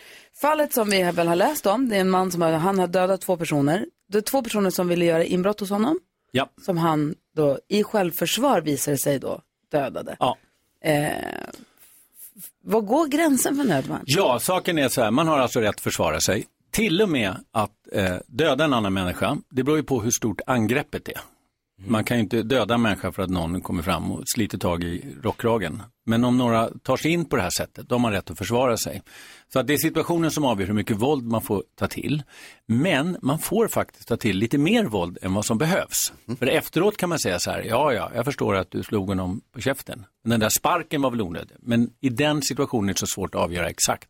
Fallet 0.40 0.72
som 0.74 0.90
vi 0.90 1.02
väl 1.02 1.28
har 1.28 1.36
läst 1.36 1.66
om, 1.66 1.88
det 1.88 1.96
är 1.96 2.00
en 2.00 2.10
man 2.10 2.30
som 2.32 2.42
har, 2.42 2.52
han 2.52 2.78
har 2.78 2.86
dödat 2.86 3.20
två 3.20 3.36
personer. 3.36 3.86
Det 4.12 4.18
är 4.18 4.22
två 4.22 4.42
personer 4.42 4.70
som 4.70 4.88
ville 4.88 5.04
göra 5.04 5.24
inbrott 5.24 5.60
hos 5.60 5.70
honom. 5.70 5.98
Ja. 6.30 6.48
Som 6.62 6.76
han 6.76 7.14
då 7.36 7.58
i 7.68 7.84
självförsvar 7.84 8.60
visade 8.60 8.98
sig 8.98 9.18
då 9.18 9.40
dödade. 9.70 10.16
Ja. 10.18 10.36
Eh, 10.84 11.12
vad 12.62 12.86
går 12.86 13.06
gränsen 13.06 13.56
för 13.56 13.64
nödvärn? 13.64 14.02
Ja, 14.04 14.38
saken 14.40 14.78
är 14.78 14.88
så 14.88 15.02
här, 15.02 15.10
man 15.10 15.28
har 15.28 15.38
alltså 15.38 15.60
rätt 15.60 15.68
att 15.68 15.80
försvara 15.80 16.20
sig. 16.20 16.46
Till 16.70 17.02
och 17.02 17.08
med 17.08 17.34
att 17.52 17.70
eh, 17.92 18.16
döda 18.26 18.64
en 18.64 18.72
annan 18.72 18.92
människa, 18.92 19.38
det 19.48 19.62
beror 19.62 19.78
ju 19.78 19.84
på 19.84 20.02
hur 20.02 20.10
stort 20.10 20.40
angreppet 20.46 21.08
är. 21.08 21.20
Man 21.86 22.04
kan 22.04 22.16
ju 22.16 22.22
inte 22.22 22.42
döda 22.42 22.74
en 22.74 22.82
människa 22.82 23.12
för 23.12 23.22
att 23.22 23.30
någon 23.30 23.60
kommer 23.60 23.82
fram 23.82 24.12
och 24.12 24.22
sliter 24.26 24.58
tag 24.58 24.84
i 24.84 25.04
rockkragen. 25.22 25.82
Men 26.06 26.24
om 26.24 26.38
några 26.38 26.70
tar 26.82 26.96
sig 26.96 27.10
in 27.10 27.24
på 27.24 27.36
det 27.36 27.42
här 27.42 27.50
sättet, 27.50 27.88
då 27.88 27.94
har 27.94 28.00
man 28.00 28.12
rätt 28.12 28.30
att 28.30 28.38
försvara 28.38 28.76
sig. 28.76 29.02
Så 29.52 29.58
att 29.58 29.66
det 29.66 29.72
är 29.72 29.78
situationen 29.78 30.30
som 30.30 30.44
avgör 30.44 30.66
hur 30.66 30.74
mycket 30.74 30.96
våld 30.96 31.24
man 31.24 31.42
får 31.42 31.64
ta 31.78 31.86
till. 31.86 32.22
Men 32.66 33.16
man 33.22 33.38
får 33.38 33.68
faktiskt 33.68 34.08
ta 34.08 34.16
till 34.16 34.36
lite 34.36 34.58
mer 34.58 34.84
våld 34.84 35.18
än 35.22 35.34
vad 35.34 35.44
som 35.44 35.58
behövs. 35.58 36.12
För 36.38 36.46
efteråt 36.46 36.96
kan 36.96 37.08
man 37.08 37.18
säga 37.18 37.38
så 37.38 37.50
här, 37.50 37.64
ja, 37.68 37.92
ja, 37.92 38.10
jag 38.14 38.24
förstår 38.24 38.56
att 38.56 38.70
du 38.70 38.82
slog 38.82 39.08
honom 39.08 39.40
på 39.52 39.60
käften. 39.60 40.06
Men 40.22 40.30
den 40.30 40.40
där 40.40 40.48
sparken 40.48 41.02
var 41.02 41.10
väl 41.10 41.20
onödig. 41.20 41.56
Men 41.60 41.90
i 42.00 42.08
den 42.08 42.42
situationen 42.42 42.88
är 42.88 42.92
det 42.92 42.98
så 42.98 43.06
svårt 43.06 43.34
att 43.34 43.40
avgöra 43.40 43.68
exakt. 43.68 44.08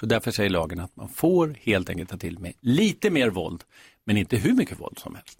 Så 0.00 0.06
därför 0.06 0.30
säger 0.30 0.50
lagen 0.50 0.80
att 0.80 0.96
man 0.96 1.08
får 1.08 1.56
helt 1.62 1.90
enkelt 1.90 2.10
ta 2.10 2.16
till 2.16 2.38
med 2.38 2.52
lite 2.60 3.10
mer 3.10 3.30
våld, 3.30 3.64
men 4.04 4.16
inte 4.16 4.36
hur 4.36 4.52
mycket 4.52 4.80
våld 4.80 4.98
som 4.98 5.14
helst. 5.14 5.38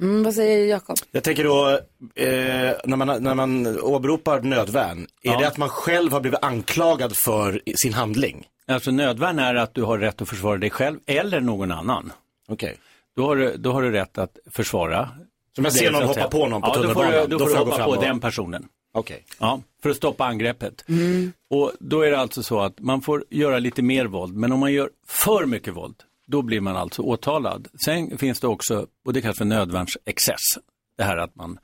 Mm, 0.00 0.22
vad 0.22 0.34
säger 0.34 0.66
Jakob? 0.66 0.96
Jag 1.10 1.24
tänker 1.24 1.44
då, 1.44 1.68
eh, 2.14 2.72
när, 2.84 2.96
man, 2.96 3.22
när 3.22 3.34
man 3.34 3.80
åberopar 3.80 4.40
nödvärn, 4.40 5.06
är 5.22 5.38
det 5.38 5.46
att 5.46 5.56
man 5.56 5.68
själv 5.68 6.12
har 6.12 6.20
blivit 6.20 6.42
anklagad 6.42 7.12
för 7.16 7.60
sin 7.76 7.94
handling? 7.94 8.46
Alltså 8.66 8.90
nödvärn 8.90 9.38
är 9.38 9.54
att 9.54 9.74
du 9.74 9.82
har 9.82 9.98
rätt 9.98 10.22
att 10.22 10.28
försvara 10.28 10.58
dig 10.58 10.70
själv 10.70 10.98
eller 11.06 11.40
någon 11.40 11.72
annan. 11.72 12.12
Okej. 12.48 12.76
Då, 13.16 13.26
har 13.26 13.36
du, 13.36 13.56
då 13.56 13.72
har 13.72 13.82
du 13.82 13.90
rätt 13.90 14.18
att 14.18 14.38
försvara. 14.56 15.08
Så 15.56 15.60
om 15.60 15.64
jag 15.64 15.72
ser 15.72 15.90
någon 15.92 16.02
hoppa 16.02 16.28
på 16.28 16.46
någon 16.46 16.62
på 16.62 16.68
ja, 16.68 16.74
då 16.74 16.82
får 16.82 16.82
tunnelbanan, 16.94 17.12
du, 17.12 17.26
då 17.26 17.38
då 17.38 17.46
får 17.46 17.54
du 17.54 17.70
hoppa 17.70 17.84
på 17.84 17.90
och- 17.90 18.02
den 18.02 18.20
personen. 18.20 18.68
Okej. 18.94 19.24
Ja, 19.40 19.60
för 19.82 19.90
att 19.90 19.96
stoppa 19.96 20.24
angreppet. 20.24 20.84
Mm. 20.88 21.32
Och 21.50 21.72
då 21.80 22.00
är 22.02 22.10
det 22.10 22.18
alltså 22.18 22.42
så 22.42 22.60
att 22.60 22.80
man 22.80 23.02
får 23.02 23.24
göra 23.30 23.58
lite 23.58 23.82
mer 23.82 24.04
våld, 24.04 24.36
men 24.36 24.52
om 24.52 24.60
man 24.60 24.72
gör 24.72 24.90
för 25.06 25.46
mycket 25.46 25.74
våld, 25.76 25.94
då 26.32 26.42
blir 26.42 26.60
man 26.60 26.76
alltså 26.76 27.02
åtalad. 27.02 27.68
Sen 27.84 28.18
finns 28.18 28.40
det 28.40 28.46
också, 28.46 28.86
och 29.04 29.12
det 29.12 29.20
kallas 29.20 29.38
för 29.38 29.44
nödvärnsexcess, 29.44 30.40
det 30.96 31.04
här 31.04 31.16
att 31.16 31.34
man, 31.34 31.58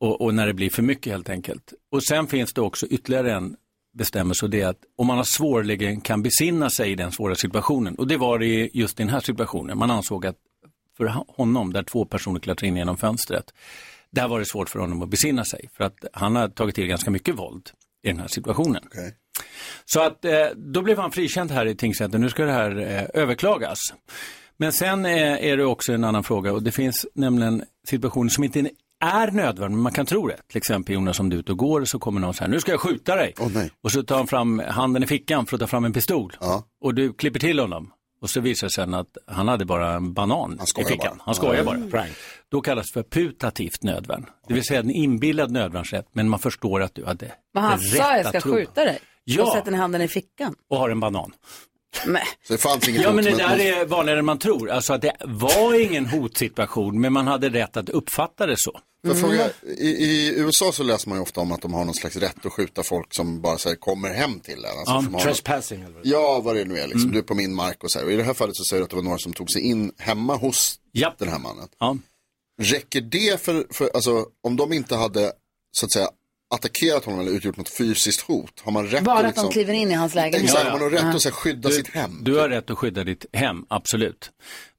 och, 0.00 0.20
och 0.20 0.34
när 0.34 0.46
det 0.46 0.54
blir 0.54 0.70
för 0.70 0.82
mycket 0.82 1.12
helt 1.12 1.28
enkelt. 1.28 1.72
Och 1.92 2.04
sen 2.04 2.26
finns 2.26 2.52
det 2.52 2.60
också 2.60 2.86
ytterligare 2.86 3.32
en 3.32 3.56
bestämmelse 3.92 4.44
och 4.44 4.50
det 4.50 4.60
är 4.60 4.68
att 4.68 4.80
om 4.96 5.06
man 5.06 5.16
har 5.16 5.24
svårligen 5.24 6.00
kan 6.00 6.22
besinna 6.22 6.70
sig 6.70 6.90
i 6.92 6.94
den 6.94 7.12
svåra 7.12 7.34
situationen, 7.34 7.94
och 7.94 8.06
det 8.06 8.16
var 8.16 8.38
det 8.38 8.70
just 8.74 9.00
i 9.00 9.02
den 9.02 9.12
här 9.12 9.20
situationen, 9.20 9.78
man 9.78 9.90
ansåg 9.90 10.26
att 10.26 10.36
för 10.96 11.24
honom, 11.36 11.72
där 11.72 11.82
två 11.82 12.04
personer 12.04 12.40
klättrar 12.40 12.68
in 12.68 12.76
genom 12.76 12.96
fönstret, 12.96 13.54
där 14.10 14.28
var 14.28 14.38
det 14.38 14.46
svårt 14.46 14.68
för 14.68 14.78
honom 14.78 15.02
att 15.02 15.08
besinna 15.08 15.44
sig, 15.44 15.68
för 15.76 15.84
att 15.84 16.04
han 16.12 16.36
har 16.36 16.48
tagit 16.48 16.74
till 16.74 16.86
ganska 16.86 17.10
mycket 17.10 17.38
våld 17.38 17.70
i 18.02 18.08
den 18.08 18.18
här 18.18 18.28
situationen. 18.28 18.82
Så 19.84 20.00
att 20.00 20.24
eh, 20.24 20.32
då 20.56 20.82
blev 20.82 20.98
han 20.98 21.12
frikänd 21.12 21.50
här 21.50 21.66
i 21.66 21.74
tingsrätten, 21.74 22.20
nu 22.20 22.30
ska 22.30 22.44
det 22.44 22.52
här 22.52 22.78
eh, 22.80 23.22
överklagas. 23.22 23.78
Men 24.56 24.72
sen 24.72 25.06
eh, 25.06 25.44
är 25.44 25.56
det 25.56 25.64
också 25.64 25.92
en 25.92 26.04
annan 26.04 26.24
fråga 26.24 26.52
och 26.52 26.62
det 26.62 26.72
finns 26.72 27.06
nämligen 27.14 27.64
situationer 27.88 28.28
som 28.30 28.44
inte 28.44 28.70
är 29.04 29.30
nödvändiga, 29.30 29.68
men 29.68 29.78
man 29.78 29.92
kan 29.92 30.06
tro 30.06 30.26
det. 30.28 30.36
Till 30.48 30.58
exempel 30.58 30.94
Jonas, 30.94 31.20
om 31.20 31.28
du 31.28 31.36
är 31.36 31.40
ute 31.40 31.52
och 31.52 31.58
går 31.58 31.84
så 31.84 31.98
kommer 31.98 32.20
någon 32.20 32.34
så 32.34 32.44
här, 32.44 32.50
nu 32.50 32.60
ska 32.60 32.70
jag 32.72 32.80
skjuta 32.80 33.16
dig. 33.16 33.34
Och 33.82 33.92
så 33.92 34.02
tar 34.02 34.16
han 34.16 34.26
fram 34.26 34.62
handen 34.68 35.02
i 35.02 35.06
fickan 35.06 35.46
för 35.46 35.56
att 35.56 35.60
ta 35.60 35.66
fram 35.66 35.84
en 35.84 35.92
pistol. 35.92 36.36
Och 36.80 36.94
du 36.94 37.12
klipper 37.12 37.40
till 37.40 37.58
honom. 37.58 37.92
Och 38.20 38.30
så 38.30 38.40
visar 38.40 38.66
det 38.66 38.70
sig 38.70 38.84
sen 38.84 38.94
att 38.94 39.16
han 39.26 39.48
hade 39.48 39.64
bara 39.64 39.92
en 39.92 40.12
banan 40.12 40.60
i 40.78 40.84
fickan. 40.84 41.16
bara. 41.16 41.22
Han 41.24 41.34
skojar 41.34 41.54
Ja, 41.54 41.64
bara. 41.64 41.90
prank. 41.90 42.12
Då 42.48 42.60
kallas 42.60 42.86
det 42.86 42.92
för 42.92 43.02
putativt 43.02 43.82
nödvärn. 43.82 44.26
Det 44.48 44.54
vill 44.54 44.64
säga 44.64 44.80
en 44.80 44.90
inbillad 44.90 45.50
nödvärnsrätt, 45.50 46.06
men 46.12 46.28
man 46.28 46.38
förstår 46.38 46.82
att 46.82 46.94
du 46.94 47.04
hade 47.04 47.32
Vad 47.52 47.64
han 47.64 47.78
rätt 47.78 47.90
sa, 47.90 48.16
jag 48.16 48.20
att 48.20 48.28
ska 48.28 48.40
skjuta 48.40 48.84
dig. 48.84 48.98
Ja. 49.36 49.42
Och 49.44 49.52
sätter 49.52 49.70
ner 49.70 49.78
handen 49.78 50.02
i 50.02 50.08
fickan. 50.08 50.54
Och 50.70 50.76
har 50.78 50.90
en 50.90 51.00
banan. 51.00 51.32
Nej. 52.06 52.22
Så 52.46 52.52
det 52.52 52.58
fanns 52.58 52.88
inget 52.88 53.02
Ja, 53.02 53.08
hot, 53.08 53.14
men 53.16 53.24
det 53.24 53.30
men- 53.30 53.38
där 53.38 53.58
är 53.80 53.84
vanligare 53.86 54.18
än 54.18 54.24
man 54.24 54.38
tror. 54.38 54.70
Alltså 54.70 54.92
att 54.92 55.02
det 55.02 55.16
var 55.24 55.80
ingen 55.80 56.06
hotsituation, 56.06 57.00
men 57.00 57.12
man 57.12 57.26
hade 57.26 57.48
rätt 57.48 57.76
att 57.76 57.88
uppfatta 57.88 58.46
det 58.46 58.54
så. 58.58 58.80
Jag 59.02 59.20
fråga, 59.20 59.48
i, 59.78 59.86
I 59.88 60.34
USA 60.40 60.72
så 60.72 60.82
läser 60.82 61.08
man 61.08 61.18
ju 61.18 61.22
ofta 61.22 61.40
om 61.40 61.52
att 61.52 61.62
de 61.62 61.74
har 61.74 61.84
någon 61.84 61.94
slags 61.94 62.16
rätt 62.16 62.46
att 62.46 62.52
skjuta 62.52 62.82
folk 62.82 63.14
som 63.14 63.40
bara 63.40 63.58
så 63.58 63.68
här, 63.68 63.76
kommer 63.76 64.14
hem 64.14 64.40
till 64.40 64.64
en. 64.64 64.78
Alltså, 64.94 65.10
Ja, 65.12 65.20
trespassing. 65.20 65.82
eller 65.82 65.94
vad 65.94 66.02
det 66.02 66.08
är. 66.08 66.12
Ja, 66.12 66.40
vad 66.40 66.56
det 66.56 66.64
nu 66.64 66.78
är. 66.78 66.86
Liksom. 66.86 67.12
Du 67.12 67.18
är 67.18 67.22
på 67.22 67.34
min 67.34 67.54
mark 67.54 67.84
och 67.84 67.90
så 67.90 67.98
här. 67.98 68.06
Och 68.06 68.12
I 68.12 68.16
det 68.16 68.22
här 68.22 68.34
fallet 68.34 68.56
så 68.56 68.64
säger 68.64 68.80
du 68.80 68.84
att 68.84 68.90
det 68.90 68.96
var 68.96 69.02
några 69.02 69.18
som 69.18 69.32
tog 69.32 69.50
sig 69.50 69.62
in 69.62 69.92
hemma 69.98 70.36
hos 70.36 70.78
den 71.18 71.28
här 71.28 71.38
mannen. 71.38 71.68
Ja. 71.78 71.96
Räcker 72.62 73.00
det 73.00 73.42
för, 73.42 73.66
för, 73.70 73.90
alltså 73.94 74.26
om 74.42 74.56
de 74.56 74.72
inte 74.72 74.96
hade, 74.96 75.32
så 75.72 75.86
att 75.86 75.92
säga, 75.92 76.08
attackerat 76.54 77.04
honom 77.04 77.20
eller 77.20 77.30
utgjort 77.32 77.56
något 77.56 77.68
fysiskt 77.78 78.20
hot? 78.20 78.60
Har 78.64 78.72
man 78.72 78.86
rätt 78.86 79.04
Bara 79.04 79.14
att 79.18 79.24
att 79.24 79.28
liksom... 79.30 79.46
de 79.46 79.52
kliver 79.52 79.74
in 79.74 79.90
i 79.90 79.94
hans 79.94 80.14
lägenhet. 80.14 80.42
Exakt, 80.42 80.72
man 80.72 80.80
har 80.80 80.90
rätt 80.90 81.00
Ja. 81.02 81.08
att 81.14 81.22
så 81.22 81.28
här, 81.28 81.34
skydda 81.36 81.68
Du- 81.68 81.74
sitt 81.74 81.88
hem. 81.94 82.18
Du 82.22 82.36
har 82.38 82.48
rätt 82.48 82.70
att 82.70 82.78
skydda 82.78 83.04
ditt 83.04 83.26
hem, 83.32 83.64
absolut. 83.68 84.30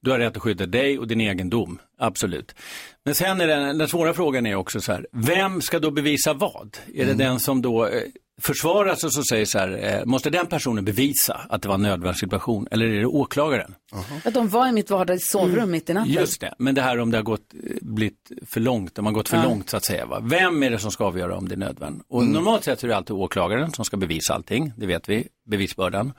Du 0.02 0.12
har 0.12 0.20
rätt 0.20 0.36
att 0.38 0.44
skydda 0.44 0.66
dig 0.66 1.00
och 1.00 1.08
din 1.08 1.22
egendom, 1.22 1.80
absolut. 2.00 2.56
Men 3.06 3.16
sen 3.16 3.42
är 3.42 3.48
den, 3.48 3.78
den 3.78 3.88
svåra 3.88 4.14
frågan 4.14 4.46
är 4.46 4.56
också 4.56 4.82
så 4.82 4.92
här, 4.92 5.08
vem 5.12 5.62
ska 5.62 5.80
då 5.80 5.92
bevisa 5.92 6.34
vad? 6.34 6.78
Är 6.96 7.06
det 7.06 7.14
den 7.14 7.40
som 7.40 7.62
då 7.62 7.90
eh, 8.40 8.42
försvara 8.42 8.96
sig 8.96 9.12
så 9.12 9.24
säger 9.24 9.46
så 9.46 9.60
här, 9.60 9.98
eh, 10.00 10.06
måste 10.06 10.30
den 10.30 10.48
personen 10.48 10.86
bevisa 10.86 11.42
att 11.50 11.62
det 11.62 11.68
var 11.68 11.76
en 11.76 11.82
nödvärnssituation 11.82 12.68
eller 12.72 12.86
är 12.86 13.00
det 13.00 13.06
åklagaren? 13.06 13.76
Att 14.26 14.34
de 14.34 14.50
var 14.50 14.68
i 14.68 14.72
mitt 14.72 14.90
vardags 14.90 15.30
sovrum 15.30 15.72
mitt 15.72 15.90
i 15.90 15.94
natten. 15.94 16.12
Just 16.14 16.42
det, 16.42 16.54
men 16.58 16.76
det 16.76 16.82
här 16.82 17.00
om 17.00 17.12
det 17.12 17.18
har 17.18 17.24
gått, 17.24 17.54
eh, 17.54 17.60
blivit 17.82 18.32
för 18.48 18.60
långt, 18.60 18.98
om 18.98 19.04
man 19.04 19.14
gått 19.14 19.30
för 19.30 19.38
Ja. 19.38 19.44
långt 19.44 19.70
så 19.70 19.78
att 19.78 19.86
säga. 19.86 20.06
Va? 20.06 20.20
Vem 20.24 20.64
är 20.64 20.70
det 20.70 20.80
som 20.80 20.92
ska 20.92 21.06
avgöra 21.06 21.38
om 21.38 21.48
det 21.50 21.56
är 21.56 21.60
nödvärn? 21.60 22.02
Och 22.08 22.26
normalt 22.26 22.64
sett 22.64 22.84
är 22.84 22.88
det 22.88 22.96
alltid 22.98 23.16
åklagaren 23.16 23.72
som 23.72 23.86
ska 23.86 23.98
bevisa 23.98 24.34
allting, 24.34 24.74
det 24.78 24.86
vet 24.86 25.10
vi, 25.10 25.28
bevisbördan. 25.50 26.14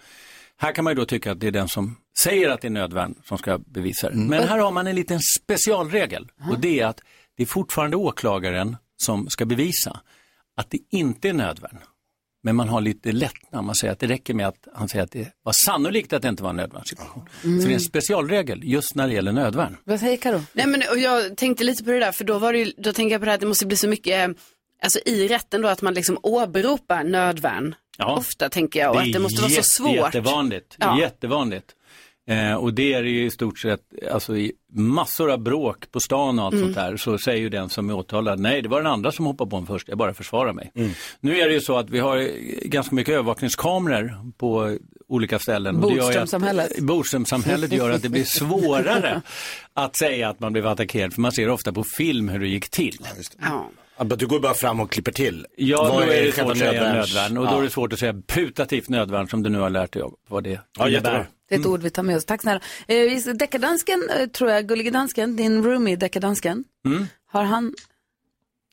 Här 0.57 0.73
kan 0.73 0.85
man 0.85 0.91
ju 0.91 0.95
då 0.95 1.05
tycka 1.07 1.33
att 1.33 1.41
det 1.41 1.47
är 1.47 1.51
den 1.51 1.69
som 1.69 1.97
säger 2.19 2.49
att 2.49 2.61
det 2.61 2.69
är 2.69 2.71
nödvärn 2.71 3.15
som 3.25 3.39
ska 3.39 3.59
bevisa 3.59 4.11
det. 4.11 4.17
Men 4.17 4.49
här 4.49 4.59
har 4.59 4.71
man 4.73 4.87
en 4.87 4.95
liten 4.95 5.21
specialregel 5.41 6.29
och 6.51 6.59
det 6.61 6.81
är 6.81 6.87
att 6.87 7.01
det 7.37 7.43
är 7.43 7.47
fortfarande 7.47 7.97
åklagaren 7.97 8.77
som 8.97 9.31
ska 9.31 9.45
bevisa 9.45 10.01
att 10.57 10.71
det 10.71 10.79
inte 10.91 11.29
är 11.29 11.33
nödvärn. 11.33 11.79
Men 12.43 12.57
man 12.57 12.69
har 12.69 12.81
lite 12.81 13.13
lättnad, 13.13 13.65
man 13.65 13.75
säger 13.75 13.93
att 13.93 13.99
det 13.99 14.07
räcker 14.07 14.35
med 14.35 14.47
att 14.49 14.69
han 14.75 14.89
säger 14.89 15.05
att 15.05 15.11
det 15.11 15.29
var 15.43 15.53
sannolikt 15.53 16.13
att 16.13 16.23
det 16.23 16.29
inte 16.29 16.43
var 16.43 16.51
en 16.51 16.57
nödvärnssituation. 16.57 17.23
Så 17.43 17.49
det 17.49 17.65
är 17.65 17.75
en 17.75 17.81
specialregel 17.81 18.61
just 18.65 18.95
när 18.95 19.09
det 19.09 19.15
gäller 19.15 19.33
nödvärn. 19.33 19.77
Vad 19.85 20.01
säger 20.01 20.17
Karo? 20.17 20.43
Nej 20.53 20.67
men 20.67 20.83
och 20.91 20.99
jag 20.99 21.37
tänkte 21.37 21.65
lite 21.65 21.85
på 21.85 21.91
det 21.91 21.99
där 21.99 22.13
för 22.13 22.25
då 22.25 22.39
var 22.39 22.53
det 22.53 22.59
ju, 22.59 22.73
då 22.77 22.93
tänker 22.93 23.13
jag 23.15 23.21
på 23.21 23.25
det 23.25 23.31
här 23.31 23.35
att 23.35 23.41
det 23.41 23.47
måste 23.47 23.67
bli 23.67 23.77
så 23.77 23.89
mycket, 23.89 24.29
eh, 24.29 24.35
alltså 24.83 24.99
i 25.07 25.29
rätten 25.29 25.63
då 25.63 25.69
att 25.69 25.83
man 25.83 25.95
liksom 25.95 26.19
åberopar 26.23 27.05
nödvärn. 27.05 27.75
Ja. 27.99 28.17
Ofta 28.17 28.49
tänker 28.49 28.81
jag 28.81 28.91
och 28.95 29.01
att 29.01 29.13
det 29.13 29.19
måste 29.19 29.43
vara 29.43 29.51
så 29.53 29.63
svårt. 29.63 29.95
Jättevanligt. 29.97 30.75
Det 30.79 30.85
är 30.85 30.89
Ja. 30.89 31.01
jättevanligt. 31.01 31.67
Eh, 32.29 32.55
och 32.55 32.75
det 32.75 32.93
är 32.95 33.03
ju 33.03 33.25
i 33.27 33.31
stort 33.31 33.59
sett, 33.59 33.81
alltså 34.13 34.37
i 34.37 34.53
massor 34.73 35.31
av 35.31 35.39
bråk 35.39 35.93
på 35.93 36.01
stan 36.01 36.39
och 36.39 36.45
allt 36.45 36.55
Mm. 36.55 36.65
sånt 36.67 36.77
där, 36.77 36.97
så 36.97 37.19
säger 37.19 37.41
ju 37.41 37.49
den 37.49 37.69
som 37.69 37.91
är 37.91 37.95
åtalad, 37.95 38.41
nej 38.41 38.63
det 38.63 38.69
var 38.69 38.83
den 38.83 38.93
andra 38.93 39.13
som 39.13 39.27
hoppade 39.27 39.51
på 39.51 39.57
en 39.57 39.67
först, 39.67 39.89
jag 39.89 39.99
bara 39.99 40.15
försvarar 40.15 40.53
mig. 40.53 40.73
Nu 41.21 41.39
är 41.41 41.49
det 41.49 41.55
ju 41.55 41.61
så 41.61 41.77
att 41.79 41.91
vi 41.91 41.99
har 41.99 42.29
ganska 42.69 42.95
mycket 42.95 43.13
övervakningskameror 43.15 44.33
på 44.39 44.77
olika 45.09 45.39
ställen. 45.39 45.81
Bodströmsamhället. 45.81 46.81
Bodströmsamhället 46.81 47.73
gör 47.73 47.91
att 47.91 48.03
det 48.03 48.09
blir 48.09 48.25
svårare 48.39 49.23
att 49.75 49.97
säga 49.97 50.29
att 50.29 50.41
man 50.41 50.53
blev 50.53 50.67
attackerad, 50.67 51.15
för 51.15 51.21
man 51.21 51.33
ser 51.33 51.49
ofta 51.49 51.73
på 51.73 51.85
film 51.85 52.29
hur 52.29 52.39
det 52.39 52.49
gick 52.49 52.69
till. 52.69 52.97
Ja. 53.41 53.71
Du 54.05 54.27
går 54.27 54.41
bara 54.41 54.55
fram 54.55 54.81
och 54.81 54.91
klipper 54.93 55.13
till. 55.13 55.47
Ja, 55.57 55.83
Vad 55.83 55.93
då 55.93 56.13
är 56.13 56.23
det 56.25 56.33
svårt 56.33 56.53
att 56.53 56.59
säga 56.59 56.93
nödvärn 56.93 57.39
och 57.39 57.47
då 57.47 57.59
är 57.59 57.63
det 57.63 57.71
svårt 57.71 57.93
att 57.93 57.99
säga 57.99 58.15
putativt 58.29 58.89
nödvärn 58.89 59.29
som 59.29 59.43
du 59.43 59.51
nu 59.51 59.59
har 59.59 59.71
lärt 59.71 59.93
dig 59.93 60.03
av 60.03 60.15
vad 60.29 60.45
det 60.45 60.51
Ja, 60.51 60.59
innebär. 60.89 60.91
jättebra. 60.91 61.27
Det 61.49 61.55
är 61.55 61.61
ett 61.61 61.67
ord 61.67 61.81
vi 61.83 61.91
tar 61.91 62.03
med 62.03 62.17
oss. 62.17 62.25
Tack 62.25 62.41
snälla. 62.43 62.61
Eh, 62.87 63.35
Deckardansken, 63.35 64.09
eh, 64.21 64.27
tror 64.27 64.51
jag, 64.51 64.69
Gullige 64.69 64.91
Dansken, 64.91 65.37
din 65.37 65.65
roomie 65.65 65.97
Deckardansken, 65.97 66.65
Mm. 66.85 67.07
har 67.33 67.43
han, 67.45 67.75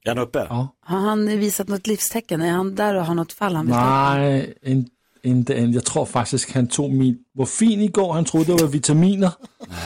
Är 0.03 0.09
han 0.09 0.17
uppe? 0.19 0.45
Ja. 0.49 0.75
har 0.81 0.99
han 0.99 1.25
visat 1.39 1.67
något 1.67 1.87
livstecken? 1.87 2.41
Är 2.41 2.51
han 2.51 2.75
där 2.75 2.95
och 2.95 3.05
har 3.05 3.15
något 3.15 3.33
fall 3.33 3.55
han 3.55 3.65
vill? 3.65 3.75
Nej, 3.75 4.57
in, 4.61 4.89
inte 5.21 5.55
än. 5.55 5.73
Jag 5.73 5.85
tror 5.85 6.05
faktiskt 6.05 6.51
han 6.51 6.67
tog 6.67 6.93
min 6.93 7.17
morfin 7.37 7.81
igår. 7.81 8.13
Han 8.13 8.25
trodde 8.25 8.55
det 8.55 8.61
var 8.63 8.69
vitaminer. 8.69 9.31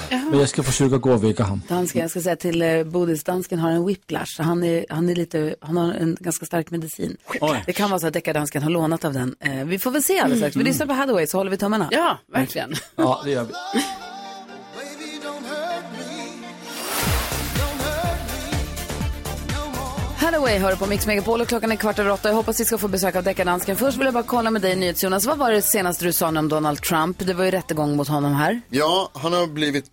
Men 0.09 0.39
jag 0.39 0.49
ska 0.49 0.63
försöka 0.63 0.97
gå 0.97 1.13
och 1.13 1.23
väcka 1.23 1.43
honom. 1.43 1.61
Dansken, 1.69 2.01
jag 2.01 2.11
ska 2.11 2.21
säga 2.21 2.35
till 2.35 2.61
eh, 2.61 2.83
Bodis, 2.83 3.23
dansken 3.23 3.59
har 3.59 3.71
en 3.71 3.85
whiplash. 3.85 4.25
så 4.35 4.43
Han, 4.43 4.63
är, 4.63 4.85
han, 4.89 5.09
är 5.09 5.15
lite, 5.15 5.55
han 5.61 5.77
har 5.77 5.93
en 5.93 6.17
ganska 6.19 6.45
stark 6.45 6.71
medicin. 6.71 7.17
Oj. 7.41 7.63
Det 7.65 7.73
kan 7.73 7.89
vara 7.89 7.99
så 7.99 8.07
att 8.07 8.13
deckardansken 8.13 8.63
har 8.63 8.69
lånat 8.69 9.05
av 9.05 9.13
den. 9.13 9.35
Eh, 9.39 9.65
vi 9.65 9.79
får 9.79 9.91
väl 9.91 10.03
se 10.03 10.19
alldeles 10.19 10.39
strax. 10.39 10.55
Vi 10.55 10.63
lyssnar 10.63 10.87
på 10.87 10.93
Hathaway 10.93 11.27
så 11.27 11.37
håller 11.37 11.51
vi 11.51 11.57
tummarna. 11.57 11.87
Ja, 11.91 12.17
verkligen. 12.33 12.73
Ja, 12.95 13.21
det 13.25 13.31
gör 13.31 13.43
vi. 13.43 13.53
Highway 20.41 20.59
hör 20.59 20.75
på 20.75 20.85
Mix 20.85 21.07
Megapol 21.07 21.41
och 21.41 21.47
klockan 21.47 21.71
är 21.71 21.75
kvart 21.75 21.99
över 21.99 22.11
åtta. 22.11 22.29
Jag 22.29 22.35
hoppas 22.35 22.59
vi 22.59 22.65
ska 22.65 22.77
få 22.77 22.87
besök 22.87 23.15
av 23.15 23.23
deckardansken. 23.23 23.75
Först 23.75 23.97
vill 23.97 24.05
jag 24.05 24.13
bara 24.13 24.23
kolla 24.23 24.51
med 24.51 24.61
dig 24.61 24.75
NyhetsJonas. 24.75 25.25
Vad 25.25 25.37
var 25.37 25.51
det 25.51 25.61
senaste 25.61 26.05
du 26.05 26.13
sa 26.13 26.27
om 26.27 26.49
Donald 26.49 26.81
Trump? 26.81 27.17
Det 27.19 27.33
var 27.33 27.45
ju 27.45 27.51
rättegång 27.51 27.95
mot 27.95 28.07
honom 28.07 28.33
här. 28.33 28.61
Ja, 28.69 29.09
han 29.13 29.33
har 29.33 29.47
blivit 29.47 29.85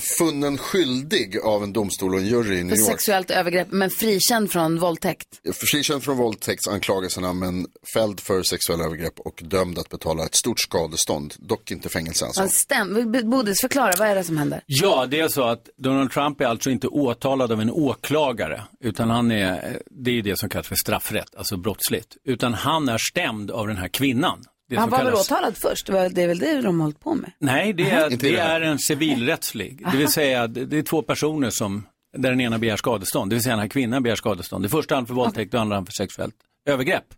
funnen 0.00 0.58
skyldig 0.58 1.38
av 1.44 1.62
en 1.62 1.72
domstol 1.72 2.14
och 2.14 2.20
en 2.20 2.26
jury 2.26 2.56
i 2.58 2.64
New 2.64 2.74
För 2.76 2.82
York. 2.82 2.90
sexuellt 2.90 3.30
övergrepp, 3.30 3.68
men 3.70 3.90
frikänd 3.90 4.50
från 4.52 4.78
våldtäkt. 4.78 5.28
Frikänd 5.54 6.02
från 6.02 6.16
våldtäktsanklagelserna 6.16 7.32
men 7.32 7.66
fälld 7.94 8.20
för 8.20 8.42
sexuella 8.42 8.84
övergrepp 8.84 9.20
och 9.20 9.40
dömd 9.44 9.78
att 9.78 9.88
betala 9.88 10.24
ett 10.24 10.34
stort 10.36 10.60
skadestånd. 10.60 11.34
Dock 11.38 11.70
inte 11.70 11.88
fängelse 11.88 12.24
alltså. 12.24 12.40
Han 12.40 12.48
stäm- 12.48 13.30
Bodis, 13.30 13.60
förklara, 13.60 13.92
vad 13.98 14.08
är 14.08 14.14
det 14.14 14.24
som 14.24 14.36
händer? 14.36 14.62
Ja, 14.66 15.06
det 15.10 15.20
är 15.20 15.28
så 15.28 15.42
att 15.42 15.68
Donald 15.78 16.10
Trump 16.12 16.40
är 16.40 16.44
alltså 16.46 16.70
inte 16.70 16.88
åtalad 16.88 17.52
av 17.52 17.60
en 17.60 17.70
åklagare, 17.70 18.62
utan 18.80 19.10
han 19.10 19.30
är, 19.30 19.78
det 19.90 20.10
är 20.10 20.14
ju 20.14 20.22
det 20.22 20.38
som 20.38 20.48
kallas 20.48 20.66
för 20.66 20.76
straffrätt, 20.76 21.34
alltså 21.36 21.56
brottsligt, 21.56 22.16
utan 22.24 22.54
han 22.54 22.88
är 22.88 22.98
stämd 23.10 23.50
av 23.50 23.66
den 23.66 23.76
här 23.76 23.88
kvinnan. 23.88 24.44
Det 24.68 24.76
han 24.76 24.90
var 24.90 24.98
väl 24.98 25.06
kallas- 25.06 25.30
åtalad 25.30 25.56
först? 25.56 25.86
Det 25.86 26.08
Det 26.08 26.22
är 26.22 26.28
väl 26.28 26.38
det 26.38 26.60
de 26.60 26.80
har 26.80 26.84
hållit 26.84 27.00
på 27.00 27.14
med? 27.14 27.32
Nej, 27.38 27.72
det 27.72 27.90
är, 27.90 28.10
det 28.10 28.16
det 28.16 28.36
är 28.36 28.60
en 28.60 28.78
civilrättslig. 28.78 29.86
Det 29.92 29.96
vill 29.96 30.08
säga, 30.12 30.46
det 30.46 30.64
det 30.64 30.78
är 30.78 30.82
två 30.82 31.02
personer 31.02 31.50
som, 31.50 31.86
där 32.16 32.30
den 32.30 32.40
ena 32.40 32.58
begär 32.58 32.76
skadestånd. 32.76 33.30
Det 33.30 33.34
vill 33.34 33.42
säga 33.42 33.52
den 33.52 33.60
här 33.60 33.68
kvinnan 33.68 34.02
begär 34.02 34.16
skadestånd. 34.16 34.66
I 34.66 34.68
första 34.68 34.94
hand 34.94 35.06
för 35.06 35.14
våldtäkt 35.14 35.54
och 35.54 35.60
andra 35.60 35.76
hand 35.76 35.86
för 35.88 35.92
sexuellt 35.92 36.34
övergrepp. 36.68 37.14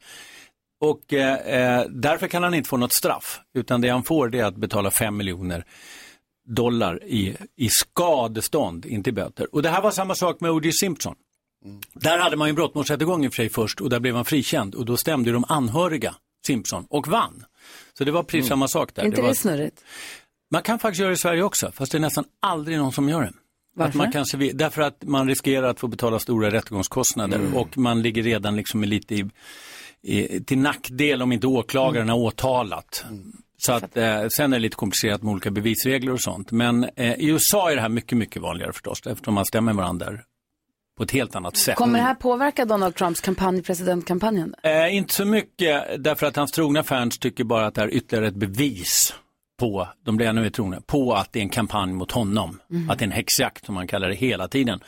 Och 0.80 1.12
eh, 1.12 1.78
eh, 1.80 1.84
därför 1.88 2.28
kan 2.28 2.42
han 2.42 2.54
inte 2.54 2.68
få 2.68 2.76
något 2.76 2.92
straff. 2.92 3.40
Utan 3.54 3.80
det 3.80 3.88
han 3.88 4.02
får 4.02 4.28
det 4.28 4.38
är 4.38 4.44
att 4.44 4.56
betala 4.56 4.90
5 4.90 5.16
miljoner 5.16 5.64
dollar 6.48 7.04
i, 7.04 7.36
i 7.56 7.68
skadestånd, 7.68 8.86
inte 8.86 9.10
i 9.10 9.12
böter. 9.12 9.54
Och 9.54 9.62
det 9.62 9.68
här 9.68 9.82
var 9.82 9.90
samma 9.90 10.14
sak 10.14 10.40
med 10.40 10.50
O.J. 10.50 10.72
Simpson. 10.72 11.14
Där 11.94 12.18
hade 12.18 12.36
man 12.36 12.48
ju 12.48 12.50
en 12.50 12.54
brottmålsrättegång 12.54 13.24
i 13.24 13.28
och 13.28 13.32
för 13.32 13.36
sig 13.42 13.48
först 13.48 13.80
och 13.80 13.90
där 13.90 14.00
blev 14.00 14.14
han 14.14 14.24
frikänd 14.24 14.74
och 14.74 14.84
då 14.84 14.96
stämde 14.96 15.30
ju 15.30 15.34
de 15.34 15.44
anhöriga 15.48 16.14
Simpson 16.46 16.86
och 16.90 17.08
vann. 17.08 17.44
Så 17.98 18.04
det 18.04 18.10
var 18.10 18.22
precis 18.22 18.48
samma 18.48 18.68
sak 18.68 18.94
där. 18.94 19.02
Är 19.02 19.06
inte 19.06 19.20
var 19.20 19.28
det 19.28 19.34
snurrigt? 19.34 19.84
man 20.50 20.62
kan 20.62 20.78
faktiskt 20.78 21.00
göra 21.00 21.10
det 21.10 21.14
i 21.14 21.18
Sverige 21.18 21.42
också, 21.42 21.72
fast 21.72 21.92
det 21.92 21.98
är 21.98 22.00
nästan 22.00 22.24
aldrig 22.42 22.78
någon 22.78 22.92
som 22.92 23.08
gör 23.08 23.22
det. 23.22 23.32
Varför? 23.76 23.88
Att 23.90 23.94
man 23.94 24.12
kanske 24.12 24.52
därför 24.52 24.82
att 24.82 25.04
man 25.04 25.28
riskerar 25.28 25.68
att 25.68 25.80
få 25.80 25.88
betala 25.88 26.18
stora 26.18 26.50
rättegångskostnader 26.50 27.40
och 27.54 27.78
man 27.78 28.02
ligger 28.02 28.22
redan 28.22 28.56
liksom 28.56 28.84
lite 28.84 29.14
i, 29.14 29.30
i, 30.02 30.44
till 30.44 30.58
nackdel 30.58 31.22
om 31.22 31.32
inte 31.32 31.46
åklagaren 31.46 32.08
har 32.08 32.16
åtalat. 32.16 33.04
Så 33.56 33.72
att, 33.72 33.96
eh, 33.96 34.26
sen 34.36 34.52
är 34.52 34.56
det 34.56 34.58
lite 34.58 34.76
komplicerat 34.76 35.22
med 35.22 35.32
olika 35.32 35.50
bevisregler 35.50 36.12
och 36.12 36.20
sånt. 36.20 36.50
Men 36.50 36.84
eh, 36.84 37.14
i 37.14 37.26
USA 37.26 37.70
är 37.70 37.76
det 37.76 37.82
här 37.82 37.88
mycket, 37.88 38.18
mycket 38.18 38.42
vanligare 38.42 38.72
förstås, 38.72 39.06
eftersom 39.06 39.34
man 39.34 39.44
stämmer 39.44 39.72
varandra 39.72 40.18
på 40.98 41.04
ett 41.04 41.10
helt 41.10 41.36
annat 41.36 41.56
sätt. 41.56 41.76
Kommer 41.76 41.98
det 41.98 42.04
här 42.04 42.14
påverka 42.14 42.64
Donald 42.64 42.94
Trumps 42.94 43.20
kampanj, 43.20 43.62
presidentkampanjen? 43.62 44.54
Eh, 44.62 44.96
inte 44.96 45.14
så 45.14 45.24
mycket, 45.24 46.04
därför 46.04 46.26
att 46.26 46.36
hans 46.36 46.52
trogna 46.52 46.82
fans 46.82 47.18
tycker 47.18 47.44
bara 47.44 47.66
att 47.66 47.74
det 47.74 47.82
är 47.82 47.94
ytterligare 47.94 48.28
ett 48.28 48.34
bevis 48.34 49.14
på, 49.60 49.88
de 50.04 50.16
blir 50.16 50.26
ännu 50.26 50.42
mer 50.42 50.50
trogna, 50.50 50.80
på 50.80 51.14
att 51.14 51.32
det 51.32 51.38
är 51.38 51.42
en 51.42 51.48
kampanj 51.48 51.92
mot 51.92 52.12
honom. 52.12 52.60
Mhm. 52.70 52.90
Att 52.90 52.98
det 52.98 53.02
är 53.02 53.06
en 53.06 53.12
häxjakt 53.12 53.66
som 53.66 53.74
man 53.74 53.86
kallar 53.86 54.08
det 54.08 54.14
hela 54.14 54.48
tiden. 54.48 54.80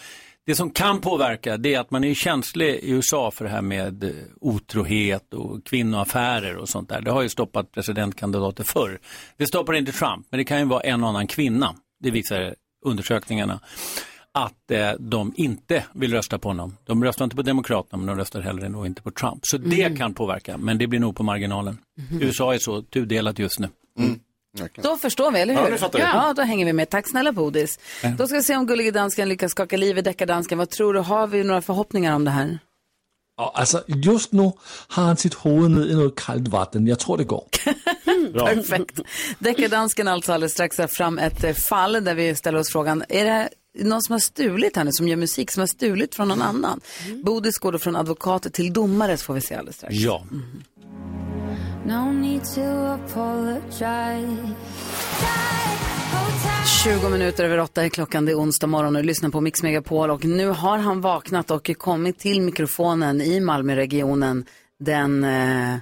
Det 0.47 0.55
som 0.55 0.71
kan 0.71 1.01
påverka 1.01 1.57
det 1.57 1.75
är 1.75 1.81
att 1.81 1.91
man 1.91 2.05
är 2.05 2.15
känslig 2.15 2.75
i 2.75 2.91
USA 2.91 3.31
för 3.31 3.45
det 3.45 3.51
här 3.51 3.63
med 3.63 4.05
eh, 4.05 4.11
otrohet 4.41 5.35
och 5.35 5.65
kvinnoaffärer 5.65 6.57
och 6.57 6.69
sånt 6.69 6.89
där. 6.89 7.01
Det 7.01 7.11
har 7.11 7.23
ju 7.23 7.29
stoppat 7.29 7.73
presidentkandidater 7.73 8.65
förr. 8.65 8.99
Det 9.37 9.47
stoppar 9.47 9.75
inte 9.75 9.93
Trump, 9.93 10.27
men 10.31 10.39
det 10.39 10.45
kan 10.45 10.59
ju 10.59 10.65
vara 10.65 10.81
en 10.81 11.03
och 11.03 11.09
annan 11.09 11.27
kvinna. 11.27 11.75
Det 12.01 12.11
visar 12.11 12.55
undersökningarna 12.85 13.61
att 14.35 14.71
eh, 14.71 14.91
de 14.99 15.33
inte 15.37 15.85
vill 15.95 16.13
rösta 16.13 16.39
på 16.39 16.49
honom. 16.49 16.77
De 16.85 17.05
röstar 17.05 17.25
inte 17.25 17.37
på 17.37 17.43
Demokraterna 17.43 17.99
men 17.99 18.07
de 18.07 18.17
röstar 18.17 18.41
heller 18.41 18.69
nog 18.69 18.87
inte 18.87 19.03
på 19.03 19.11
Trump. 19.11 19.47
Så 19.47 19.59
det 19.59 19.89
Mhm. 19.89 19.97
kan 19.99 20.15
påverka, 20.15 20.57
men 20.57 20.79
det 20.79 20.87
blir 20.87 21.01
nog 21.01 21.17
på 21.17 21.23
marginalen. 21.23 21.79
Mhm. 22.11 22.23
USA 22.23 22.55
är 22.55 22.59
så 22.59 22.83
tudelat 22.83 23.39
just 23.39 23.59
nu. 23.59 23.69
Då 24.83 24.97
förstår 24.97 25.31
vi, 25.33 25.41
eller 25.41 25.55
hur? 25.55 25.79
Ja. 25.81 25.91
Ja, 25.99 26.33
då 26.37 26.43
hänger 26.43 26.67
vi 26.67 26.73
med. 26.73 26.91
Tack 26.91 27.09
snälla 27.11 27.33
Bodis. 27.33 27.79
Ja. 28.03 28.09
Då 28.19 28.27
ska 28.27 28.37
vi 28.37 28.43
se 28.43 28.57
om 28.57 28.67
Gullige 28.67 28.91
Dansken 28.91 29.29
lyckas 29.29 29.51
skaka 29.51 29.77
liv 29.77 29.99
i 29.99 30.03
deckardansken. 30.03 30.59
Vad 30.59 30.71
tror 30.71 30.95
du? 30.95 31.01
Har 31.01 31.27
vi 31.27 31.45
några 31.45 31.63
förhoppningar 31.63 32.15
om 32.15 32.25
det 32.25 32.31
här? 32.31 32.59
Ja, 33.37 33.53
alltså 33.55 33.83
just 33.87 34.33
nu 34.33 34.53
har 34.89 35.03
han 35.05 35.17
sitt 35.17 35.45
huvud 35.47 35.71
ned 35.71 35.87
i 35.91 35.95
något 35.95 36.21
kallt 36.21 36.49
vatten. 36.49 36.87
Jag 36.87 36.99
tror 36.99 37.17
det 37.19 37.25
går. 37.25 37.45
Perfekt. 38.55 39.01
Deckardansken 39.39 40.09
alltså 40.09 40.33
alldeles 40.33 40.53
strax 40.53 40.77
fram 40.77 41.19
ett 41.19 41.59
fall 41.63 41.93
där 42.05 42.15
vi 42.15 42.35
ställer 42.35 42.59
oss 42.59 42.73
frågan, 42.73 43.05
är 43.09 43.25
det 43.25 43.49
någon 43.79 44.03
som 44.03 44.13
har 44.13 44.21
stulit 44.21 44.77
här 44.77 44.85
nu, 44.85 44.93
som 44.93 45.09
gör 45.09 45.17
musik, 45.17 45.51
som 45.51 45.61
har 45.61 45.67
stulit 45.67 46.15
från 46.15 46.29
någon 46.29 46.43
annan? 46.43 46.81
Bodis 47.25 47.59
går 47.59 47.73
då 47.73 47.79
från 47.79 47.97
advokat 47.97 48.53
till 48.53 48.73
domare, 48.73 49.17
så 49.17 49.25
får 49.25 49.35
vi 49.35 49.41
se 49.41 49.55
alldeles 49.55 49.77
strax. 49.77 49.95
Ja. 49.95 50.25
No 51.87 52.13
need 52.13 52.45
to 52.55 52.61
apologize. 52.61 54.55
20 56.85 57.09
minuter 57.09 57.45
över 57.45 57.59
åtta 57.59 57.85
är 57.85 57.89
klockan, 57.89 58.25
det 58.25 58.33
är 58.33 58.39
onsdag 58.39 58.67
morgon 58.67 58.97
och 58.97 59.03
du 59.03 59.07
lyssnar 59.07 59.31
på 59.31 59.41
Mix 59.41 59.63
Megapol 59.63 60.11
och 60.11 60.25
nu 60.25 60.49
har 60.49 60.79
han 60.79 61.01
vaknat 61.01 61.51
och 61.51 61.71
kommit 61.79 62.19
till 62.19 62.43
mikrofonen 62.43 63.21
i 63.21 63.41
Malmöregionen. 63.41 64.45
Den, 64.79 65.25
eh, 65.25 65.77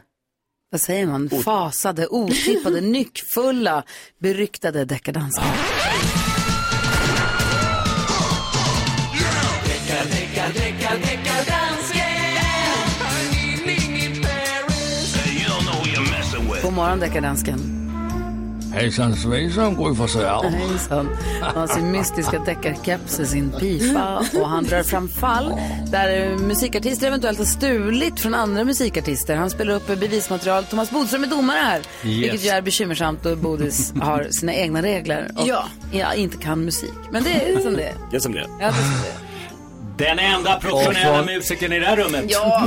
vad 0.70 0.80
säger 0.80 1.06
man, 1.06 1.30
fasade, 1.44 2.06
otippade, 2.06 2.80
nyckfulla, 2.80 3.84
beryktade 4.18 4.84
deckardansken. 4.84 5.44
Morgon 16.78 17.00
deckardansken. 17.00 17.58
Hejsan 18.72 19.16
svejsan 19.16 19.74
Gry 19.74 19.94
Forssell. 19.94 20.44
Hejsan. 20.50 21.08
Han 21.40 21.56
har 21.56 21.66
sin 21.66 21.90
mystiska 21.90 22.38
deckarkeps 22.38 23.18
och 23.18 23.26
sin 23.26 23.50
pipa 23.50 24.24
och 24.40 24.48
han 24.48 24.64
drar 24.64 24.82
fram 24.82 25.08
fall 25.08 25.52
där 25.92 26.36
musikartister 26.38 27.06
eventuellt 27.06 27.38
har 27.38 27.44
stulit 27.46 28.20
från 28.20 28.34
andra 28.34 28.64
musikartister. 28.64 29.36
Han 29.36 29.50
spelar 29.50 29.74
upp 29.74 29.86
bevismaterial. 29.86 30.64
Thomas 30.64 30.90
Bodström 30.90 31.22
är 31.24 31.28
domare 31.28 31.58
här, 31.58 31.80
vilket 32.02 32.44
ju 32.44 32.48
är 32.48 32.62
bekymmersamt 32.62 33.22
då 33.22 33.36
Bodis 33.36 33.92
har 34.00 34.28
sina 34.30 34.54
egna 34.54 34.82
regler 34.82 35.30
och 35.36 35.48
Ja. 35.48 35.64
ja, 35.92 36.14
inte 36.14 36.36
kan 36.36 36.64
musik. 36.64 36.94
Men 37.10 37.22
det 37.22 37.30
är 37.52 37.60
som 37.60 37.74
det 37.74 37.84
är. 37.84 37.94
Det 38.10 38.16
är 38.16 38.20
som 38.20 38.32
det 38.32 38.38
är. 38.38 38.46
Ja, 38.48 38.56
det 38.58 38.64
är 38.66 38.72
som 38.72 39.02
det 39.02 39.24
är. 39.24 39.27
Den 39.98 40.18
enda 40.18 40.60
professionella 40.60 41.22
musikern 41.24 41.72
i 41.72 41.78
det 41.78 41.86
här 41.86 41.96
rummet. 41.96 42.24
Ja, 42.28 42.66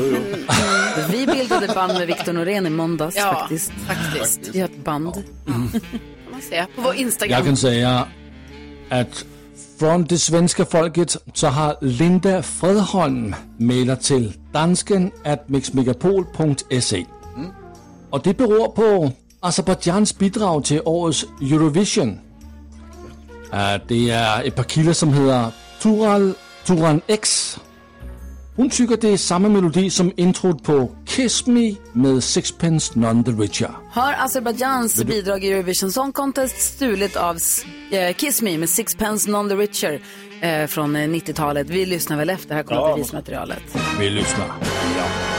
Vi 1.09 1.25
bildade 1.27 1.67
band 1.67 1.93
med 1.93 2.07
Victor 2.07 2.33
Norén 2.33 2.67
i 2.67 2.69
måndags 2.69 3.15
Ja, 3.15 3.33
faktiskt. 3.33 3.71
faktiskt. 3.71 4.39
Vi 4.53 4.59
har 4.59 4.67
ett 4.67 4.83
band. 4.83 5.13
kan 5.13 5.71
man 6.31 6.41
säga. 6.49 6.67
På 6.75 6.81
vår 6.81 6.95
Instagram. 6.95 7.37
Jag 7.37 7.45
kan 7.45 7.57
säga 7.57 8.07
att 8.89 9.25
från 9.79 10.03
det 10.05 10.17
svenska 10.19 10.65
folket 10.65 11.17
så 11.33 11.47
har 11.47 11.77
Linda 11.81 12.43
Fredholm 12.43 13.35
mejlat 13.57 14.01
till 14.01 14.33
dansken 14.51 15.11
at 15.25 15.49
mixmegapol.se. 15.49 17.05
Och 18.09 18.21
det 18.23 18.37
beror 18.37 18.67
på 18.67 19.11
Azerbajdzjans 19.39 20.17
bidrag 20.17 20.65
till 20.65 20.81
årets 20.85 21.25
Eurovision. 21.41 22.19
Uh, 23.53 23.81
det 23.87 24.09
är 24.09 24.43
ett 24.43 24.55
par 24.55 24.63
killar 24.63 24.93
som 24.93 25.13
heter 25.13 25.51
Tural 25.81 26.33
Turan 26.65 27.01
X. 27.07 27.57
Hon 28.55 28.69
tycker 28.69 28.97
det 28.97 29.09
är 29.09 29.17
samma 29.17 29.49
melodi 29.49 29.89
som 29.89 30.11
introt 30.17 30.63
på 30.63 30.91
Kiss 31.05 31.47
Me 31.47 31.75
med 31.93 32.23
Sixpence 32.23 32.99
None 32.99 33.23
the 33.23 33.31
Richer. 33.31 33.71
Har 33.91 34.15
Azerbajdzjans 34.19 35.03
bidrag 35.03 35.43
i 35.43 35.51
Eurovision 35.51 35.91
Song 35.91 36.11
Contest 36.11 36.61
stulit 36.61 37.15
av 37.15 37.37
eh, 37.91 38.13
Kiss 38.15 38.41
Me 38.41 38.57
med 38.57 38.69
Sixpence 38.69 39.29
None 39.29 39.49
the 39.49 39.55
Richer 39.55 40.01
eh, 40.41 40.67
från 40.67 40.95
eh, 40.95 40.99
90-talet. 41.07 41.69
Vi 41.69 41.85
lyssnar 41.85 42.17
väl 42.17 42.29
efter, 42.29 42.55
här 42.55 42.63
kommer 42.63 42.81
Ja. 42.81 42.93
bevismaterialet. 42.95 43.63
Vi 43.99 44.09
lyssnar. 44.09 44.47
Kiss 44.47 45.30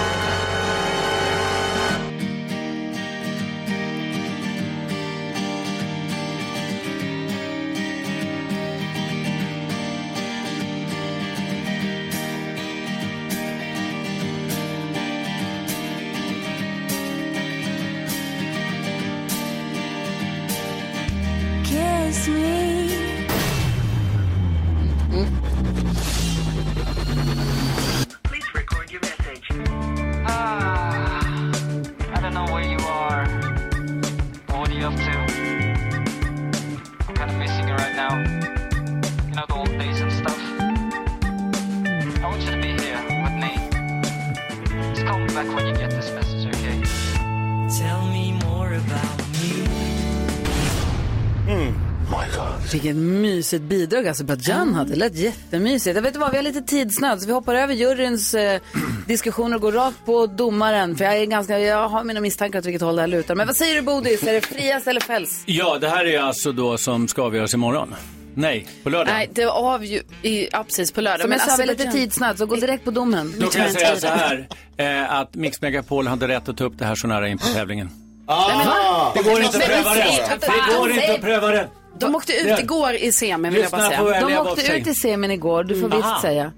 mysigt 53.52 53.68
bidrag 53.68 54.08
Azerbajdzjan 54.08 54.74
hade. 54.74 54.90
Det 54.90 54.96
lät 54.96 55.14
jättemysigt. 55.14 55.96
Jag 55.96 56.02
vet 56.02 56.16
vad, 56.16 56.30
vi 56.30 56.36
har 56.36 56.44
lite 56.44 56.62
tidsnöd 56.62 57.20
så 57.20 57.26
vi 57.26 57.32
hoppar 57.32 57.54
över 57.54 57.74
juryns 57.74 58.34
eh, 58.34 58.60
diskussioner 59.06 59.56
och 59.56 59.62
går 59.62 59.72
rakt 59.72 60.06
på 60.06 60.26
domaren. 60.26 60.96
För 60.96 61.04
jag, 61.04 61.16
är 61.16 61.26
ganska, 61.26 61.58
jag 61.58 61.88
har 61.88 62.04
mina 62.04 62.20
misstankar 62.20 62.58
åt 62.58 62.66
vilket 62.66 62.82
håll 62.82 62.96
det 62.96 63.02
här 63.02 63.08
lutar. 63.08 63.34
Men 63.34 63.46
vad 63.46 63.56
säger 63.56 63.74
du 63.74 63.82
Bodis? 63.82 64.22
Är 64.22 64.32
det 64.32 64.40
frias 64.40 64.86
eller 64.86 65.00
fälls? 65.00 65.42
Ja, 65.46 65.78
det 65.80 65.88
här 65.88 66.04
är 66.04 66.20
alltså 66.20 66.52
då 66.52 66.78
som 66.78 67.08
ska 67.08 67.22
avgöras 67.22 67.54
imorgon. 67.54 67.94
Nej, 68.34 68.66
på 68.82 68.90
lördag. 68.90 69.14
Nej, 69.14 69.30
det 69.32 69.46
var 69.46 69.80
ju 69.80 70.02
i, 70.22 70.48
ja, 70.52 70.64
precis 70.64 70.92
på 70.92 71.00
lördag. 71.00 71.20
Som 71.20 71.32
jag 71.32 71.40
sa, 71.40 71.56
vi 71.56 71.62
har 71.62 71.66
lite 71.66 71.92
tidsnöd 71.92 72.38
så 72.38 72.46
gå 72.46 72.56
direkt 72.56 72.84
på 72.84 72.90
domen. 72.90 73.34
Då 73.38 73.46
kan 73.46 73.62
jag 73.62 73.72
säga 73.72 73.96
så 73.96 74.06
här, 74.06 74.48
eh, 74.76 75.12
att 75.12 75.34
Mix 75.34 75.60
Megapol 75.60 76.06
hade 76.06 76.28
rätt 76.28 76.48
att 76.48 76.56
ta 76.56 76.64
upp 76.64 76.78
det 76.78 76.84
här 76.84 76.94
så 76.94 77.06
nära 77.06 77.28
in 77.28 77.38
på 77.38 77.46
tävlingen. 77.46 77.90
Ah! 78.26 79.12
Det 79.14 79.22
går 79.22 79.42
inte 79.42 79.58
att 79.58 79.64
pröva 79.64 79.94
det. 79.94 80.38
Det 80.40 80.78
går 80.78 80.90
inte 80.90 81.14
att 81.14 81.20
pröva 81.20 81.46
det. 81.46 81.68
De 81.98 82.14
åkte 82.14 82.32
ut 82.32 82.58
igår 82.60 82.94
i 82.94 83.12
semin 83.12 83.52
vill 83.52 83.62
jag 83.62 83.70
bara 83.70 83.88
säga. 83.88 84.20
De 84.20 84.36
åkte 84.38 84.72
ut 84.76 84.86
i 84.86 84.94
semin 84.94 85.30
igår, 85.30 85.64
du 85.64 85.74
får 85.80 85.86
Mm. 85.86 85.98
visst 85.98 86.08
Aha. 86.08 86.22
säga. 86.22 86.52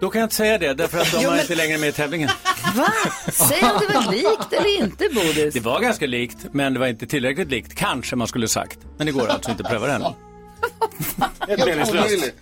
Då 0.00 0.10
kan 0.10 0.20
jag 0.20 0.26
inte 0.26 0.34
säga 0.36 0.58
det, 0.58 0.74
därför 0.74 0.98
att 0.98 1.12
de 1.12 1.18
Jo, 1.22 1.28
var 1.28 1.30
men- 1.36 1.40
inte 1.40 1.54
längre 1.54 1.78
med 1.78 1.88
i 1.88 1.92
tävlingen. 1.92 2.28
Va? 2.74 2.86
Säg 3.32 3.62
om 3.62 3.80
det 3.88 3.94
var 3.94 4.12
likt 4.12 4.52
eller 4.52 4.78
inte 4.82 5.08
Bodis. 5.14 5.54
Det 5.54 5.60
var 5.60 5.80
ganska 5.80 6.06
likt, 6.06 6.36
men 6.52 6.74
det 6.74 6.80
var 6.80 6.86
inte 6.86 7.06
tillräckligt 7.06 7.50
likt. 7.50 7.74
Kanske 7.74 8.16
man 8.16 8.28
skulle 8.28 8.48
sagt. 8.48 8.78
Men 8.96 9.06
det 9.06 9.12
går 9.12 9.26
alltså 9.28 9.50
inte 9.50 9.62
att 9.62 9.68
pröva 9.70 9.86
det 9.86 9.92
än. 9.92 10.02
Helt 11.48 11.66
meningslöst. 11.66 12.32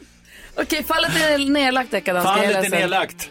Okej, 0.57 0.85
fallet 0.85 1.11
är 1.16 1.39
nedlagt. 1.51 1.93
Jag 1.93 2.22
Fallet 2.22 2.66
är 2.66 2.70
nedlagt. 2.70 3.30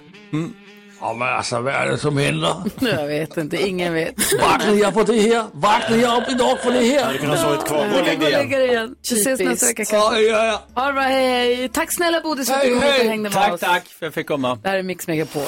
Ja, 1.02 1.14
men 1.14 1.28
alltså 1.28 1.60
vad 1.62 1.74
är 1.74 1.88
det 1.88 1.98
som 1.98 2.18
händer? 2.18 2.56
Jag 2.80 3.08
vet 3.08 3.38
inte, 3.38 3.58
ingen 3.68 3.94
vet. 3.94 4.16
Vaknar 4.42 4.74
jag 4.74 4.94
på 4.94 5.04
det 5.04 5.22
här? 5.22 5.46
Vaknar 5.52 5.98
jag 5.98 6.18
upp 6.24 6.30
idag 6.30 6.60
för 6.60 6.72
det 6.72 6.80
här? 6.84 7.04
Hade 7.06 7.18
kunnat 7.18 7.40
sovit 7.40 7.66
kvar. 7.66 7.78
Gå 7.78 7.84
och 7.84 8.06
Du 8.06 8.20
lägg 8.20 8.32
kan 8.34 8.50
gå 8.50 8.58
dig 8.58 8.68
igen. 8.68 8.96
Vi 9.12 9.22
ses 9.22 9.40
nästa 9.40 9.66
vecka 9.66 9.84
Ja, 9.92 10.00
kanske. 10.02 10.22
ja, 10.22 10.46
ja. 10.46 10.62
All 10.74 10.94
right, 10.96 11.10
hej. 11.12 11.70
Tack 11.70 11.92
snälla 11.92 12.22
Bodis 12.22 12.48
för 12.48 12.54
att 12.56 12.62
Hej, 12.62 12.70
du 12.70 12.76
kom 12.76 12.84
hit 12.84 12.92
och 12.94 12.98
hej. 13.00 13.08
hängde 13.08 13.24
med 13.30 13.32
Tack, 13.32 13.54
oss. 13.54 13.60
tack 13.60 13.84
för 13.88 13.96
att 13.96 14.02
jag 14.02 14.14
fick 14.14 14.28
komma. 14.28 14.60
Det 14.64 14.70
här 14.70 14.78
är 14.78 14.84
Mix 14.84 15.08
Megapol. 15.08 15.42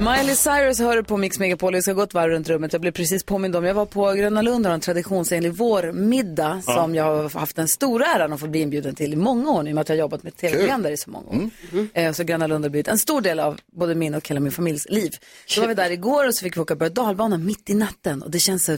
Miley 0.00 0.34
Cyrus 0.36 0.78
hör 0.78 1.02
på 1.02 1.16
Mix 1.16 1.38
Megapol. 1.38 1.74
Vi 1.74 1.82
ska 1.82 1.92
gå 1.92 2.02
ett 2.02 2.14
varv 2.14 2.30
runt 2.30 2.48
rummet. 2.48 2.72
Jag 2.72 2.80
blev 2.80 2.92
precis 2.92 3.24
påmind 3.24 3.56
om. 3.56 3.64
Jag 3.64 3.74
var 3.74 3.86
på 3.86 4.12
Gröna 4.12 4.42
Lund 4.42 4.66
och 4.66 4.72
en 4.72 4.80
traditionsenlig 4.80 5.52
vårmiddag 5.52 6.62
som 6.64 6.94
jag 6.94 7.04
har 7.04 7.38
haft 7.38 7.56
den 7.56 7.68
stora 7.68 8.06
äran 8.06 8.32
att 8.32 8.40
få 8.40 8.46
bli 8.46 8.60
inbjuden 8.60 8.94
till 8.94 9.12
i 9.12 9.16
många 9.16 9.50
år 9.50 9.62
nu 9.62 9.70
i 9.70 9.72
och 9.72 9.74
med 9.74 9.82
att 9.82 9.88
jag 9.88 9.96
har 9.96 10.00
jobbat 10.00 10.22
med 10.22 10.36
tv-program 10.36 10.82
där 10.82 10.90
i 10.90 10.96
så 10.96 11.10
många 11.10 11.28
år. 11.28 11.50
Eh, 11.94 12.12
Så 12.12 12.24
Gröna 12.24 12.46
Lund 12.46 12.64
har 12.64 12.70
blivit 12.70 12.88
en 12.88 12.98
stor 12.98 13.20
del 13.20 13.40
av 13.40 13.60
både 13.72 13.94
min 13.94 14.14
och 14.14 14.28
hela 14.28 14.40
min 14.40 14.52
familjs 14.52 14.86
liv. 14.90 15.10
Så 15.46 15.60
var 15.60 15.68
vi 15.68 15.74
där 15.74 15.90
igår 15.90 16.26
och 16.28 16.34
så 16.34 16.42
fick 16.42 16.56
vi 16.56 16.60
åka 16.60 16.74
och 16.74 16.92
dalbana 16.92 17.38
mitt 17.38 17.70
i 17.70 17.74
natten 17.74 18.22
och 18.22 18.30
det 18.30 18.38
känns 18.38 18.64
så 18.64 18.76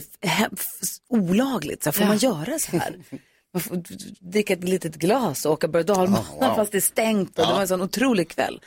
olagligt. 1.09 1.83
Så 1.83 1.89
här, 1.89 1.93
får 1.97 2.05
man 2.05 2.17
göra 2.17 2.59
så 2.59 2.77
här? 2.77 2.95
Man 3.53 3.61
får 3.61 3.83
dricka 4.31 4.53
ett 4.53 4.63
litet 4.63 4.95
glas 4.95 5.45
och 5.45 5.51
åka 5.51 5.67
berg 5.67 5.83
och 5.83 5.97
Oh, 5.97 6.09
wow. 6.39 6.55
fast 6.55 6.71
det 6.71 6.77
är 6.77 6.81
stängt 6.81 7.39
och 7.39 7.47
det 7.47 7.53
var 7.53 7.61
en 7.61 7.67
sån 7.67 7.81
otrolig 7.81 8.29
kväll. 8.29 8.61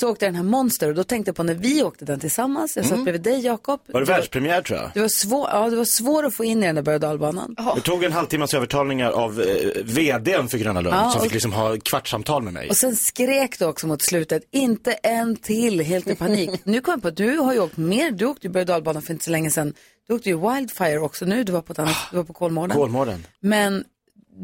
Så 0.00 0.08
åkte 0.10 0.24
jag 0.24 0.32
den 0.34 0.36
här 0.36 0.50
Monster 0.50 0.88
och 0.88 0.94
då 0.94 1.04
tänkte 1.04 1.28
jag 1.28 1.36
på 1.36 1.42
när 1.42 1.54
vi 1.54 1.82
åkte 1.82 2.04
den 2.04 2.20
tillsammans. 2.20 2.76
Jag 2.76 2.86
satt 2.86 3.02
bredvid 3.04 3.22
dig 3.22 3.40
Jakob. 3.44 3.80
Var 3.86 4.00
det 4.00 4.06
världspremiär 4.06 4.62
tror 4.62 4.78
jag? 4.78 4.90
Det 4.94 5.00
var, 5.00 5.08
svår, 5.08 5.48
ja, 5.52 5.70
det 5.70 5.76
var 5.76 5.84
svårt 5.84 6.24
att 6.24 6.34
få 6.34 6.44
in 6.44 6.62
i 6.62 6.66
den 6.66 6.74
där 6.74 6.82
berg 6.82 6.94
och 6.94 7.00
dalbanan. 7.00 7.56
Det 7.74 7.80
tog 7.80 8.04
en 8.04 8.12
halvtimmas 8.12 8.54
övertalningar 8.54 9.10
av 9.10 9.40
eh, 9.40 9.82
vdn 9.84 10.48
för 10.48 10.58
Gröna 10.58 10.80
Lund 10.80 10.96
Ja, 10.96 11.10
som 11.10 11.18
och- 11.18 11.24
fick 11.24 11.32
liksom 11.32 11.52
ha 11.52 11.76
kvartssamtal 11.84 12.42
med 12.42 12.52
mig. 12.52 12.68
Och 12.68 12.76
sen 12.76 12.96
skrek 12.96 13.58
du 13.58 13.64
också 13.64 13.86
mot 13.86 14.02
slutet, 14.02 14.42
inte 14.52 14.92
en 14.92 15.36
till, 15.36 15.80
helt 15.80 16.06
i 16.08 16.14
panik. 16.14 16.50
nu 16.64 16.80
kom 16.80 16.92
jag 16.92 17.02
på 17.02 17.08
att 17.08 17.16
du 17.16 17.36
har 17.38 17.52
ju 17.52 17.60
åkt 17.60 17.76
mer, 17.76 18.10
du 18.10 18.24
åkte 18.26 18.46
ju 18.46 18.52
berg 18.52 18.60
och 18.60 18.66
dalbanan 18.66 19.02
för 19.02 19.12
inte 19.12 19.24
så 19.24 19.30
länge 19.30 19.50
sedan. 19.50 19.74
Du 20.08 20.14
åkte 20.14 20.28
ju 20.28 20.36
Wildfire 20.54 20.98
också 20.98 21.24
nu, 21.24 21.44
du 21.44 21.52
var 21.52 21.62
på, 21.62 21.72
ett 21.72 21.78
annat, 21.78 21.96
du 22.10 22.16
var 22.16 22.24
på 22.24 22.32
Kolmården. 22.32 22.76
Kolmården. 22.76 23.26
Men 23.40 23.84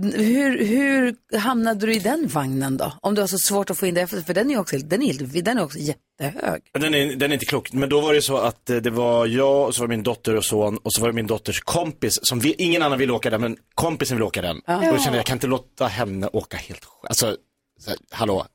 hur, 0.02 0.64
hur 0.64 1.16
hamnade 1.38 1.86
du 1.86 1.94
i 1.94 1.98
den 1.98 2.28
vagnen 2.28 2.76
då? 2.76 2.92
Om 3.00 3.14
du 3.14 3.20
har 3.20 3.28
så 3.28 3.38
svårt 3.38 3.70
att 3.70 3.78
få 3.78 3.86
in 3.86 3.94
det, 3.94 4.06
för 4.06 4.34
den 4.34 4.50
är 4.50 4.54
ju 4.54 4.60
också, 4.60 4.76
den 4.78 5.02
är, 5.02 5.42
den 5.42 5.58
är 5.58 5.64
också 5.64 5.78
jättehög. 5.78 6.62
Den 6.72 6.94
är, 6.94 7.16
den 7.16 7.30
är 7.30 7.34
inte 7.34 7.46
klok, 7.46 7.72
men 7.72 7.88
då 7.88 8.00
var 8.00 8.14
det 8.14 8.22
så 8.22 8.36
att 8.36 8.70
eh, 8.70 8.76
det 8.76 8.90
var 8.90 9.26
jag, 9.26 9.66
och 9.66 9.74
så 9.74 9.80
var 9.80 9.88
det 9.88 9.96
min 9.96 10.02
dotter 10.02 10.36
och 10.36 10.44
son 10.44 10.76
och 10.76 10.92
så 10.92 11.00
var 11.00 11.08
det 11.08 11.14
min 11.14 11.26
dotters 11.26 11.60
kompis 11.60 12.18
som 12.22 12.38
vi, 12.38 12.54
ingen 12.58 12.82
annan 12.82 12.98
ville 12.98 13.12
åka 13.12 13.30
den, 13.30 13.40
men 13.40 13.56
kompisen 13.74 14.16
ville 14.16 14.26
åka 14.26 14.42
den. 14.42 14.56
Och 14.56 14.64
då 14.66 14.80
kände 14.80 15.00
jag, 15.04 15.16
jag 15.16 15.26
kan 15.26 15.36
inte 15.36 15.46
låta 15.46 15.86
henne 15.86 16.28
åka 16.32 16.56
helt 16.56 16.84
själv. 16.84 17.08
Alltså, 17.08 17.36
så 17.80 17.90
här, 17.90 17.98
hallå, 18.10 18.46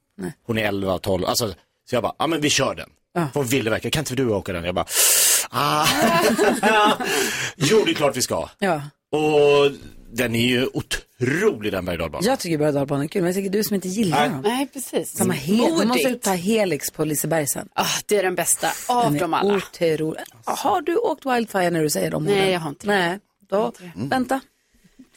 hon 0.45 0.57
är 0.57 0.67
11, 0.67 0.97
12, 0.97 1.25
alltså, 1.25 1.53
så 1.89 1.95
jag 1.95 2.03
bara, 2.03 2.13
ja 2.19 2.27
men 2.27 2.41
vi 2.41 2.49
kör 2.49 2.75
den. 2.75 2.89
För 3.13 3.39
hon 3.39 3.45
ville 3.45 3.69
verkligen, 3.69 3.91
kan 3.91 4.01
inte 4.01 4.15
du 4.15 4.29
åka 4.29 4.53
den? 4.53 4.63
Jag 4.63 4.75
bara, 4.75 4.85
ah. 5.49 5.87
jo 7.55 7.83
det 7.85 7.91
är 7.91 7.95
klart 7.95 8.17
vi 8.17 8.21
ska. 8.21 8.49
Ja. 8.59 8.81
Och 9.11 9.71
den 10.11 10.35
är 10.35 10.47
ju 10.47 10.65
otrolig 10.65 11.02
den 11.71 11.85
berg 11.85 12.09
Jag 12.21 12.39
tycker 12.39 12.57
berg 12.57 12.69
och 12.69 13.03
är 13.03 13.07
kul, 13.07 13.21
men 13.21 13.27
jag 13.31 13.35
tycker 13.35 13.49
du 13.49 13.63
som 13.63 13.75
inte 13.75 13.87
gillar 13.87 14.19
Nej. 14.19 14.29
dem. 14.29 14.41
Nej, 14.41 14.67
precis. 14.73 15.17
Samma 15.17 15.33
hel, 15.33 15.79
du 15.79 15.85
måste 15.85 16.15
ta 16.15 16.31
Helix 16.31 16.91
på 16.91 17.05
Liseberg 17.05 17.47
sen. 17.47 17.69
Ah, 17.75 17.85
det 18.05 18.17
är 18.17 18.23
den 18.23 18.35
bästa 18.35 18.67
av 18.87 19.11
Den 19.11 19.19
dem 19.21 19.33
alla. 19.33 19.55
Otrolig. 19.55 20.23
Har 20.45 20.81
du 20.81 20.95
åkt 20.95 21.25
Wildfire 21.25 21.69
när 21.69 21.83
du 21.83 21.89
säger 21.89 22.11
de 22.11 22.23
Nej, 22.23 22.33
orden? 22.33 22.51
jag 22.51 22.59
har 22.59 22.69
inte 22.69 22.87
Nej, 22.87 23.19
då, 23.49 23.73
vänta. 23.95 24.39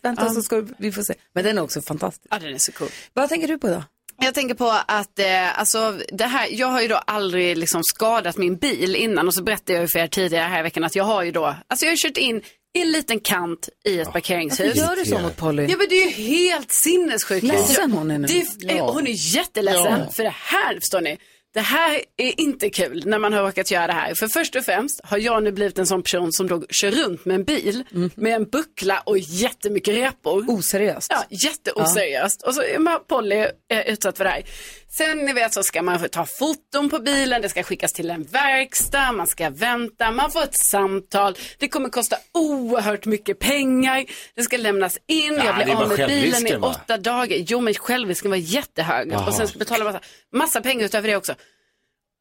Vänta 0.03 0.25
Ja. 0.25 0.31
så 0.35 0.43
ska 0.43 0.57
du, 0.57 0.75
vi 0.79 0.93
får 0.93 1.03
se. 1.03 1.15
Men 1.33 1.45
den 1.45 1.59
är 1.59 1.63
också 1.63 1.83
fantastisk. 1.83 2.27
Ja, 2.31 2.39
den 2.39 2.55
är 2.55 2.59
så 2.59 2.73
cool. 2.73 2.89
Vad 3.13 3.29
tänker 3.29 3.49
du 3.49 3.59
på 3.59 3.69
då? 3.69 3.85
Jag 4.19 4.35
tänker 4.35 4.55
på 4.55 4.75
att 4.87 5.19
eh, 5.19 5.59
alltså, 5.59 5.99
det 6.13 6.25
här, 6.25 6.49
jag 6.51 6.67
har 6.67 6.81
ju 6.83 6.89
då 6.89 6.95
aldrig 6.97 7.59
liksom 7.59 7.83
skadat 7.85 8.37
min 8.37 8.57
bil 8.57 8.97
innan 8.97 9.27
och 9.29 9.35
så 9.35 9.43
berättade 9.43 9.73
jag 9.73 9.83
ju 9.83 9.89
för 9.89 9.99
er 9.99 10.07
tidigare 10.07 10.45
här 10.49 10.61
i 10.61 10.63
veckan 10.63 10.85
att 10.85 10.97
jag 10.97 11.05
har 11.05 11.23
ju 11.23 11.31
då, 11.33 11.55
alltså 11.69 11.87
jag 11.87 11.93
har 11.93 11.97
kört 11.97 12.17
in 12.17 12.43
i 12.77 12.81
en 12.83 12.93
liten 12.93 13.21
kant 13.21 13.69
i 13.85 13.99
ett 14.01 14.13
parkeringshus. 14.13 14.59
Varför 14.77 14.81
gör 14.97 14.97
du 14.97 15.11
så 15.11 15.19
mot 15.19 15.37
Polly? 15.37 15.63
Ja 15.71 15.77
men 15.77 15.87
det 15.89 15.95
är 16.03 16.07
ju 16.07 16.11
helt 16.11 16.73
sinnessjukt. 16.73 17.43
Ledsen 17.47 17.93
hon 17.93 18.11
är 18.11 18.19
nu. 18.19 18.27
Det 18.29 18.41
är, 18.41 18.77
Ja. 18.77 18.91
Hon 18.93 19.07
är 19.07 19.35
jätteledsen 19.37 20.01
Ja. 20.07 20.11
för 20.13 20.23
det 20.23 20.35
här, 20.37 20.75
förstår 20.75 21.01
ni. 21.01 21.19
Det 21.55 21.61
här 21.61 22.01
är 22.17 22.41
inte 22.41 22.71
kul 22.71 23.03
när 23.07 23.19
man 23.19 23.33
har 23.33 23.43
råkat 23.43 23.71
göra 23.71 23.87
det 23.87 23.93
här. 23.93 24.15
För 24.15 24.29
först 24.29 24.57
och 24.57 24.65
främst 24.65 25.01
har 25.05 25.19
jag 25.19 25.43
nu 25.43 25.53
blivit 25.53 25.79
en 25.79 25.87
sån 25.87 26.03
person 26.03 26.33
som 26.33 26.47
då 26.49 26.63
kör 26.71 26.91
runt 26.91 27.25
med 27.25 27.35
en 27.35 27.45
bil 27.45 27.85
med 28.15 28.35
en 28.35 28.45
buckla 28.45 29.03
och 29.07 29.19
jättemycket 29.19 29.95
repor. 29.95 30.45
Oseriöst. 30.51 31.07
Ja, 31.11 31.25
jätteoseriöst. 31.31 32.43
Och 32.43 32.55
så 32.55 32.61
är 32.63 32.99
Polly 32.99 33.37
eh, 33.71 33.81
utsatt 33.87 34.17
för 34.17 34.25
det 34.25 34.31
här. 34.31 34.43
Sen 34.89 35.19
ni 35.19 35.33
vet 35.33 35.55
så 35.55 35.63
ska 35.63 35.83
man 35.83 36.09
ta 36.09 36.27
foton 36.27 36.91
på 36.91 36.99
bilen, 36.99 37.43
det 37.43 37.49
ska 37.49 37.63
skickas 37.63 37.93
till 37.93 38.11
en 38.11 38.23
verkstad, 38.23 39.13
man 39.13 39.27
ska 39.27 39.51
vänta, 39.51 40.11
man 40.11 40.31
får 40.31 40.43
ett 40.43 40.59
samtal, 40.59 41.37
det 41.59 41.69
kommer 41.69 41.89
kosta 41.89 42.17
oerhört 42.35 43.07
mycket 43.07 43.39
pengar, 43.39 44.05
det 44.35 44.43
ska 44.43 44.57
lämnas 44.57 44.99
in, 45.07 45.35
Ja, 45.35 45.45
jag 45.45 45.55
blir 45.55 45.75
av 45.75 45.89
med 45.89 46.09
bilen 46.09 46.47
i 46.47 46.55
åtta 46.55 46.99
dagar. 46.99 47.37
Jo 47.37 47.61
men 47.61 47.75
självrisken 47.75 48.31
var 48.31 48.39
jättehög. 48.39 49.13
Jaha. 49.13 49.27
och 49.27 49.35
sen 49.35 49.49
ska 49.49 49.59
betala 49.59 49.85
massa, 49.85 50.01
massa 50.33 50.61
pengar 50.61 50.85
utöver 50.85 51.09
det 51.09 51.17
också. 51.17 51.35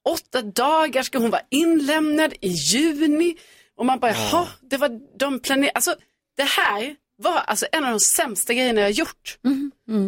Åtta 0.10 0.42
dagar 0.42 1.04
ska 1.04 1.18
hon 1.18 1.30
vara 1.32 1.42
inlämnad 1.52 2.34
i 2.42 2.48
juni. 2.48 3.36
Och 3.78 3.86
man 3.86 4.00
bara, 4.00 4.12
jaha, 4.12 4.48
det 4.62 4.78
var 4.78 5.18
de 5.20 5.40
planerade, 5.40 5.72
alltså 5.76 5.96
det 6.38 6.44
här 6.44 6.96
var 7.18 7.38
alltså 7.38 7.66
en 7.72 7.84
av 7.86 7.92
de 7.92 8.00
sämsta 8.00 8.54
grejerna 8.54 8.82
jag 8.82 8.88
har 8.88 8.92
gjort. 8.92 9.38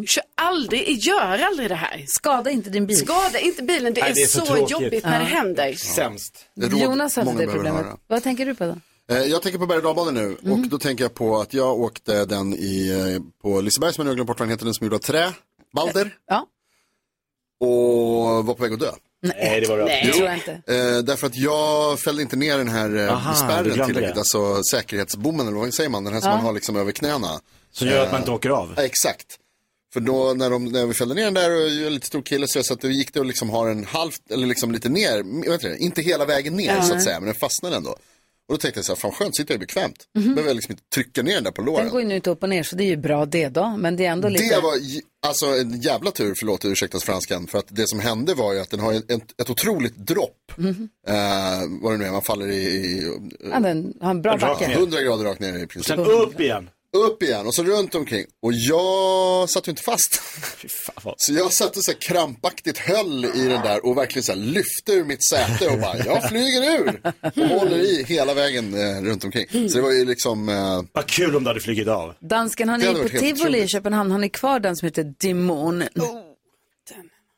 Kör 0.07 0.23
aldrig, 0.35 0.89
gör 0.99 1.39
aldrig 1.39 1.69
det 1.69 1.75
här. 1.75 2.03
Skada 2.07 2.51
inte 2.51 2.69
din 2.69 2.85
bil. 2.87 2.97
Skada 2.97 3.39
inte 3.39 3.63
bilen, 3.63 3.93
det, 3.93 4.01
Nej, 4.01 4.11
är, 4.11 4.15
det 4.15 4.21
är 4.21 4.27
så 4.27 4.45
så, 4.45 4.67
jobbigt 4.69 5.03
när 5.03 5.19
det 5.19 5.29
Ja. 5.29 5.37
händer. 5.37 5.73
Sämst. 5.73 6.45
Det 6.55 6.67
Jonas 6.67 7.17
många 7.17 7.39
det 7.39 7.47
problemet. 7.53 7.85
höra. 7.85 7.97
Vad 8.07 8.23
tänker 8.23 8.45
du 8.45 8.55
på 8.55 8.63
då? 8.65 8.75
Eh, 9.15 9.23
Jag 9.23 9.41
tänker 9.41 9.59
på 9.59 9.65
berg 9.65 9.77
och 9.77 9.83
nu 10.11 10.37
Mm. 10.43 10.53
och 10.63 10.67
då 10.69 10.77
tänker 10.79 11.03
jag 11.03 11.13
på 11.13 11.37
att 11.37 11.53
jag 11.53 11.79
åkte 11.79 12.25
den 12.25 12.53
i, 12.53 12.89
eh, 13.15 13.21
på 13.41 13.61
Liseberg 13.61 13.93
som 13.93 14.01
jag 14.01 14.05
nu 14.05 14.11
har 14.11 14.15
glömt 14.15 14.27
bort 14.27 14.39
vad 14.39 14.47
den 14.47 14.51
heter, 14.51 14.65
den 14.65 14.73
som 14.73 14.83
är 14.83 14.91
gjord 14.91 14.93
av 14.93 14.99
trä, 15.05 15.33
Balder. 15.73 16.15
Ja. 16.27 16.45
Och 17.59 18.45
var 18.45 18.53
på 18.53 18.63
väg 18.63 18.73
att 18.73 18.79
dö. 18.79 18.91
Nej, 19.21 19.61
det 19.61 19.67
var 19.67 19.77
Nej, 19.77 20.03
det 20.05 20.13
tror 20.13 20.25
jag 20.27 20.35
inte. 20.37 20.51
Eh, 20.51 20.97
därför 21.03 21.27
att 21.27 21.35
jag 21.35 21.99
fällde 21.99 22.21
inte 22.21 22.35
ner 22.35 22.57
den 22.57 22.67
här 22.67 22.95
eh, 22.97 23.13
Aha, 23.13 23.33
spärren 23.33 23.63
tillräckligt, 23.63 24.13
det. 24.13 24.19
alltså 24.19 24.63
säkerhetsbommen 24.71 25.47
eller 25.47 25.57
vad 25.57 25.73
säger 25.73 25.89
man, 25.89 26.03
den 26.03 26.13
här 26.13 26.21
som 26.21 26.29
Ja. 26.29 26.35
man 26.35 26.45
har 26.45 26.53
liksom 26.53 26.75
över 26.75 26.91
knäna. 26.91 27.39
Som 27.71 27.87
gör 27.87 28.03
att 28.03 28.11
man 28.11 28.15
Eh, 28.15 28.21
inte 28.21 28.31
åker 28.31 28.49
av. 28.49 28.73
Ja, 28.77 28.83
exakt. 28.83 29.25
För 29.93 29.99
då 29.99 30.33
när, 30.33 30.49
de, 30.49 30.65
när 30.65 30.85
vi 30.85 30.93
fällde 30.93 31.15
ner 31.15 31.23
den 31.23 31.33
där 31.33 31.51
och 31.51 31.61
jag 31.61 31.85
är 31.85 31.89
lite 31.89 32.07
stor 32.07 32.21
kille 32.21 32.47
så, 32.47 32.63
så 32.63 32.73
att 32.73 32.81
då 32.81 32.87
gick 32.89 33.13
det 33.13 33.19
att 33.19 33.27
liksom 33.27 33.49
ha 33.49 33.65
den 33.65 33.85
halvt 33.85 34.31
eller 34.31 34.47
liksom 34.47 34.71
lite 34.71 34.89
ner, 34.89 35.43
vet 35.49 35.63
inte, 35.63 35.77
inte 35.83 36.01
hela 36.01 36.25
vägen 36.25 36.53
ner 36.55 36.75
Ja. 36.75 36.81
så 36.81 36.93
att 36.95 37.03
säga, 37.03 37.19
men 37.19 37.25
den 37.25 37.35
fastnade 37.35 37.75
ändå. 37.75 37.95
Och 38.47 38.53
då 38.53 38.57
tänkte 38.57 38.77
jag 38.77 38.85
så 38.85 38.91
här, 38.93 38.99
fan 38.99 39.11
skönt, 39.11 39.35
sitter 39.35 39.53
jag 39.53 39.59
bekvämt. 39.59 40.07
Behöver 40.13 40.43
jag 40.47 40.55
liksom 40.55 40.71
inte 40.71 40.83
trycka 40.95 41.23
ner 41.23 41.33
den 41.35 41.43
där 41.43 41.51
på 41.51 41.61
låren. 41.61 41.83
Den 41.83 41.91
går 41.91 42.01
ju 42.01 42.07
nu 42.07 42.15
inte 42.15 42.29
upp 42.29 42.43
och 42.43 42.49
ner 42.49 42.63
så 42.63 42.75
det 42.75 42.83
är 42.83 42.87
ju 42.87 42.97
bra 42.97 43.25
det 43.25 43.49
då. 43.49 43.77
Men 43.77 43.95
det 43.95 44.05
är 44.05 44.11
ändå 44.11 44.29
lite... 44.29 44.55
Det 44.55 44.61
var 44.61 44.73
alltså 45.27 45.45
en 45.45 45.81
jävla 45.81 46.11
tur, 46.11 46.33
förlåt 46.39 46.65
ursäktas 46.65 47.03
franskan, 47.03 47.47
för 47.47 47.59
att 47.59 47.65
det 47.69 47.87
som 47.87 47.99
hände 47.99 48.33
var 48.33 48.53
ju 48.53 48.59
att 48.59 48.69
den 48.69 48.79
har 48.79 48.93
ett, 48.93 49.41
ett 49.41 49.49
otroligt 49.49 49.97
dropp. 49.97 50.51
Mhm. 50.55 50.89
Eh, 51.07 51.15
vad 51.81 51.93
det 51.93 51.97
nu 51.97 52.05
är, 52.05 52.11
man 52.11 52.21
faller 52.21 52.47
i, 52.47 52.57
i 52.57 53.11
Ja, 53.51 53.59
den 53.59 53.93
har 54.01 54.11
en 54.11 54.21
bra 54.21 54.37
backe. 54.37 54.67
ner. 54.67 54.75
100 54.75 55.01
grader 55.01 55.23
rakt 55.23 55.39
ner 55.39 55.57
i 55.63 55.67
princip. 55.67 55.95
Sen 55.95 55.99
upp 56.05 56.39
igen. 56.39 56.69
Upp 56.95 57.23
igen 57.23 57.47
och 57.47 57.55
så 57.55 57.63
runt 57.63 57.95
omkring. 57.95 58.25
Och 58.41 58.53
jag 58.53 59.49
satt 59.49 59.67
ju 59.67 59.69
inte 59.69 59.83
fast. 59.83 60.21
Så 61.17 61.33
jag 61.33 61.53
satt 61.53 61.77
och 61.77 61.83
så 61.83 61.91
här 61.91 61.99
krampaktigt 61.99 62.77
höll 62.77 63.25
i 63.25 63.43
den 63.47 63.61
där 63.63 63.85
och 63.85 63.97
verkligen 63.97 64.23
så 64.23 64.31
här 64.31 64.39
lyfte 64.39 64.91
ur 64.91 65.03
mitt 65.03 65.27
säte 65.29 65.67
och 65.67 65.79
bara, 65.79 65.97
jag 65.97 66.29
flyger 66.29 66.79
ur. 66.79 67.01
Och 67.21 67.59
håller 67.59 67.77
i 67.77 68.03
hela 68.03 68.33
vägen 68.33 68.73
eh, 68.73 69.01
runt 69.01 69.23
omkring. 69.23 69.69
Så 69.69 69.77
det 69.77 69.81
var 69.81 69.91
ju 69.91 70.05
liksom, 70.05 70.49
eh, 70.49 70.81
Vad 70.93 71.05
kul 71.07 71.35
om 71.35 71.43
du 71.43 71.49
hade 71.49 71.59
flugit 71.59 71.87
av. 71.87 72.13
Dansken, 72.19 72.69
har 72.69 72.77
Det 72.77 72.85
hade 72.85 72.97
på 72.97 73.03
varit 73.03 73.11
helt 73.11 73.23
Tivoli 73.23 73.57
i 73.57 73.61
otroligt. 73.61 73.71
Köpenhamn, 73.71 74.11
har 74.11 74.19
ni 74.19 74.29
kvar 74.29 74.59
den 74.59 74.75
som 74.75 74.85
heter 74.85 75.13
Demonen? 75.17 75.89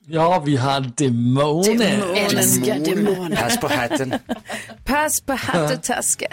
Ja, 0.08 0.44
vi 0.46 0.56
har 0.56 0.92
demoner. 0.98 2.16
Älskar 2.16 2.80
demoner. 2.80 3.36
Pass 3.36 3.60
på 3.60 3.68
hatten. 3.68 4.14
Pass 4.86 5.22
på 5.22 5.34
hatt 5.34 5.74
och 5.78 5.84
taske. 5.84 6.28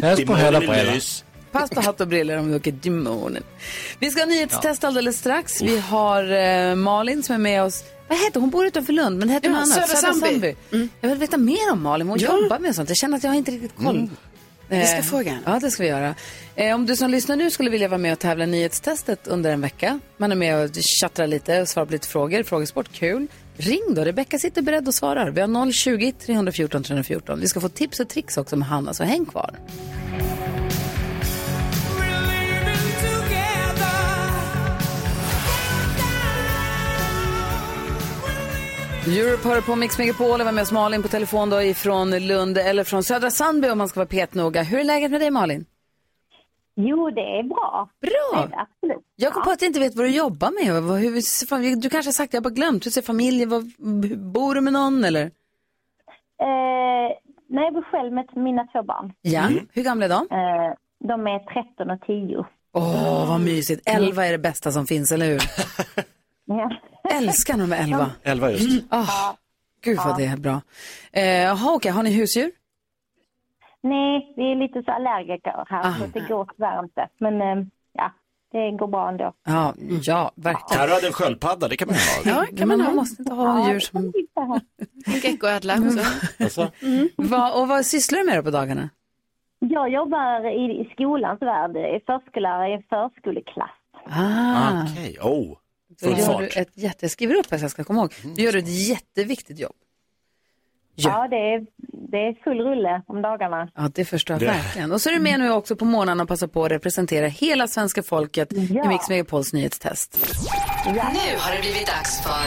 Pass 0.00 0.24
på 0.24 0.34
här 0.34 0.54
och 0.54 0.60
briller. 0.60 1.02
Pass 1.52 1.70
på 1.70 1.80
hatt 1.80 2.00
och 2.00 2.08
briller 2.08 2.36
om 2.38 2.50
du 2.50 2.56
åker 2.56 2.72
Demonen. 2.72 3.42
Vi 3.98 4.10
ska 4.10 4.20
ha 4.20 4.26
nyhetstest 4.26 4.84
alldeles 4.84 5.18
strax. 5.18 5.62
Vi 5.62 5.78
har 5.78 6.32
eh, 6.32 6.74
Malin 6.74 7.22
som 7.22 7.34
är 7.34 7.38
med 7.38 7.62
oss. 7.62 7.84
Vad 8.08 8.18
heter 8.18 8.40
hon? 8.40 8.50
bor 8.50 8.66
utanför 8.66 8.92
Lund, 8.92 9.18
men 9.18 9.28
heter 9.28 9.48
Ja, 9.48 9.54
hon 9.54 9.62
annat? 9.62 9.88
Södra 9.90 10.12
Sandby. 10.12 10.54
Jag 11.00 11.08
vill 11.10 11.18
veta 11.18 11.36
mer 11.38 11.72
om 11.72 11.82
Malin. 11.82 12.08
Hon 12.08 12.18
Ja. 12.18 12.38
jobbar 12.42 12.58
med 12.58 12.74
sånt. 12.74 12.88
Jag 12.88 12.96
känner 12.98 13.16
att 13.16 13.22
jag 13.24 13.30
har 13.30 13.36
inte 13.36 13.50
riktigt 13.50 13.76
koll. 13.84 14.10
Vi 14.68 14.86
ska 14.86 14.96
Eh, 14.96 15.02
fråga. 15.02 15.38
Ja, 15.46 15.58
det 15.62 15.70
ska 15.70 15.82
vi 15.82 15.88
göra. 15.88 16.14
Eh, 16.54 16.74
om 16.74 16.86
du 16.86 16.96
som 16.96 17.10
lyssnar 17.10 17.36
nu 17.36 17.50
skulle 17.50 17.70
vilja 17.70 17.88
vara 17.88 17.98
med 17.98 18.12
och 18.12 18.18
tävla 18.18 18.44
i 18.44 18.46
nyhetstestet 18.46 19.26
under 19.26 19.52
en 19.52 19.60
vecka. 19.60 20.00
Man 20.16 20.32
är 20.32 20.36
med 20.36 20.64
och 20.64 20.70
tjattrar 21.00 21.26
lite 21.26 21.60
och 21.62 21.68
svarar 21.68 21.86
på 21.86 21.92
lite 21.92 22.08
frågor. 22.08 22.42
Frågesport, 22.42 22.92
kul. 22.92 23.26
Ring 23.56 23.82
då. 23.94 24.04
Rebecka 24.04 24.38
sitter 24.38 24.62
beredd 24.62 24.88
och 24.88 24.94
svarar. 24.94 25.30
Vi 25.30 25.40
har 25.40 25.48
020-314 25.48 26.82
314. 26.82 27.40
Vi 27.40 27.48
ska 27.48 27.60
få 27.60 27.68
tips 27.68 28.00
och 28.00 28.08
tricks 28.08 28.36
också 28.36 28.56
med 28.56 28.68
Hanna, 28.68 28.94
så 28.94 29.04
häng 29.04 29.26
kvar. 29.26 29.54
Europe 39.06 39.48
hör 39.48 39.60
på 39.60 39.76
Mix 39.76 39.98
Megapol 39.98 40.40
och 40.40 40.46
var 40.46 40.52
med 40.52 40.62
oss 40.62 40.72
Malin 40.72 41.02
på 41.02 41.08
telefon 41.08 41.50
då 41.50 41.62
ifrån 41.62 42.10
Lund 42.26 42.58
eller 42.58 42.84
från 42.84 43.02
Södra 43.02 43.30
Sandby 43.30 43.68
om 43.70 43.78
man 43.78 43.88
ska 43.88 44.00
vara 44.00 44.08
petnoga. 44.08 44.62
Hur 44.62 44.78
är 44.78 44.84
läget 44.84 45.10
med 45.10 45.20
dig 45.20 45.30
Malin? 45.30 45.66
Jo, 46.76 47.10
det 47.10 47.20
är 47.20 47.42
bra. 47.42 47.88
Bra! 48.00 48.46
Det 48.46 48.54
är 48.54 48.60
absolut. 48.60 49.04
Jag 49.16 49.32
kom 49.32 49.42
på 49.42 49.50
att 49.50 49.62
jag 49.62 49.68
inte 49.68 49.80
vet 49.80 49.94
vad 49.96 50.06
du 50.06 50.10
jobbar 50.10 50.50
med. 50.50 51.00
Hur, 51.00 51.76
du 51.76 51.90
kanske 51.90 52.08
har 52.08 52.12
sagt, 52.12 52.32
jag 52.34 52.40
har 52.40 52.50
bara 52.50 52.54
glömt. 52.54 52.86
Hur 52.86 52.90
ser 52.90 53.02
familjen, 53.02 53.48
vad, 53.48 53.72
bor 54.32 54.54
du 54.54 54.60
med 54.60 54.72
någon 54.72 55.04
eller? 55.04 55.22
Eh, 55.22 55.28
nej, 57.48 57.64
jag 57.64 57.74
bor 57.74 57.82
själv 57.82 58.12
med 58.12 58.36
mina 58.36 58.66
två 58.66 58.82
barn. 58.82 59.12
Ja, 59.22 59.42
hur 59.72 59.82
gamla 59.82 60.04
är 60.04 60.08
de? 60.08 60.26
Eh, 60.30 60.74
de 61.08 61.26
är 61.26 61.38
13 61.38 61.90
och 61.90 62.00
10. 62.06 62.44
Åh, 62.72 63.28
vad 63.28 63.40
mysigt. 63.40 63.82
Elva 63.88 64.26
är 64.26 64.32
det 64.32 64.38
bästa 64.38 64.72
som 64.72 64.86
finns, 64.86 65.12
eller 65.12 65.26
hur? 65.26 65.40
Ja. 66.44 66.70
Älskar 67.10 67.56
när 67.56 67.66
de 67.66 67.72
är 67.72 67.82
elva. 67.82 68.10
Elva 68.22 68.50
just. 68.50 68.92
Oh, 68.92 69.32
gud 69.84 69.96
vad 69.96 70.16
det 70.16 70.24
är 70.24 70.36
bra. 70.36 70.60
Eh, 71.12 71.24
Jaha, 71.42 71.74
okej. 71.74 71.90
Har 71.92 72.02
ni 72.02 72.10
husdjur? 72.10 72.50
Nej, 73.82 74.32
vi 74.36 74.52
är 74.52 74.56
lite 74.56 74.82
så 74.82 74.90
allergiker 74.92 75.64
här, 75.68 75.80
Ah. 75.88 75.94
så 75.98 76.06
det 76.06 76.20
går 76.28 76.48
tyvärr 76.56 76.78
inte. 76.84 77.08
Men 77.18 77.40
eh, 77.40 77.64
ja, 77.92 78.12
det 78.52 78.70
går 78.70 78.86
bra 78.86 79.08
ändå. 79.08 79.32
Ja, 79.44 79.74
ja 80.02 80.32
verkligen. 80.34 80.78
Carro 80.80 80.94
hade 80.94 81.06
en 81.06 81.12
sköldpadda, 81.12 81.68
det 81.68 81.76
kan 81.76 81.88
man 81.88 81.96
ha. 81.96 82.30
Ja, 82.40 82.46
kan 82.58 82.68
man 82.68 82.80
ha. 82.80 82.90
måste 82.92 83.22
inte 83.22 83.34
ha 83.34 83.70
djur 83.70 83.80
som... 83.80 84.12
Geckoädla 85.22 85.74
också. 85.74 85.98
Alltså. 86.44 86.70
Va, 87.16 87.52
och 87.52 87.68
vad 87.68 87.86
sysslar 87.86 88.18
du 88.18 88.24
med 88.26 88.36
då 88.38 88.42
på 88.42 88.50
dagarna? 88.50 88.88
Jag 89.58 89.88
jobbar 89.92 90.46
i, 90.48 90.80
i 90.80 90.90
skolans 90.94 91.42
värld, 91.42 91.76
är 91.76 92.00
förskollärare 92.06 92.68
i 92.70 92.72
en 92.72 92.82
förskoleklass. 92.82 93.70
Ah, 94.10 94.82
Okej, 94.82 95.18
oh. 95.20 95.56
Full 96.00 96.18
gör 96.18 96.26
fart. 96.26 96.38
du 96.54 96.60
ett 96.60 96.70
jätte... 96.74 96.98
Jag 97.04 97.10
skriver 97.10 97.34
upp 97.34 97.50
här 97.50 97.58
så 97.58 97.64
jag 97.64 97.70
ska 97.70 97.84
komma 97.84 98.00
ihåg. 98.00 98.12
Du 98.36 98.42
gör 98.42 98.56
ett 98.56 98.68
jätteviktigt 98.88 99.58
jobb. 99.58 99.72
Ja, 100.94 101.28
det, 101.30 101.36
är, 101.36 101.66
det 102.10 102.16
är 102.16 102.42
full 102.44 102.58
rulle 102.60 103.02
om 103.06 103.22
dagarna. 103.22 103.70
Ja, 103.74 103.90
det 103.94 104.04
förstår 104.04 104.34
jag 104.34 104.40
Det- 104.40 104.46
verkligen. 104.46 104.92
Och 104.92 105.00
så 105.00 105.08
är 105.08 105.14
du 105.14 105.20
med 105.20 105.38
nu 105.40 105.50
också 105.50 105.76
på 105.76 105.84
morgonen 105.84 106.20
och 106.20 106.28
passar 106.28 106.46
på 106.46 106.64
att 106.64 106.70
representera 106.70 107.26
hela 107.26 107.68
svenska 107.68 108.02
folket 108.02 108.52
i 108.52 108.82
Mix 108.88 109.08
Megapols 109.08 109.52
nyhetstest. 109.52 110.26
Nu 110.86 110.90
har 111.38 111.54
det 111.54 111.60
blivit 111.60 111.86
dags 111.86 112.22
för 112.22 112.44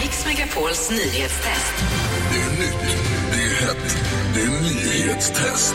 Mix 0.00 0.26
Megapols 0.26 0.90
nyhetstest. 0.90 1.74
Det 2.32 2.38
är 2.40 2.50
nytt, 2.60 2.96
det 3.32 3.42
är 3.42 3.66
hett, 3.66 3.96
det 4.34 4.40
är 4.40 5.04
nyhetstest. 5.04 5.74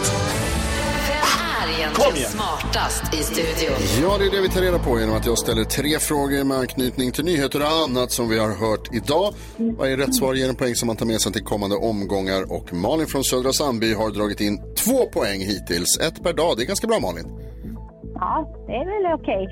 Är 1.86 1.90
egentligen 1.90 2.30
smartast 2.30 3.14
i 3.14 3.18
studion? 3.18 3.76
Ja, 4.02 4.18
det 4.18 4.26
är 4.26 4.32
det 4.32 4.42
vi 4.42 4.50
tar 4.50 4.62
reda 4.62 4.80
på 4.80 5.00
genom 5.00 5.16
att 5.16 5.26
jag 5.26 5.38
ställer 5.38 5.64
tre 5.64 6.00
frågor 6.00 6.44
med 6.44 6.58
anknytning 6.58 7.12
till 7.12 7.26
nyheter 7.26 7.62
och 7.62 7.68
annat 7.68 8.12
som 8.12 8.30
vi 8.30 8.40
har 8.40 8.56
hört 8.56 8.94
idag. 8.94 9.34
Varje 9.58 9.98
rätt 9.98 10.16
svar 10.16 10.34
ger 10.34 10.50
en 10.50 10.56
poäng 10.56 10.76
som 10.76 10.88
man 10.88 10.96
tar 10.96 11.06
med 11.06 11.22
sig 11.22 11.32
till 11.32 11.44
kommande 11.44 11.76
omgångar 11.76 12.52
och 12.52 12.74
Malin 12.74 13.08
från 13.08 13.24
Södra 13.24 13.54
Sandby 13.54 13.94
har 13.94 14.10
dragit 14.12 14.42
in 14.42 14.62
två 14.78 15.06
poäng 15.06 15.40
hittills. 15.40 16.00
Ett 16.00 16.24
per 16.24 16.34
dag, 16.34 16.58
det 16.58 16.64
är 16.64 16.68
ganska 16.68 16.88
bra 16.88 17.00
Malin. 17.00 17.26
Ja, 18.14 18.56
det 18.68 18.74
är 18.74 18.86
väl 18.86 19.22
okej. 19.22 19.48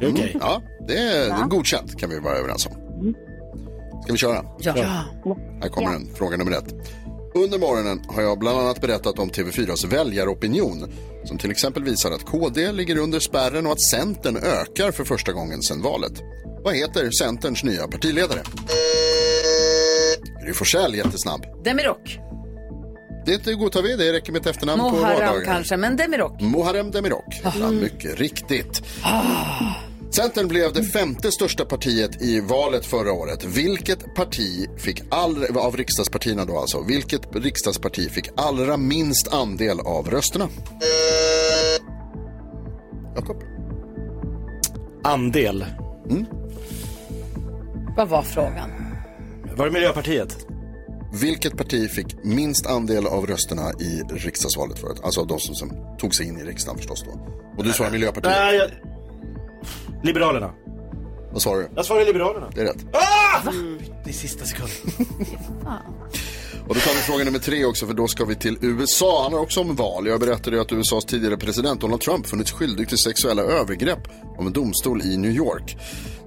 Det 0.00 0.06
är 0.06 0.12
okej. 0.12 0.36
Ja, 0.40 0.62
det 0.88 0.98
är, 0.98 1.42
är 1.42 1.48
godkänt 1.48 2.00
kan 2.00 2.10
vi 2.10 2.18
vara 2.20 2.34
överens 2.34 2.66
om. 2.66 2.72
Ska 4.02 4.12
vi 4.12 4.18
köra? 4.18 4.44
Ja. 4.58 4.72
Här 5.62 5.68
kommer 5.68 5.92
den, 5.92 6.14
fråga 6.14 6.36
nummer 6.36 6.52
ett. 6.52 6.74
Under 7.34 7.58
morgonen 7.58 8.00
har 8.08 8.22
jag 8.22 8.38
bland 8.38 8.58
annat 8.58 8.80
berättat 8.80 9.18
om 9.18 9.30
TV4s 9.30 9.86
väljaropinion 9.86 10.92
som 11.24 11.38
till 11.38 11.50
exempel 11.50 11.84
visar 11.84 12.10
att 12.10 12.24
KD 12.24 12.72
ligger 12.72 12.96
under 12.98 13.20
spärren 13.20 13.66
och 13.66 13.72
att 13.72 13.80
Centern 13.82 14.36
ökar 14.36 14.92
för 14.92 15.04
första 15.04 15.32
gången 15.32 15.62
sedan 15.62 15.82
valet. 15.82 16.12
Vad 16.64 16.74
heter 16.74 17.10
Centerns 17.10 17.64
nya 17.64 17.88
partiledare? 17.88 18.40
Gry 20.44 20.52
Forssell, 20.52 20.94
jättesnabb. 20.94 21.46
Demirok. 21.64 22.18
Det 23.26 23.54
godtar 23.54 23.82
vi, 23.82 23.96
det 23.96 24.12
räcker 24.12 24.32
med 24.32 24.40
ett 24.40 24.46
efternamn 24.46 24.82
på 24.82 24.90
Muharrem 24.90 25.18
vardagar. 25.18 25.44
kanske, 25.44 25.76
men 25.76 25.96
Demirok. 25.96 26.40
Muharrem 26.40 26.90
Demirok 26.90 27.40
han, 27.44 27.80
mycket 27.80 28.18
riktigt. 28.18 28.82
Centern 30.10 30.48
blev 30.48 30.72
det 30.72 30.84
femte 30.84 31.32
största 31.32 31.64
partiet 31.64 32.22
i 32.22 32.40
valet 32.40 32.86
förra 32.86 33.12
året. 33.12 33.44
Vilket 33.44 34.14
parti 34.14 34.68
fick 34.76 35.02
all, 35.10 35.56
av 35.56 35.76
riksdagspartierna 35.76 36.44
då 36.44 36.58
alltså, 36.58 36.82
vilket 36.82 37.36
riksdagsparti 37.36 38.10
fick 38.10 38.28
allra 38.36 38.76
minst 38.76 39.34
andel 39.34 39.80
av 39.80 40.10
rösterna? 40.10 40.48
Jakob? 43.16 43.42
Andel. 45.04 45.66
Vad 47.96 48.08
var 48.08 48.22
frågan? 48.22 48.70
Var 49.56 49.66
det 49.66 49.72
Miljöpartiet? 49.72 50.36
Vilket 51.20 51.56
parti 51.56 51.90
fick 51.90 52.24
minst 52.24 52.66
andel 52.66 53.06
av 53.06 53.26
rösterna 53.26 53.72
i 53.80 54.02
riksdagsvalet 54.10 54.78
förut? 54.78 55.00
Alltså 55.02 55.24
de 55.24 55.38
som, 55.38 55.54
som 55.54 55.96
tog 55.98 56.14
sig 56.14 56.26
in 56.26 56.38
i 56.38 56.42
riksdagen 56.44 56.78
förstås 56.78 57.04
då. 57.04 57.10
Och 57.56 57.64
du 57.64 57.72
svarar 57.72 57.90
Miljöpartiet. 57.90 58.34
Nej, 58.38 58.56
jag... 58.56 58.70
Liberalerna. 60.02 60.50
Vad 61.32 61.42
svarar 61.42 61.60
du? 61.60 61.68
Jag 61.76 61.84
svarar 61.84 62.04
Liberalerna. 62.04 62.50
Det 62.54 62.60
är 62.60 62.64
rätt. 62.64 62.86
Ah! 62.92 63.50
Det 64.04 64.10
är 64.10 64.14
sista 64.14 64.44
sekunden. 64.44 64.76
Och 66.68 66.74
då 66.74 66.80
tar 66.80 66.94
vi 66.94 67.00
fråga 67.00 67.24
nummer 67.24 67.38
tre 67.38 67.64
också 67.64 67.86
för 67.86 67.94
då 67.94 68.08
ska 68.08 68.24
vi 68.24 68.34
till 68.34 68.58
USA. 68.60 69.14
Han 69.14 69.22
handlar 69.22 69.40
också 69.40 69.60
om 69.60 69.76
val. 69.76 70.06
Jag 70.06 70.20
berättade 70.20 70.56
ju 70.56 70.62
att 70.62 70.72
USAs 70.72 71.04
tidigare 71.04 71.36
president 71.36 71.80
Donald 71.80 72.00
Trump 72.00 72.26
funnits 72.26 72.52
skyldig 72.52 72.88
till 72.88 72.98
sexuella 72.98 73.42
övergrepp 73.42 74.08
av 74.38 74.46
en 74.46 74.52
domstol 74.52 75.02
i 75.02 75.16
New 75.16 75.30
York. 75.30 75.76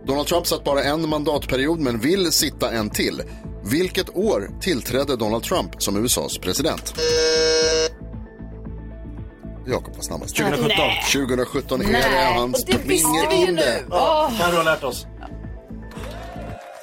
Donald 0.06 0.28
Trump 0.28 0.48
satt 0.48 0.64
bara 0.64 0.84
en 0.84 1.10
mandatperiod 1.10 1.80
men 1.80 2.00
vill 2.00 2.32
sitta 2.32 2.72
en 2.72 2.90
till. 2.90 3.22
Vilket 3.64 4.16
år 4.16 4.52
tillträdde 4.62 5.16
Donald 5.16 5.44
Trump 5.44 5.84
som 5.84 6.06
USAs 6.06 6.38
president? 6.38 6.94
Jakob 9.66 9.96
var 9.96 10.02
snabbast. 10.02 10.36
2017. 10.36 10.68
Nej. 10.78 11.04
2017 11.14 11.82
är 11.82 11.86
det. 11.92 12.34
Han 12.34 12.44
och 12.54 12.60
det 12.68 12.78
visste 12.86 13.08
springer 13.08 13.30
vi 13.30 13.36
ju 13.36 13.48
in 13.48 13.56
nu. 13.56 13.62
det. 13.62 13.84
Åh. 13.92 14.38
Carro 14.40 14.56
har 14.58 14.64
lärt 14.64 14.84
oss. 14.84 15.06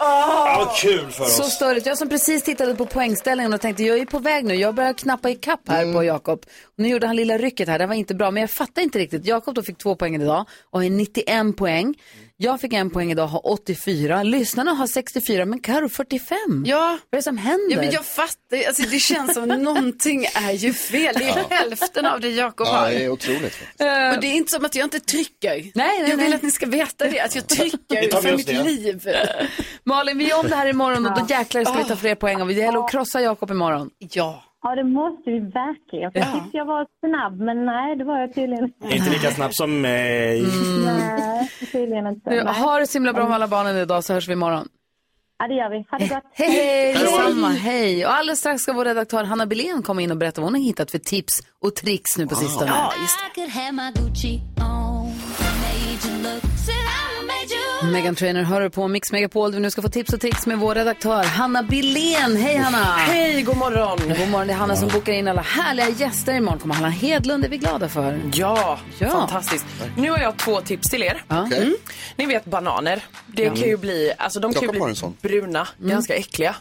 Ah, 0.01 0.59
vad 0.65 0.77
kul 0.77 1.11
för 1.11 1.25
Så 1.25 1.43
oss. 1.43 1.53
störigt. 1.53 1.87
Jag 1.87 1.99
som 1.99 2.09
precis 2.09 2.43
tittade 2.43 2.75
på 2.75 2.87
poängställningen 2.87 3.53
och 3.55 3.61
tänkte 3.61 3.83
jag 3.83 3.99
är 3.99 4.07
på 4.07 4.19
väg 4.19 4.45
nu. 4.45 4.55
Jag 4.55 4.75
börjar 4.75 4.93
knappa 4.93 5.31
i 5.31 5.35
kapp 5.35 5.61
här 5.69 5.93
på 5.93 6.05
Jakob. 6.05 6.39
Och 6.65 6.73
Nu 6.77 6.89
gjorde 6.89 7.07
han 7.07 7.17
lilla 7.17 7.39
rycket 7.39 7.69
här. 7.69 7.79
Det 7.79 7.87
var 7.87 7.95
inte 7.95 8.15
bra. 8.15 8.31
Men 8.31 8.41
jag 8.41 8.51
fattar 8.51 8.83
inte 8.83 8.99
riktigt. 8.99 9.27
Jakob 9.27 9.55
då 9.55 9.63
fick 9.63 9.79
två 9.79 9.97
poäng 9.97 10.15
idag 10.15 10.45
och 10.71 10.83
har 10.83 10.91
91 10.91 11.57
poäng. 11.57 11.95
Jag 12.41 12.61
fick 12.61 12.73
en 12.73 12.91
poäng 12.91 13.11
idag 13.11 13.27
har 13.27 13.47
84. 13.53 14.23
Lyssnarna 14.23 14.71
har 14.75 14.87
64 14.87 15.45
men 15.45 15.61
Karo 15.61 15.89
45. 15.89 16.37
Ja. 16.67 16.79
Vad 17.11 17.17
är 17.17 17.17
det 17.19 17.23
som 17.23 17.39
händer? 17.39 17.71
Ja, 17.77 17.81
men 17.83 17.91
jag 17.91 18.05
fattar, 18.07 18.67
alltså, 18.69 18.83
det 18.83 18.99
känns 18.99 19.35
som 19.35 19.51
att 19.51 19.59
någonting 19.61 20.25
är 20.35 20.53
ju 20.53 20.73
fel. 20.73 21.15
Det 21.19 21.25
är 21.25 21.29
Ja. 21.39 21.45
hälften 21.51 22.07
av 22.07 22.21
det 22.21 22.29
Jakob 22.29 22.67
Ja, 22.67 22.73
har. 22.77 22.91
det 22.91 23.05
är 23.05 23.09
otroligt. 23.09 23.55
Och 24.15 24.21
det 24.21 24.27
är 24.27 24.35
inte 24.35 24.53
som 24.53 24.65
att 24.65 24.75
jag 24.75 24.87
inte 24.87 25.01
trycker. 25.01 25.51
Nej, 25.51 25.73
nej, 25.75 26.01
jag 26.01 26.09
vill 26.17 26.27
nej. 26.27 26.35
att 26.35 26.43
ni 26.43 26.51
ska 26.51 26.67
veta 26.67 27.07
det, 27.07 27.21
att 27.21 27.35
jag 27.35 27.47
trycker 27.47 28.21
för 28.23 28.37
mitt 28.37 28.47
det. 28.47 28.63
liv. 28.63 29.09
Malin, 29.85 30.19
vi 30.19 30.31
är 30.31 30.39
om 30.39 30.49
det 30.49 30.57
här 30.57 30.67
imorgon 30.67 31.07
och 31.07 31.19
då 31.19 31.27
jäklar 31.29 31.65
ska 31.65 31.75
vi 31.79 31.85
ta 31.85 31.97
fler 31.97 32.15
poäng. 32.15 32.41
Och 32.43 32.49
det 32.49 32.55
gäller 32.55 32.85
att 32.85 32.91
krossa 32.91 33.21
Jakob 33.21 33.51
imorgon. 33.51 33.91
Ja. 33.99 34.45
Ja, 34.69 34.75
det 34.75 34.85
måste 34.85 35.31
vi 35.31 35.39
verkligen. 35.39 36.13
För 36.13 36.19
Jag 36.19 36.33
tyckte 36.33 36.57
jag 36.57 36.65
var 36.65 36.87
snabb, 37.01 37.41
men 37.41 37.65
nej, 37.67 37.97
det 37.97 38.05
var 38.05 38.19
jag 38.19 38.35
tydligen 38.35 38.65
inte. 38.65 38.97
Inte 38.97 39.11
lika 39.11 39.31
snabb 39.31 39.55
som 39.55 39.81
mig. 39.81 40.43
Nej, 40.85 41.51
tydligen 41.73 42.07
inte. 42.07 42.31
Du, 42.31 42.45
Nej. 42.45 42.55
ha 42.55 42.79
det 42.79 42.87
så 42.87 42.99
himla 42.99 43.13
bra 43.13 43.25
med 43.25 43.35
alla 43.35 43.49
barnen 43.49 43.77
idag 43.77 44.05
så 44.05 44.13
hörs 44.13 44.29
vi 44.29 44.33
imorgon. 44.33 44.69
Ja, 45.39 45.49
det 45.49 45.55
gör 45.55 45.71
vi. 45.71 45.87
Ha 45.91 45.99
det 45.99 46.09
gott. 46.09 46.25
Hej, 46.33 46.51
hej, 46.51 46.93
detsamma, 46.93 47.49
hej. 47.49 48.07
Och 48.07 48.13
alldeles 48.15 48.39
strax 48.39 48.63
ska 48.63 48.73
vår 48.73 48.85
redaktör 48.85 49.25
Hanna 49.25 49.47
Billén 49.47 49.83
komma 49.83 50.03
in 50.03 50.11
och 50.11 50.17
berätta 50.17 50.41
vad 50.41 50.47
hon 50.47 50.55
har 50.55 50.63
hittat 50.63 50.91
för 50.91 50.99
tips 50.99 51.33
och 51.63 51.75
tricks 51.75 52.19
nu 52.19 52.27
på 52.27 52.35
sistone. 52.35 52.71
Ja, 52.71 52.93
just 53.01 53.39
I 54.29 54.41
Megan 57.85 58.15
Trainer 58.15 58.43
hör 58.43 58.61
du 58.61 58.71
på 58.71 58.89
Mix 58.89 59.13
Megapol 59.13 59.53
vi 59.53 59.61
nu 59.61 59.71
ska 59.71 59.83
få 59.83 59.89
tips 59.89 60.13
och 60.13 60.21
tricks 60.21 60.47
med 60.47 60.59
vår 60.59 60.75
redaktör 60.75 61.25
Hanna 61.25 61.63
Billén. 61.63 62.37
Hej 62.37 62.57
Hanna! 62.57 62.79
Hej, 62.85 63.43
god 63.43 63.57
morgon. 63.57 63.99
God 64.19 64.29
morgon, 64.29 64.47
det 64.47 64.53
är 64.53 64.57
Hanna 64.57 64.77
som 64.77 64.89
bokar 64.89 65.13
in 65.13 65.29
alla 65.29 65.43
härliga 65.43 65.89
gäster. 65.89 66.35
Imorgon 66.35 66.59
kommer 66.59 66.75
Hanna 66.75 66.89
Hedlund, 66.89 67.43
det 67.43 67.47
är 67.47 67.51
vi 67.51 67.59
glada 67.59 67.89
för. 67.89 68.21
Ja, 68.35 68.79
Ja. 68.99 69.09
fantastiskt. 69.11 69.67
Nu 69.97 70.11
har 70.11 70.19
jag 70.19 70.37
två 70.37 70.61
tips 70.61 70.91
till 70.91 71.03
er. 71.03 71.23
Ja. 71.29 71.43
Okej. 71.47 71.59
Mm. 71.63 71.77
Ni 72.17 72.27
vet 72.27 72.45
bananer. 72.45 73.05
Det 73.27 73.47
kan 73.47 73.57
ju 73.69 73.77
bli, 73.77 74.13
alltså 74.19 74.41
de 74.41 74.53
kan 74.55 74.63
ju 74.63 74.69
bli 74.69 74.95
bruna, 75.23 75.69
ganska 75.79 76.15
äckliga. 76.15 76.55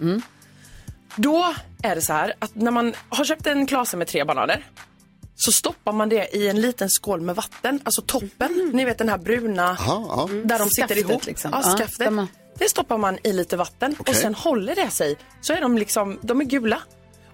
Då 1.16 1.54
är 1.84 1.96
det 1.96 2.02
så 2.02 2.14
här 2.14 2.34
att 2.40 2.56
när 2.56 2.72
man 2.72 2.94
har 3.10 3.26
köpt 3.26 3.48
en 3.48 3.68
klase 3.68 3.98
med 3.98 4.08
tre 4.08 4.24
bananer 4.24 4.66
så 5.40 5.52
stoppar 5.52 5.92
man 5.94 6.10
det 6.10 6.36
i 6.36 6.48
en 6.48 6.62
liten 6.62 6.90
skål 6.90 7.22
med 7.22 7.36
vatten, 7.36 7.80
alltså 7.84 8.02
toppen. 8.02 8.72
Ni 8.74 8.86
vet 8.86 8.98
den 8.98 9.10
här 9.10 9.18
bruna, 9.18 9.64
Aha, 9.70 10.28
ja. 10.32 10.40
där 10.44 10.60
de 10.60 10.70
sitter 10.70 10.88
Skaftet 10.88 11.10
ihop. 11.10 11.26
liksom. 11.26 11.52
Ja, 11.54 11.62
Ja, 11.64 11.70
skaftet. 11.78 11.96
stämmer. 11.96 12.28
Det 12.60 12.70
stoppar 12.70 12.98
man 12.98 13.18
i 13.24 13.34
lite 13.34 13.58
vatten 13.58 13.96
Okej. 14.00 14.12
och 14.12 14.18
sen 14.18 14.36
håller 14.36 14.76
det 14.76 14.90
sig. 14.90 15.18
Så 15.42 15.54
är 15.54 15.62
de 15.62 15.78
liksom, 15.78 16.20
de 16.22 16.42
är 16.42 16.46
gula. 16.46 16.82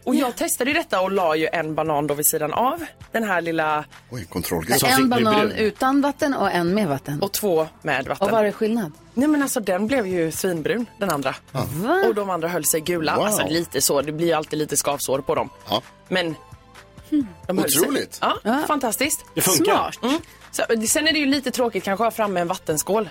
Och 0.06 0.16
jag 0.16 0.36
testade 0.36 0.70
ju 0.72 0.78
detta 0.78 1.01
och 1.01 1.12
la 1.12 1.36
ju 1.36 1.47
en 1.54 1.76
banan 1.76 2.08
då 2.08 2.14
vid 2.14 2.26
sidan 2.28 2.54
av 2.54 2.86
den 3.12 3.24
här 3.24 3.41
lilla 3.41 3.86
Oj, 4.12 4.28
fick 4.68 4.84
En 4.84 5.10
banan 5.10 5.51
utan 5.51 6.01
vatten 6.01 6.34
och 6.34 6.51
en 6.51 6.74
med 6.74 6.88
vatten. 6.88 7.22
och 7.22 7.32
två 7.32 7.68
med 7.82 8.08
vatten. 8.08 8.26
Och 8.28 8.32
vad 8.32 8.45
är 8.45 8.51
skillnad? 8.51 8.91
Nej 9.14 9.28
men 9.28 9.41
alltså 9.41 9.60
den 9.60 9.88
blev 9.88 10.08
ju 10.08 10.32
svinbrun, 10.32 10.86
den 10.99 11.10
andra. 11.10 11.36
Va? 11.51 12.04
Och 12.08 12.16
de 12.16 12.30
andra 12.30 12.47
höll 12.47 12.66
sig 12.66 12.82
gula. 12.82 13.16
Wow. 13.16 13.26
Alltså 13.26 13.47
lite 13.47 13.82
så, 13.82 14.01
det 14.01 14.12
blir 14.12 14.28
ju 14.28 14.34
alltid 14.34 14.60
lite 14.60 14.78
skavsår 14.78 15.20
på 15.20 15.36
dem. 15.36 15.49
Ja. 15.70 15.82
Men 16.10 16.36
de 17.47 17.59
Otroligt. 17.59 18.20
Ja, 18.22 18.61
fantastiskt. 18.68 19.26
Det 19.36 19.41
funkar. 19.41 19.91
Smart. 19.91 20.03
Mm. 20.03 20.22
Så, 20.51 20.64
sen 20.88 21.07
är 21.07 21.14
det 21.14 21.20
ju 21.20 21.26
lite 21.26 21.51
tråkigt 21.51 21.84
kanske 21.84 22.03
att 22.07 22.14
ha 22.14 22.16
framme 22.16 22.39
en 22.39 22.47
vattenskål. 22.47 23.09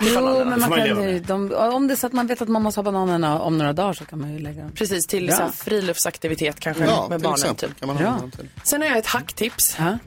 Jo, 0.00 0.44
men 0.44 0.60
man 0.60 0.70
kan, 0.72 1.22
de, 1.22 1.54
om 1.54 1.88
det 1.88 1.94
är 1.94 1.96
så 1.96 2.06
att 2.06 2.12
man 2.12 2.26
vet 2.26 2.42
att 2.42 2.48
man 2.48 2.62
måste 2.62 2.78
ha 2.78 2.82
bananerna 2.82 3.40
om 3.40 3.58
några 3.58 3.72
dagar 3.72 3.92
så 3.92 4.04
kan 4.04 4.20
man 4.20 4.32
ju 4.32 4.38
lägga 4.38 4.62
dem. 4.62 4.72
Precis, 4.74 5.06
till 5.06 5.26
Bra. 5.26 5.36
så 5.36 5.42
här 5.42 5.50
friluftsaktivitet 5.50 6.60
kanske 6.60 6.84
Ja, 6.84 7.06
med 7.08 7.18
till 7.18 7.22
barnen. 7.24 7.34
exempel. 7.40 7.68
Typ. 7.68 7.78
Kan 7.80 7.86
man 7.88 7.96
ha 7.96 8.18
till. 8.36 8.48
Sen 8.62 8.80
har 8.82 8.88
jag 8.88 8.98
ett 8.98 9.06
hacktips. 9.06 9.76
Ja. 9.78 9.98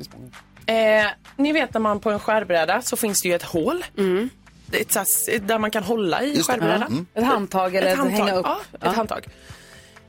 Eh, 0.73 1.07
ni 1.35 1.51
vet 1.53 1.73
när 1.73 1.81
man 1.81 1.99
på 1.99 2.11
en 2.11 2.19
skärbräda 2.19 2.81
så 2.81 2.95
finns 2.97 3.21
det 3.21 3.27
ju 3.27 3.35
ett 3.35 3.43
hål. 3.43 3.85
Ett, 4.71 4.91
så 4.91 4.99
här, 4.99 5.39
där 5.39 5.59
man 5.59 5.71
kan 5.71 5.83
hålla 5.83 6.23
i 6.23 6.43
skärbrädan. 6.43 6.79
Ja. 6.81 6.85
Mm. 6.87 7.05
Ett 7.13 7.23
handtag 7.25 7.75
eller 7.75 7.91
ett 7.91 7.97
handtag. 7.97 8.17
hänga 8.17 8.35
upp. 8.35 8.45
Ja, 8.45 8.59
ett 8.73 8.79
Ja. 8.83 8.89
handtag. 8.89 9.27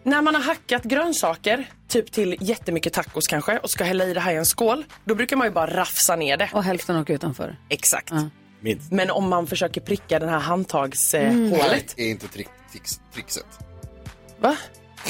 När 0.05 0.23
man 0.23 0.35
har 0.35 0.43
hackat 0.43 0.83
grönsaker, 0.83 1.71
typ 1.89 2.13
till 2.13 2.37
jättemycket 2.41 2.93
tacos 2.93 3.27
kanske, 3.27 3.59
och 3.59 3.71
ska 3.71 3.85
hälla 3.85 4.05
i 4.05 4.15
det 4.15 4.21
här 4.21 4.33
i 4.33 4.37
en 4.37 4.47
skål, 4.47 4.85
då 5.05 5.15
brukar 5.15 5.37
man 5.37 5.47
ju 5.47 5.51
bara 5.53 5.67
rafsa 5.67 6.17
ner 6.17 6.37
det. 6.37 6.51
Och 6.53 6.65
hälften 6.65 6.97
åker 6.97 7.15
utanför. 7.15 7.59
Exakt. 7.69 8.13
Minst. 8.61 8.93
Men 8.93 9.11
om 9.11 9.29
man 9.29 9.47
försöker 9.47 9.81
pricka 9.81 10.19
det 10.19 10.27
här 10.27 10.39
handtagshålet. 10.39 11.33
Mm. 11.33 11.51
Det 11.51 11.57
här 11.57 11.83
är 11.97 12.11
inte 12.11 12.29
trick, 12.29 12.49
tricks, 12.73 13.01
trickset. 13.15 13.47
Va? 14.39 14.57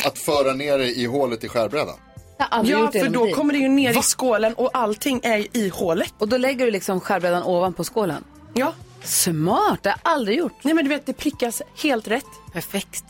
Att 0.07 0.18
föra 0.18 0.53
ner 0.53 0.78
det 0.78 0.88
i 0.88 1.07
hålet 1.07 1.45
i 1.45 1.49
skärbrädan. 1.49 1.95
Ja, 2.38 2.90
det 2.93 3.01
för 3.01 3.09
då 3.09 3.30
kommer 3.30 3.53
det 3.53 3.59
ju 3.59 3.68
ner 3.68 3.99
i 3.99 4.03
skålen 4.03 4.55
och 4.55 4.70
allting 4.72 5.20
är 5.22 5.57
i 5.57 5.68
hålet. 5.68 6.14
Och 6.18 6.28
då 6.28 6.36
lägger 6.36 6.64
du 6.64 6.70
liksom 6.70 7.01
skärbrädan 7.01 7.43
ovanpå 7.43 7.84
skålen? 7.84 8.24
Ja. 8.55 8.74
Smart, 9.05 9.82
det 9.82 9.88
har 9.88 9.99
jag 10.05 10.12
aldrig 10.12 10.38
gjort. 10.38 10.53
Nej 10.62 10.74
men 10.74 10.84
du 10.84 10.88
vet, 10.88 11.07
det 11.07 11.12
prickas 11.12 11.62
helt 11.82 12.09
rätt. 12.09 12.24
Perfekt. 12.53 13.05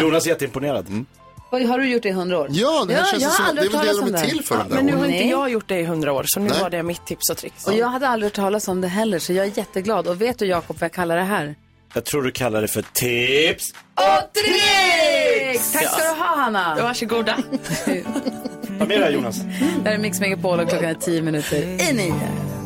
Jonas 0.00 0.26
är 0.26 0.30
jätteimponerad. 0.30 0.86
Vad, 0.88 1.04
Har 1.50 1.78
du 1.78 1.88
gjort 1.88 2.02
det 2.02 2.08
i 2.08 2.12
hundra 2.12 2.38
år? 2.38 2.48
Ja, 2.50 2.84
det 2.88 2.94
här 2.94 3.04
känns 3.04 3.22
jag 3.22 3.32
som, 3.32 3.44
det 3.56 3.62
är 3.62 3.68
väl 3.68 3.86
det 3.86 4.00
de 4.00 4.14
är 4.14 4.26
till 4.26 4.44
för, 4.44 4.56
där 4.56 4.64
Men 4.68 4.86
nu 4.86 4.96
har 4.96 5.06
inte 5.06 5.28
jag 5.28 5.50
gjort 5.50 5.68
det 5.68 5.78
i 5.78 5.84
hundra 5.84 6.12
år, 6.12 6.24
så 6.26 6.40
nu 6.40 6.48
Nej. 6.48 6.60
var 6.60 6.70
det 6.70 6.82
mitt 6.82 7.06
tips 7.06 7.30
och 7.30 7.36
tricks. 7.36 7.66
Och 7.66 7.74
jag 7.74 7.86
hade 7.86 8.08
aldrig 8.08 8.26
hört 8.26 8.36
talas 8.36 8.68
om 8.68 8.80
det 8.80 8.88
heller, 8.88 9.18
så 9.18 9.32
jag 9.32 9.46
är 9.46 9.58
jätteglad. 9.58 10.06
Och 10.06 10.20
vet 10.20 10.38
du 10.38 10.46
Jakob 10.46 10.76
vad 10.76 10.82
jag 10.82 10.92
kallar 10.92 11.16
det 11.16 11.22
här? 11.22 11.54
Jag 11.94 12.04
tror 12.04 12.22
du 12.22 12.30
kallar 12.30 12.62
det 12.62 12.68
för 12.68 12.84
tips. 12.92 13.72
Och 13.94 14.32
tricks! 14.32 15.72
Tack 15.72 15.86
ska 15.86 16.02
du 16.02 16.20
ha 16.20 16.36
Hanna. 16.36 16.78
Varsågoda. 16.82 17.38
Det 18.88 18.96
här 18.96 19.10
Jonas. 19.10 19.36
Det 19.82 19.88
här 19.88 19.94
är 19.94 19.98
Mix 19.98 20.20
Megapol 20.20 20.60
och 20.60 20.68
klockan 20.68 20.90
är 20.90 20.94
tio 20.94 21.22
minuter 21.22 21.62
i 21.62 21.92
nio. 21.92 22.59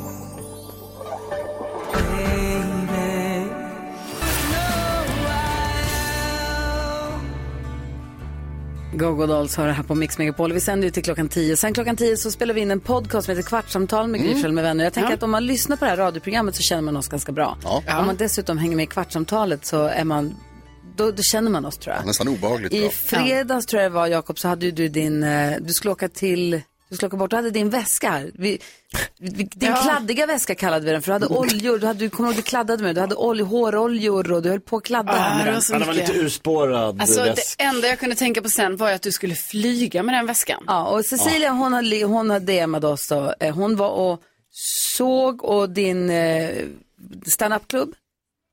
Go-Go 8.98 9.26
Dolls 9.26 9.56
har 9.56 9.66
det 9.66 9.72
här 9.72 9.82
på 9.82 9.94
Mix 9.94 10.18
Megapol. 10.18 10.52
Vi 10.52 10.60
sänder 10.60 10.84
ju 10.86 10.90
till 10.90 11.02
klockan 11.04 11.28
10. 11.28 11.56
Sen 11.56 11.74
klockan 11.74 11.96
10 11.96 12.16
så 12.16 12.30
spelar 12.30 12.54
vi 12.54 12.60
in 12.60 12.70
en 12.70 12.80
podcast 12.80 13.24
som 13.26 13.36
heter 13.36 13.48
Kvartsamtal 13.48 14.08
med 14.08 14.20
Gry 14.20 14.32
Mm. 14.32 14.54
Med 14.54 14.64
vänner. 14.64 14.84
Jag 14.84 14.92
tänker 14.92 15.10
Ja. 15.10 15.14
att 15.16 15.22
om 15.22 15.30
man 15.30 15.46
lyssnar 15.46 15.76
på 15.76 15.84
det 15.84 15.90
här 15.90 15.96
radioprogrammet 15.98 16.56
så 16.56 16.62
känner 16.62 16.82
man 16.82 16.96
oss 16.96 17.08
ganska 17.08 17.32
bra. 17.32 17.58
Ja. 17.64 17.82
Om 18.00 18.06
man 18.06 18.16
dessutom 18.16 18.58
hänger 18.58 18.76
med 18.76 18.82
i 18.82 18.86
Kvartsamtalet 18.86 19.66
så 19.66 19.84
är 19.84 20.04
man, 20.04 20.34
då, 20.96 21.10
då 21.10 21.22
känner 21.22 21.50
man 21.50 21.64
oss 21.64 21.78
tror 21.78 21.96
jag. 21.96 22.06
Nästan 22.06 22.28
obehagligt 22.28 22.72
I 22.72 22.80
bra. 22.80 22.90
fredags 22.90 23.66
tror 23.66 23.82
jag 23.82 23.90
det 23.92 23.94
var 23.94 24.06
Jakob 24.06 24.38
så 24.38 24.48
hade 24.48 24.66
ju 24.66 24.72
du 24.72 24.88
din, 24.88 25.22
eh, 25.22 25.52
du 25.60 25.72
skulle 25.72 25.92
åka 25.92 26.08
till, 26.08 26.60
du 26.94 26.96
skulle 26.96 27.06
åka 27.08 27.16
bort, 27.16 27.30
du 27.30 27.36
hade 27.36 27.50
din 27.50 27.70
väska 27.70 28.10
här. 28.10 28.30
Vi, 28.34 28.58
vi, 29.18 29.30
din 29.44 29.68
Ja. 29.70 29.76
kladdiga 29.82 30.26
väska 30.26 30.54
kallade 30.54 30.84
vi 30.86 30.90
den 30.92 31.02
för. 31.02 31.06
Du 31.08 31.12
hade 31.12 31.26
oljor, 31.26 31.78
du, 31.78 31.86
hade, 31.86 31.98
du 31.98 32.10
kommer 32.10 32.28
ihåg 32.28 32.36
du 32.36 32.42
kladdade 32.42 32.82
med, 32.82 32.94
du 32.94 33.00
hade 33.00 33.14
olj, 33.14 33.42
håroljor 33.42 34.32
och 34.32 34.42
du 34.42 34.48
höll 34.50 34.60
på 34.60 34.76
att 34.76 34.82
kladda 34.84 35.12
Ah, 35.12 35.16
här 35.16 35.44
med 35.44 35.54
det 35.54 35.78
den. 35.78 35.86
var 35.86 35.94
lite 35.94 36.12
urspårad 36.12 37.00
Alltså 37.00 37.24
det 37.24 37.42
enda 37.58 37.88
jag 37.88 37.98
kunde 37.98 38.14
tänka 38.14 38.42
på 38.42 38.48
sen 38.48 38.76
var 38.76 38.90
att 38.92 39.02
du 39.02 39.12
skulle 39.12 39.34
flyga 39.34 40.02
med 40.02 40.14
den 40.14 40.26
väskan. 40.26 40.62
Ja, 40.66 40.84
och 40.86 41.04
Cecilia 41.04 41.50
hon 41.50 41.72
har, 41.72 42.04
hon 42.06 42.30
har 42.30 42.40
DMat 42.40 42.84
oss 42.84 43.08
då. 43.08 43.34
Eh, 43.40 43.54
Hon 43.54 43.76
var 43.76 43.88
och 43.90 44.20
såg 44.96 45.44
och 45.44 45.70
din 45.70 46.10
eh, 46.10 46.50
stand-up-klubb. 47.26 47.94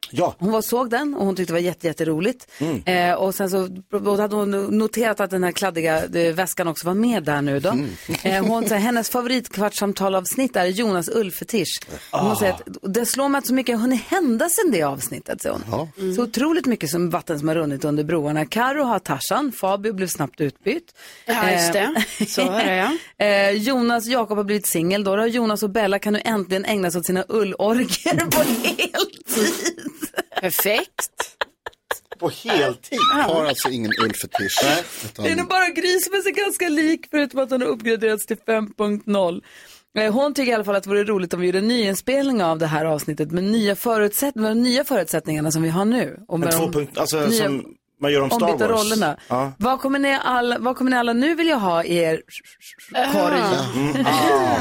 Ja. 0.10 0.36
Hon 0.40 0.52
var 0.52 0.62
såg 0.62 0.90
den 0.90 1.14
och 1.16 1.26
hon 1.26 1.36
tyckte 1.36 1.54
det 1.54 1.56
var 1.60 1.66
jätte, 1.66 1.88
jätteroligt. 1.88 2.48
Mm. 2.60 2.82
Eh, 2.86 3.14
och 3.16 3.36
sen 3.36 3.50
så 3.50 3.68
och 4.06 4.18
hade 4.18 4.36
hon 4.36 4.52
noterat 4.78 5.20
att 5.20 5.30
den 5.30 5.44
här 5.44 5.52
kladdiga 5.52 6.06
eh, 6.06 6.34
väskan 6.34 6.68
också 6.68 6.88
var 6.88 6.94
med 6.94 7.24
där 7.24 7.42
nu 7.42 7.60
då. 7.60 7.70
Mm. 7.70 7.90
Eh, 8.24 8.46
hon 8.46 8.68
säger 8.68 8.82
hennes 8.82 9.10
favoritkvartssamtalavsnitt 9.10 10.56
är 10.56 10.66
Jonas 10.66 11.10
Ullfetisch. 11.10 11.80
Och 12.12 12.20
Hon 12.20 12.32
Ah. 12.32 12.36
säger 12.36 12.54
att 12.54 12.62
det 12.94 13.06
slår 13.06 13.30
mig 13.30 13.40
att 13.40 13.48
så 13.48 13.54
mycket 13.54 13.76
har 13.76 13.82
hunnit 13.82 14.02
hända 14.02 14.50
sen 14.50 14.72
det 14.72 14.84
avsnittet, 14.84 15.42
säger 15.42 15.58
hon. 15.96 16.16
Så 16.16 16.24
otroligt 16.24 16.66
mycket 16.66 16.90
som 16.90 17.10
vatten 17.10 17.40
som 17.40 17.48
har 17.48 17.56
runnit 17.56 17.86
under 17.86 18.04
broarna. 18.04 18.46
Karo 18.46 18.84
har 18.84 19.00
Tarzan, 19.00 19.52
Fabio 19.52 19.94
blev 19.94 20.08
snabbt 20.08 20.42
utbytt. 20.42 20.96
Ja, 21.26 21.52
just 21.52 21.74
det. 21.74 21.96
Så 22.28 22.46
var 22.46 22.60
det, 22.64 22.76
ja. 22.76 22.92
Eh, 23.26 23.50
Jonas 23.52 24.06
Jakob 24.06 24.38
har 24.38 24.44
blivit 24.44 24.68
singel 24.68 25.04
då, 25.04 25.16
då. 25.16 25.26
Jonas 25.28 25.64
och 25.64 25.70
Bella 25.70 26.00
kan 26.00 26.14
nu 26.14 26.22
äntligen 26.26 26.66
ägna 26.66 26.92
sig 26.92 27.00
åt 27.00 27.06
sina 27.06 27.24
ullorger 27.30 28.16
på 28.32 28.38
heltid. 28.68 29.91
Perfekt. 30.42 31.38
På 32.20 32.30
heltid? 32.30 33.00
Har 33.14 33.46
alltså 33.46 33.70
ingen 33.70 33.92
ullfetisch. 34.04 34.60
utan- 35.06 35.26
Det 35.26 35.32
är 35.32 35.36
nog 35.36 35.48
bara 35.48 35.68
Gry 35.70 36.00
som 36.00 36.14
är 36.14 36.22
sig 36.22 36.32
ganska 36.32 36.70
lik 36.70 37.08
förutom 37.12 37.40
att 37.40 37.50
hon 37.52 37.62
har 37.62 37.68
uppgraderats 37.68 38.26
till 38.26 38.38
5.0. 38.38 39.42
Eh, 40.00 40.14
Hon 40.14 40.34
tycker 40.34 40.52
i 40.52 40.56
alla 40.56 40.64
fall 40.64 40.76
att 40.76 40.84
det 40.84 40.90
vore 40.90 41.04
roligt 41.04 41.34
om 41.34 41.40
vi 41.40 41.46
gjorde 41.46 41.58
en 41.58 41.68
nyinspelning 41.68 42.44
av 42.44 42.60
det 42.60 42.68
här 42.68 42.86
avsnittet 42.86 43.32
med 43.32 43.44
nya, 43.44 43.76
förutsätt 43.76 44.36
med 44.36 44.52
de 44.52 44.62
nya 44.64 44.84
förutsättningarna 44.84 45.52
som 45.52 45.62
vi 45.62 45.70
har 45.70 45.86
nu. 45.86 46.20
Och 46.28 46.40
med 46.40 46.54
punkt, 46.74 46.98
alltså 46.98 47.20
nya 47.28 47.48
som 47.48 47.76
man 48.02 48.12
gör 48.12 48.22
om 48.22 48.30
Star 48.30 48.58
Wars. 48.58 48.62
rollerna. 48.62 49.18
Ja. 49.28 49.52
Vad, 49.58 49.80
kommer 49.82 50.00
ni 50.00 50.18
alla, 50.24 50.58
vad 50.60 50.78
kommer 50.78 50.92
ni 50.92 50.98
alla 50.98 51.14
nu 51.14 51.36
vilja 51.36 51.56
ha 51.56 51.84
i 51.84 51.96
er 51.98 52.22
korg? 53.14 53.42
Mm. 53.76 54.06
Ah. 54.06 54.58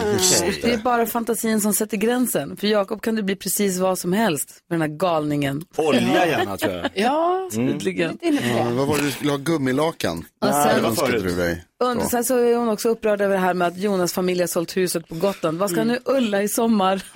Det 0.62 0.72
är 0.72 0.78
bara 0.78 1.07
fantasin 1.07 1.61
som 1.61 1.74
sätter 1.74 1.97
gränsen. 1.97 2.57
För 2.57 2.66
Jakob 2.66 3.03
kan 3.03 3.14
det 3.16 3.22
bli 3.22 3.36
precis 3.36 3.78
vad 3.78 3.99
som 3.99 4.12
helst 4.12 4.49
med 4.70 4.80
den 4.80 4.91
här 4.91 4.99
galningen. 4.99 5.62
Olja 5.76 6.26
gärna 6.26 6.57
tror 6.57 6.72
jag. 6.72 6.91
Ja, 6.95 7.49
Mm. 7.55 7.72
tydligen. 7.72 8.18
Ja, 8.22 8.64
vad 8.70 8.86
var 8.88 8.97
det 8.97 9.03
du 9.03 9.11
skulle 9.11 9.30
ha? 9.30 9.36
Gummilakan? 9.38 10.24
Och 10.41 10.49
sen- 10.97 11.11
det 11.12 11.20
du 11.20 11.34
dig. 11.36 11.64
Under, 11.84 12.05
sen 12.07 12.24
så 12.24 12.36
är 12.38 12.57
hon 12.57 12.68
också 12.68 12.88
upprörd 12.88 13.20
över 13.20 13.34
det 13.34 13.41
här 13.41 13.55
med 13.55 13.68
att 13.68 13.76
Jonas 13.78 14.12
familj 14.12 14.41
har 14.41 14.47
sålt 14.47 14.76
huset 14.76 15.09
på 15.09 15.14
Gotland. 15.14 15.59
Vad 15.59 15.70
ska 15.70 15.80
Mm. 15.80 15.88
nu 15.95 15.99
Ulla 16.05 16.43
i 16.43 16.49
sommar? 16.49 17.03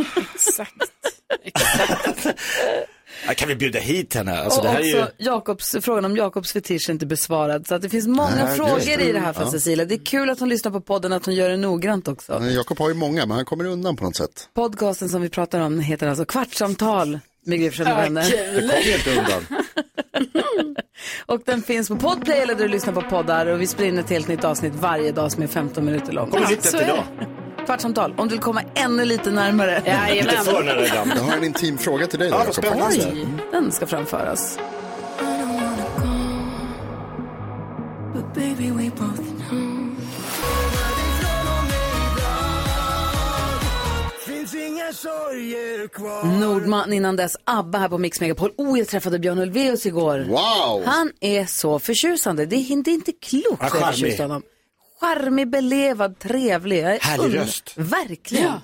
Ja, 0.58 0.64
Kan 3.36 3.48
vi 3.48 3.54
bjuda 3.56 3.78
hit 3.78 4.14
henne? 4.14 4.38
Alltså, 4.38 4.60
och 4.60 4.64
det 4.66 4.70
här 4.72 4.78
också 4.80 4.96
är 4.96 5.00
ju... 5.18 5.26
Jakobs, 5.26 5.76
frågan 5.82 6.04
om 6.04 6.16
Jakobs 6.16 6.52
fetisch 6.52 6.88
är 6.88 6.92
inte 6.92 7.06
besvarad. 7.06 7.66
Så 7.66 7.74
att 7.74 7.82
det 7.82 7.88
finns 7.88 8.06
många 8.06 8.44
Nej, 8.44 8.56
frågor 8.56 8.96
det. 8.98 9.04
i 9.04 9.12
det 9.12 9.18
här 9.20 9.32
från 9.32 9.44
Ja. 9.44 9.50
Cecilia. 9.50 9.84
Det 9.84 9.94
är 9.94 10.04
kul 10.04 10.30
att 10.30 10.40
hon 10.40 10.48
lyssnar 10.48 10.72
på 10.72 10.80
podden, 10.80 11.12
att 11.12 11.26
hon 11.26 11.34
gör 11.34 11.48
det 11.48 11.56
noggrant 11.56 12.08
också. 12.08 12.42
Jakob 12.44 12.78
har 12.78 12.88
ju 12.88 12.94
många, 12.94 13.26
men 13.26 13.36
han 13.36 13.44
kommer 13.44 13.64
undan 13.64 13.96
på 13.96 14.04
något 14.04 14.16
sätt. 14.16 14.48
Podcasten 14.54 15.08
som 15.08 15.22
vi 15.22 15.28
pratar 15.28 15.60
om 15.60 15.80
heter 15.80 16.06
alltså 16.08 16.24
Kvartsamtal 16.24 17.18
med 17.46 17.58
Gry 17.58 17.70
Ja, 17.78 17.84
vänner. 17.84 18.22
Det 18.54 18.60
kommer 18.60 18.94
inte 18.96 19.10
undan. 19.10 19.64
och 21.26 21.40
den 21.46 21.62
finns 21.62 21.88
på 21.88 21.96
Podplay 21.96 22.38
eller 22.38 22.54
där 22.54 22.62
du 22.64 22.68
lyssnar 22.68 22.92
på 22.92 23.02
poddar 23.02 23.46
och 23.46 23.60
vi 23.60 23.66
spelar 23.66 23.88
in 23.88 23.98
ett 23.98 24.10
helt 24.10 24.28
nytt 24.28 24.44
avsnitt 24.44 24.72
varje 24.80 25.12
dag 25.12 25.32
som 25.32 25.42
är 25.42 25.46
15 25.46 25.84
minuter 25.84 26.12
långt. 26.12 26.32
Kommer 26.32 26.48
nytt 26.48 26.74
är 26.74 26.82
idag. 26.82 27.04
Det. 27.64 27.66
Kvartsamtal, 27.66 28.14
om 28.16 28.28
du 28.28 28.34
vill 28.34 28.42
komma 28.42 28.62
ännu 28.74 29.04
lite 29.04 29.30
närmare. 29.30 29.82
Lite 30.14 30.36
för 30.36 30.64
nära 30.64 30.86
ibland. 30.86 31.12
Jag 31.16 31.22
har 31.22 31.36
en 31.36 31.44
intim 31.44 31.78
fråga 31.78 32.06
till 32.06 32.18
dig 32.18 32.30
då, 32.30 32.36
Ja, 32.36 32.44
Jakob. 32.62 32.82
Oj, 32.90 33.26
den 33.52 33.72
ska 33.72 33.86
framföras. 33.86 34.58
Nordman 46.40 46.92
innan 46.92 47.16
dess, 47.16 47.36
ABBA 47.44 47.78
här 47.78 47.88
på 47.88 47.98
Mix 47.98 48.20
Megapol. 48.20 48.50
Oh, 48.56 48.78
jag 48.78 48.88
träffade 48.88 49.18
Björn 49.18 49.38
Ulvaeus 49.38 49.86
igår. 49.86 50.18
Wow! 50.18 50.82
Han 50.86 51.12
är 51.20 51.46
så 51.46 51.78
förtjusande. 51.78 52.46
Det 52.46 52.56
är 52.56 52.70
inte, 52.70 52.90
inte 52.90 53.12
klokt 53.12 53.46
vad 53.48 53.70
jag 53.70 53.76
är 53.76 53.80
charmig. 53.80 53.94
förtjust 53.94 54.18
i 54.18 54.22
honom. 54.22 54.42
Charmig, 55.00 55.50
belevad, 55.50 56.18
trevlig. 56.18 56.82
Jag 56.82 56.94
är 56.94 57.00
Härlig 57.00 57.38
röst. 57.38 57.72
Verkligen. 57.76 58.44
Ja, 58.44 58.60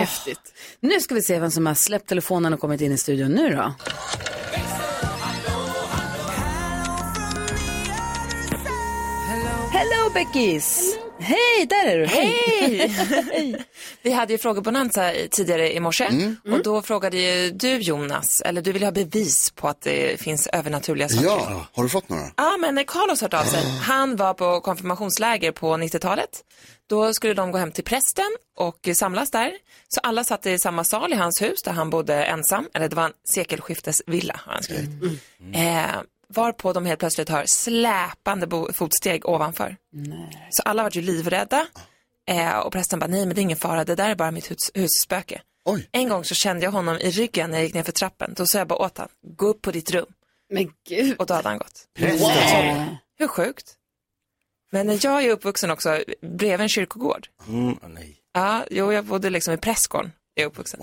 häftigt. 0.00 0.54
Nu 0.80 1.00
ska 1.00 1.14
vi 1.14 1.22
se 1.22 1.40
vem 1.40 1.50
som 1.50 1.66
har 1.66 1.74
släppt 1.74 2.08
telefonen 2.08 2.54
och 2.54 2.60
kommit 2.60 2.80
in 2.80 2.92
i 2.92 2.98
studion 2.98 3.30
nu 3.32 3.50
då. 3.56 3.74
Beckis! 10.14 10.98
Hej, 11.20 11.66
där 11.68 11.86
är 11.86 11.98
du. 11.98 12.06
Hej! 12.06 12.94
Vi 14.02 14.12
hade 14.12 14.32
ju 14.32 14.38
frågebonanza 14.38 15.12
tidigare 15.30 15.72
i 15.74 15.80
morse 15.80 16.04
Mm. 16.04 16.36
och 16.52 16.62
då 16.62 16.82
frågade 16.82 17.16
ju 17.18 17.50
du 17.50 17.78
Jonas, 17.78 18.40
eller 18.44 18.62
du 18.62 18.72
vill 18.72 18.82
ha 18.82 18.90
bevis 18.92 19.50
på 19.50 19.68
att 19.68 19.80
det 19.80 20.20
finns 20.20 20.46
övernaturliga 20.46 21.08
saker. 21.08 21.26
Ja, 21.26 21.66
har 21.72 21.82
du 21.82 21.88
fått 21.88 22.08
några? 22.08 22.22
Ja, 22.36 22.56
men 22.56 22.84
Carlos 22.84 23.20
har 23.20 23.28
hört 23.28 23.40
av 23.40 23.44
sig. 23.50 23.62
Han 23.82 24.16
var 24.16 24.34
på 24.34 24.60
konfirmationsläger 24.60 25.52
på 25.52 25.74
90-talet. 25.76 26.30
Då 26.88 27.14
skulle 27.14 27.34
de 27.34 27.50
gå 27.52 27.58
hem 27.58 27.72
till 27.72 27.84
prästen 27.84 28.36
och 28.58 28.88
samlas 28.96 29.30
där. 29.30 29.52
Så 29.88 30.00
alla 30.00 30.24
satt 30.24 30.46
i 30.46 30.58
samma 30.58 30.84
sal 30.84 31.12
i 31.12 31.16
hans 31.16 31.42
hus 31.42 31.62
där 31.62 31.72
han 31.72 31.90
bodde 31.90 32.24
ensam. 32.24 32.68
Eller 32.74 32.88
det 32.88 32.96
var 32.96 33.04
en 33.04 33.12
sekelskiftesvilla 33.34 34.40
har 34.44 34.52
han 34.52 34.62
skrivit. 34.62 34.88
Eh, 35.54 36.00
varpå 36.34 36.72
de 36.72 36.86
helt 36.86 37.00
plötsligt 37.00 37.28
hör 37.28 37.44
släpande 37.46 38.72
fotsteg 38.72 39.28
ovanför. 39.28 39.76
Så 40.50 40.62
alla 40.62 40.82
var 40.82 40.90
ju 40.90 41.02
livrädda. 41.02 41.66
Eh, 42.28 42.58
och 42.58 42.72
prästen 42.72 42.98
bara, 42.98 43.06
nej 43.06 43.26
men 43.26 43.34
det 43.34 43.40
är 43.40 43.42
ingen 43.42 43.56
fara, 43.56 43.84
det 43.84 43.94
där 43.94 44.10
är 44.10 44.14
bara 44.14 44.30
mitt 44.30 44.50
hus, 44.50 44.70
husspöke. 44.74 45.42
En 45.92 46.08
gång 46.08 46.24
så 46.24 46.34
kände 46.34 46.64
jag 46.64 46.72
honom 46.72 46.96
i 46.96 47.10
ryggen 47.10 47.50
när 47.50 47.58
jag 47.58 47.64
gick 47.64 47.74
ner 47.74 47.82
för 47.82 47.92
trappen. 47.92 48.34
Då 48.36 48.44
sa 48.46 48.58
jag 48.58 48.68
bara 48.68 48.78
åt 48.78 48.98
honom, 48.98 49.10
gå 49.36 49.46
upp 49.46 49.62
på 49.62 49.70
ditt 49.70 49.90
rum. 49.90 50.06
Men 50.52 50.72
gud. 50.88 51.16
Och 51.18 51.26
då 51.26 51.34
hade 51.34 51.48
han 51.48 51.58
gått. 51.58 51.86
Prästen 51.98 52.28
det. 52.46 52.98
Hur 53.18 53.28
sjukt? 53.28 53.74
Men 54.70 54.98
jag 55.02 55.24
är 55.24 55.30
uppvuxen 55.30 55.70
också 55.70 56.00
bredvid 56.20 56.60
en 56.60 56.68
kyrkogård. 56.68 57.28
Mm, 57.48 57.78
nej. 57.88 58.16
Ja, 58.32 58.64
jo, 58.70 58.92
jag 58.92 59.04
bodde 59.04 59.30
liksom 59.30 59.54
i 59.54 59.56
prästgården, 59.56 60.12
är 60.34 60.42
jag 60.42 60.48
uppvuxen. 60.48 60.80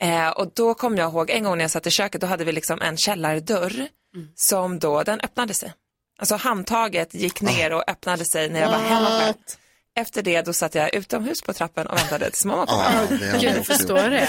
Eh, 0.00 0.28
och 0.28 0.52
då 0.54 0.74
kom 0.74 0.96
jag 0.96 1.10
ihåg, 1.10 1.30
en 1.30 1.44
gång 1.44 1.56
när 1.56 1.64
jag 1.64 1.70
satt 1.70 1.86
i 1.86 1.90
köket, 1.90 2.20
då 2.20 2.26
hade 2.26 2.44
vi 2.44 2.52
liksom 2.52 2.80
en 2.82 2.96
källardörr 2.96 3.88
som 4.34 4.78
då, 4.78 5.02
den 5.02 5.20
öppnade 5.20 5.54
sig. 5.54 5.72
Alltså 6.18 6.36
handtaget 6.36 7.14
gick 7.14 7.40
ner 7.40 7.72
och 7.72 7.90
öppnade 7.90 8.24
sig 8.24 8.48
när 8.50 8.60
jag 8.60 8.68
var 8.68 8.78
hemma 8.78 9.06
själv. 9.20 9.34
Efter 9.98 10.22
det 10.22 10.42
då 10.42 10.52
satt 10.52 10.74
jag 10.74 10.94
utomhus 10.94 11.42
på 11.42 11.52
trappen 11.52 11.86
och 11.86 11.98
väntade 11.98 12.30
tills 12.30 12.44
mamma 12.44 12.66
kom. 12.66 12.78
Ah, 12.78 12.92
jag 13.42 13.58
också 13.58 13.72
gjort. 13.72 14.10
det. 14.10 14.28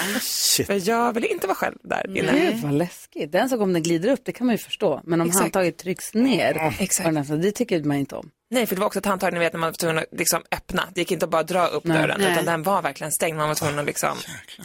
För 0.66 0.90
jag 0.90 1.14
ville 1.14 1.28
inte 1.28 1.48
vara 1.48 1.56
själv 1.56 1.76
där 1.84 2.18
inne. 2.18 2.32
Gud 2.32 2.56
vad 2.62 2.74
läskigt. 2.74 3.32
Den 3.32 3.50
sak 3.50 3.60
om 3.60 3.74
den 3.74 3.84
glider 3.84 4.10
upp, 4.10 4.20
det 4.26 4.32
kan 4.32 4.48
man 4.48 4.54
ju 4.54 4.58
förstå. 4.58 5.02
Men 5.04 5.22
om 5.22 5.28
Exakt. 5.28 5.42
handtaget 5.42 5.78
trycks 5.78 6.14
ner, 6.14 6.74
Exakt. 6.80 7.08
och 7.08 7.14
nästan, 7.14 7.42
det 7.42 7.52
tycker 7.52 7.84
man 7.84 7.98
inte 7.98 8.16
om. 8.16 8.30
Nej, 8.52 8.66
för 8.66 8.76
det 8.76 8.80
var 8.80 8.88
också 8.88 9.00
ett 9.00 9.06
handtag, 9.06 9.34
ni 9.34 9.40
vet 9.40 9.54
när 9.54 9.60
man 9.60 9.68
var 9.68 9.74
tvungen 9.74 9.98
att 9.98 10.06
liksom 10.12 10.42
öppna. 10.52 10.84
Det 10.94 11.02
gick 11.02 11.12
inte 11.12 11.26
att 11.26 11.32
bara 11.32 11.44
dra 11.44 11.68
upp 11.68 11.84
Nej. 11.84 11.98
dörren, 12.02 12.22
Nej. 12.22 12.32
utan 12.32 12.46
den 12.46 12.64
var 12.64 12.82
verkligen 12.82 13.12
stängd. 13.12 13.38
Man 13.38 13.48
var 13.48 13.56
tvungen 13.56 13.80
att 13.80 13.86
liksom... 13.86 14.18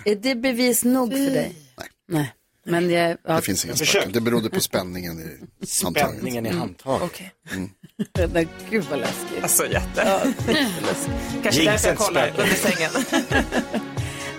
Är 0.04 0.14
det 0.14 0.34
bevis 0.34 0.84
nog 0.84 1.12
för 1.12 1.18
dig? 1.18 1.54
Nej. 1.76 1.88
Nej. 2.08 2.34
Men 2.64 2.90
jag, 2.90 3.16
ja, 3.26 3.34
Det 3.36 3.42
finns 3.42 3.64
inga 3.64 3.74
spöken. 3.76 4.12
Det 4.12 4.20
berodde 4.20 4.50
på 4.50 4.60
spänningen 4.60 5.18
i 5.20 5.22
handtaget. 5.22 6.14
Spänningen 6.14 6.46
i 6.46 6.50
handtaget. 6.50 7.02
Okej. 7.02 7.32
Mm. 7.54 7.70
Nej, 8.32 8.48
gud 8.70 8.84
vad 8.90 8.98
läskigt. 8.98 9.42
Alltså 9.42 9.66
jätte. 9.66 10.02
Ja. 10.06 10.20
Kanske 11.42 11.62
Jinx 11.62 11.82
därför 11.82 11.88
jag 11.88 11.98
kollar 11.98 12.28
under 12.28 12.54
sängen. 12.54 12.90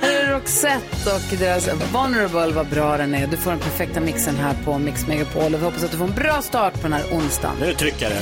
Här 0.01 0.11
är 0.25 0.33
Roxette 0.33 1.13
och 1.15 1.37
deras 1.39 1.67
Vulnerable, 1.93 2.51
vad 2.53 2.67
bra 2.69 2.97
den 2.97 3.15
är. 3.15 3.27
Du 3.27 3.37
får 3.37 3.51
den 3.51 3.59
perfekta 3.59 3.99
mixen 3.99 4.35
här 4.35 4.55
på 4.65 4.77
Mix 4.79 5.07
Megapol 5.07 5.53
och 5.53 5.61
vi 5.61 5.65
hoppas 5.65 5.83
att 5.83 5.91
du 5.91 5.97
får 5.97 6.05
en 6.05 6.15
bra 6.15 6.41
start 6.41 6.73
på 6.73 6.81
den 6.81 6.93
här 6.93 7.03
onsdagen. 7.11 7.55
Nu 7.59 7.73
trycker 7.73 8.09
det. 8.09 8.21